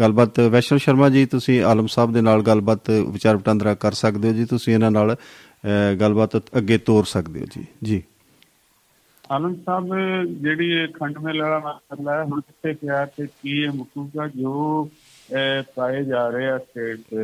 ਗੱਲਬਾਤ 0.00 0.40
ਵੈਸ਼ਨੋ 0.52 0.78
ਸ਼ਰਮਾ 0.78 1.08
ਜੀ 1.08 1.24
ਤੁਸੀਂ 1.26 1.62
ਆਲਮ 1.64 1.86
ਸਾਹਿਬ 1.86 2.12
ਦੇ 2.12 2.20
ਨਾਲ 2.20 2.42
ਗੱਲਬਾਤ 2.42 2.90
ਵਿਚਾਰ 2.90 3.36
ਵਟਾਂਦਰਾ 3.36 3.74
ਕਰ 3.74 3.92
ਸਕਦੇ 3.92 4.28
ਹੋ 4.28 4.32
ਜੀ 4.32 4.44
ਤੁਸੀਂ 4.44 4.74
ਇਹਨਾਂ 4.74 4.90
ਨਾਲ 4.90 5.16
ਗੱਲਬਾਤ 6.00 6.36
ਅੱਗੇ 6.36 6.78
ਤੋਰ 6.78 7.04
ਸਕਦੇ 7.04 7.40
ਹੋ 7.40 7.46
ਜੀ। 7.54 7.64
ਜੀ। 7.82 8.02
ਆਨੰਦ 9.30 9.56
ਸਾਹਿਬ 9.66 9.94
ਜਿਹੜੀ 10.42 10.70
ਇਹ 10.72 10.88
ਖੰਡ 10.88 11.18
ਮੇਲ 11.18 11.42
ਵਾਲਾ 11.42 11.58
ਮਸਲਾ 11.58 12.18
ਹੈ 12.18 12.24
ਹੁਣ 12.24 12.40
ਕਿੱਥੇ 12.40 12.72
ਪਿਆ 12.72 13.04
ਤੇ 13.06 13.26
ਕੀ 13.26 13.62
ਇਹ 13.62 13.70
ਮੁੱਕੂਗਾ 13.70 14.26
ਜੋ 14.28 14.88
ਪਾਏ 15.76 16.02
ਜਾ 16.04 16.28
ਰਹੇ 16.28 16.46
ਆ 16.46 16.58
ਸਟੇਟ 16.58 17.14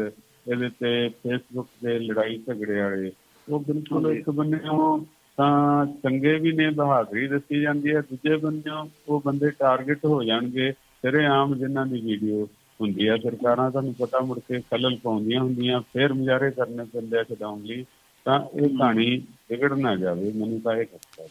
ਇਹਦੇ 0.49 0.68
ਤੇ 0.80 1.09
ਫੇਸਬੁੱਕ 1.09 1.68
ਤੇ 1.82 1.99
ਲੜਾਈ 1.99 2.38
ਝਗੜੇ 2.38 2.80
ਵਾਲੇ। 2.80 3.12
ਉਹ 3.49 3.61
ਬਿਲਕੁਲ 3.61 4.11
ਇੱਕ 4.12 4.30
ਬੰਨਿਓ 4.30 5.07
ਤਾਂ 5.38 5.86
ਚੰਗੇ 6.03 6.34
ਵੀ 6.38 6.53
ਨੇ 6.53 6.68
ਬਹਾਦਰੀ 6.70 7.26
ਦੱਸੀ 7.28 7.61
ਜਾਂਦੀ 7.61 7.94
ਹੈ। 7.94 8.01
ਦੂਜੇ 8.01 8.36
ਬੰਨਿਓ 8.36 8.88
ਉਹ 9.09 9.22
ਬੰਦੇ 9.24 9.51
ਟਾਰਗੇਟ 9.51 10.05
ਹੋ 10.05 10.22
ਜਾਣਗੇ 10.24 10.72
ਤੇਰੇ 11.03 11.24
ਆਮ 11.26 11.55
ਜਿਨ੍ਹਾਂ 11.55 11.86
ਦੀ 11.86 12.01
ਵੀਡੀਓ 12.01 12.44
ਹੁੰਦੀ 12.80 13.07
ਆ। 13.07 13.16
ਸਰਕਾਰਾਂ 13.16 13.70
ਤੁਹਾਨੂੰ 13.70 13.94
ਪਤਾ 13.94 14.20
ਮੁੜ 14.20 14.38
ਕੇ 14.38 14.61
ਖਲਲ 14.61 14.96
ਪਾਉਂਦੀਆਂ 14.96 15.40
ਹੁੰਦੀਆਂ 15.40 15.80
ਫਿਰ 15.92 16.12
ਮੁਜ਼ਾਰੇ 16.12 16.51
ਕਰਨੇ 16.51 16.84
ਪੈਂਦੇ 16.84 17.18
ਆ 17.18 17.22
ਛਡਾਉਣ 17.22 17.62
ਲਈ। 17.62 17.84
ਤਾਂ 18.26 18.40
ਇਹ 18.55 18.68
ਕਹਾਣੀ 18.68 19.16
ਵਿਗੜ 19.51 19.72
ਨਾ 19.72 19.94
ਜਾਵੇ 19.96 20.32
ਮੈਨੂੰ 20.32 20.61
ਤਾਂ 20.61 20.76
ਇਹ 20.76 20.84
ਖਤਰਾ 20.84 21.24
ਹੈ 21.24 21.28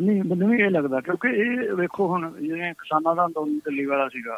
ਨਹੀਂ 0.00 0.22
ਮੈਨੂੰ 0.22 0.54
ਇਹ 0.54 0.70
ਲੱਗਦਾ 0.70 1.00
ਕਿਉਂਕਿ 1.00 1.28
ਇਹ 1.28 1.74
ਵੇਖੋ 1.74 2.06
ਹੁਣ 2.08 2.30
ਜਿਵੇਂ 2.40 2.72
ਕਿਸਾਨਾਂ 2.74 3.14
ਦਾ 3.16 3.26
ਅੰਦੋਲਨ 3.26 3.58
ਦਿੱਲੀ 3.58 3.84
ਵਾਲਾ 3.84 4.08
ਸੀਗਾ। 4.08 4.36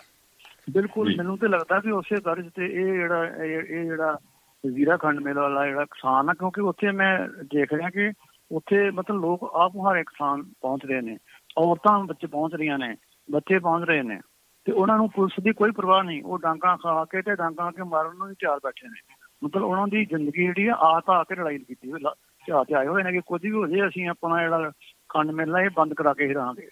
ਬਿਲਕੁਲ। 0.68 1.14
ਮੈਨੂੰ 1.16 1.36
ਤੇ 1.38 1.48
ਲੱਗਦਾ 1.48 1.78
ਵੀ 1.78 1.90
ਉਸੇ 1.92 2.16
ਤਰ੍ਹਾਂ 2.16 2.50
ਤੇ 2.56 2.66
ਇਹ 2.66 2.92
ਜਿਹੜਾ 2.92 3.24
ਇਹ 3.44 3.84
ਜਿਹੜਾ 3.84 4.16
ਜ਼ੀਰਾ 4.64 4.96
ਖੰਡ 4.96 5.20
ਮੇਲਾ 5.20 5.40
ਵਾਲਾ 5.40 5.64
ਜਿਹੜਾ 5.66 5.84
ਕਿਸਾਨ 5.84 6.28
ਆ 6.30 6.34
ਕਿਉਂਕਿ 6.34 6.60
ਉੱਥੇ 6.62 6.90
ਮੈਂ 6.92 7.16
ਦੇਖ 7.46 7.72
ਰਿਹਾ 7.72 7.90
ਕਿ 7.90 8.10
ਉੱਥੇ 8.50 8.90
ਮਤਲਬ 8.90 9.20
ਲੋਕ 9.20 9.42
ਆਪ 9.54 9.74
ਮੁਹਾਰੇ 9.76 10.02
ਕਿਸਾਨ 10.04 10.42
ਪਹੁੰਚ 10.60 10.84
ਰਹੇ 10.86 11.00
ਨੇ 11.00 11.16
ਔਰਤਾਂ 11.56 11.98
ਬੱਚੇ 12.04 12.26
ਪਹੁੰਚ 12.26 12.54
ਰਹੀਆਂ 12.54 12.78
ਨੇ 12.78 12.94
ਬੱਚੇ 13.28 13.58
ਪਹੁੰਚ 13.58 13.84
ਰਹੇ 13.84 14.02
ਨੇ 14.02 14.18
ਤੇ 14.66 14.72
ਉਹਨਾਂ 14.72 14.96
ਨੂੰ 14.96 15.08
ਪੁਲਿਸ 15.10 15.40
ਦੀ 15.44 15.52
ਕੋਈ 15.52 15.70
ਪਰਵਾਹ 15.70 16.02
ਨਹੀਂ 16.02 16.22
ਉਹ 16.22 16.38
ਡਾਂਗਾ 16.38 16.76
ਖਾ 16.76 17.04
ਕੇ 17.04 17.22
ਤੇ 17.22 17.34
ਡਾਂਗਾ 17.34 17.70
ਕੇ 17.70 17.82
ਮਾਰਨ 17.82 18.16
ਨੂੰ 18.16 18.28
ਵੀ 18.28 18.34
ਤਿਆਰ 18.34 18.58
ਬੈਠੇ 18.64 18.88
ਨੇ 18.88 19.14
ਮਤਲਬ 19.42 19.64
ਉਹਨਾਂ 19.64 19.86
ਦੀ 19.88 20.04
ਜ਼ਿੰਦਗੀ 20.04 20.44
ਜਿਹੜੀ 20.46 20.66
ਆ 20.66 20.74
ਆ 20.82 21.00
ਤਾਂ 21.00 21.14
ਆ 21.14 21.24
ਕੇ 21.24 21.34
ਲੜਾਈ 21.34 21.58
ਕੀਤੀ 21.58 21.90
ਹੋਈ 21.92 22.00
ਚਾਅ 22.44 22.64
ਤੇ 22.64 22.74
ਆਏ 22.74 22.86
ਹੋਏ 22.86 23.02
ਨੇ 23.02 23.12
ਕਿ 23.12 23.20
ਕੁਝ 23.26 23.40
ਵੀ 23.42 23.50
ਹੋ 23.50 23.66
ਜੇ 23.66 23.86
ਅਸੀਂ 23.88 24.08
ਆਪਣਾ 24.08 24.40
ਜਿਹੜਾ 24.42 24.70
ਖੰਡ 25.10 25.30
ਮੇਲਾ 25.30 25.60
ਇਹ 25.60 25.70
ਬੰਦ 25.76 25.94
ਕਰਾ 25.94 26.12
ਕੇ 26.14 26.26
ਹੀ 26.26 26.32
ਰਹਾਂਗੇ 26.34 26.68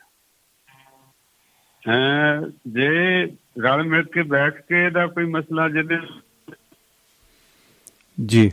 ਜੇ 2.68 3.24
ਰਲ 3.56 3.82
ਮਿਲ 3.82 4.02
ਕੇ 4.02 4.22
ਬੈਠ 4.22 4.60
ਕੇ 4.60 4.90
ਦਾ 4.90 5.06
ਕੋਈ 5.06 5.24
ਮਸਲਾ 5.24 5.68
ਜਿਹਦੇ 5.68 5.96
ਜੀ। 8.18 8.50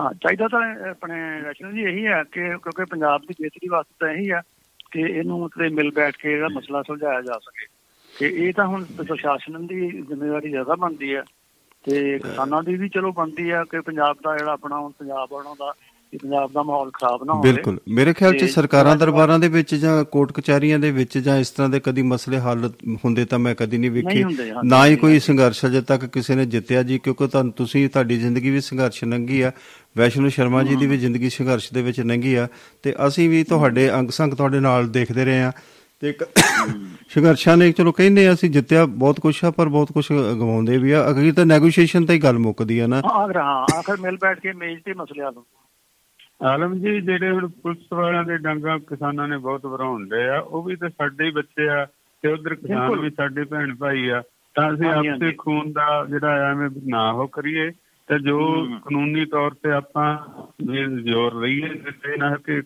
ਹਾਂ 0.00 0.14
ਚਾਹੀਦਾ 0.14 0.48
ਤਾਂ 0.48 0.60
ਆਪਣੇ 0.90 1.42
ਰੈਸ਼ਨਲ 1.42 1.72
ਜੀ 1.72 1.82
ਇਹੀ 1.82 2.06
ਹੈ 2.06 2.22
ਕਿ 2.32 2.40
ਕਿਉਂਕਿ 2.40 2.84
ਪੰਜਾਬ 2.84 3.20
ਦੀ 3.20 3.34
ਬਿਹਤਰੀ 3.40 3.68
ਵਾਸਤੇ 3.68 3.94
ਤਾਂ 4.00 4.08
ਇਹੀ 4.08 4.30
ਹੈ 4.30 4.40
ਕਿ 4.90 5.00
ਇਹਨੂੰ 5.00 5.40
ਮਤਲਬ 5.40 5.72
ਮਿਲ 5.72 5.90
ਬੈਠ 5.90 6.16
ਕੇ 6.16 6.32
ਇਹਦਾ 6.32 6.48
ਮਸਲਾ 6.48 6.82
ਸੁਲਝਾਇਆ 6.82 7.20
ਜਾ 7.22 7.38
ਸਕੇ। 7.38 7.66
ਕਿ 8.10 8.26
ਇਹ 8.26 8.52
ਤਾਂ 8.52 8.66
ਹੁਣ 8.66 8.84
ਪ੍ਰਸ਼ਾਸਨ 8.84 9.66
ਦੀ 9.66 9.90
ਜ਼ਿੰਮੇਵਾਰੀ 9.90 10.50
ਜ਼ਿਆਦਾ 10.50 10.74
ਬਣਦੀ 10.74 11.14
ਹੈ 11.14 11.24
ਤੇ 11.84 12.18
ਕਿਸਾਨਾਂ 12.18 12.62
ਦੀ 12.62 12.74
ਵੀ 12.74 12.88
ਚਲੋ 12.88 13.12
ਬਣਦੀ 13.12 13.50
ਹੈ 13.52 13.64
ਕਿ 13.70 13.80
ਪੰਜਾਬ 13.80 14.16
ਦਾ 14.22 14.36
ਜਿਹੜਾ 14.36 14.52
ਆਪਣਾ 14.52 14.78
ਹੁਣ 14.78 14.92
ਪੰਜਾਬ 14.92 15.28
ਬਣਾਉਣ 15.30 15.56
ਦਾ 15.58 15.72
ਕਿ 16.10 16.16
ਪੰਜਾਬ 16.16 16.52
ਦਾ 16.52 16.62
ਮਾਹੌਲ 16.62 16.90
ਖਰਾਬ 16.90 17.24
ਨਾ 17.24 17.32
ਹੋਵੇ। 17.32 17.52
ਬਿਲਕੁਲ। 17.52 17.78
ਮੇਰੇ 17.88 18.12
ਖਿਆਲ 18.12 18.36
'ਚ 18.38 18.44
ਸਰਕਾਰਾਂ 18.44 18.96
ਦਰਬਾਰਾਂ 18.96 19.38
ਦੇ 19.38 19.48
ਵਿੱਚ 19.48 19.74
ਜਾਂ 19.74 20.04
ਕੋਰਟ 20.04 20.32
ਕਚਹਿਰੀਆਂ 20.32 20.78
ਦੇ 20.78 20.90
ਵਿੱਚ 20.90 21.18
ਜਾਂ 21.18 21.36
ਇਸ 21.36 21.50
ਤਰ੍ਹਾਂ 21.50 21.68
ਦੇ 21.68 21.80
ਕਦੀ 21.80 22.02
ਮਸਲੇ 22.02 22.38
ਹੱਲ 22.38 22.70
ਹੁੰਦੇ 23.04 23.24
ਤਾਂ 23.24 23.38
ਮੈਂ 23.38 23.54
ਕਦੀ 23.54 23.78
ਨਹੀਂ 23.78 23.90
ਵੇਖੇ। 23.90 24.24
ਨਾ 24.64 24.86
ਹੀ। 24.86 24.96
ਕੋਈ 24.96 25.18
ਸੰਘਰਸ਼ 25.18 25.64
ਅਜੇ 25.66 25.80
ਤੱਕ 25.80 26.06
ਕਿਸੇ 26.06 26.34
ਨੇ 26.34 26.46
ਜਿੱਤਿਆ 26.46 26.82
ਜੀ 26.82 26.98
ਕਿਉਂਕਿ 26.98 27.26
ਤੁਹਾਨੂੰ 27.26 27.52
ਤੁਸੀਂ 27.52 27.88
ਤੁਹਾਡੀ 27.88 28.16
ਜ਼ਿੰਦਗੀ 28.16 28.50
ਵੀ 28.50 28.60
ਸੰਘਰਸ਼ 28.60 29.04
ਲੰਘੀ 29.04 29.40
ਆ। 29.40 29.52
ਵੈਸ਼ਨੂ 29.96 30.28
ਸ਼ਰਮਾ 30.28 30.62
ਜੀ 30.62 30.76
ਦੀ 30.76 30.86
ਵੀ 30.86 30.96
ਜ਼ਿੰਦਗੀ 30.98 31.30
ਸੰਘਰਸ਼ 31.30 31.72
ਦੇ 31.74 31.82
ਵਿੱਚ 31.82 32.00
ਲੰਘੀ 32.00 32.34
ਆ। 32.34 32.48
ਤੇ 32.82 32.94
ਅਸੀਂ 33.06 33.28
ਵੀ 33.30 33.44
ਤੁਹਾਡੇ 33.44 33.90
ਅੰਗ 33.94 34.10
ਸੰਗ 34.10 34.34
ਤੁਹਾਡੇ 34.34 34.60
ਨਾਲ 34.60 34.88
ਦੇਖਦੇ 34.88 35.24
ਰਹੇ 35.24 35.42
ਆ 35.42 35.52
ਤੇ 36.02 36.08
ਇੱਕ 36.08 36.24
ਸੰਘਰਸ਼ਾਂ 37.10 37.56
ਨੇ 37.56 37.72
ਚਲੋ 37.72 37.92
ਕਹਿੰਦੇ 37.92 38.26
ਆ 38.28 38.32
ਅਸੀਂ 38.32 38.50
ਜਿੱਤਿਆ 38.50 38.84
ਬਹੁਤ 38.86 39.20
ਕੁਛ 39.20 39.44
ਆ 39.44 39.50
ਪਰ 39.50 39.68
ਬਹੁਤ 39.68 39.92
ਕੁਛ 39.92 40.12
ਗਵਾਉਂਦੇ 40.12 40.78
ਵੀ 40.78 40.92
ਆ। 40.92 41.10
ਅਖੀਰ 41.10 41.34
ਤਾਂ 41.34 41.46
ਨੈਗੋਸ਼ੀਏਸ਼ਨ 41.46 42.06
ਤੇ 42.06 42.14
ਹੀ 42.14 42.18
ਗੱਲ 42.18 42.38
ਮੁੱਕਦੀ 42.38 42.78
ਆ 42.78 42.86
ਨਾ। 42.86 42.96
ਹਾਂ 42.96 43.28
ਹਾਂ 43.36 43.78
ਆਖਰ 43.78 43.96
ਮਿਲ 44.00 44.16
ਬੈਠ 44.16 44.40
ਕੇ 44.40 44.52
ਮੇਜ਼ 44.52 44.80
ਤੇ 44.84 44.94
ਮਸਲੇ 44.94 45.24
ਹੱਲ 45.24 45.36
ਹੁੰਦੇ। 45.36 45.59
ਆਲਮ 46.40 46.74
ਜੀ 46.78 47.00
ਜਿਹੜੇ 47.00 47.30
ਹੁਣ 47.30 47.48
ਪੁਲਿਸ 47.48 47.92
ਵਾਲਿਆਂ 47.92 48.24
ਦੇ 48.24 48.36
ਡਾਂਗਾ 48.38 48.78
ਕਿਸਾਨਾਂ 48.78 49.28
ਨੇ 49.28 49.36
ਬਹੁਤ 49.36 49.66
ਵਰਾਉਂਦੇ 49.66 50.28
ਆ 50.28 50.38
ਉਹ 50.40 50.62
ਵੀ 50.62 50.76
ਤਾਂ 50.76 50.88
ਸਾਡੇ 50.90 51.24
ਹੀ 51.24 51.30
ਬੱਚੇ 51.30 51.68
ਆ 51.68 51.86
ਤੇ 52.22 52.32
ਉਧਰ 52.32 52.54
ਕਿਸਾਨ। 52.54 53.00
ਵੀ 53.00 53.10
ਸਾਡੇ 53.10 53.44
ਭੈਣ 53.44 53.74
ਭਾਈ 53.76 54.08
ਆ 54.08 54.22
ਤਾਂ 54.54 54.74
ਅਸੀਂ 54.74 54.86
ਆਪਸੇ। 54.86 55.32
ਖੂਨ 55.38 55.72
ਦਾ 55.72 56.04
ਜਿਹੜਾ 56.04 56.50
ਐਵੇਂ 56.50 56.70
ਨਾ 56.86 57.12
ਹੋ 57.12 57.26
ਕਰੀਏ 57.26 57.70
ਤੇ 58.08 58.18
ਜੋ। 58.18 58.64
ਕਾਨੂੰਨੀ 58.64 59.24
ਤੌਰ 59.24 59.50
ਤੇ 59.50 59.70
ਆਪਾਂ 59.70 60.18
ਜ਼ੋਰ 61.02 61.40
ਰਹੀਏ 61.40 61.68
ਤੇ 61.68 62.16
ਨਾ 62.16 62.36
ਕਿ 62.36 62.62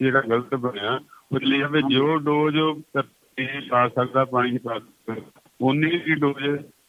ਜਿਹੜਾ 0.00 0.20
ਗਲਤ 0.20 0.54
ਬਣਿਆ 0.54 1.00
ਉਹ 1.32 1.40
ਲਈ 1.40 1.58
ਜਾਵੇ 1.58 1.80
ਜੋ 1.90 2.16
ਡੋਜ਼ 2.18 2.56
ਧਰਤੀ 2.94 3.46
ਪਾ 3.68 3.88
ਸਕਦਾ 3.88 4.24
ਪਾਣੀ 4.24 4.58
ਪਾ 4.58 4.78
ਸਕਦਾ 4.78 5.14
ਉਨੀ 5.60 6.00
ਹੀ 6.08 6.14
ਡੋਜ਼ 6.14 6.44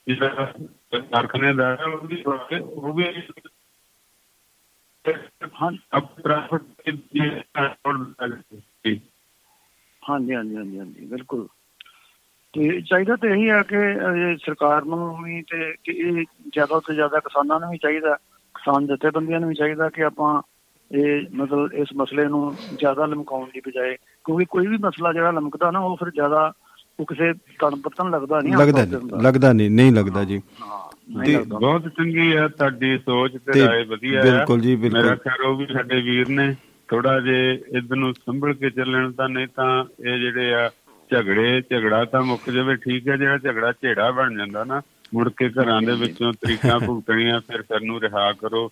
ਜਿਹੜਾ 0.07 0.53
ਕਾਰਖਾਨੇ 0.93 1.53
ਦਾ 1.53 1.77
ਉਹ 1.93 2.07
ਵੀ 2.07 2.23
ਉਹ 2.61 2.93
ਵੀ 2.93 3.03
ਹਾਂ 3.03 3.11
ਅਬ 3.11 3.13
ਪ੍ਰਾਫਿਟ 3.13 3.29
ਦੀ 3.29 3.39
ਟ੍ਰਾਂਸਪੋਰਟ 3.39 3.47
ਹਾਂਜੀ 10.03 10.35
ਹਾਂਜੀ 10.35 10.55
ਹਾਂਜੀ 10.55 10.79
ਹਾਂਜੀ 10.79 11.05
ਬਿਲਕੁਲ। 11.05 11.47
ਤੇ 12.53 12.81
ਚਾਹੀਦਾ 12.81 13.15
ਤੇ 13.15 13.27
ਇਹੀ 13.27 13.49
ਹੈ 13.49 13.63
ਕਿ 13.63 13.75
ਸਰਕਾਰ 14.45 14.83
ਨੂੰ 14.83 15.23
ਵੀ 15.23 15.41
ਤੇ 15.41 15.73
ਕਿ 15.83 15.91
ਇਹ 15.91 16.25
ਜ਼ਿਆਦਾ 16.53 16.79
ਤੋਂ 16.79 16.93
ਜ਼ਿਆਦਾ 16.93 17.19
ਕਿਸਾਨਾਂ 17.19 17.59
ਨੂੰ 17.59 17.69
ਵੀ 17.71 17.77
ਚਾਹੀਦਾ 17.77 18.15
ਕਿਸਾਨ 18.55 18.87
ਜਥੇਬੰਦੀਆਂ 18.87 19.39
ਨੂੰ 19.39 19.49
ਵੀ 19.49 19.55
ਚਾਹੀਦਾ 19.55 19.89
ਕਿ 19.89 20.03
ਆਪਾਂ 20.03 20.41
ਇਹ 20.91 21.21
ਮਤਲਬ 21.33 21.73
ਇਸ 21.73 21.87
ਮਸਲੇ 21.97 22.25
ਨੂੰ 22.25 22.55
ਜ਼ਿਆਦਾ 22.79 23.05
ਲਮਕਾਉਣ 23.05 23.49
ਦੀ 23.53 23.59
ਬਜਾਏ 23.59 23.95
ਕਿਉਂਕਿ 23.95 24.45
ਕੋਈ 24.45 24.67
ਵੀ 24.67 24.77
ਮਸਲਾ 24.77 25.13
ਜਿਹੜਾ 25.13 25.31
ਲਮਕਦਾ 25.31 25.71
ਨਾ 25.71 25.79
ਉਹ 25.79 25.95
ਫਿਰ 25.95 26.09
ਜ਼ਿਆਦਾ 26.09 26.53
ਉਹ 26.99 27.05
ਕਿਸੇ 27.05 27.33
ਤਣ 27.33 27.75
ਪਤਨ 27.75 28.09
ਲੱਗਦਾ 28.09 28.41
ਨਹੀਂ 28.41 28.53
ਲੱਗਦਾ 28.53 28.85
ਨਹੀਂ। 28.85 29.21
ਲੱਗਦਾ 29.21 29.53
ਨਹੀਂ 29.53 29.71
ਨਹੀਂ 29.71 29.91
ਲੱਗਦਾ 29.91 30.23
ਜੀ। 30.23 30.37
ਹਾਂ। 30.37 30.90
ਲੱਗਦਾ। 31.15 31.57
ਬਹੁਤ 31.59 31.87
ਚੰਗੀ 31.87 32.35
ਹੈ 32.35 32.47
ਤੁਹਾਡੀ 32.47 32.97
ਸੋਚ 32.97 33.37
ਤੇ 33.53 33.65
ਰਾਏ 33.67 33.83
ਵਧੀਆ 33.83 34.21
ਹੈ 34.21 34.31
ਬਿਲਕੁਲ 34.31 34.61
ਜੀ, 34.61 34.75
ਬਿਲਕੁਲ। 34.75 35.01
ਮੇਰਾ 35.03 35.15
ਖਿਆਲ 35.15 35.41
ਉਹ 35.41 35.55
ਵੀ 35.57 35.65
ਸਾਡੇ 35.73 36.01
ਵੀਰ 36.01 36.29
ਨੇ। 36.29 36.55
ਥੋੜਾ 36.89 37.19
ਜੇ 37.19 37.59
ਇਧਰ 37.77 37.95
ਨੂੰ 37.95 38.13
ਸੰਭਲ 38.13 38.53
ਕੇ 38.53 38.69
ਚੱਲਣ 38.69 39.11
ਤਾਂ 39.11 39.29
ਨਹੀਂ 39.29 39.47
ਤਾਂ 39.47 39.85
ਇਹ 40.05 40.17
ਜਿਹੜੇ 40.19 40.53
ਆ 40.53 40.69
ਝਗੜੇ 41.11 41.61
ਝਗੜਾ 41.61 42.05
ਤਾਂ 42.05 42.21
ਮੁੱਕ 42.21 42.49
ਜਾਵੇ 42.49 42.75
ਠੀਕ 42.75 43.07
ਹੈ 43.07 43.17
ਜਿਹੜਾ 43.17 43.37
ਝਗੜਾ 43.37 43.71
ਝੇੜਾ 43.71 44.11
ਬਣ 44.11 44.37
ਜਾਂਦਾ 44.37 44.63
ਨਾ 44.63 44.81
ਮੁੜ 45.13 45.29
ਕੇ 45.29 45.49
ਘਰਾਂ 45.49 45.81
ਦੇ 45.81 45.91
ਵਿੱਚੋਂ 45.91 46.33
ਤਰੀਕਾਂ 46.33 46.79
ਭੁਗਤਣੀਆਂ 46.87 47.39
ਫਿਰ 47.41 47.61
ਫਿਰ 47.61 47.81
ਨੂੰ 47.81 48.01
ਰਿਹਾ 48.01 48.31
ਕਰੋ। 48.33 48.71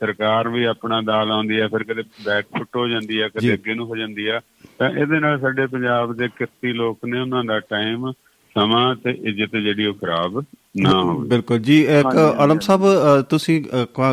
ਸਰਕਾਰ 0.00 0.48
ਵੀ 0.48 0.64
ਆਪਣਾ 0.64 1.00
ਦਾਲ 1.00 1.30
ਆਉਂਦੀ 1.30 1.60
ਹੈ 1.60 1.68
ਫਿਰ 1.68 1.84
ਕਦੇ 1.84 2.02
ਬੈਕ 2.24 2.46
ਫੁੱਟ 2.58 2.76
ਹੋ 2.76 2.88
ਜਾਂਦੀ 2.88 3.06
ਜੀ। 3.06 3.28
ਕਦੇ 3.28 3.52
ਅੱਗੇ 3.54 3.74
ਨੂੰ 3.74 3.86
ਹੋ 3.86 3.96
ਜਾਂਦੀ 3.96 4.26
ਆ। 4.26 4.40
ਤਾਂ 4.78 4.90
ਇਹਦੇ 4.90 5.18
ਨਾਲ 5.20 5.38
ਸਾਡੇ 5.40 5.66
ਪੰਜਾਬ 5.66 6.12
ਦੇ 6.16 6.28
ਕਿਰਤੀ 6.28 6.72
ਲੋਕ 6.72 7.04
ਨੇ 7.04 7.20
ਉਹਨਾਂ 7.20 7.44
ਦਾ 7.44 7.58
ਟਾਈਮ 7.60 8.12
ਸਮਾਂ 8.56 8.94
ਤੇ 8.96 9.10
ਇੱਜ਼ਤ 9.10 9.56
ਜਿਹੜੀ 9.56 9.86
ਉਹ 9.86 9.94
ਖਰਾਬ 9.94 10.42
ਨਾ 10.74 11.02
ਬਿਲਕੁਲ 11.26 11.58
ਜੀ 11.58 11.82
ਇੱਕ 11.82 12.16
ਆਲਮ 12.38 12.58
ਸਾਹਿਬ 12.58 12.82
ਤੁਸੀਂ 13.30 13.62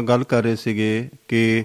ਗੱਲ 0.08 0.24
ਕਰ 0.24 0.44
ਰਹੇ 0.44 0.56
ਸੀਗੇ 0.56 1.10
ਕਿ 1.28 1.64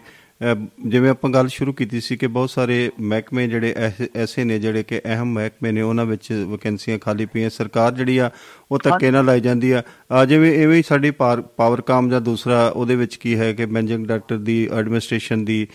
ਜਿਵੇਂ 0.86 1.10
ਆਪਾਂ 1.10 1.30
ਗੱਲ 1.30 1.48
ਸ਼ੁਰੂ 1.48 1.72
ਕੀਤੀ 1.72 2.00
ਸੀ 2.00 2.16
ਕਿ 2.16 2.26
ਬਹੁਤ 2.26 2.50
ਸਾਰੇ 2.50 2.90
ਮਹਿਕਮੇ 3.00 3.46
ਜਿਹੜੇ 3.48 3.74
ਐਸੇ- 3.76 4.44
ਨੇ 4.44 4.58
ਜਿਹੜੇ 4.58 4.82
ਕਿ 4.82 4.98
ਅਹਿਮ 5.04 5.32
ਮਹਿਕਮੇ 5.32 5.72
ਨੇ 5.72 5.82
ਉਹਨਾਂ 5.82 6.04
ਵਿੱਚ 6.06 6.32
ਵੈਕੈਂਸੀਆਂ 6.48 6.98
ਖਾਲੀ 6.98 7.26
ਪਈਆਂ। 7.26 7.50
ਸਰਕਾਰ 7.50 7.92
ਜਿਹੜੀ 7.92 8.18
ਆ 8.18 8.30
ਉਹ 8.72 8.78
ਧੱਕੇ 8.84 9.10
ਨਾਲ 9.10 9.24
ਲਾਈ 9.24 9.40
ਜਾਂਦੀ 9.40 9.70
ਆ। 9.70 9.82
ਜਿਵੇਂ 10.28 10.52
ਐਵੇਂ 10.62 10.76
ਹੀ 10.76 10.82
ਸਾਡੀ 10.82 11.10
ਪਾਰ- 11.10 11.42
ਪਾਵਰਕਾਮ 11.56 12.10
ਜਾਂ 12.10 12.20
ਦੂਸਰਾ 12.20 12.68
ਉਹਦੇ 12.76 12.96
ਵਿੱਚ 12.96 13.16
ਕੀ 13.16 13.38
ਹੈ 13.38 13.52
ਕਿ 13.52 13.66
ਮੈਨੇਜਿੰਗ 13.66 14.06
ਡਾਇਰੈਕਟਰ 14.06 14.36
ਦੀ 14.36 14.68
ਐਡਮਿਨਿਸਟ੍ਰੇਸ਼ਨ 14.78 15.44
ਦੀ 15.44 15.66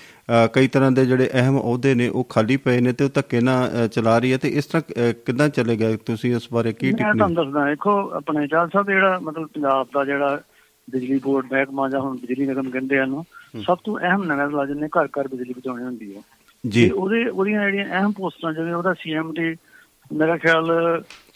ਕਈ 0.54 0.68
ਤਰ੍ਹਾਂ 0.68 0.92
ਦੇ 0.92 1.06
ਜਿਹੜੇ 1.06 1.30
ਅਹਿਮ 1.34 1.58
ਅਹੁਦੇ 1.60 1.94
ਨੇ 1.96 2.08
ਉਹ 2.10 2.24
ਖਾਲੀ 2.24 2.58
ਪਏ 2.58 2.80
ਨੇ 2.82 2.94
ਤੇ 2.94 3.04
ਉਹ 3.04 3.10
ਧੱਕੇ 3.14 3.42
ਨਾਲ 3.42 3.88
ਚਲਾ 3.88 4.18
ਰਹੀ 4.20 4.32
ਹੈ। 4.34 4.38
ਤੇ 4.38 4.50
ਇਸ 4.50 4.66
ਤਰ੍ਹਾਂ 4.66 5.14
ਕਿੱਦਾਂ 5.14 5.50
ਚੱਲੇਗਾ 5.50 5.96
ਤੁਸੀਂ 6.06 6.36
ਇਸ 6.36 6.48
ਬਾਰੇ 6.54 6.74
ਕੀ 6.74 6.86
ਮੈਂ 6.86 6.98
ਟਿੱਪਣੀ? 6.98 7.18
ਤੁਹਾਨੂੰ 7.18 7.44
ਦੱਸਦਾ 7.46 7.70
ਦੇਖੋ 7.70 8.10
ਆਪਣੇ 8.12 8.48
ਚਾਲ 8.48 8.70
ਸਾਹਿਬ 8.70 8.90
ਜਿਹੜਾ 8.90 9.20
ਮਤਲਬ 9.20 9.48
ਪੰਜਾਬ 9.48 9.88
ਦਾ 9.94 10.06
ਜਿਹੜਾ 10.06 10.42
ਬਿਜਲੀ 10.90 11.20
ਬੋਰਡ 11.20 11.46
ਮਹਿਕਮਾ 11.52 11.90
ਜਾਂ 11.90 12.00
ਹੁਣ 12.00 12.18
ਬਿਜਲੀ 12.18 12.46
ਨਿਗਮ 12.46 12.70
ਕਹਿੰਦੇ 12.70 13.00
ਆ 13.00 13.06
ਨੂੰ 13.06 13.26
ਸਭ 13.62 13.78
ਤੋਂ 13.84 14.00
ਅਹਿਮ 14.00 14.24
ਨਗਰ 14.24 14.50
ਮੁਲਾਜ਼ਮ 14.50 14.80
ਨੇ 14.80 14.88
ਘਰ 14.88 15.06
ਘਰ 15.06 15.28
ਬਿਜਲੀ 15.28 15.54
ਪਹੁੰਚਾਉਣੀ 15.54 15.84
ਹੁੰਦੀ 15.84 16.16
ਹੈ। 16.16 16.22
ਜੀ। 16.70 16.90
ਉਹਦੇ 16.90 17.30
ਉਹਦੀਆਂ 17.30 17.62
ਜਿਹੜੀਆਂ 17.62 17.86
ਅਹਿਮ 17.86 18.12
ਪੋਸਟਾਂ 18.12 18.54
ਜਿਵੇਂ 18.54 18.74
ਉਹਦਾ 18.74 18.94
ਸੀਐਮਡੀ 18.94 19.56
ਮੇਰਾ 20.14 20.38
ਖਿਆਲ 20.38 20.66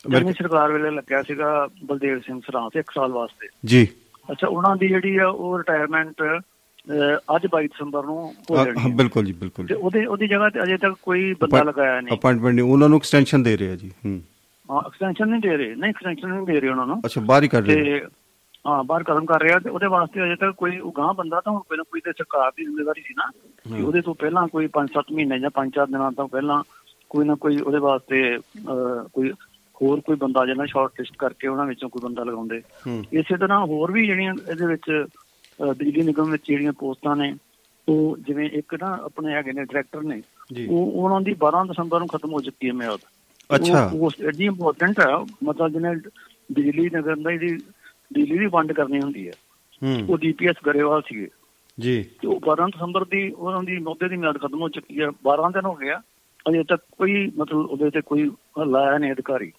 ਜਿਹੜੀ 0.09 0.33
ਸਰਕਾਰ 0.33 0.71
ਵੇਲੇ 0.71 0.91
ਲੱਗਿਆ 0.91 1.21
ਸੀਗਾ 1.23 1.67
ਬਲਦੇਵ 1.85 2.19
ਸਿੰਘ 2.19 2.41
ਸਰਾਂਤ 2.47 2.75
ਇੱਕ 2.75 2.91
ਸਾਲ 2.95 3.11
ਵਾਸਤੇ। 3.11 3.47
ਜੀ। 3.65 3.87
ਅੱਛਾ 4.31 4.47
ਉਹਨਾਂ 4.47 4.75
ਦੀ 4.75 4.87
ਜਿਹੜੀ 4.87 5.17
ਆ 5.17 5.27
ਉਹ 5.27 5.57
ਰਿਟਾਇਰਮੈਂਟ 5.57 6.23
ਅੱਜ 7.35 7.47
22 7.55 7.67
ਦਸੰਬਰ 7.67 8.03
ਨੂੰ 8.03 8.33
ਹੋ 8.51 8.65
ਜਾਣੀ 8.65 8.79
ਹਾਂ। 8.79 8.89
ਬਿਲਕੁਲ 8.89 9.25
ਜੀ 9.25 9.31
ਬਿਲਕੁਲ। 9.33 9.67
ਤੇ 9.67 9.75
ਉਹਦੇ 9.75 10.05
ਉਹਦੀ 10.05 10.27
ਜਗ੍ਹਾ 10.27 10.49
ਤੇ 10.49 10.63
ਅਜੇ 10.63 10.77
ਤੱਕ 10.77 10.93
ਕੋਈ 11.03 11.33
ਬੰਦਾ 11.33 11.63
ਲਗਾਇਆ 11.63 12.01
ਨਹੀਂ। 12.01 12.17
ਅਪਾਇੰਟਮੈਂਟ 12.17 12.55
ਨਹੀਂ 12.55 12.65
ਉਹਨਾਂ 12.65 12.89
ਨੂੰ 12.89 12.97
ਐਕਸਟੈਂਸ਼ਨ 12.97 13.43
ਦੇ 13.43 13.57
ਰਹੇ 13.57 13.71
ਆ 13.71 13.75
ਜੀ 13.75 13.91
ਹੂੰ। 14.05 14.21
ਹਾਂ 14.71 14.81
ਐਕਸਟੈਂਸ਼ਨ 14.87 15.27
ਨਹੀਂ 15.27 15.41
ਦੇ 15.41 15.57
ਰਹੇ। 15.57 15.75
ਨਹੀਂ 15.75 15.89
ਐਕਸਟੈਂਸ਼ਨ 15.89 16.29
ਨਹੀਂ 16.29 16.47
ਦੇ 16.47 16.59
ਰਹੇ 16.59 16.69
ਉਹਨਾਂ 16.69 16.87
ਨੂੰ। 16.87 17.01
ਅੱਛਾ 17.05 17.21
ਬਾਹਰ 17.21 17.43
ਹੀ 17.43 17.47
ਕਰ 17.47 17.61
ਰਹੇ 17.61 17.75
ਤੇ 17.75 18.05
ਹਾਂ 18.65 18.83
ਬਾਹਰ 18.83 19.03
ਕਦਮ 19.03 19.25
ਕਰ 19.25 19.41
ਰਿਹਾ 19.41 19.59
ਤੇ 19.59 19.69
ਉਹਦੇ 19.69 19.87
ਵਾਸਤੇ 19.87 20.23
ਅਜੇ 20.23 20.35
ਤੱਕ 20.35 20.55
ਕੋਈ 20.55 20.77
ਉਗਾਹ 20.79 21.13
ਬੰਦਾ 21.13 21.41
ਤਾਂ 21.41 21.53
ਹੁਣ 21.53 21.77
ਨਾ 21.77 21.83
ਕੋਈ 21.83 22.01
ਤੇ 22.01 22.11
ਸਰਕਾਰ 22.11 22.51
ਦੀ 22.57 22.63
ਜ਼ਿੰਮੇਵਾਰੀ 22.63 23.01
ਸੀ 23.01 23.13
ਨਾ 23.17 23.29
ਕਿ 23.65 23.81
ਉਹਦੇ 23.81 24.01
ਤੋਂ 24.01 24.15
ਪਹਿਲਾਂ 24.15 24.47
ਕੋਈ 24.47 24.69
5-7 24.77 25.11
ਮਹੀਨੇ 25.11 25.39
ਜਾਂ 25.39 25.51
5-4 25.55 25.91
ਦਿਨਾਂ 25.91 26.11
ਤੋਂ 26.11 26.27
ਪਹਿਲਾਂ 26.27 26.63
ਕੋਈ 27.11 27.25
ਨਾ 27.25 27.35
ਕੋਈ 27.35 27.57
ਉਹਦੇ 27.59 27.77
ਵਾਸਤੇ 27.77 28.21
ਕੋਈ 29.13 29.31
ਹੋਰ 29.81 29.99
ਕੋਈ 30.01 30.15
ਬੰਦਾ 30.15 30.45
ਜਿਹੜਾ 30.45 30.65
ਸ਼ਾਰਟ 30.65 30.99
ਲਿਸਟ 30.99 31.15
ਕਰਕੇ 31.17 31.47
ਉਹਨਾਂ 31.47 31.65
ਵਿੱਚੋਂ 31.65 31.89
ਕੋਈ 31.89 32.01
ਬੰਦਾ 32.03 32.23
ਲਗਾਉਂਦੇ। 32.23 32.61
ਇਸੇ 33.13 33.37
ਤਰ੍ਹਾਂ 33.37 33.59
ਹੋਰ 33.65 33.91
ਵੀ 33.91 34.05
ਜਿਹੜੀਆਂ 34.07 34.33
ਇਹਦੇ 34.49 34.65
ਵਿੱਚ 34.65 34.91
ਬਿਜਲੀ 35.59 36.01
ਨਿਗਮ 36.03 36.31
ਵਿੱਚ 36.31 36.43
ਜਿਹੜੀਆਂ 36.47 36.73
ਪੋਸਟਾਂ 36.73 37.15
ਨੇ 37.15 37.33
ਉਹ 37.87 38.17
ਜਿਵੇਂ 38.17 38.49
ਇੱਕ 38.49 38.75
ਨਾ 38.75 38.91
ਆਪਣੇ 39.03 39.33
ਹੈਗੇ 39.33 39.51
ਨੇ 39.53 39.63
ਡਾਇਰੈਕਟਰ 39.65 40.01
ਨੇ 40.03 40.21
ਉਹ 40.67 40.91
ਉਹਨਾਂ 40.93 41.21
ਦੀ 41.21 41.35
12 41.45 41.65
ਦਸੰਬਰ 41.67 41.99
ਨੂੰ 41.99 42.07
ਖਤਮ 42.07 42.31
ਹੋ 42.33 42.39
ਚੁੱਕੀ 42.41 42.67
ਹੈ 42.67 42.73
ਮਿਆਦ 42.73 42.99
ਅੱਛਾ। 43.49 43.85
ਉਹ 43.93 44.11
ਐਡੀ 44.27 44.45
ਇੰਪੋਰਟੈਂਟ 44.45 44.99
ਹੈ 44.99 45.15
ਮਤਲਬ 45.43 45.71
ਜਿਹਨੇ 45.71 45.93
ਬਿਜਲੀ 46.51 46.89
ਨਗਰ 46.89 47.15
ਦਾ 47.15 47.31
ਇਹਦੀ 47.31 47.57
ਬਿਜਲੀ 48.13 48.39
ਦੀ 48.39 48.45
ਵੰਡ 48.45 48.73
ਕਰਨੀ 48.73 48.99
ਹੁੰਦੀ 48.99 49.27
ਹੈ। 49.27 49.33
ਹੂੰ। 49.83 50.05
ਉਹ 50.09 50.17
ਡੀਪੀਐਸ 50.17 50.55
ਗਰੇਵਾਲ 50.65 51.01
ਸੀਗੇ। 51.01 51.27
ਜੀ। 51.79 52.03
ਤੇ 52.03 52.27
ਉਹ 52.27 52.39
12 52.39 52.67
ਦਸੰਬਰ 52.67 53.05
ਦੀ 53.05 53.31
ਉਹਨਾਂ 53.31 53.63
ਦੀ 53.63 53.79
ਮੌਕੇ 53.79 54.09
ਦੀ 54.09 54.15
ਮਿਆਦ 54.17 54.37
ਖਤਮ 54.37 54.61
ਹੋ 54.61 54.69
ਚੁੱਕੀ 54.69 55.01
ਹੈ। 55.01 55.07
12 55.07 55.49
ਦਿਨ 55.49 55.65
ਹੋ 55.65 55.75
ਗਿਆ 55.75 56.01
ਅਜੇ 56.49 56.63
ਤੱਕ 56.63 56.81
ਕੋਈ 56.97 57.31
ਮਤਲਬ 57.37 57.57
ਉਹਦੇ 57.57 57.89
ਤੇ 57.89 58.01
ਕੋਈ 58.01 58.31
ਲਾਇਆ 58.67 58.97
ਨਹੀਂ 58.97 59.11
ਅਧਿਕਾਰੀ। 59.11 59.51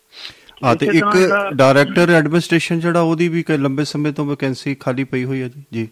ਆ 0.64 0.74
ਤੇ 0.74 0.86
ਇੱਕ 0.86 1.30
ਡਾਇਰੈਕਟਰ 1.54 2.10
ਐਡਮਿਨਿਸਟ੍ਰੇਸ਼ਨ 2.10 2.80
ਜਿਹੜਾ 2.80 3.00
ਉਹਦੀ 3.00 3.28
ਵੀ 3.28 3.42
ਕਈ 3.42 3.56
ਲੰਬੇ 3.56 3.84
ਸਮੇਂ 3.84 4.12
ਤੋਂ 4.12 4.24
ਵੈਕੈਂਸੀ 4.24 4.74
ਖਾਲੀ 4.74 5.04
ਪਈ 5.04 5.24
ਹੋਈ 5.24 5.42
ਹੈ 5.42 5.48
ਜੀ। 5.48 5.64
ਜੀ। 5.72 5.88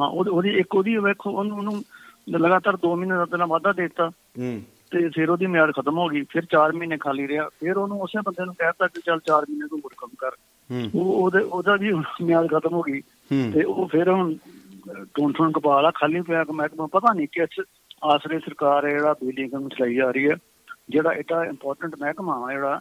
ਹਾਂ 0.00 0.08
ਉਹਦੀ 0.08 0.30
ਉਹਦੀ 0.30 0.50
ਇੱਕ 0.50 0.74
ਉਹਦੀ 0.74 0.96
ਵੇਖੋ 0.96 1.30
ਉਹਨੂੰ 1.30 1.58
ਉਹਨੂੰ 1.58 1.84
ਲਗਾਤਾਰ 2.30 2.76
2 2.76 2.96
ਮਹੀਨੇ 2.96 3.14
ਦਾ 3.14 3.24
ਪਹਿਲਾਂ 3.24 3.46
ਵਾਅਦਾ 3.46 3.72
ਦੇ 3.72 3.82
ਦਿੱਤਾ। 3.82 4.08
ਹੂੰ। 4.38 4.62
ਤੇ 4.90 5.08
ਫਿਰ 5.08 5.30
ਉਹਦੀ 5.30 5.46
ਮਿਆਦ 5.46 5.70
ਖਤਮ 5.70 5.98
ਹੋ 5.98 6.08
ਗਈ। 6.08 6.22
ਫਿਰ 6.22 6.44
4 6.44 6.72
ਮਹੀਨੇ 6.72 6.96
ਖਾਲੀ 6.96 7.28
ਰਿਹਾ। 7.28 7.48
ਫਿਰ 7.48 7.76
ਉਹਨੂੰ 7.76 8.00
ਉਸੇ 8.00 8.20
ਬੰਦੇ 8.24 8.44
ਨੂੰ 8.44 8.54
ਕਹਿਤਾ 8.54 8.86
ਕਿ 8.86 9.00
ਚੱਲ 9.06 9.20
4 9.20 9.42
ਮਹੀਨੇ 9.50 9.66
ਤੂੰ 9.68 9.78
ਮੁੜ 9.78 9.92
ਕੰਮ 9.96 10.10
ਕਰ। 10.18 10.30
ਹੂੰ 10.30 10.57
ਉਹ 10.94 11.24
ਉਹਦੇ 11.24 11.38
ਉਹਦਾ 11.38 11.76
ਵੀ 11.76 11.92
ਮਿਆਦ 12.22 12.46
ਖਤਮ 12.46 12.74
ਹੋ 12.74 12.82
ਗਈ। 12.82 13.00
ਤੇ 13.52 13.64
ਉਹ 13.64 13.88
ਫਿਰ 13.88 14.10
ਹੁਣ 14.10 14.34
ਟੋਨ 15.14 15.52
ਕਪਾਲ 15.52 15.86
ਆ 15.86 15.90
ਖਾਲੀ 15.94 16.20
ਪਿਆ 16.20 16.44
ਕਿ 16.44 16.52
ਮਹਿਕਮਾ 16.52 16.86
ਪਤਾ 16.86 17.12
ਨਹੀਂ 17.12 17.28
ਕਿਸ 17.32 17.64
ਆਸਰੇ 18.04 18.38
ਸਰਕਾਰ 18.38 18.84
ਹੈ 18.84 18.90
ਜਿਹੜਾ 18.90 19.12
ਬਿਜਲੀ 19.12 19.42
ਨਿਗਮ 19.42 19.68
ਚਲਾਈ 19.68 19.94
ਜਾ 19.94 20.10
ਰਹੀ 20.10 20.30
ਹੈ 20.30 20.36
ਜਿਹੜਾ 20.90 21.12
ਇਹਦਾ 21.12 21.44
ਇੰਪੋਰਟੈਂਟ 21.44 21.96
ਮਹਿਕਮਾ 22.00 22.46
ਆ 22.48 22.52
ਜਿਹੜਾ 22.52 22.80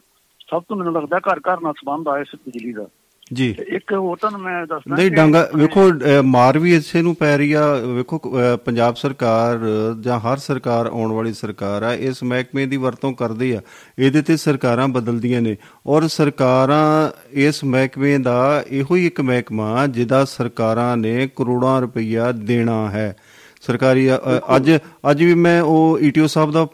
ਸਭ 0.50 0.64
ਤੋਂ 0.70 0.78
ਮੈਨੂੰ 0.78 0.94
ਲੱਗਦਾ 0.94 1.20
ਘਰ 1.20 1.40
ਘਰ 1.40 1.62
ਨਾਲ 1.62 1.74
ਸੰਬੰਧ 1.74 2.08
ਆ 2.08 2.20
ਇਸ 2.20 2.28
ਬਿਜਲੀ 2.46 2.74
ਦਾ। 2.74 2.88
ਜੀ। 3.32 3.48
ਇੱਕ 3.68 3.94
ਹੋਰ 3.94 4.18
ਤੁਹਾਨੂੰ 4.18 4.40
ਮੈਂ 4.42 4.66
ਦੱਸਦਾ 4.66 4.96
ਨਹੀਂ 4.96 5.12
ਡਾਂਗਾ 5.12 5.48
ਵੇਖੋ 5.56 5.82
ਮਾਰ 6.26 6.58
ਵੀ 6.60 6.76
ਇਸੇ 6.76 7.02
ਨੂੰ 7.02 7.16
ਪੈ 7.16 7.36
ਰਹੀ 7.38 7.52
ਆ। 7.54 7.64
ਵੇਖੋ 7.96 8.20
ਪੰਜਾਬ 8.66 8.96
ਸਰਕਾਰ 8.96 9.60
ਜਾਂ 10.02 10.20
ਹਰ 10.20 10.38
ਸਰਕਾਰ 10.38 10.86
ਆਉਣ 10.88 11.12
ਵਾਲੀ 11.12 11.34
ਸਰਕਾਰ 11.34 11.84
ਆ 11.84 11.94
ਇਸ 11.94 12.24
ਮਹਿਕਮੇ 12.24 12.66
ਦੀ 12.66 12.78
ਵਰਤੋਂ 12.78 13.14
ਕਰਦੀ 13.14 13.52
ਆ। 13.52 13.62
ਇਹਦੇ 14.00 14.22
ਤੇ 14.22 14.38
ਸਰਕਾਰਾਂ 14.38 14.88
ਬਦਲਦੀਆਂ 14.88 15.42
ਨੇ 15.42 15.56
ਔਰ 15.88 16.08
ਸਰਕਾਰਾਂ 16.08 17.10
ਇਸ 17.46 17.64
ਮਹਿਕਮੇ 17.66 18.18
ਦਾ 18.20 18.64
ਇਹੋ 18.70 18.96
ਹੀ 18.96 19.06
ਇੱਕ 19.08 19.22
ਮਹਿਕਮਾ 19.22 19.88
ਜਿਹਦਾ 19.88 20.24
ਸਰਕਾਰਾਂ 20.28 20.96
ਨੇ 20.98 21.28
ਕਰੋੜਾਂ 21.36 21.80
ਰੁਪਈਆ 21.82 22.32
ਦੇਣਾ 22.32 22.90
ਹੈ। 22.92 23.16
ਸਰਕਾਰੀ 23.62 24.10
ਅੱਜ 24.56 24.70
ਅੱਜ 25.12 25.24
ਵੀ 25.24 25.34
ਮੈਂ 25.36 25.62
ਉਹ 25.62 26.00
ਈਟੀਓ 26.02 26.28
ਸਾਹਿਬ 26.28 26.52
ਦਾ 26.52 26.68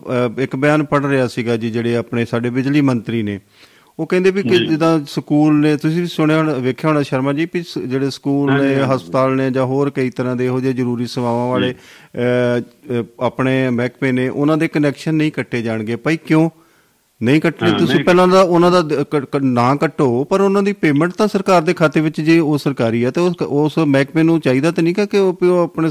ਇੱਕ 0.44 0.56
ਬਿਆਨ 0.56 0.84
ਪੜ੍ਹ 0.84 1.08
ਰਿਹਾ 1.08 1.28
ਸੀਗਾ 1.28 1.56
ਜੀ 1.58 1.70
ਜਿਹੜੇ 1.72 1.96
ਆਪਣੇ 1.98 2.26
ਸਾਡੇ 2.26 2.50
ਬਿਜਲੀ 2.50 2.82
ਮੰਤਰੀ 2.82 3.22
ਨੇ। 3.24 3.40
ਉਹ 4.00 4.08
ਕਹਿੰਦੇ 4.08 4.32
ਵੀ 4.32 4.44
ਕਿ 4.44 4.66
ਜਿੱਦਾਂ 4.66 5.00
ਸਕੂਲ 5.10 5.60
ਨੇ 5.60 5.78
ਤੁਸੀਂ 5.78 6.02
ਵੀ 6.02 6.08
ਸੁਣਿਆ 6.08 6.38
ਹੋਣਾ 6.38 6.54
ਵੇਖਿਆ 6.54 6.90
ਹੋਣਾ 6.90 7.02
ਸ਼ਰਮਾ 7.02 7.34
ਜੀ 7.34 7.48
ਵੀ 7.54 7.64
ਜਿਹੜੇ 7.88 8.10
ਸਕੂਲ 8.10 8.62
ਨੇ 8.62 8.76
ਹਸਪਤਾਲ 8.76 9.36
ਨੇ 9.36 9.52
ਜਾਂ 9.52 9.66
ਹੋਰ 9.66 9.90
ਕਈ 9.90 10.10
ਤਰ੍ਹਾਂ 10.10 10.36
ਦੇ 10.36 10.46
ਇਹੋ 10.46 10.60
ਜਿਹੇ 10.60 10.74
ਜ਼ਰੂਰੀ 10.74 11.08
ਸੇਵਾਵਾਂ 11.08 11.48
ਵਾਲੇ 11.48 11.76
ਆਪਣੇ 13.20 13.70
ਮਹਿਕਮੇ 13.70 14.12
ਨੇ 14.12 14.30
ਉਹਨਾਂ 14.30 14.58
ਦੇ 14.58 14.68
ਕਨੈਕਸ਼ਨ 14.68 15.16
ਨਹੀਂ 15.16 15.32
ਕੱਟੇ 15.32 15.62
ਜਾਣਗੇ। 15.62 15.96
ਭਾਈ 15.96 16.18
ਕਿਉਂ? 16.18 16.50
ਨਹੀਂ 17.24 17.42
ਕੱਟਣੇ 17.42 17.72
ਤੁਸੀਂ। 17.72 18.04
ਪਹਿਲਾਂ 18.04 18.28
ਦਾ 18.28 18.42
ਉਹਨਾਂ 18.42 18.72
ਦਾ 18.72 18.82
ਨਾ 19.44 19.76
ਕੱਟੋ 19.76 20.24
ਪਰ 20.24 20.42
ਉਹਨਾਂ 20.42 20.62
ਦੀ 20.64 20.74
ਪੇਮੈਂਟ 20.74 21.12
ਤਾਂ 21.12 21.28
ਸਰਕਾਰ 21.28 21.62
ਦੇ 21.62 21.74
ਖਾਤੇ 21.74 22.02
ਵਿੱਚ 22.02 22.20
ਜੇ 22.22 22.38
ਉਹ 22.40 22.58
ਸਰਕਾਰੀ 22.58 23.04
ਹੈ 23.06 23.12
ਤੇ 23.12 23.22
ਉਸ 23.22 23.36
ਉਸ 23.42 23.78
ਮਹਿਕਮੇ 23.88 24.24
ਨੂੰ 24.24 24.40
ਚਾਹੀਦਾ 24.40 24.72
ਤਾਂ 24.72 24.84
ਨਹੀਂ 24.84 24.96
ਕਿ 24.96 25.18
ਉਹ 25.18 25.38
ਆਪਣੇ 25.64 25.90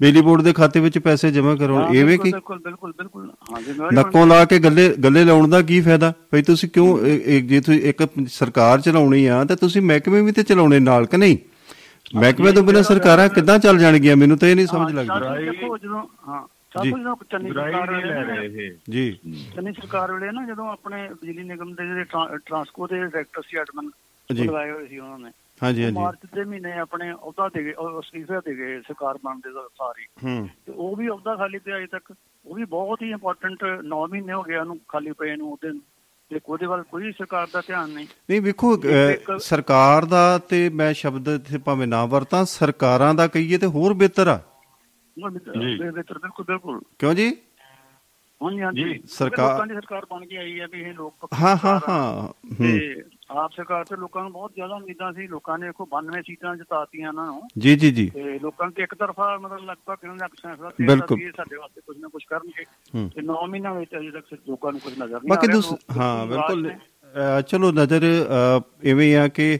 ਬਿਜਲੀ 0.00 0.20
ਬੋਰਡ 0.20 0.42
ਦੇ 0.42 0.52
ਖਾਤੇ 0.52 0.80
ਵਿੱਚ 0.80 0.98
ਪੈਸੇ 0.98 1.30
ਜਮ੍ਹਾਂ 1.30 1.56
ਕਰਵਾਉਣ? 1.56 1.82
ਹਾਂ, 1.84 1.94
ਐਵੇਂ 1.94 2.18
ਕੀ? 2.18 2.30
ਬਿਲਕੁਲ 2.30 2.58
ਬਿਲਕੁਲ 2.58 2.92
ਬਿਲਕੁਲ। 2.98 3.30
ਹਾਂ 3.52 3.60
ਜ਼ਿੰਮੇਵਾਰੀ 3.62 3.96
ਨੱਕੋਂ 3.96 4.26
ਲਾ 4.26 4.44
ਕੇ 4.44 4.58
ਗੱਲੇ 4.58 4.88
ਗੱਲੇ 5.04 5.24
ਲਾਉਣ 5.24 5.48
ਦਾ 5.48 5.60
ਕੀ 5.62 5.80
ਫਾਇਦਾ? 5.80 6.12
ਭਈ 6.30 6.42
ਤੁਸੀਂ 6.42 6.68
ਕਿਉਂ 6.68 6.98
ਜੇ 7.42 7.60
ਤੁਸੀਂ 7.60 7.80
ਇੱਕ 7.82 8.02
ਸਰਕਾਰ 8.30 8.80
ਚਲਾਉਣੀ 8.80 9.26
ਆ 9.26 9.44
ਤਾਂ 9.44 9.56
ਤੁਸੀਂ 9.56 9.82
ਮਹਿਕਮੇ 9.82 10.20
ਵੀ 10.22 10.32
ਤੇ 10.32 10.42
ਚਲਾਉਣੇ 10.42 10.78
ਨਾਲ 10.80 11.06
ਕਿ 11.06 11.16
ਨਹੀਂ? 11.16 11.36
ਮਹਿਕਮੇ 12.16 12.52
ਤੋਂ 12.52 12.62
ਬਿਨਾਂ 12.62 12.82
ਸਰਕਾਰਾਂ 12.82 13.28
ਕਿੱਦਾਂ 13.28 13.58
ਚੱਲ 13.58 13.78
ਜਾਣਗੀਆਂ? 13.78 14.16
ਮੈਨੂੰ 14.16 14.38
ਤਾਂ 14.38 14.48
ਇਹ 14.48 14.56
ਨਹੀਂ 14.56 14.66
ਸਮਝ 14.66 14.92
ਲੱਗਦੀ। 14.94 15.46
ਦੇਖੋ 15.46 15.76
ਜਦੋਂ 15.78 16.02
ਹਾਂ। 16.28 16.42
ਜੀ। 16.82 16.90
ਸਾਥੋਂ 16.90 17.02
ਜਦੋਂ 17.02 17.16
ਚੰਨੀ 17.30 17.48
ਸਰਕਾਰ 17.48 17.90
ਵੇਲੇ 17.90 18.12
ਰਹੇ 18.12 18.66
ਇਹ। 18.66 18.72
ਜੀ। 18.90 19.12
ਚੰਨੀ 19.56 19.72
ਸਰਕਾਰ 19.72 20.12
ਵੇਲੇ 20.12 20.32
ਨਾ 20.32 20.46
ਜਦੋਂ 20.46 20.68
ਆਪਣੇ 20.68 21.08
ਬਿਜਲੀ 21.08 21.42
ਨਿਗਮ 21.42 21.74
ਦੇ 21.74 21.86
ਜਿਹੜੇ 21.86 22.04
ਟਰਾਂ- 22.04 22.38
ਟਰਾਂਸਕੋ 22.38 22.86
ਦੇ 22.86 22.98
ਡਾਇਰੈਕਟਰ 22.98 23.42
ਸੀ 23.42 23.58
ਐਡਮਨ। 23.58 23.90
ਲਗਾਏ 24.32 24.70
ਹੋਏ 24.70 24.86
ਸੀ 24.86 24.98
ਉਹਨਾਂ 24.98 25.18
ਨੇ। 25.18 25.30
ਹਾਂਜੀ 25.62 25.84
ਹਾਂਜੀ। 25.84 25.94
ਮਾਰਚ 25.94 26.18
ਦੇ 26.34 26.44
ਮਹੀਨੇ 26.44 26.72
ਆਪਣੇ 26.72 27.12
ਅਹੁਦਾ 27.12 27.48
ਦੇ 27.48 27.64
ਗਏ 27.64 27.72
ਉਹ 27.72 28.00
ਅਸਤੀਫਾ 28.00 28.40
ਦੇ 28.40 28.56
ਗਏ 28.56 28.80
ਸਰਕਾਰ 28.80 29.18
ਬਣਦੇ 29.24 29.52
ਦਾ 29.52 29.68
ਸਾਰੀ। 29.78 30.06
ਹੂੰ। 30.24 30.48
ਤੇ 30.66 30.72
ਉਹ 30.72 30.96
ਵੀ 30.96 31.08
ਅਹੁਦਾ 31.08 31.36
ਖਾਲੀ 31.36 31.58
ਪਿਆ 31.58 31.76
ਅਜੇ 31.76 31.86
ਤੱਕ। 31.86 32.14
ਉਹ 32.46 32.54
ਵੀ 32.54 32.64
ਬਹੁਤ 32.64 33.02
ਹੀ 33.02 33.10
ਇੰਪੋਰਟੈਂਟ 33.10 33.64
9 33.84 34.06
ਮਹੀਨੇ 34.06 34.32
ਹੋ 34.32 34.42
ਗਏ 34.42 34.56
ਉਹਨੂੰ 34.56 34.80
ਖਾਲੀ 34.88 35.12
ਪਏ 35.12 35.36
ਨੂੰ 35.36 35.52
ਉਹਦੇ 35.52 35.80
ਤੇ 36.30 36.40
ਉਹਦੇ 36.46 36.66
ਵੱਲ 36.66 36.82
ਕੋਈ 36.82 37.12
ਸਰਕਾਰ 37.12 37.48
ਦਾ 37.52 37.62
ਧਿਆਨ 37.66 37.90
ਨਹੀਂ। 37.90 38.06
ਨਹੀਂ 38.30 38.40
ਵੇਖੋ 38.40 38.82
ਸਰਕਾਰ 39.38 40.04
ਦਾ 40.04 40.38
ਤੇ 40.38 40.68
ਮੈਂ 40.68 40.94
ਸ਼ਬਦ 40.94 41.28
ਇੱਥੇ 41.28 41.58
ਭਾਵੇਂ 41.58 41.86
ਨਾ 41.86 42.06
ਵਰਤਾਂ 42.06 42.44
ਸਰਕਾਰਾਂ 42.44 43.14
ਦਾ 43.14 43.26
ਕਹੀਏ 43.26 43.58
ਤੇ 43.58 43.66
ਹੋਰ 43.66 43.94
ਬਿਹਤਰ 43.94 44.28
ਆ। 44.28 44.40
ਬਿਲਕੁਲ 45.18 46.44
ਬਿਲਕੁਲ। 46.44 46.80
ਕਿਉਂ 46.98 47.14
ਜੀ? 47.14 47.36
ਹਾਂਜੀ 48.42 48.62
ਹਾਂਜੀ। 48.62 49.00
ਸਰਕਾਰ- 49.08 49.50
ਲੋਕਾਂ 49.50 49.66
ਦੀ 49.66 49.74
ਸਰਕਾਰ 49.74 50.06
ਬਣ 50.10 50.26
ਕੇ 50.26 50.36
ਆਈ 50.36 50.60
ਹੈ 50.60 50.66
ਵੀ 50.66 50.80
ਇਹ 50.80 50.94
ਲੋਕ 50.94 51.28
ਹਾਂ 51.42 51.56
ਹਾਂ। 51.64 51.80
ਹਾਂ 51.88 52.22
ਹੂੰ। 52.22 52.56
ਤੇ 52.58 53.02
ਆਪ 53.30 53.52
ਸਰਕਾਰ 53.52 53.84
ਤੇ 53.84 53.96
ਲੋਕਾਂ 53.96 54.22
ਨੂੰ 54.22 54.32
ਬਹੁਤ 54.32 54.52
ਜ਼ਿਆਦਾ 54.54 54.74
ਉਮੀਦਾਂ 54.74 55.12
ਸੀ। 55.12 55.26
ਲੋਕਾਂ 55.26 55.58
ਨੇ 55.58 55.66
ਦੇਖੋ 55.66 55.86
92 55.86 56.22
ਸੀਟਾਂ 56.22 56.56
ਜਿਤਾਤੀਆਂ 56.56 57.08
ਉਹਨਾਂ 57.08 57.26
ਨੂੰ। 57.26 57.42
ਜੀ 57.58 57.76
ਜੀ 57.76 57.90
ਜੀ। 57.92 58.10
ਤੇ 58.10 58.38
ਲੋਕਾਂ 58.38 58.66
ਨੇ 58.68 58.82
ਇੱਕ 58.82 58.94
ਤਰਫਾ 58.94 59.38
ਮਤਲਬ 59.38 59.70
ਲਗਭਗ 59.70 59.96
ਇਹਨਾਂ 60.04 60.16
ਦਾ 60.16 60.26
ਫੈਸਲਾ 60.26 60.70
ਤੇ 60.70 60.86
ਬਿਲਕੁਲ। 60.86 61.32
ਸਾਡੇ 61.36 61.56
ਵਾਸਤੇ 61.56 61.80
ਕੁਝ 61.80 61.98
ਨਾ 61.98 62.08
ਕੁਝ 62.08 62.24
ਕਰਨਗੇ। 62.24 62.64
ਤੇ 63.14 63.22
9 63.22 63.46
ਮਹੀਨਿਆਂ 63.46 63.74
ਵਿੱਚ 63.74 63.90
ਅਜੇ 63.98 64.10
ਤੱਕ 64.10 64.24
ਲੋਕਾਂ 64.48 64.72
ਨੂੰ 64.72 64.80
ਕੁਝ 64.80 64.92
ਨਜ਼ਰ 64.92 65.22
ਨਹੀਂ 65.22 65.28
ਬਾਕੀ 65.28 65.46
ਆ 65.48 65.60
ਰਿਹਾ 65.60 65.76
ਹਾਂ 65.96 66.26
ਬਿਲਕੁਲ। 66.26 66.74
ਚਲੋ 67.46 67.72
ਨਜ਼ਰ 67.72 68.02
ਇਵੇਂ 68.82 69.16
ਆ 69.16 69.28
ਕਿ 69.28 69.58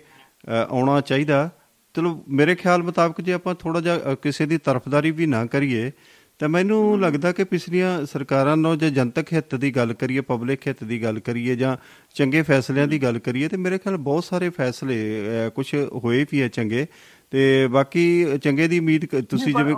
ਆਉਣਾ 0.70 1.00
ਚਾਹੀਦਾ। 1.00 1.50
ਚਲੋ 1.94 2.24
ਮੇਰੇ 2.28 2.54
ਖਿਆਲ 2.54 2.82
ਮੁਤਾਬਕ 2.82 3.20
ਜੇ 3.20 3.32
ਆਪਾਂ 3.32 3.54
ਥੋੜਾ 3.54 3.80
ਜਿਹਾ 3.80 4.14
ਕਿਸੇ 4.14 4.46
ਦੀ 4.46 4.58
ਤਰਫਦਾਰੀ 4.58 5.10
ਵੀ 5.10 5.26
ਨਾ 5.26 5.46
ਕਰੀਏ 5.46 5.92
ਤਾਂ 6.38 6.48
ਮੈਨੂੰ 6.48 7.00
ਲੱਗਦਾ 7.00 7.32
ਕਿ 7.32 7.44
ਪਿਛਲੀਆਂ 7.44 8.06
ਸਰਕਾਰਾਂ 8.06 8.56
ਨਾਲ 8.56 8.76
ਜੇ 8.76 8.90
ਜਨਤਕ 8.90 9.32
ਹਿੱਤ 9.32 9.54
ਦੀ 9.54 9.76
ਗੱਲ 9.76 9.92
ਕਰੀਏ 9.92 10.20
ਪਬਲਿਕ 10.20 10.66
ਹਿੱਤ 10.66 10.84
ਦੀ 10.84 11.02
ਗੱਲ 11.02 11.20
ਕਰੀਏ 11.20 11.56
ਜਾਂ 11.56 11.76
ਚੰਗੇ 12.14 12.42
ਫੈਸਲਿਆਂ 12.42 12.86
ਦੀ 12.86 13.02
ਗੱਲ 13.02 13.18
ਕਰੀਏ 13.18 13.48
ਤੇ 13.48 13.56
ਮੇਰੇ 13.56 13.78
ਖਿਆਲ 13.78 13.96
ਬਹੁਤ 13.96 14.24
ਸਾਰੇ 14.24 14.50
ਫੈਸਲੇ 14.50 15.22
ਕੁਝ 15.54 15.74
ਹੋਏ 15.74 16.26
ਵੀ 16.32 16.42
ਹੈ 16.42 16.48
ਚੰਗੇ 16.48 16.86
ਤੇ 17.30 17.66
ਬਾਕੀ 17.66 18.24
ਚੰਗੇ 18.38 18.68
ਦੀ 18.68 18.78
ਉਮੀਦ 18.78 19.06
ਤੁਸੀਂ 19.22 19.54
ਜਿਵੇਂ 19.54 19.74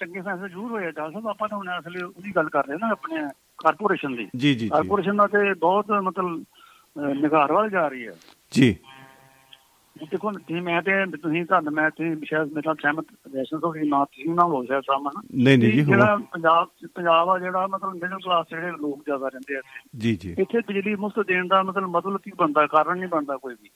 ਚੰਗੇ 0.00 0.20
ਫੈਸਲੇ 0.20 0.48
ਜ਼ਰੂਰ 0.48 0.70
ਹੋਏ 0.70 0.90
ਡਾਲ 0.90 1.12
ਸਾਹਿਬ 1.12 1.28
ਆਪਾਂ 1.28 1.48
ਤਾਂ 1.48 1.58
ਹੁਣ 1.58 1.68
ਅਸਲੇ 1.78 2.04
ਉਹਦੀ 2.04 2.32
ਗੱਲ 2.36 2.48
ਕਰ 2.48 2.66
ਰਹੇ 2.66 2.76
ਨਾ 2.76 2.88
ਆਪਣੇ 2.88 3.28
ਕਾਰਪੋਰੇਸ਼ਨ 3.58 4.16
ਦੀ। 4.16 4.28
ਜੀ 4.36 4.54
ਜੀ 4.54 4.68
ਕਾਰਪੋਰੇਸ਼ਨ 4.68 5.16
ਦਾ 5.16 5.26
ਤੇ 5.26 5.54
ਬਹੁਤ 5.54 5.90
ਮਤਲਬ 5.90 6.44
ਨਿਗਾਰ 7.22 7.52
ਵੱਲ 7.52 7.70
ਜਾ 7.70 7.88
ਰਹੀ 7.88 8.06
ਹੈ। 8.06 8.12
ਜੀ। 8.52 8.76
ਦੇਖੋ 9.98 10.32
ਤੁਸੀਂ 10.32 10.62
ਮੈਂ 10.62 10.82
ਤੇ 10.82 10.92
ਤੁਸੀਂ 11.06 11.44
ਤੁਹਾਨੂੰ 11.44 11.72
ਮੈਂ 11.72 11.90
ਤੁਸੀਂ 11.90 12.16
ਸ਼ਾਇਦ 12.26 12.48
ਮੇਰੇ 12.48 12.62
ਨਾਲ 12.66 12.74
ਸਹਿਮਤ 12.74 13.04
ਵੈਸ਼ਨ 13.34 13.58
ਤੋਂ 13.58 13.72
ਵੀ 13.72 13.88
ਨਾ 13.88 14.04
ਤੁਸੀਂ 14.04 14.34
ਨਾ 14.34 14.44
ਹੋ 14.44 14.64
ਸ਼ਾਇਦ 14.64 14.82
ਸਾਹਮਣਾ 14.82 15.22
ਨਹੀਂ 15.34 15.58
ਨਹੀਂ 15.58 15.72
ਜੀ 15.72 15.80
ਹੋ 15.80 15.86
ਜਿਹੜਾ 15.86 16.16
ਪੰਜਾਬ 16.16 16.68
ਪੰਜਾਬ 16.94 17.28
ਆ 17.28 17.38
ਜਿਹੜਾ 17.38 17.66
ਮਤਲਬ 17.66 17.92
ਮਿਡਲ 17.94 18.18
ਕਲਾਸ 18.24 18.46
ਜਿਹੜੇ 18.50 18.70
ਲੋਕ 18.70 19.04
ਜ਼ਿਆਦਾ 19.04 19.28
ਰਹਿੰਦੇ 19.28 19.54
ਆ 19.54 19.58
ਇੱਥੇ। 19.58 19.98
ਜੀ 19.98 20.16
ਜੀ। 20.16 20.34
ਇੱਥੇ 20.38 20.60
ਬਿਜਲੀ 20.60 20.94
ਮੁਫਤ 20.94 21.26
ਦੇਣ 21.26 21.46
ਦਾ 21.46 21.62
ਮਤਲਬ 21.62 21.88
ਮਤਲਬ 21.88 22.16
ਕੀ 22.16 22.30
ਬਣਦਾ 22.38 22.66
ਕਾਰਨ 22.66 22.98
ਨਹੀਂ 22.98 23.08
ਬਣਦਾ 23.08 23.36
ਕੋਈ 23.36 23.54
ਵੀ। 23.62 23.68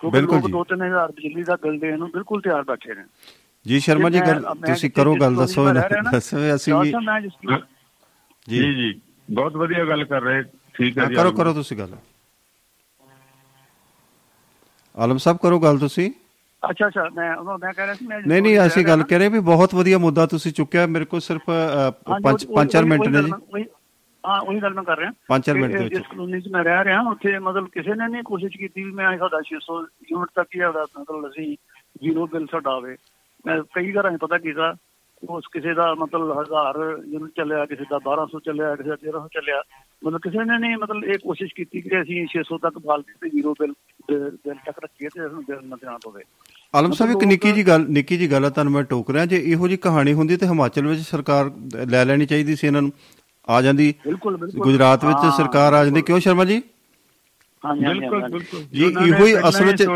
ਕਿਉਂਕਿ 0.00 0.18
ਬਿਲਕੁਲ 0.18 0.36
ਲੋਕ 0.36 0.46
ਜੀ। 0.46 0.52
2-3000 0.52 1.12
ਬਿਜਲੀ 1.12 1.42
ਦਾ 1.42 1.56
ਬਿੱਲ 1.56 1.78
ਦੇਣ 1.78 1.98
ਨੂੰ 1.98 2.10
ਬਿਲਕੁਲ 2.10 2.40
ਤਿਆਰ 2.40 2.62
ਬੈਠੇ 2.62 2.94
ਨੇ। 2.94 3.04
ਜੀ 3.66 3.80
ਸ਼ਰਮਾ 3.80 4.10
ਜੀ 4.10 4.20
ਗੱਲ 4.20 4.42
ਤੁਸੀਂ 4.66 4.90
ਕਰੋ 4.90 5.16
ਗੱਲ 5.20 5.34
ਦੱਸੋ 5.34 5.72
ਦੱਸੋ 6.12 6.36
ਅਸੀਂ 6.54 6.74
ਜੀ 8.48 8.58
ਜੀ 8.58 8.74
ਜੀ। 8.74 9.00
ਬਹੁਤ 9.30 9.56
ਵਧੀਆ 9.56 9.84
ਗੱਲ 9.84 10.04
ਕਰ 10.04 10.22
ਰਹੇ। 10.22 10.42
ਠੀਕ 10.74 10.98
ਹੈ 10.98 11.02
ਹਾਂ, 11.02 11.10
ਜੀ 11.10 11.14
ਕਰੋ 11.14 11.32
ਕਰੋ 11.32 11.52
ਤੁਸੀਂ 11.52 11.76
ਗੱਲ। 11.76 11.96
ਆਲਮ 14.94 15.16
ਸਾਹਿਬ 15.18 15.38
ਕਰੋ 15.38 15.58
ਗੱਲ 15.60 15.78
ਤੁਸੀਂ। 15.78 16.10
ਅੱਛਾ 16.62 16.86
ਅੱਛਾ 16.86 17.08
ਮੈਂ 17.14 17.34
ਉਹ 17.36 17.44
ਮੈਂ 17.58 17.72
ਕਹਿ 17.72 17.84
ਰਿਹਾ 17.84 17.94
ਸੀ 17.94 18.06
ਮੈਂ 18.06 18.18
ਜਿਸ 18.18 18.26
ਨਹੀਂ 18.26 18.42
ਨਹੀਂ 18.42 18.58
ਅਸੀਂ 18.66 18.84
ਗੱਲ 18.86 19.02
ਕਰ 19.02 19.18
ਰਹੇ 19.18 19.28
ਵੀ 19.28 19.38
ਬਹੁਤ 19.40 19.74
ਵਧੀਆ 19.74 19.98
ਮੁੱਦਾ 19.98 20.26
ਤੁਸੀਂ 20.26 20.52
ਚੁੱਕਿਆ 20.52 20.86
ਮੇਰੇ 20.86 21.04
ਕੋਲ 21.04 21.20
ਸਿਰਫ 21.20 21.42
ਅ, 21.50 21.52
ਹਾਂਜੀ, 22.10 22.22
ਪੰਜ 22.22 22.44
ਉਹ- 22.46 22.56
ਪੰਜ 22.56 22.70
ਚਾਰ 22.70 22.82
ਉਹੀ- 22.82 22.90
ਮਿੰਟ 22.90 23.02
ਉਹੀ 23.02 23.10
ਨੇ 23.10 23.22
ਜੀ। 23.22 23.64
ਹਾਂ 24.24 24.40
ਉਹੀ 24.40 24.60
ਗੱਲ 24.62 24.74
ਮੈਂ 24.74 24.82
ਕਰ 24.84 24.98
ਰਿਹਾ। 24.98 25.10
ਪੰਜ 25.28 25.44
ਚਾਰ 25.44 25.54
ਕਿ 25.54 25.60
ਮਿੰਟ 25.60 25.72
ਦੇ 25.72 25.78
ਜਿਸ 25.78 25.98
ਵਿੱਚ। 25.98 26.06
ਕਲੋਨੀ 26.06 26.40
'ਚ 26.40 26.48
ਮੈਂ 26.48 26.64
ਰਹਿ 26.64 26.84
ਰਿਹਾ 26.84 27.00
ਉੱਥੇ 27.00 27.38
ਮਤਲਬ 27.38 27.68
ਕਿਸੇ 27.68 27.94
ਨੇ 27.94 28.08
ਨਹੀਂ 28.08 28.22
ਕੋਸ਼ਿਸ਼ 28.22 28.56
ਕੀਤੀ 28.58 28.84
ਵੀ 28.84 28.90
ਮੈਂ 28.90 29.18
ਸਾਡਾ 29.18 29.40
600 29.42 29.78
ਯੂਨਿਟ 30.10 30.28
ਤੱਕ 30.34 30.48
ਹੀ 30.54 30.60
ਸਾਡਾ 30.60 30.86
ਮਤਲਬ 31.00 31.28
ਅਸੀਂ 31.28 31.56
ਜ਼ੀਰੋ 32.02 32.26
ਬਿੱਲ 32.26 32.46
ਸਾਡਾ 32.46 32.70
ਆਵੇ। 32.70 32.96
ਮੈਂ 33.46 33.62
ਕਈ 33.74 33.92
ਘਰਾਂ 33.92 34.12
'ਚ 34.12 34.20
ਪਤਾ 34.20 34.38
ਕੀਤਾ 34.38 34.74
ਉਸ 35.28 35.44
ਕਿਸੇ 35.52 35.74
ਦਾ 35.74 35.94
ਮਤਲਬ 35.94 36.30
1000 36.30 37.02
ਯੂਨਿਟ 37.06 37.30
ਚੱਲਿਆ 37.36 37.66
ਕਿਸੇ 37.66 37.84
ਦਾ 37.90 37.98
1200 37.98 38.38
ਚੱਲਿਆ 38.44 38.76
ਕਿਸੇ 38.76 38.88
ਦਾ 38.88 38.94
1300 38.94 39.28
ਚੱਲਿਆ। 39.32 39.62
ਮਤਲਬ 40.06 40.20
ਕਿਸੇ 40.20 40.38
ਨੇ 40.38 40.58
ਨਹੀਂ 40.58 40.76
ਮਤਲਬ 40.76 41.04
ਇਹ 41.04 41.18
ਕੋਸ਼ਿਸ਼ 41.18 41.54
ਕੀਤੀ 41.54 41.80
ਕਿ 41.80 42.00
ਅਸੀਂ 42.02 42.26
600 42.26 42.58
ਤੱਕ 42.58 42.78
ਬਾਲ 42.78 43.02
ਕੇ 43.02 43.28
ਜ਼ੀਰੋ 43.28 43.52
ਬਿੱਲ 43.52 43.72
ਬਿੱਲ 44.08 44.54
ਤੱਕ 44.54 44.78
ਰੱਖੀਏ 44.78 45.08
ਤੇ 45.08 45.28
ਸਾਨੂੰ 45.28 45.44
ਬਿੱਲ 45.44 45.58
ਨਾ 45.84 45.98
ਪਵੇ। 46.04 46.22
ਆਲਮ 46.74 46.92
ਸਾਹਿਬ 46.92 47.12
ਇੱਕ 47.12 47.24
ਨਿੱਕੀ 47.24 47.52
ਜੀ 47.52 47.66
ਗੱਲ 47.66 47.86
ਨਿੱਕੀ 47.88 48.16
ਜੀ 48.16 48.32
ਗੱਲ 48.32 48.44
ਆ 48.44 48.50
ਤੁਹਾਨੂੰ 48.50 48.72
ਮੈਂ 48.72 48.82
ਟੋਕ 48.82 49.10
ਰਿਹਾ। 49.10 49.26
ਜੇ 49.26 49.36
ਇਹੋ 49.36 49.68
ਜੀ 49.68 49.76
ਕਹਾਣੀ 49.76 50.12
ਹੁੰਦੀ 50.12 50.36
ਤੇ 50.36 50.46
ਹਿਮਾਚਲ 50.46 50.86
ਵਿੱਚ 50.86 51.00
ਸਰਕਾਰ 51.00 51.50
ਲੈ 51.88 52.04
ਲੈਣੀ 52.04 52.26
ਚਾਹੀਦੀ 52.26 52.56
ਸੀ 52.56 52.66
ਇਹਨਾਂ 52.66 52.82
ਨੂੰ। 52.82 52.92
ਆ 53.48 53.62
ਜਾਂਦੀ। 53.62 53.94
ਬਿਲਕੁਲ 54.06 54.36
ਬਿਲਕੁਲ। 54.36 54.60
ਗੁਜਰਾਤ 54.60 55.04
ਵਿੱਚ 55.04 55.32
ਸਰਕਾਰ 55.36 55.72
ਆ 55.72 55.84
ਜਾਂਦੀ। 55.84 56.02
ਕਿਉਂ 56.02 56.20
ਸ਼ਰਮਾ 56.20 56.44
ਜੀ? 56.44 56.62
ਬਿਲਕੁਲ 57.94 58.20
ਬਿਲਕੁਲ। 58.32 58.62
ਜੀ, 58.72 58.84
ਇਹੋ 59.06 59.26
ਹੀ 59.26 59.32
ਅਸਲ 59.48 59.64
ਵਿੱਚ- 59.64 59.90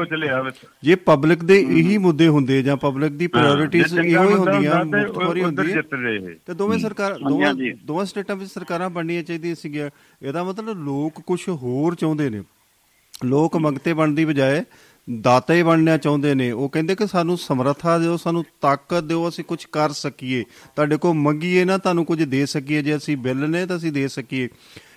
ਜੇ 0.82 0.94
ਪਬਲਿਕ 0.94 1.44
ਦੇ 1.44 1.60
ਇਹੀ 1.60 1.98
ਮੁੱਦੇ 1.98 2.28
ਹੁੰਦੇ 2.28 2.62
ਜਾਂ 2.62 2.76
ਪਬਲਿਕ 2.76 3.12
ਦੀ 3.12 3.26
ਪ੍ਰਾਇੋਰਟੀਜ਼ 3.26 3.86
ਇਹੋ 4.06 4.22
ਹੀ 4.28 4.34
ਹੁੰਦੀਆਂ 4.38 4.72
ਉੱਧਰ 5.10 5.18
ਹੁੰਦੀ 5.42 5.56
ਹੈ। 5.72 5.82
ਤੇ 6.46 6.54
ਦੋਵੇਂ 6.54 6.78
ਸਰਕਾਰ 6.78 7.18
ਦੋਵਾਂ। 7.28 7.54
ਦੋਵਾਂ 7.84 8.04
ਸਟੇਟਾਂ 8.04 8.36
ਵਿੱਚ 8.36 8.50
ਸਰਕਾਰਾਂ 8.50 8.90
ਬਣਨੀਆਂ 8.90 9.22
ਚਾਹੀਦੀਆਂ 9.22 9.54
ਸੀਗੀਆਂ। 9.54 9.90
ਇਹਦਾ 10.22 10.44
ਮਤਲਬ 10.44 10.84
ਲੋਕ 10.84 11.20
ਕੁਝ 11.20 11.48
ਹੋਰ 11.48 11.94
ਚਾਹੁੰਦੇ 11.94 12.30
ਨੇ। 12.30 12.42
ਲੋਕ 13.24 13.56
ਮੰਗਤੇ 13.56 13.92
ਬਣਨ 13.92 14.14
ਦੀ 14.14 14.24
ਬਜਾਏ 14.24 14.62
ਦਾਤੇ 15.20 15.62
ਬਣਨਾ 15.62 15.96
ਚਾਹੁੰਦੇ 15.96 16.34
ਨੇ। 16.34 16.50
ਉਹ 16.50 16.68
ਕਹਿੰਦੇ 16.68 16.94
ਕਿ 16.94 17.06
ਸਾਨੂੰ 17.06 17.38
ਸਮਰੱਥਾ 17.38 17.98
ਦਿਓ 17.98 18.16
ਸਾਨੂੰ 18.16 18.44
ਤਾਕਤ 18.60 19.04
ਦਿਓ 19.04 19.28
ਅਸੀਂ 19.28 19.44
ਕੁਝ 19.44 19.64
ਕਰ 19.64 19.90
ਸਕੀਏ। 19.90 20.44
ਤੁਹਾਡੇ 20.76 20.96
ਕੋਲ 20.96 21.14
ਮੰਗੀਏ 21.14 21.64
ਨਾ 21.64 21.78
ਤੁਹਾਨੂੰ 21.78 22.04
ਕੁਝ 22.04 22.22
ਦੇ 22.22 22.46
ਸਕੀਏ। 22.46 22.82
ਜੇ 22.82 22.96
ਅਸੀਂ 22.96 23.16
ਬਿੱਲ 23.16 23.50
ਨੇ 23.50 23.66
ਤਾਂ 23.66 23.76
ਅਸੀਂ 23.76 23.92
ਦੇ 23.92 24.08
ਸਕੀਏ। 24.08 24.48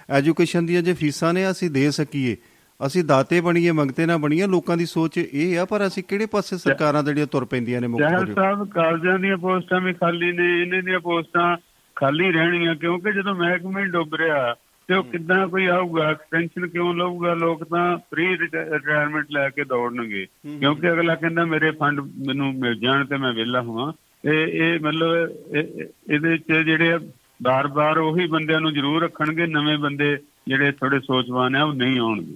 ਐਜੂਕੇਸ਼ਨ 0.10 0.66
ਦੀਆਂ 0.66 0.82
ਜੇ 0.82 0.94
ਫੀਸਾਂ 0.94 1.34
ਨੇ 1.34 1.52
ਅਸੀਂ 1.52 1.72
ਦੇ 1.72 1.92
ਸਕੀਏ। 1.92 2.38
ਅਸੀਂ 2.86 3.04
ਦਾਤੇ 3.04 3.42
ਬਣੀਏ 3.42 3.72
ਮੰਗਤੇ 3.72 4.06
ਨਾ 4.06 4.18
ਬਣੀਏ 4.18 4.48
ਲੋਕਾਂ 4.48 4.78
ਦੀ 4.78 4.86
ਸੋਚ 4.86 5.18
ਇਹ 5.18 5.60
ਆ 5.60 5.66
ਪਰ 5.66 5.88
ਅਸੀਂ 5.88 6.04
ਕਿਹੜੇ 6.04 6.26
ਪਾਸੇ 6.26 6.58
ਸਰਕਾਰਾਂ 6.58 7.04
ਜਿਹੜੀਆਂ 7.04 7.28
ਤੁਰ 7.28 7.46
ਪੈਂਦੀਆਂ 7.46 7.82
ਨੇ 7.82 7.88
ਮੁੱਖ 7.88 8.04
ਵਜੋਂ? 8.22 8.36
ਸਾਹਿਬ 8.36 8.70
ਕਾਲਜਾਂ 8.70 9.20
ਦੀਆਂ 9.20 9.38
ਪੋਸਟਾਂ 9.38 9.82
ਵੀ 9.82 9.94
ਖਾਲੀ 9.94 10.32
ਨੇ 10.32 10.62
ਇਹਨਾਂ 10.62 10.84
ਦੀਆਂ 10.84 11.00
ਪੋਸਟਾਂ 11.00 11.58
ਖਾਲੀ 11.96 12.32
ਰਹਿਣਗੀਆਂ 12.32 12.76
ਕਿਉਂਕਿ 12.76 13.12
ਜਦੋਂ 13.12 13.36
ਮਹਿਕਮੇ 13.36 13.86
ਡੁੱਬ 13.86 14.16
ਰਿਹਾ 14.16 14.56
ਤੇ 14.88 14.96
ਉਹ 14.96 15.04
ਕਿੱਦਾਂ 15.04 15.48
ਕੋਈ 15.48 15.66
ਆਊਗਾ? 15.66 16.10
ਐਕਸਟੈਂਸ਼ਨ 16.10 16.68
ਕਿਉਂ 16.68 16.94
ਲਊਗਾ? 16.94 17.34
ਲੋਕ 17.34 17.64
ਤਾਂ 17.64 17.98
ਫ੍ਰੀ 17.98 18.38
ਰਿਟਾਇਰਮੈਂਟ 18.38 19.26
ਲੈ 19.32 19.50
ਕੇ 19.50 19.64
ਦੌੜਨਗੇ। 19.64 20.28
ਕਿਉਂਕਿ 20.60 20.92
ਅਗਲਾ 20.92 21.16
ਕਹਿੰਦਾ 21.16 21.46
ਮੇਰੇ 21.46 21.72
ਫੰਡ 21.72 22.00
ਮੈਨੂੰ 22.00 22.54
ਮਿਲ 22.54 22.76
ਜਾਣ 22.76 23.06
ਤੇ 23.06 23.18
ਮੈਂ 23.18 23.34
ਵਿਹਲਾ 23.34 23.62
ਹੋਵਾਂ। 23.62 23.94
ਇਹ 24.30 24.48
ਇਹ 24.48 24.80
ਮਤਲਬ 24.80 25.12
ਇਹ- 25.56 25.68
ਇਹ- 25.68 25.88
ਇਹਦੇ 26.14 26.30
ਵਿੱਚ 26.30 26.54
ਜਿਹੜੇ 26.54 27.00
ਬਾਰ-ਬਾਰ 27.44 27.98
ਉਹੀ 27.98 28.28
ਬੰਦਿਆਂ 28.28 28.62
ਨੂੰ 28.62 28.74
ਜ਼ਰੂਰ 28.74 29.04
ਰੱਖਣਗੇ 29.04 29.46
ਨਵੇਂ 29.46 29.78
ਬੰਦੇ 29.78 30.18
ਜਿਹੜੇ 30.48 30.72
ਥੋੜੇ 30.72 31.00
ਸੋਚਵਾਨ 31.00 31.56
ਆ 31.56 31.64
ਉਹ 31.64 31.74
ਨਹੀਂ 31.74 32.00
ਆਉਣਗੇ। 32.00 32.36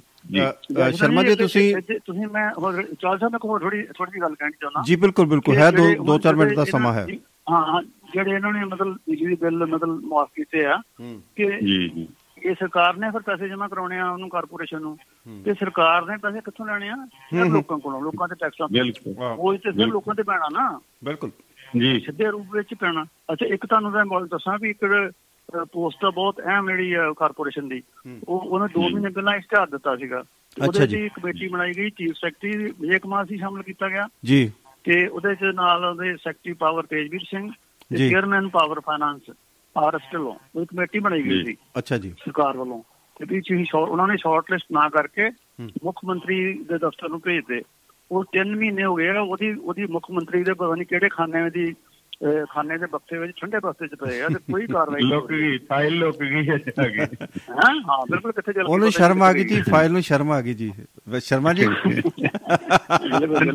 ਸ਼ਰਮਾ 0.92 1.24
ਜੀ 1.24 1.36
ਤੁਸੀਂ 1.36 1.76
ਤੁਸੀਂ 1.92 2.28
ਮੈਂ 2.28 2.52
ਹੋਰ 2.52 2.84
ਚਾਲ 3.00 3.20
ਸਾਹਿਬ 3.20 3.32
ਮੈਂ 3.32 3.40
ਕੋਈ 3.40 3.60
ਥੋੜੀ 3.60 3.82
ਥੋੜੀ 3.84 4.12
ਜਿਹੀ 4.12 4.22
ਗੱਲ 4.22 4.36
ਕਹਿਣੀ 4.36 4.54
ਚਾਹੁੰਦਾ। 4.62 4.82
ਜੀ 4.86 4.96
ਬਿਲਕੁਲ 4.96 5.26
ਬਿਲਕੁਲ। 5.26 5.56
ਹੈ 5.58 5.72
ਦੋ 5.72 6.04
ਦੋ 6.04 6.18
ਚਾਰ 6.18 6.36
ਮਿੰਟ 6.36 6.54
ਦਾ 6.54 6.66
ਸਮਾਂ 6.66 6.94
ਹੈ। 6.94 7.08
ਹਾਂ 7.52 7.82
ਜਿਹੜੇ 8.14 8.32
ਇਹਨਾਂ 8.32 8.54
ਨੇ 8.54 8.64
ਮਤਲਬ 8.66 8.96
ਬਿਜਲੀ 8.96 9.36
ਬਿੱਲ 9.36 9.66
ਮਤਲਬ 9.66 10.02
ਮਾਫ 10.04 10.30
ਕੀਤੇ 10.36 10.66
ਆ 10.66 10.82
ਕਿ 11.36 11.60
ਜੀ 11.60 11.90
ਜੀ। 11.90 12.08
ਇਹ 12.46 12.56
ਸਰਕਾਰ 12.60 12.98
ਨੇ 12.98 13.12
ਫਿਰ 13.12 13.22
ਪੈਸੇ 13.22 13.50
ਜਮ੍ਹਾਂ 13.50 13.70
ਕਰਾਉਣੇ 13.70 14.00
ਆ 14.00 14.10
ਉਹਨੂੰ 14.10 14.30
ਕਾਰਪੋਰੇਸ਼ਨ 14.30 14.82
ਨੂੰ 14.82 14.98
ਤੇ 15.46 15.54
ਸਰਕਾਰ 15.54 16.06
ਨੇ 16.06 16.18
ਪੈਸੇ 16.18 16.40
ਕਿੱਥੋਂ 16.40 16.66
ਲੈਣੇ 16.66 16.90
ਆ? 16.90 17.08
ਲੋਕਾਂ 17.34 17.78
ਕੋਲੋਂ 17.78 18.02
ਲੋਕਾਂ 18.02 18.28
ਦੇ 18.28 18.36
ਟੈਕਸਾਂ 18.40 18.68
ਉਹ 19.38 19.54
ਤੇ 19.54 19.72
ਫਿਰ 19.72 19.88
ਲੋਕਾਂ 19.88 20.16
ਤੇ 20.16 20.24
ਪੈਣਾ 20.24 20.50
ਨਾ। 20.52 20.80
ਬਿਲਕੁਲ। 21.04 21.32
ਜੀ। 21.80 22.00
ਸਿੱਧੇ 22.00 22.26
ਰੂਪ 22.26 22.48
ਵਿੱਚ 22.52 22.74
ਪੈਣਾ। 22.74 23.06
ਅੱਛਾ 23.34 23.46
ਇੱਕ 23.46 23.66
ਤੁਹਾਨੂੰ 23.66 23.92
ਮੈਂ 23.92 24.06
ਗੱਲ 24.06 24.28
ਦੱਸਾਂ 24.28 24.58
ਵੀ 24.62 24.70
ਇੱਕ 24.70 25.12
ਪੋਸਟ 25.72 26.06
ਬਹੁਤ 26.06 26.42
ਅਹਿਮ 26.46 26.72
ਜਿਹੜੀ 26.72 26.96
ਕਾਰਪੋਰੇਸ਼ਨ 27.18 27.70
ਦੀ। 27.70 27.82
ਉਹ 28.30 28.40
ਉਹਨੇ 28.40 28.66
2 28.66 28.90
ਮਹੀਨੇ 28.90 29.10
ਪਹਿਲਾਂ 29.10 29.36
ਇਸ਼ਤਿਹਾਰ 29.36 29.68
ਦਿੱਤਾ 29.70 29.96
ਸੀਗਾ। 29.96 30.24
ਉਹਦੇ। 30.66 30.88
ਦੀ 30.88 31.10
ਕਮੇਟੀ 31.10 31.48
ਬਣਾਈ 31.48 31.72
ਗਈ 31.78 31.90
ਚੀਫ 31.90 32.16
ਸੈਕਟਰੀ 32.16 32.58
ਵਿਜੇ 32.80 33.00
ਕੁਮਾਰ 33.00 33.26
ਸੀ 33.26 33.38
ਸ਼ਾਮਲ 33.38 33.64
ਕੀਤਾ 33.64 33.90
ਗਿਆ। 33.90 34.08
ਜੀ। 34.26 34.52
ਤੇ 34.84 35.08
ਉਹਦੇ 35.08 35.36
ਚ 35.36 35.44
ਨਾਲ 35.44 35.86
ਉਹਦੇ 35.86 36.18
ਸੈਕਟਰੀ 36.18 36.54
ਪਾਵਰ 36.54 36.84
ਤੇਜਵੀਰ 36.84 37.22
ਸਿੰਘ 37.22 37.52
ਤੇ। 37.90 38.10
Chairman 38.10 38.50
power 38.50 38.80
finance 38.80 39.22
R 39.78 39.96
S 39.96 40.02
Dhillon 40.14 40.36
ਉਹ 40.56 40.66
ਕਮੇਟੀ 40.66 41.00
ਬਣਾਈ 41.00 41.24
ਗਈ। 41.24 41.46
ਸੀ 41.46 41.56
ਅੱਛਾ 41.78 41.98
ਜੀ। 41.98 42.10
ਸਰਕਾਰ 42.10 42.58
ਵੱਲੋਂ। 42.58 42.84
ਤੇ 43.20 43.26
ਵੀ 43.26 43.42
ਚੀਜ਼ 43.42 43.70
ਸ਼ੌਰ 43.70 43.88
ਉਹਨਾਂ 43.88 44.08
ਨੇ 44.08 44.18
ਸ਼ਾਰਟ 44.18 44.52
ਲਿਸਟ 44.52 44.66
ਨਾ 44.72 44.90
ਕਰਕੇ 44.90 45.30
ਮੁੱਖ 45.84 46.00
ਮੰਤਰੀ 46.06 46.54
ਦੇ 46.54 46.78
ਦਫ਼ਤਰ 46.78 47.10
ਨੂੰ 47.10 47.22
ਭੇਜ 47.22 47.44
ਦੇ 47.48 47.62
ਉਹ 48.12 48.26
3 48.38 48.56
ਮਹੀਨੇ 48.56 48.84
ਹੋ 48.84 48.96
ਗਏ 48.96 49.10
ਉਹਦੀ 49.10 49.54
ਉਹਦੀ 49.54 49.86
ਮੁੱਖ 49.86 50.12
ਮੰਤਰੀ 50.12 50.44
ਦੇ 50.44 50.54
ਪਤਾ 50.54 50.76
ਨਹੀਂ 50.76 50.86
ਕਿਹੜੇ 50.86 51.10
ਖਾਨੇ 51.10 51.50
ਦੀ 51.50 51.76
ਖਾਨੇ 52.50 52.78
ਦੇ 52.78 52.86
ਬਕਸੇ 52.86 53.18
ਵਿੱਚ 53.18 53.32
ਠੰਡੇ 53.42 53.60
ਬਸਤੇ 53.64 53.88
ਚ 53.88 53.96
ਪਏ 53.96 54.22
ਆ 54.22 54.28
ਤੇ 54.28 54.40
ਕੋਈ 54.52 54.68
ਕਾਰਵਾਈ 54.68 55.04
ਨਹੀਂ 55.04 55.22
ਗਈ 55.30 55.58
ਫਾਈਲ 55.58 55.94
ਲੁੱਕ 55.94 56.20
ਗਈ 56.20 56.50
ਹੈ 56.50 56.58
ਜਾ 56.58 56.88
ਕੇ 56.88 57.02
ਹੈਂ? 57.02 57.74
ਹਾਂ 57.90 58.06
ਬਿਲਕੁਲ 58.12 58.32
ਕਿੱਥੇ 58.32 58.54
ਚੱਲ 58.54 58.64
ਗਈ 58.64 58.74
ਉਹਨੂੰ 58.74 58.92
ਸ਼ਰਮ 58.92 59.24
ਆ 59.24 59.32
ਗਈ 59.34 59.44
ਜੀ 59.44 59.62
ਫਾਈਲ 59.62 59.92
ਨੂੰ 59.92 60.02
ਸ਼ਰਮ 60.02 60.32
ਆ 60.32 60.42
ਗਈ 60.42 60.54
ਜੀ। 60.54 60.72
ਸ਼ਰਮਾ 61.20 61.54
ਜੀ। 61.54 61.66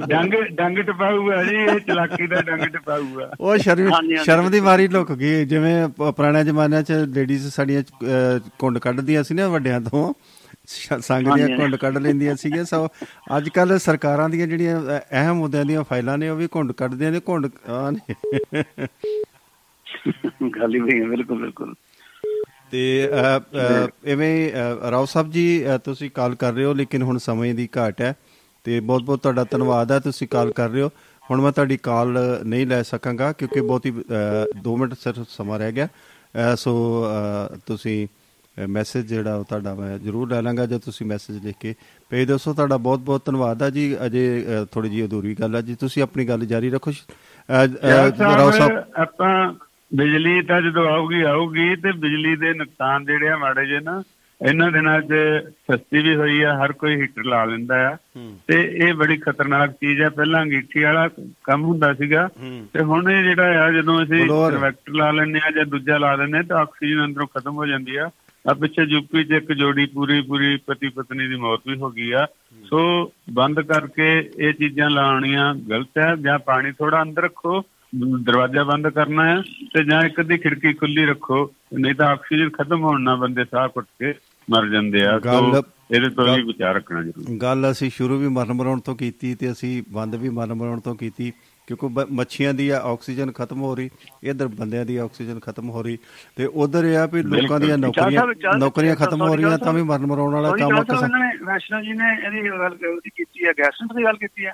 ਡੰਗ 0.06 0.34
ਡੰਗ 0.54 0.78
ਟਪਾਊਗਾ 0.78 1.42
ਜੀ 1.44 1.56
ਇਹ 1.56 1.78
ਚਲਾਕੀ 1.80 2.26
ਦਾ 2.26 2.40
ਡੰਗ 2.42 2.64
ਟਪਾਊਗਾ। 2.64 3.30
ਉਹ 3.40 3.56
ਸ਼ਰਮ। 3.58 3.90
ਸ਼ਰਮ 4.24 4.50
ਦੀ 4.50 4.60
ਮਾਰੀ 4.60 4.88
ਲੁਕ 4.88 5.12
ਗਈ। 5.12 5.44
ਜਿਵੇਂ 5.44 5.88
ਪੁਰਾਣੇ 5.88 6.44
ਜ਼ਮਾਨਿਆਂ 6.44 6.82
'ਚ 6.82 6.92
ਲੇਡੀਜ਼ 6.92 7.48
ਸਾਡੀਆਂ 7.48 7.82
ਕੁੰਡ 8.58 8.78
ਕੱਢਦੀਆਂ 8.78 9.22
ਸੀ 9.22 9.34
ਨਾ 9.34 9.48
ਵੱਡਿਆਂ 9.48 9.80
ਤੋਂ 9.80 10.12
ਸੰਗ 10.66 11.26
ਦੀਆਂ। 11.34 11.48
ਕੁੰਡ 11.48 11.76
ਕੱਢ 11.76 11.98
ਲੈਂਦੀਆਂ 11.98 12.34
ਸੀਗੀਆਂ 12.36 12.64
ਸੋ 12.64 12.86
ਅੱਜ 13.36 13.48
ਕੱਲ 13.48 13.78
ਸਰਕਾਰਾਂ 13.78 14.28
ਦੀਆਂ 14.28 14.46
ਜਿਹੜੀਆਂ 14.46 14.80
ਅਹਿਮ 14.90 15.34
ਮੁੱਦਿਆਂ 15.34 15.64
ਦੀਆਂ 15.64 15.84
ਫਾਈਲਾਂ 15.84 16.16
ਨੇ 16.18 16.28
ਉਹ 16.28 16.36
ਵੀ 16.36 16.46
ਕੁੰਡ 16.48 16.72
ਕੱਢਦੀਆਂ 16.72 17.10
ਨੇ 17.12 17.20
ਆ 17.70 17.90
ਨੇ। 17.90 18.14
ਗੱਲ 20.56 20.74
ਹੀ 20.74 20.80
ਹੈ 20.80 21.06
ਬਿਲਕੁਲ 21.08 21.40
ਬਿਲਕੁਲ। 21.40 21.74
ਤੇ 22.70 23.10
ਐਵੇਂ 24.06 24.52
ਰਾਓ 24.90 25.04
ਸਾਹਿਬ 25.04 25.30
ਜੀ 25.30 25.64
ਤੁਸੀਂ 25.84 26.10
ਕਾਲ 26.10 26.34
ਕਰ 26.34 26.52
ਰਹੇ 26.52 26.64
ਹੋ 26.64 26.72
ਲੇਕਿਨ 26.74 27.02
ਹੁਣ 27.02 27.18
ਸਮੇਂ 27.18 27.54
ਦੀ 27.54 27.68
ਘਾਟ 27.76 28.00
ਹੈ 28.00 28.14
ਤੇ 28.66 28.80
ਬਹੁਤ 28.80 29.02
ਬਹੁਤ 29.02 29.22
ਤੁਹਾਡਾ 29.22 29.44
ਧੰਨਵਾਦ 29.44 29.92
ਹੈ 29.92 29.98
ਤੁਸੀਂ 29.98 30.28
ਕਾਲ 30.28 30.52
ਕਰ 30.52 30.70
ਰਹੇ 30.70 30.82
ਹੋ। 30.82 30.90
ਹੁਣ 31.22 31.40
ਮੈਂ 31.40 31.52
ਤੁਹਾਡੀ 31.52 31.76
ਕਾਲ 31.76 32.18
ਨਹੀਂ 32.46 32.66
ਲੈ 32.66 32.82
ਸਕਾਂਗਾ 32.82 33.32
ਕਿਉਂਕਿ 33.32 33.60
ਬਹੁਤੀ 33.60 33.92
2 34.64 34.76
ਮਿੰਟ 34.76 34.94
ਸਿਰਫ 34.94 35.26
ਸਮਾਂ 35.28 35.58
ਰਹਿ 35.58 35.72
ਗਿਆ। 35.72 35.88
ਸੋ 36.56 37.04
ਤੁਸੀਂ 37.66 38.06
ਮੈਸੇਜ 38.68 39.06
ਜਿਹੜਾ 39.06 39.34
ਉਹ 39.34 39.44
ਤੁਹਾਡਾ 39.44 39.74
ਮੈਂ 39.74 39.98
ਜ਼ਰੂਰ 39.98 40.30
ਲੈ 40.30 40.40
ਲਾਂਗਾ 40.42 40.66
ਜੇ 40.66 40.78
ਤੁਸੀਂ 40.78 41.06
ਮੈਸੇਜ 41.06 41.44
ਲਿਖ 41.44 41.56
ਕੇ 41.60 41.74
ਭੇਜ 42.10 42.26
ਦਿਓ। 42.26 42.36
ਸੋ 42.36 42.54
ਤੁਹਾਡਾ 42.54 42.76
ਬਹੁਤ 42.76 43.00
ਬਹੁਤ 43.00 43.24
ਧੰਨਵਾਦ 43.24 43.62
ਹੈ 43.62 43.70
ਜੀ। 43.70 43.96
ਅਜੇ 44.06 44.44
ਥੋੜੀ 44.72 44.88
ਜਿਹੀ 44.88 45.04
ਅਧੂਰੀ 45.04 45.34
ਗੱਲ 45.34 45.56
ਹੈ 45.56 45.60
ਜੀ। 45.60 45.74
ਤੁਸੀਂ 45.74 46.02
ਆਪਣੀ 46.02 46.24
ਗੱਲ 46.24 46.46
ਜਾਰੀ 46.46 46.70
ਰੱਖੋ 46.70 46.92
ਰਾਓ 47.50 48.50
ਸਾਹਿਬ 48.50 48.82
ਆਪਾਂ 48.96 49.54
ਬਿਜਲੀ 49.94 50.40
ਤਾਂ 50.42 50.60
ਜਦੋਂ 50.62 50.88
ਆਊਗੀ 50.88 51.22
ਆਊਗੀ 51.22 51.74
ਤੇ 51.76 51.92
ਬਿਜਲੀ 51.92 52.36
ਦੇ 52.36 52.52
ਨੁਕਸਾਨ 52.54 53.04
ਜਿਹੜੇ 53.04 53.28
ਆ 53.28 53.36
ਮਾੜੇ 53.36 53.66
ਜੇ 53.66 53.80
ਨਾ 53.80 54.02
ਇਹਨਾਂ 54.40 54.70
ਦਿਨਾਂ 54.70 55.00
'ਚ 55.00 55.12
ਸਸਤੀ 55.66 56.02
ਵੀ 56.02 56.14
ਹੋਈ 56.16 56.40
ਆ 56.42 56.54
ਹਰ 56.64 56.72
ਕੋਈ 56.72 56.96
ਹੀਟਰ 56.96 57.24
ਲਾ 57.24 57.44
ਲੈਂਦਾ 57.44 57.76
ਆ। 57.88 57.96
ਤੇ 58.46 58.56
ਇਹ 58.82 58.92
ਬੜੀ 58.94 59.16
ਖਤਰਨਾਕ 59.16 59.70
ਚੀਜ਼ 59.72 60.02
ਆ। 60.02 60.08
ਪਹਿਲਾਂ 60.10 60.42
ਅੰਗੀਠੀ 60.42 60.82
ਵਾਲਾ 60.82 61.08
ਕੰਮ 61.44 61.64
ਹੁੰਦਾ 61.64 61.92
ਸੀਗਾ। 61.94 62.28
ਤੇ 62.72 62.82
ਹੁਣ 62.82 63.10
ਇਹ 63.10 63.22
ਜਿਹੜਾ 63.22 63.64
ਆ 63.64 63.70
ਜਦੋਂ 63.70 64.02
ਅਸੀਂ 64.02 64.22
ਬਲੋਰ। 64.22 64.52
ਇਨਵੈਕਟਰ 64.52 64.92
ਲਾ 64.92 65.10
ਲੈਂਦੇ 65.10 65.40
ਆ 65.46 65.50
ਜਾਂ 65.50 65.64
ਦੂਜਾ 65.66 65.98
ਲਾ 65.98 66.14
ਲੈਂਦੇ 66.14 66.38
ਆ 66.38 66.42
ਤਾਂ 66.42 66.56
ਆਕਸੀਜਨ 66.56 67.04
ਅੰਦਰੋਂ 67.04 67.26
ਖਤਮ 67.26 67.56
ਹੋ 67.56 67.66
ਜਾਂਦੀ 67.66 67.96
ਆ। 67.96 68.10
ਆ 68.50 68.54
ਪਿੱਛੇ 68.54 68.82
ਯੂਪੀ 68.82 69.24
'ਚ 69.24 69.30
ਇੱਕ 69.30 69.52
ਜੋੜੀ 69.52 69.86
ਪੂਰੀ 69.86 70.20
ਪੂਰੀ 70.20 70.56
ਪਤੀ 70.56 70.88
ਪਤਨੀ 70.88 71.28
ਦੀ 71.28 71.36
ਮੌਤ 71.36 71.60
ਵੀ 71.66 71.76
ਹੋ 71.76 71.90
ਗਈ 71.90 72.10
ਆ। 72.10 72.26
ਸੋ 72.64 73.12
ਬੰਦ 73.32 73.60
ਕਰਕੇ 73.60 74.30
ਇਹ 74.38 74.52
ਚੀਜ਼ਾਂ 74.52 74.90
ਲਾਉਣੀਆਂ 74.90 75.54
ਗਲਤ 75.54 75.98
ਹੈ 75.98 76.16
ਜਾਂ 76.16 76.38
ਪਾਣੀ 76.38 76.72
ਥੋੜਾ 76.72 77.02
ਅੰਦਰ 77.02 77.22
ਰੱਖੋ 77.22 77.62
ਦਰਵਾਜ਼ਾ 77.96 78.64
ਬੰਦ 78.64 78.88
ਕਰਨਾ 78.88 79.24
ਹੈ 79.24 79.40
ਤੇ 79.74 79.84
ਜਾਂ 79.84 80.02
ਇੱਕ 80.02 80.20
ਅੱਧੀ 80.20 80.38
ਖਿੜਕੀ 80.38 80.72
ਖੁੱਲੀ 80.72 81.06
ਰੱਖੋ 81.06 81.52
ਨਹੀਂ 81.74 81.94
ਤਾਂ 81.94 82.06
ਆਕਸੀਜਨ 82.06 82.50
ਖਤਮ 82.50 82.82
ਹੋਣ 82.82 83.02
ਨਾਲ 83.02 83.16
ਬੰਦੇ 83.16 83.44
ਸਾਹ 83.44 83.68
ਘੁੱਟ 83.68 83.86
ਕੇ 84.00 84.14
ਮਰ 84.50 84.68
ਜਾਂਦੇ 84.68 85.04
ਆ। 85.06 85.18
ਸੋ 85.18 85.62
ਇਹਦੇ 85.90 86.08
ਤੋਂ 86.08 86.36
ਵੀ 86.36 86.42
ਵਿਚਾਰ 86.42 86.74
ਰੱਖਣਾ 86.74 87.02
ਜ਼ਰੂਰੀ। 87.02 87.38
ਗੱਲ 87.38 87.70
ਅਸੀਂ 87.70 87.90
ਸ਼ੁਰੂ 87.90 88.18
ਵੀ 88.18 88.28
ਮਰਨ 88.28 88.52
ਮਰਾਉਣ 88.52 88.80
ਤੋਂ 88.80 88.96
ਕੀਤੀ 88.96 89.34
ਤੇ 89.34 89.52
ਅਸੀਂ 89.52 89.82
ਬੰਦ 89.92 90.14
ਵੀ 90.14 90.28
ਮਰਨ 90.28 90.54
ਮਰਾਉਣ 90.54 90.80
ਤੋਂ 90.80 90.94
ਕੀਤੀ। 90.94 91.32
ਕਿਉਂਕਿ 91.66 92.04
ਮੱਛੀਆਂ 92.10 92.54
ਦੀ 92.54 92.68
ਆ 92.68 92.80
ਆਕਸੀਜਨ 92.80 93.32
ਖਤਮ 93.32 93.60
ਹੋ 93.60 93.74
ਰਹੀ 93.74 93.90
ਇਧਰ 94.22 94.48
ਬੰਦਿਆਂ 94.48 94.84
ਦੀ 94.84 94.96
ਆਕਸੀਜਨ 94.96 95.40
ਖਤਮ 95.40 95.70
ਹੋ 95.70 95.82
ਰਹੀ 95.82 95.98
ਤੇ 96.36 96.46
ਉਧਰ 96.46 96.84
ਇਹ 96.84 96.96
ਆ 96.96 97.06
ਵੀ 97.06 97.22
ਲੋਕਾਂ 97.22 97.60
ਦੀਆਂ 97.60 97.78
ਨੌਕਰੀਆਂ 97.78 98.26
ਨੌਕਰੀਆਂ 98.58 98.96
ਖਤਮ 98.96 99.20
ਹੋ 99.20 99.34
ਰਹੀਆਂ 99.36 99.58
ਤਾਂ 99.58 99.72
ਵੀ 99.72 99.82
ਮਰਨ 99.82 100.06
ਮਰਾਉਣ 100.06 100.34
ਵਾਲਾ 100.34 100.50
ਕੰਮ 100.50 100.76
ਇਹਨਾਂ 100.76 101.08
ਨੇ 101.08 101.44
ਵੈਸ਼ਨੋ 101.44 101.80
ਜੀ 101.80 101.92
ਨੇ 101.92 102.12
ਇਹਦੀ 102.26 102.48
ਗੱਲ 102.50 103.00
ਕੀਤੀ 103.00 103.46
ਹੈ 103.46 103.52
ਗੈਸ 103.58 103.82
ਦੀ 103.96 104.04
ਗੱਲ 104.04 104.16
ਕੀਤੀ 104.16 104.46
ਹੈ। 104.46 104.52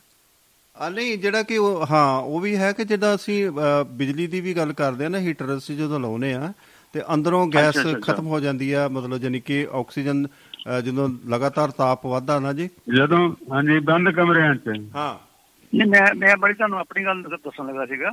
ਆ 0.76 0.88
ਨਹੀਂ 0.88 1.18
ਜਿਹੜਾ 1.18 1.42
ਕਿ 1.42 1.56
ਉਹ 1.58 1.86
ਹਾਂ 1.86 2.18
ਉਹ 2.18 2.40
ਵੀ 2.40 2.56
ਹੈ 2.56 2.72
ਕਿ 2.72 2.84
ਜਿੱਦਾਂ 2.84 3.14
ਅਸੀਂ 3.14 3.50
ਬਿਜਲੀ 3.92 4.26
ਦੀ 4.26 4.40
ਵੀ 4.40 4.54
ਗੱਲ 4.54 4.72
ਕਰਦੇ 4.72 5.04
ਆ 5.04 5.08
ਨਾ 5.08 5.18
ਹੀਟਰ 5.18 5.56
ਅਸੀਂ 5.56 5.76
ਜਦੋਂ 5.76 6.00
ਲਾਉਨੇ 6.00 6.32
ਆ 6.34 6.52
ਤੇ 6.94 7.02
ਅੰਦਰੋਂ 7.14 7.46
ਗੈਸ 7.46 7.78
ਖਤਮ 8.02 8.26
ਹੋ 8.26 8.40
ਜਾਂਦੀ 8.40 8.72
ਆ 8.72 8.88
ਮਤਲਬ 8.88 9.18
ਜਾਨੀ 9.18 9.40
ਕਿ 9.40 9.66
ਆਕਸੀਜਨ 9.72 10.26
ਜਦੋਂ 10.84 11.08
ਲਗਾਤਾਰ 11.28 11.70
ਤਾਪ 11.70 12.06
ਵਧਦਾ 12.06 12.38
ਨਾ 12.40 12.52
ਜੀ। 12.52 12.68
ਜਦੋਂ 12.94 13.18
ਹਾਂਜੀ 13.52 13.78
ਬੰਦ 13.78 14.10
ਕਮਰਿਆਂ 14.10 14.54
'ਚ। 14.54 14.80
ਹਾਂ। 14.96 15.31
ਨਹੀਂ 15.74 15.88
ਮੈਂ 15.88 16.14
ਮੈਂ 16.14 16.36
ਬੜੀ 16.36 16.54
ਤੁਹਾਨੂੰ 16.54 16.78
ਆਪਣੀ 16.78 17.04
ਗੱਲ 17.04 17.22
ਦੱਸਣ 17.22 17.66
ਲੱਗਾ 17.66 17.86
ਸੀਗਾ 17.86 18.10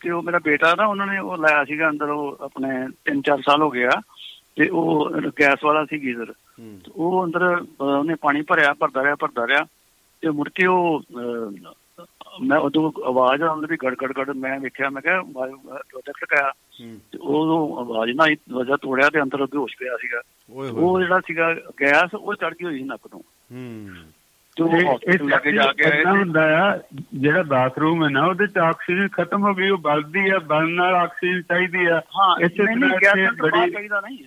ਕਿ 0.00 0.10
ਉਹ 0.10 0.22
ਮੇਰਾ 0.22 0.38
ਬੇਟਾ 0.38 0.74
ਨਾ 0.74 0.86
ਉਹਨਾਂ 0.86 1.06
ਨੇ 1.06 1.18
ਉਹ 1.18 1.36
ਲਾਇਆ 1.36 1.64
ਸੀਗਾ 1.64 1.88
ਅੰਦਰ 1.88 2.08
ਉਹ 2.08 2.38
ਆਪਣੇ 2.40 2.68
3-4 2.84 3.40
ਸਾਲ 3.40 3.62
ਹੋ 3.62 3.70
ਗਿਆ 3.70 3.90
ਤੇ 4.56 4.68
ਉਹ 4.68 5.10
ਗੈਸ 5.40 5.64
ਵਾਲਾ 5.64 5.84
ਸੀ 5.84 6.02
ਗੀਜ਼ਰ 6.02 6.32
ਉਹ 6.96 7.24
ਅੰਦਰ 7.24 7.64
ਉਹਨੇ 7.80 8.14
ਪਾਣੀ 8.14 8.42
ਭਰਿਆ 8.42 8.74
ਭਰਦਾ 8.74 9.02
ਰਿਹਾ 9.02 9.14
ਭਰਦਾ 9.14 9.46
ਰਿਹਾ 9.46 9.66
ਤੇ 10.20 10.30
ਮੁੜ 10.30 10.48
ਕੇ 10.48 10.66
ਉਹ 10.66 11.02
ਮੈਂ 12.42 12.58
ਉਦੋਂ 12.58 12.92
ਆਵਾਜ਼ 13.04 13.42
ਆਉਂਦੀ 13.42 13.66
ਵੀ 13.70 13.76
ਗੜ 13.76 13.94
ਗੜ 13.94 14.12
ਗੜ 14.12 14.30
ਮੈਂ 14.30 14.60
ਵੇਖਿਆ 14.60 14.90
ਮੈਂ 14.90 15.02
ਕਿਹਾ 15.02 15.22
ਪ੍ਰੋਜੈਕਟ 15.22 16.24
ਕਾ 16.24 16.52
ਹੂੰ। 16.80 17.00
ਤੇ 17.12 17.18
ਉਦੋਂ 17.18 17.80
ਆਵਾਜ਼ 17.80 18.10
ਨਾ 18.10 18.24
ਵਜਾ 18.52 18.76
ਤੋੜਿਆ 18.76 19.10
ਤੇ 19.10 19.22
ਅੰਦਰ 19.22 19.46
ਬੇਹੋਸ਼ 19.46 19.76
ਪਿਆ 19.78 19.96
ਸੀਗਾ। 19.96 20.20
ਉਹ 20.68 21.00
ਜਿਹੜਾ 21.00 21.20
ਸੀਗਾ 21.20 21.54
ਗੈਸ 21.54 22.14
ਉਹ 22.14 22.34
ਚੜ 22.34 22.54
ਗਈ 22.54 22.64
ਹੋਈ 22.64 22.78
ਸੀ 22.78 22.84
ਨੱਕ 22.84 23.08
ਤੋਂ। 23.08 23.20
ਤੇ 24.56 24.62
ਤੇ- 25.78 26.04
ਹੁੰਦਾ 26.06 26.42
ਆ 26.58 26.78
ਜਿਹੜਾ 27.14 27.42
ਬਾਥਰੂਮ 27.42 28.04
ਹੈ 28.04 28.08
ਨਾ 28.08 28.24
ਉਹਦੇ 28.26 28.46
ਚ 28.46 28.58
ਆਕਸੀਜਨ 28.58 29.08
ਖਤਮ 29.08 29.42
ਹੋ 29.42 29.54
ਗਈ 29.54 29.68
ਉਹ 29.70 29.78
ਬਲਦੀ 29.78 30.28
ਆ 30.30 30.38
ਬਲਣ 30.38 30.68
ਨਾਲ 30.70 30.94
ਆਕਸੀਜਨ 30.94 31.42
ਚਾਹੀਦੀ 31.42 31.84
ਆ। 31.86 32.00
ਹਾਂ 32.18 32.36
ਗੈਸ 32.40 32.50
ਇੱਥੇ 32.50 32.64
ਸਿਲੰਡਰ 32.64 32.88
ਬਾਹਰ 32.88 33.32
ਬੜੀ- 33.42 33.72
ਚਾਹੀਦਾ 33.72 34.00
ਨਹੀਂ। 34.00 34.18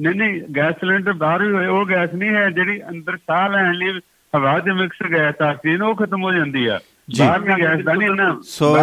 ਨਹੀਂ 0.00 0.14
ਨਹੀਂ 0.14 0.40
ਗੈਸ 0.56 0.74
ਸਿਲੰਡਰ 0.74 1.12
ਬਾਹਰ 1.12 1.42
ਹੀ 1.42 1.50
ਹੋਏ 1.50 1.66
ਉਹ 1.66 1.84
ਗੈਸ 1.86 2.14
ਨਹੀਂ 2.14 2.30
ਹੈ 2.30 2.48
ਜਿਹੜੀ 2.50 2.80
ਅੰਦਰ 2.88 3.16
ਸਾਹ 3.16 3.48
ਲੈਣ 3.48 3.72
ਲਈ 3.74 4.00
ਹਵਾ 4.32 4.58
ਦੇ 4.58 4.72
ਮਿਕਸ 4.72 5.02
ਗੈਸ 5.12 5.42
ਆਕਸੀਜਨ 5.42 5.82
ਉਹ 5.82 5.94
ਖਤਮ 5.94 6.22
ਹੋ 6.22 6.32
ਜਾਂਦੀ 6.32 6.66
ਆ। 6.66 6.78
ਬਾਹਰ 7.18 7.40
ਦੀ 7.40 7.62
ਗੈਸ 7.62 7.80
ਦਾ 7.84 7.92
ਨਹੀਂ 7.94 8.10
ਨਾ। 8.10 8.38
ਸੋ- 8.42 8.74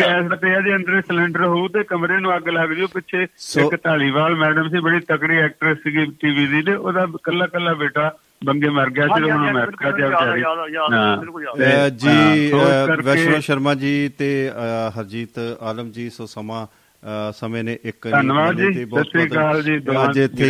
ਗੈਸ 0.00 0.28
ਦਾ 0.28 0.36
ਪਿਆ 0.36 0.60
ਦੇ 0.60 0.74
ਅੰਦਰ 0.76 1.00
ਸਿਲੰਡਰ 1.00 1.44
ਹੋਊ 1.44 1.68
ਤੇ 1.68 1.82
ਕਮਰੇ 1.84 2.16
ਨੂੰ 2.18 2.36
ਅੱਗ 2.36 2.48
ਲੱਗ 2.48 2.72
ਜੂ 2.72 2.86
ਪਿੱਛੇ 2.88 3.22
ਇੱਕ 3.22 3.74
ਢਾਲੀਵਾਲ 3.84 4.34
ਮੈਡਮ 4.34 4.68
ਸੀ 4.68 4.78
ਬੜੀ 4.80 5.00
ਤਕੜੀ 5.00 5.36
ਐਕਟਰੈਸ 5.36 5.78
ਸੀਗੀ 5.78 6.06
ਟੀਵੀ 6.20 6.46
ਦੀ 6.46 6.62
ਤੇ 6.62 6.74
ਉਹਦਾ 6.74 7.06
ਕੱਲਾ 7.22 7.46
ਕੱਲਾ 7.46 7.74
ਬੇਟਾ 7.74 8.10
ਬੰਗੇ 8.42 8.68
ਮਰ 8.68 8.90
ਗਿਆ 8.90 9.06
ਸੀ 9.06 9.22
ਉਹਨੂੰ 9.22 9.30
ਹਾਂਜੀ, 9.30 9.50
ਅਮਰੀਕਾ 9.50 9.90
ਬਿਲਕੁਲ 9.90 11.44
ਚ 11.44 11.48
ਵਿਚਾਰੀ 11.56 11.90
ਜੀ 11.90 12.50
ਵੈਸ਼ਨੋ 13.04 13.40
ਸ਼ਰਮਾ 13.40 13.74
ਜੀ 13.74 14.08
ਤੇ 14.18 14.28
ਹਰਜੀਤ 14.98 15.38
ਆਲਮ 15.60 15.90
ਜੀ 15.90 16.08
ਸੋ 16.10 16.26
ਸਮਾਂ 16.26 16.66
ਸਮੇਂ 17.32 17.62
ਨੇ 17.64 17.78
ਇੱਕ 17.84 18.06
ਨਹੀਂ 18.06 18.12
ਧੰਨਵਾਦ 18.12 18.56
ਜੀ, 18.56 18.84
ਸਤਿ 18.84 19.04
ਸ੍ਰੀ 19.04 19.26
ਅਕਾਲ 19.26 19.62
ਜੀ, 19.62 19.76
ਅੱਜ 20.04 20.18
ਇੱਥੇ 20.18 20.48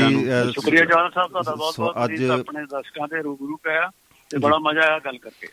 ਸ਼ੁਕਰੀਆ 0.53 0.85
ਜਾਨ 0.85 1.11
ਸਾਹਿਬ 1.15 1.31
ਤੁਹਾਡਾ 1.31 1.55
ਬਹੁਤ 1.55 1.75
ਬਹੁਤ 1.79 2.05
ਅੱਜ 2.05 2.25
ਆਪਣੇ 2.31 2.65
ਦਰਸ਼ਕਾਂ 2.71 3.09
ਦੇ 3.09 3.23
ਰੂਬਰੂ 3.23 3.57
ਪਿਆ 3.63 3.91
ਤੇ 4.31 4.39
ਬੜਾ 4.39 4.59
ਮਜ਼ਾ 4.59 4.81
ਆਇਆ 4.81 4.99
ਗੱਲ 5.05 5.19
ਕਰਕੇ। 5.19 5.49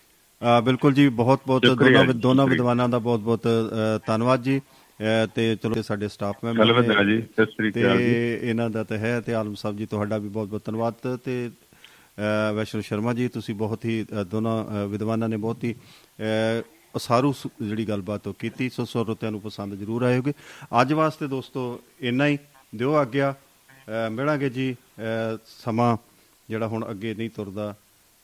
ਬਿਲਕੁਲ 0.63 0.93
ਜੀ 0.93 1.07
ਬਹੁਤ 1.09 1.41
ਬਹੁਤ 1.47 1.65
ਦੋਨਾਂ 1.65 2.03
ਦੋਨਾਂ। 2.13 2.45
ਵਿਦਵਾਨਾਂ 2.47 2.87
ਦਾ 2.89 2.99
ਬਹੁਤ 2.99 3.19
ਬਹੁਤ 3.19 3.47
ਧੰਨਵਾਦ 4.07 4.41
ਜੀ। 4.43 4.61
ਤੇ 5.35 5.55
ਚਲੋ 5.55 5.81
ਸਾਡੇ 5.81 6.07
ਸਟਾਫ 6.07 6.35
ਮੈਂਬਰ 6.43 6.65
ਨੇ। 6.81 7.05
ਜੀ 7.05 7.21
ਸਤਿ 7.21 7.45
ਸ੍ਰੀ 7.45 7.69
ਅਕਾਲ 7.71 7.97
ਜੀ। 7.97 8.03
ਤੇ 8.03 8.39
ਇਹਨਾਂ 8.41 8.69
ਦਾ 8.69 8.83
ਤਾਂ 8.83 8.97
ਹੈ 8.97 9.19
ਤੇ 9.21 9.33
ਆਲਮ 9.33 9.53
ਸਾਹਿਬ 9.55 9.77
ਜੀ 9.77 9.85
ਤੁਹਾਡਾ 9.85 10.17
ਵੀ 10.17 10.29
ਬਹੁਤ 10.29 10.47
ਬਹੁਤ 10.49 10.65
ਧੰਨਵਾਦ 10.65 11.17
ਤੇ 11.25 11.49
ਵੈਸ਼ਨੋ 12.55 12.81
ਸ਼ਰਮਾ 12.81 13.13
ਜੀ 13.13 13.27
ਤੁਸੀਂ 13.27 13.55
ਬਹੁਤ 13.55 13.85
ਹੀ 13.85 14.05
ਅ, 14.21 14.23
ਦੋਨਾਂ 14.23 14.65
ਅ, 14.65 14.87
ਵਿਦਵਾਨਾਂ 14.87 15.29
ਨੇ 15.29 15.37
ਬਹੁਤ 15.37 15.63
ਹੀ 15.63 15.73
ਅ, 15.73 16.63
ਉਸਾਰੂ 16.95 17.33
ਸ- 17.33 17.47
ਜਿਹੜੀ 17.61 17.87
ਗੱਲਬਾਤ 17.87 18.27
ਉਹ 18.27 18.33
ਕੀਤੀ। 18.33 18.69
ਸੋ 18.69 18.85
ਸਰੋਤਿਆਂ 18.85 19.31
ਨੂੰ 19.31 19.41
ਪਸੰਦ 19.41 19.75
ਜ਼ਰੂਰ 19.75 20.03
ਆਏਗੀ 20.03 20.31
ਅੱਜ 20.81 20.93
ਵਾਸਤੇ 20.93 21.27
ਦੋਸਤੋ 21.27 21.79
ਇੰਨਾ 22.01 22.27
ਹੀ। 22.27 22.37
ਦਿਓ 22.75 22.93
ਆਗਿਆ। 22.93 23.35
ਅ, 23.71 24.09
ਮਿਲਾਂਗੇ 24.09 24.49
ਜੀ 24.49 24.73
ਅ, 24.73 25.37
ਸਮਾਂ 25.45 25.97
ਜਿਹੜਾ 26.49 26.67
ਹੁਣ 26.67 26.85
ਅੱਗੇ 26.89 27.15
ਨਹੀਂ 27.15 27.29
ਤੁਰਦਾ। 27.29 27.75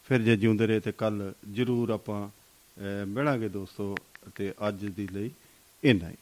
ਫਿਰ 0.08 0.22
ਜੇ 0.22 0.38
ਜਿਉਂਦੇ 0.38 0.68
ਰਹੇ 0.68 0.80
ਤੇ 0.80 0.92
ਕੱਲ 0.92 1.34
ਜ਼ਰੂਰ 1.52 1.90
ਆਪਾਂ 1.90 2.30
ਅ, 2.30 3.06
ਮਿਲਾਂਗੇ 3.08 3.50
ਦੋਸਤੋ। 3.50 3.96
ਤੇ 4.36 4.54
ਅੱਜ 4.68 4.86
ਦੀ 4.86 5.08
ਲਈ 5.08 5.32
ਇੰਨਾ 5.84 6.10
ਹੀ। 6.10 6.16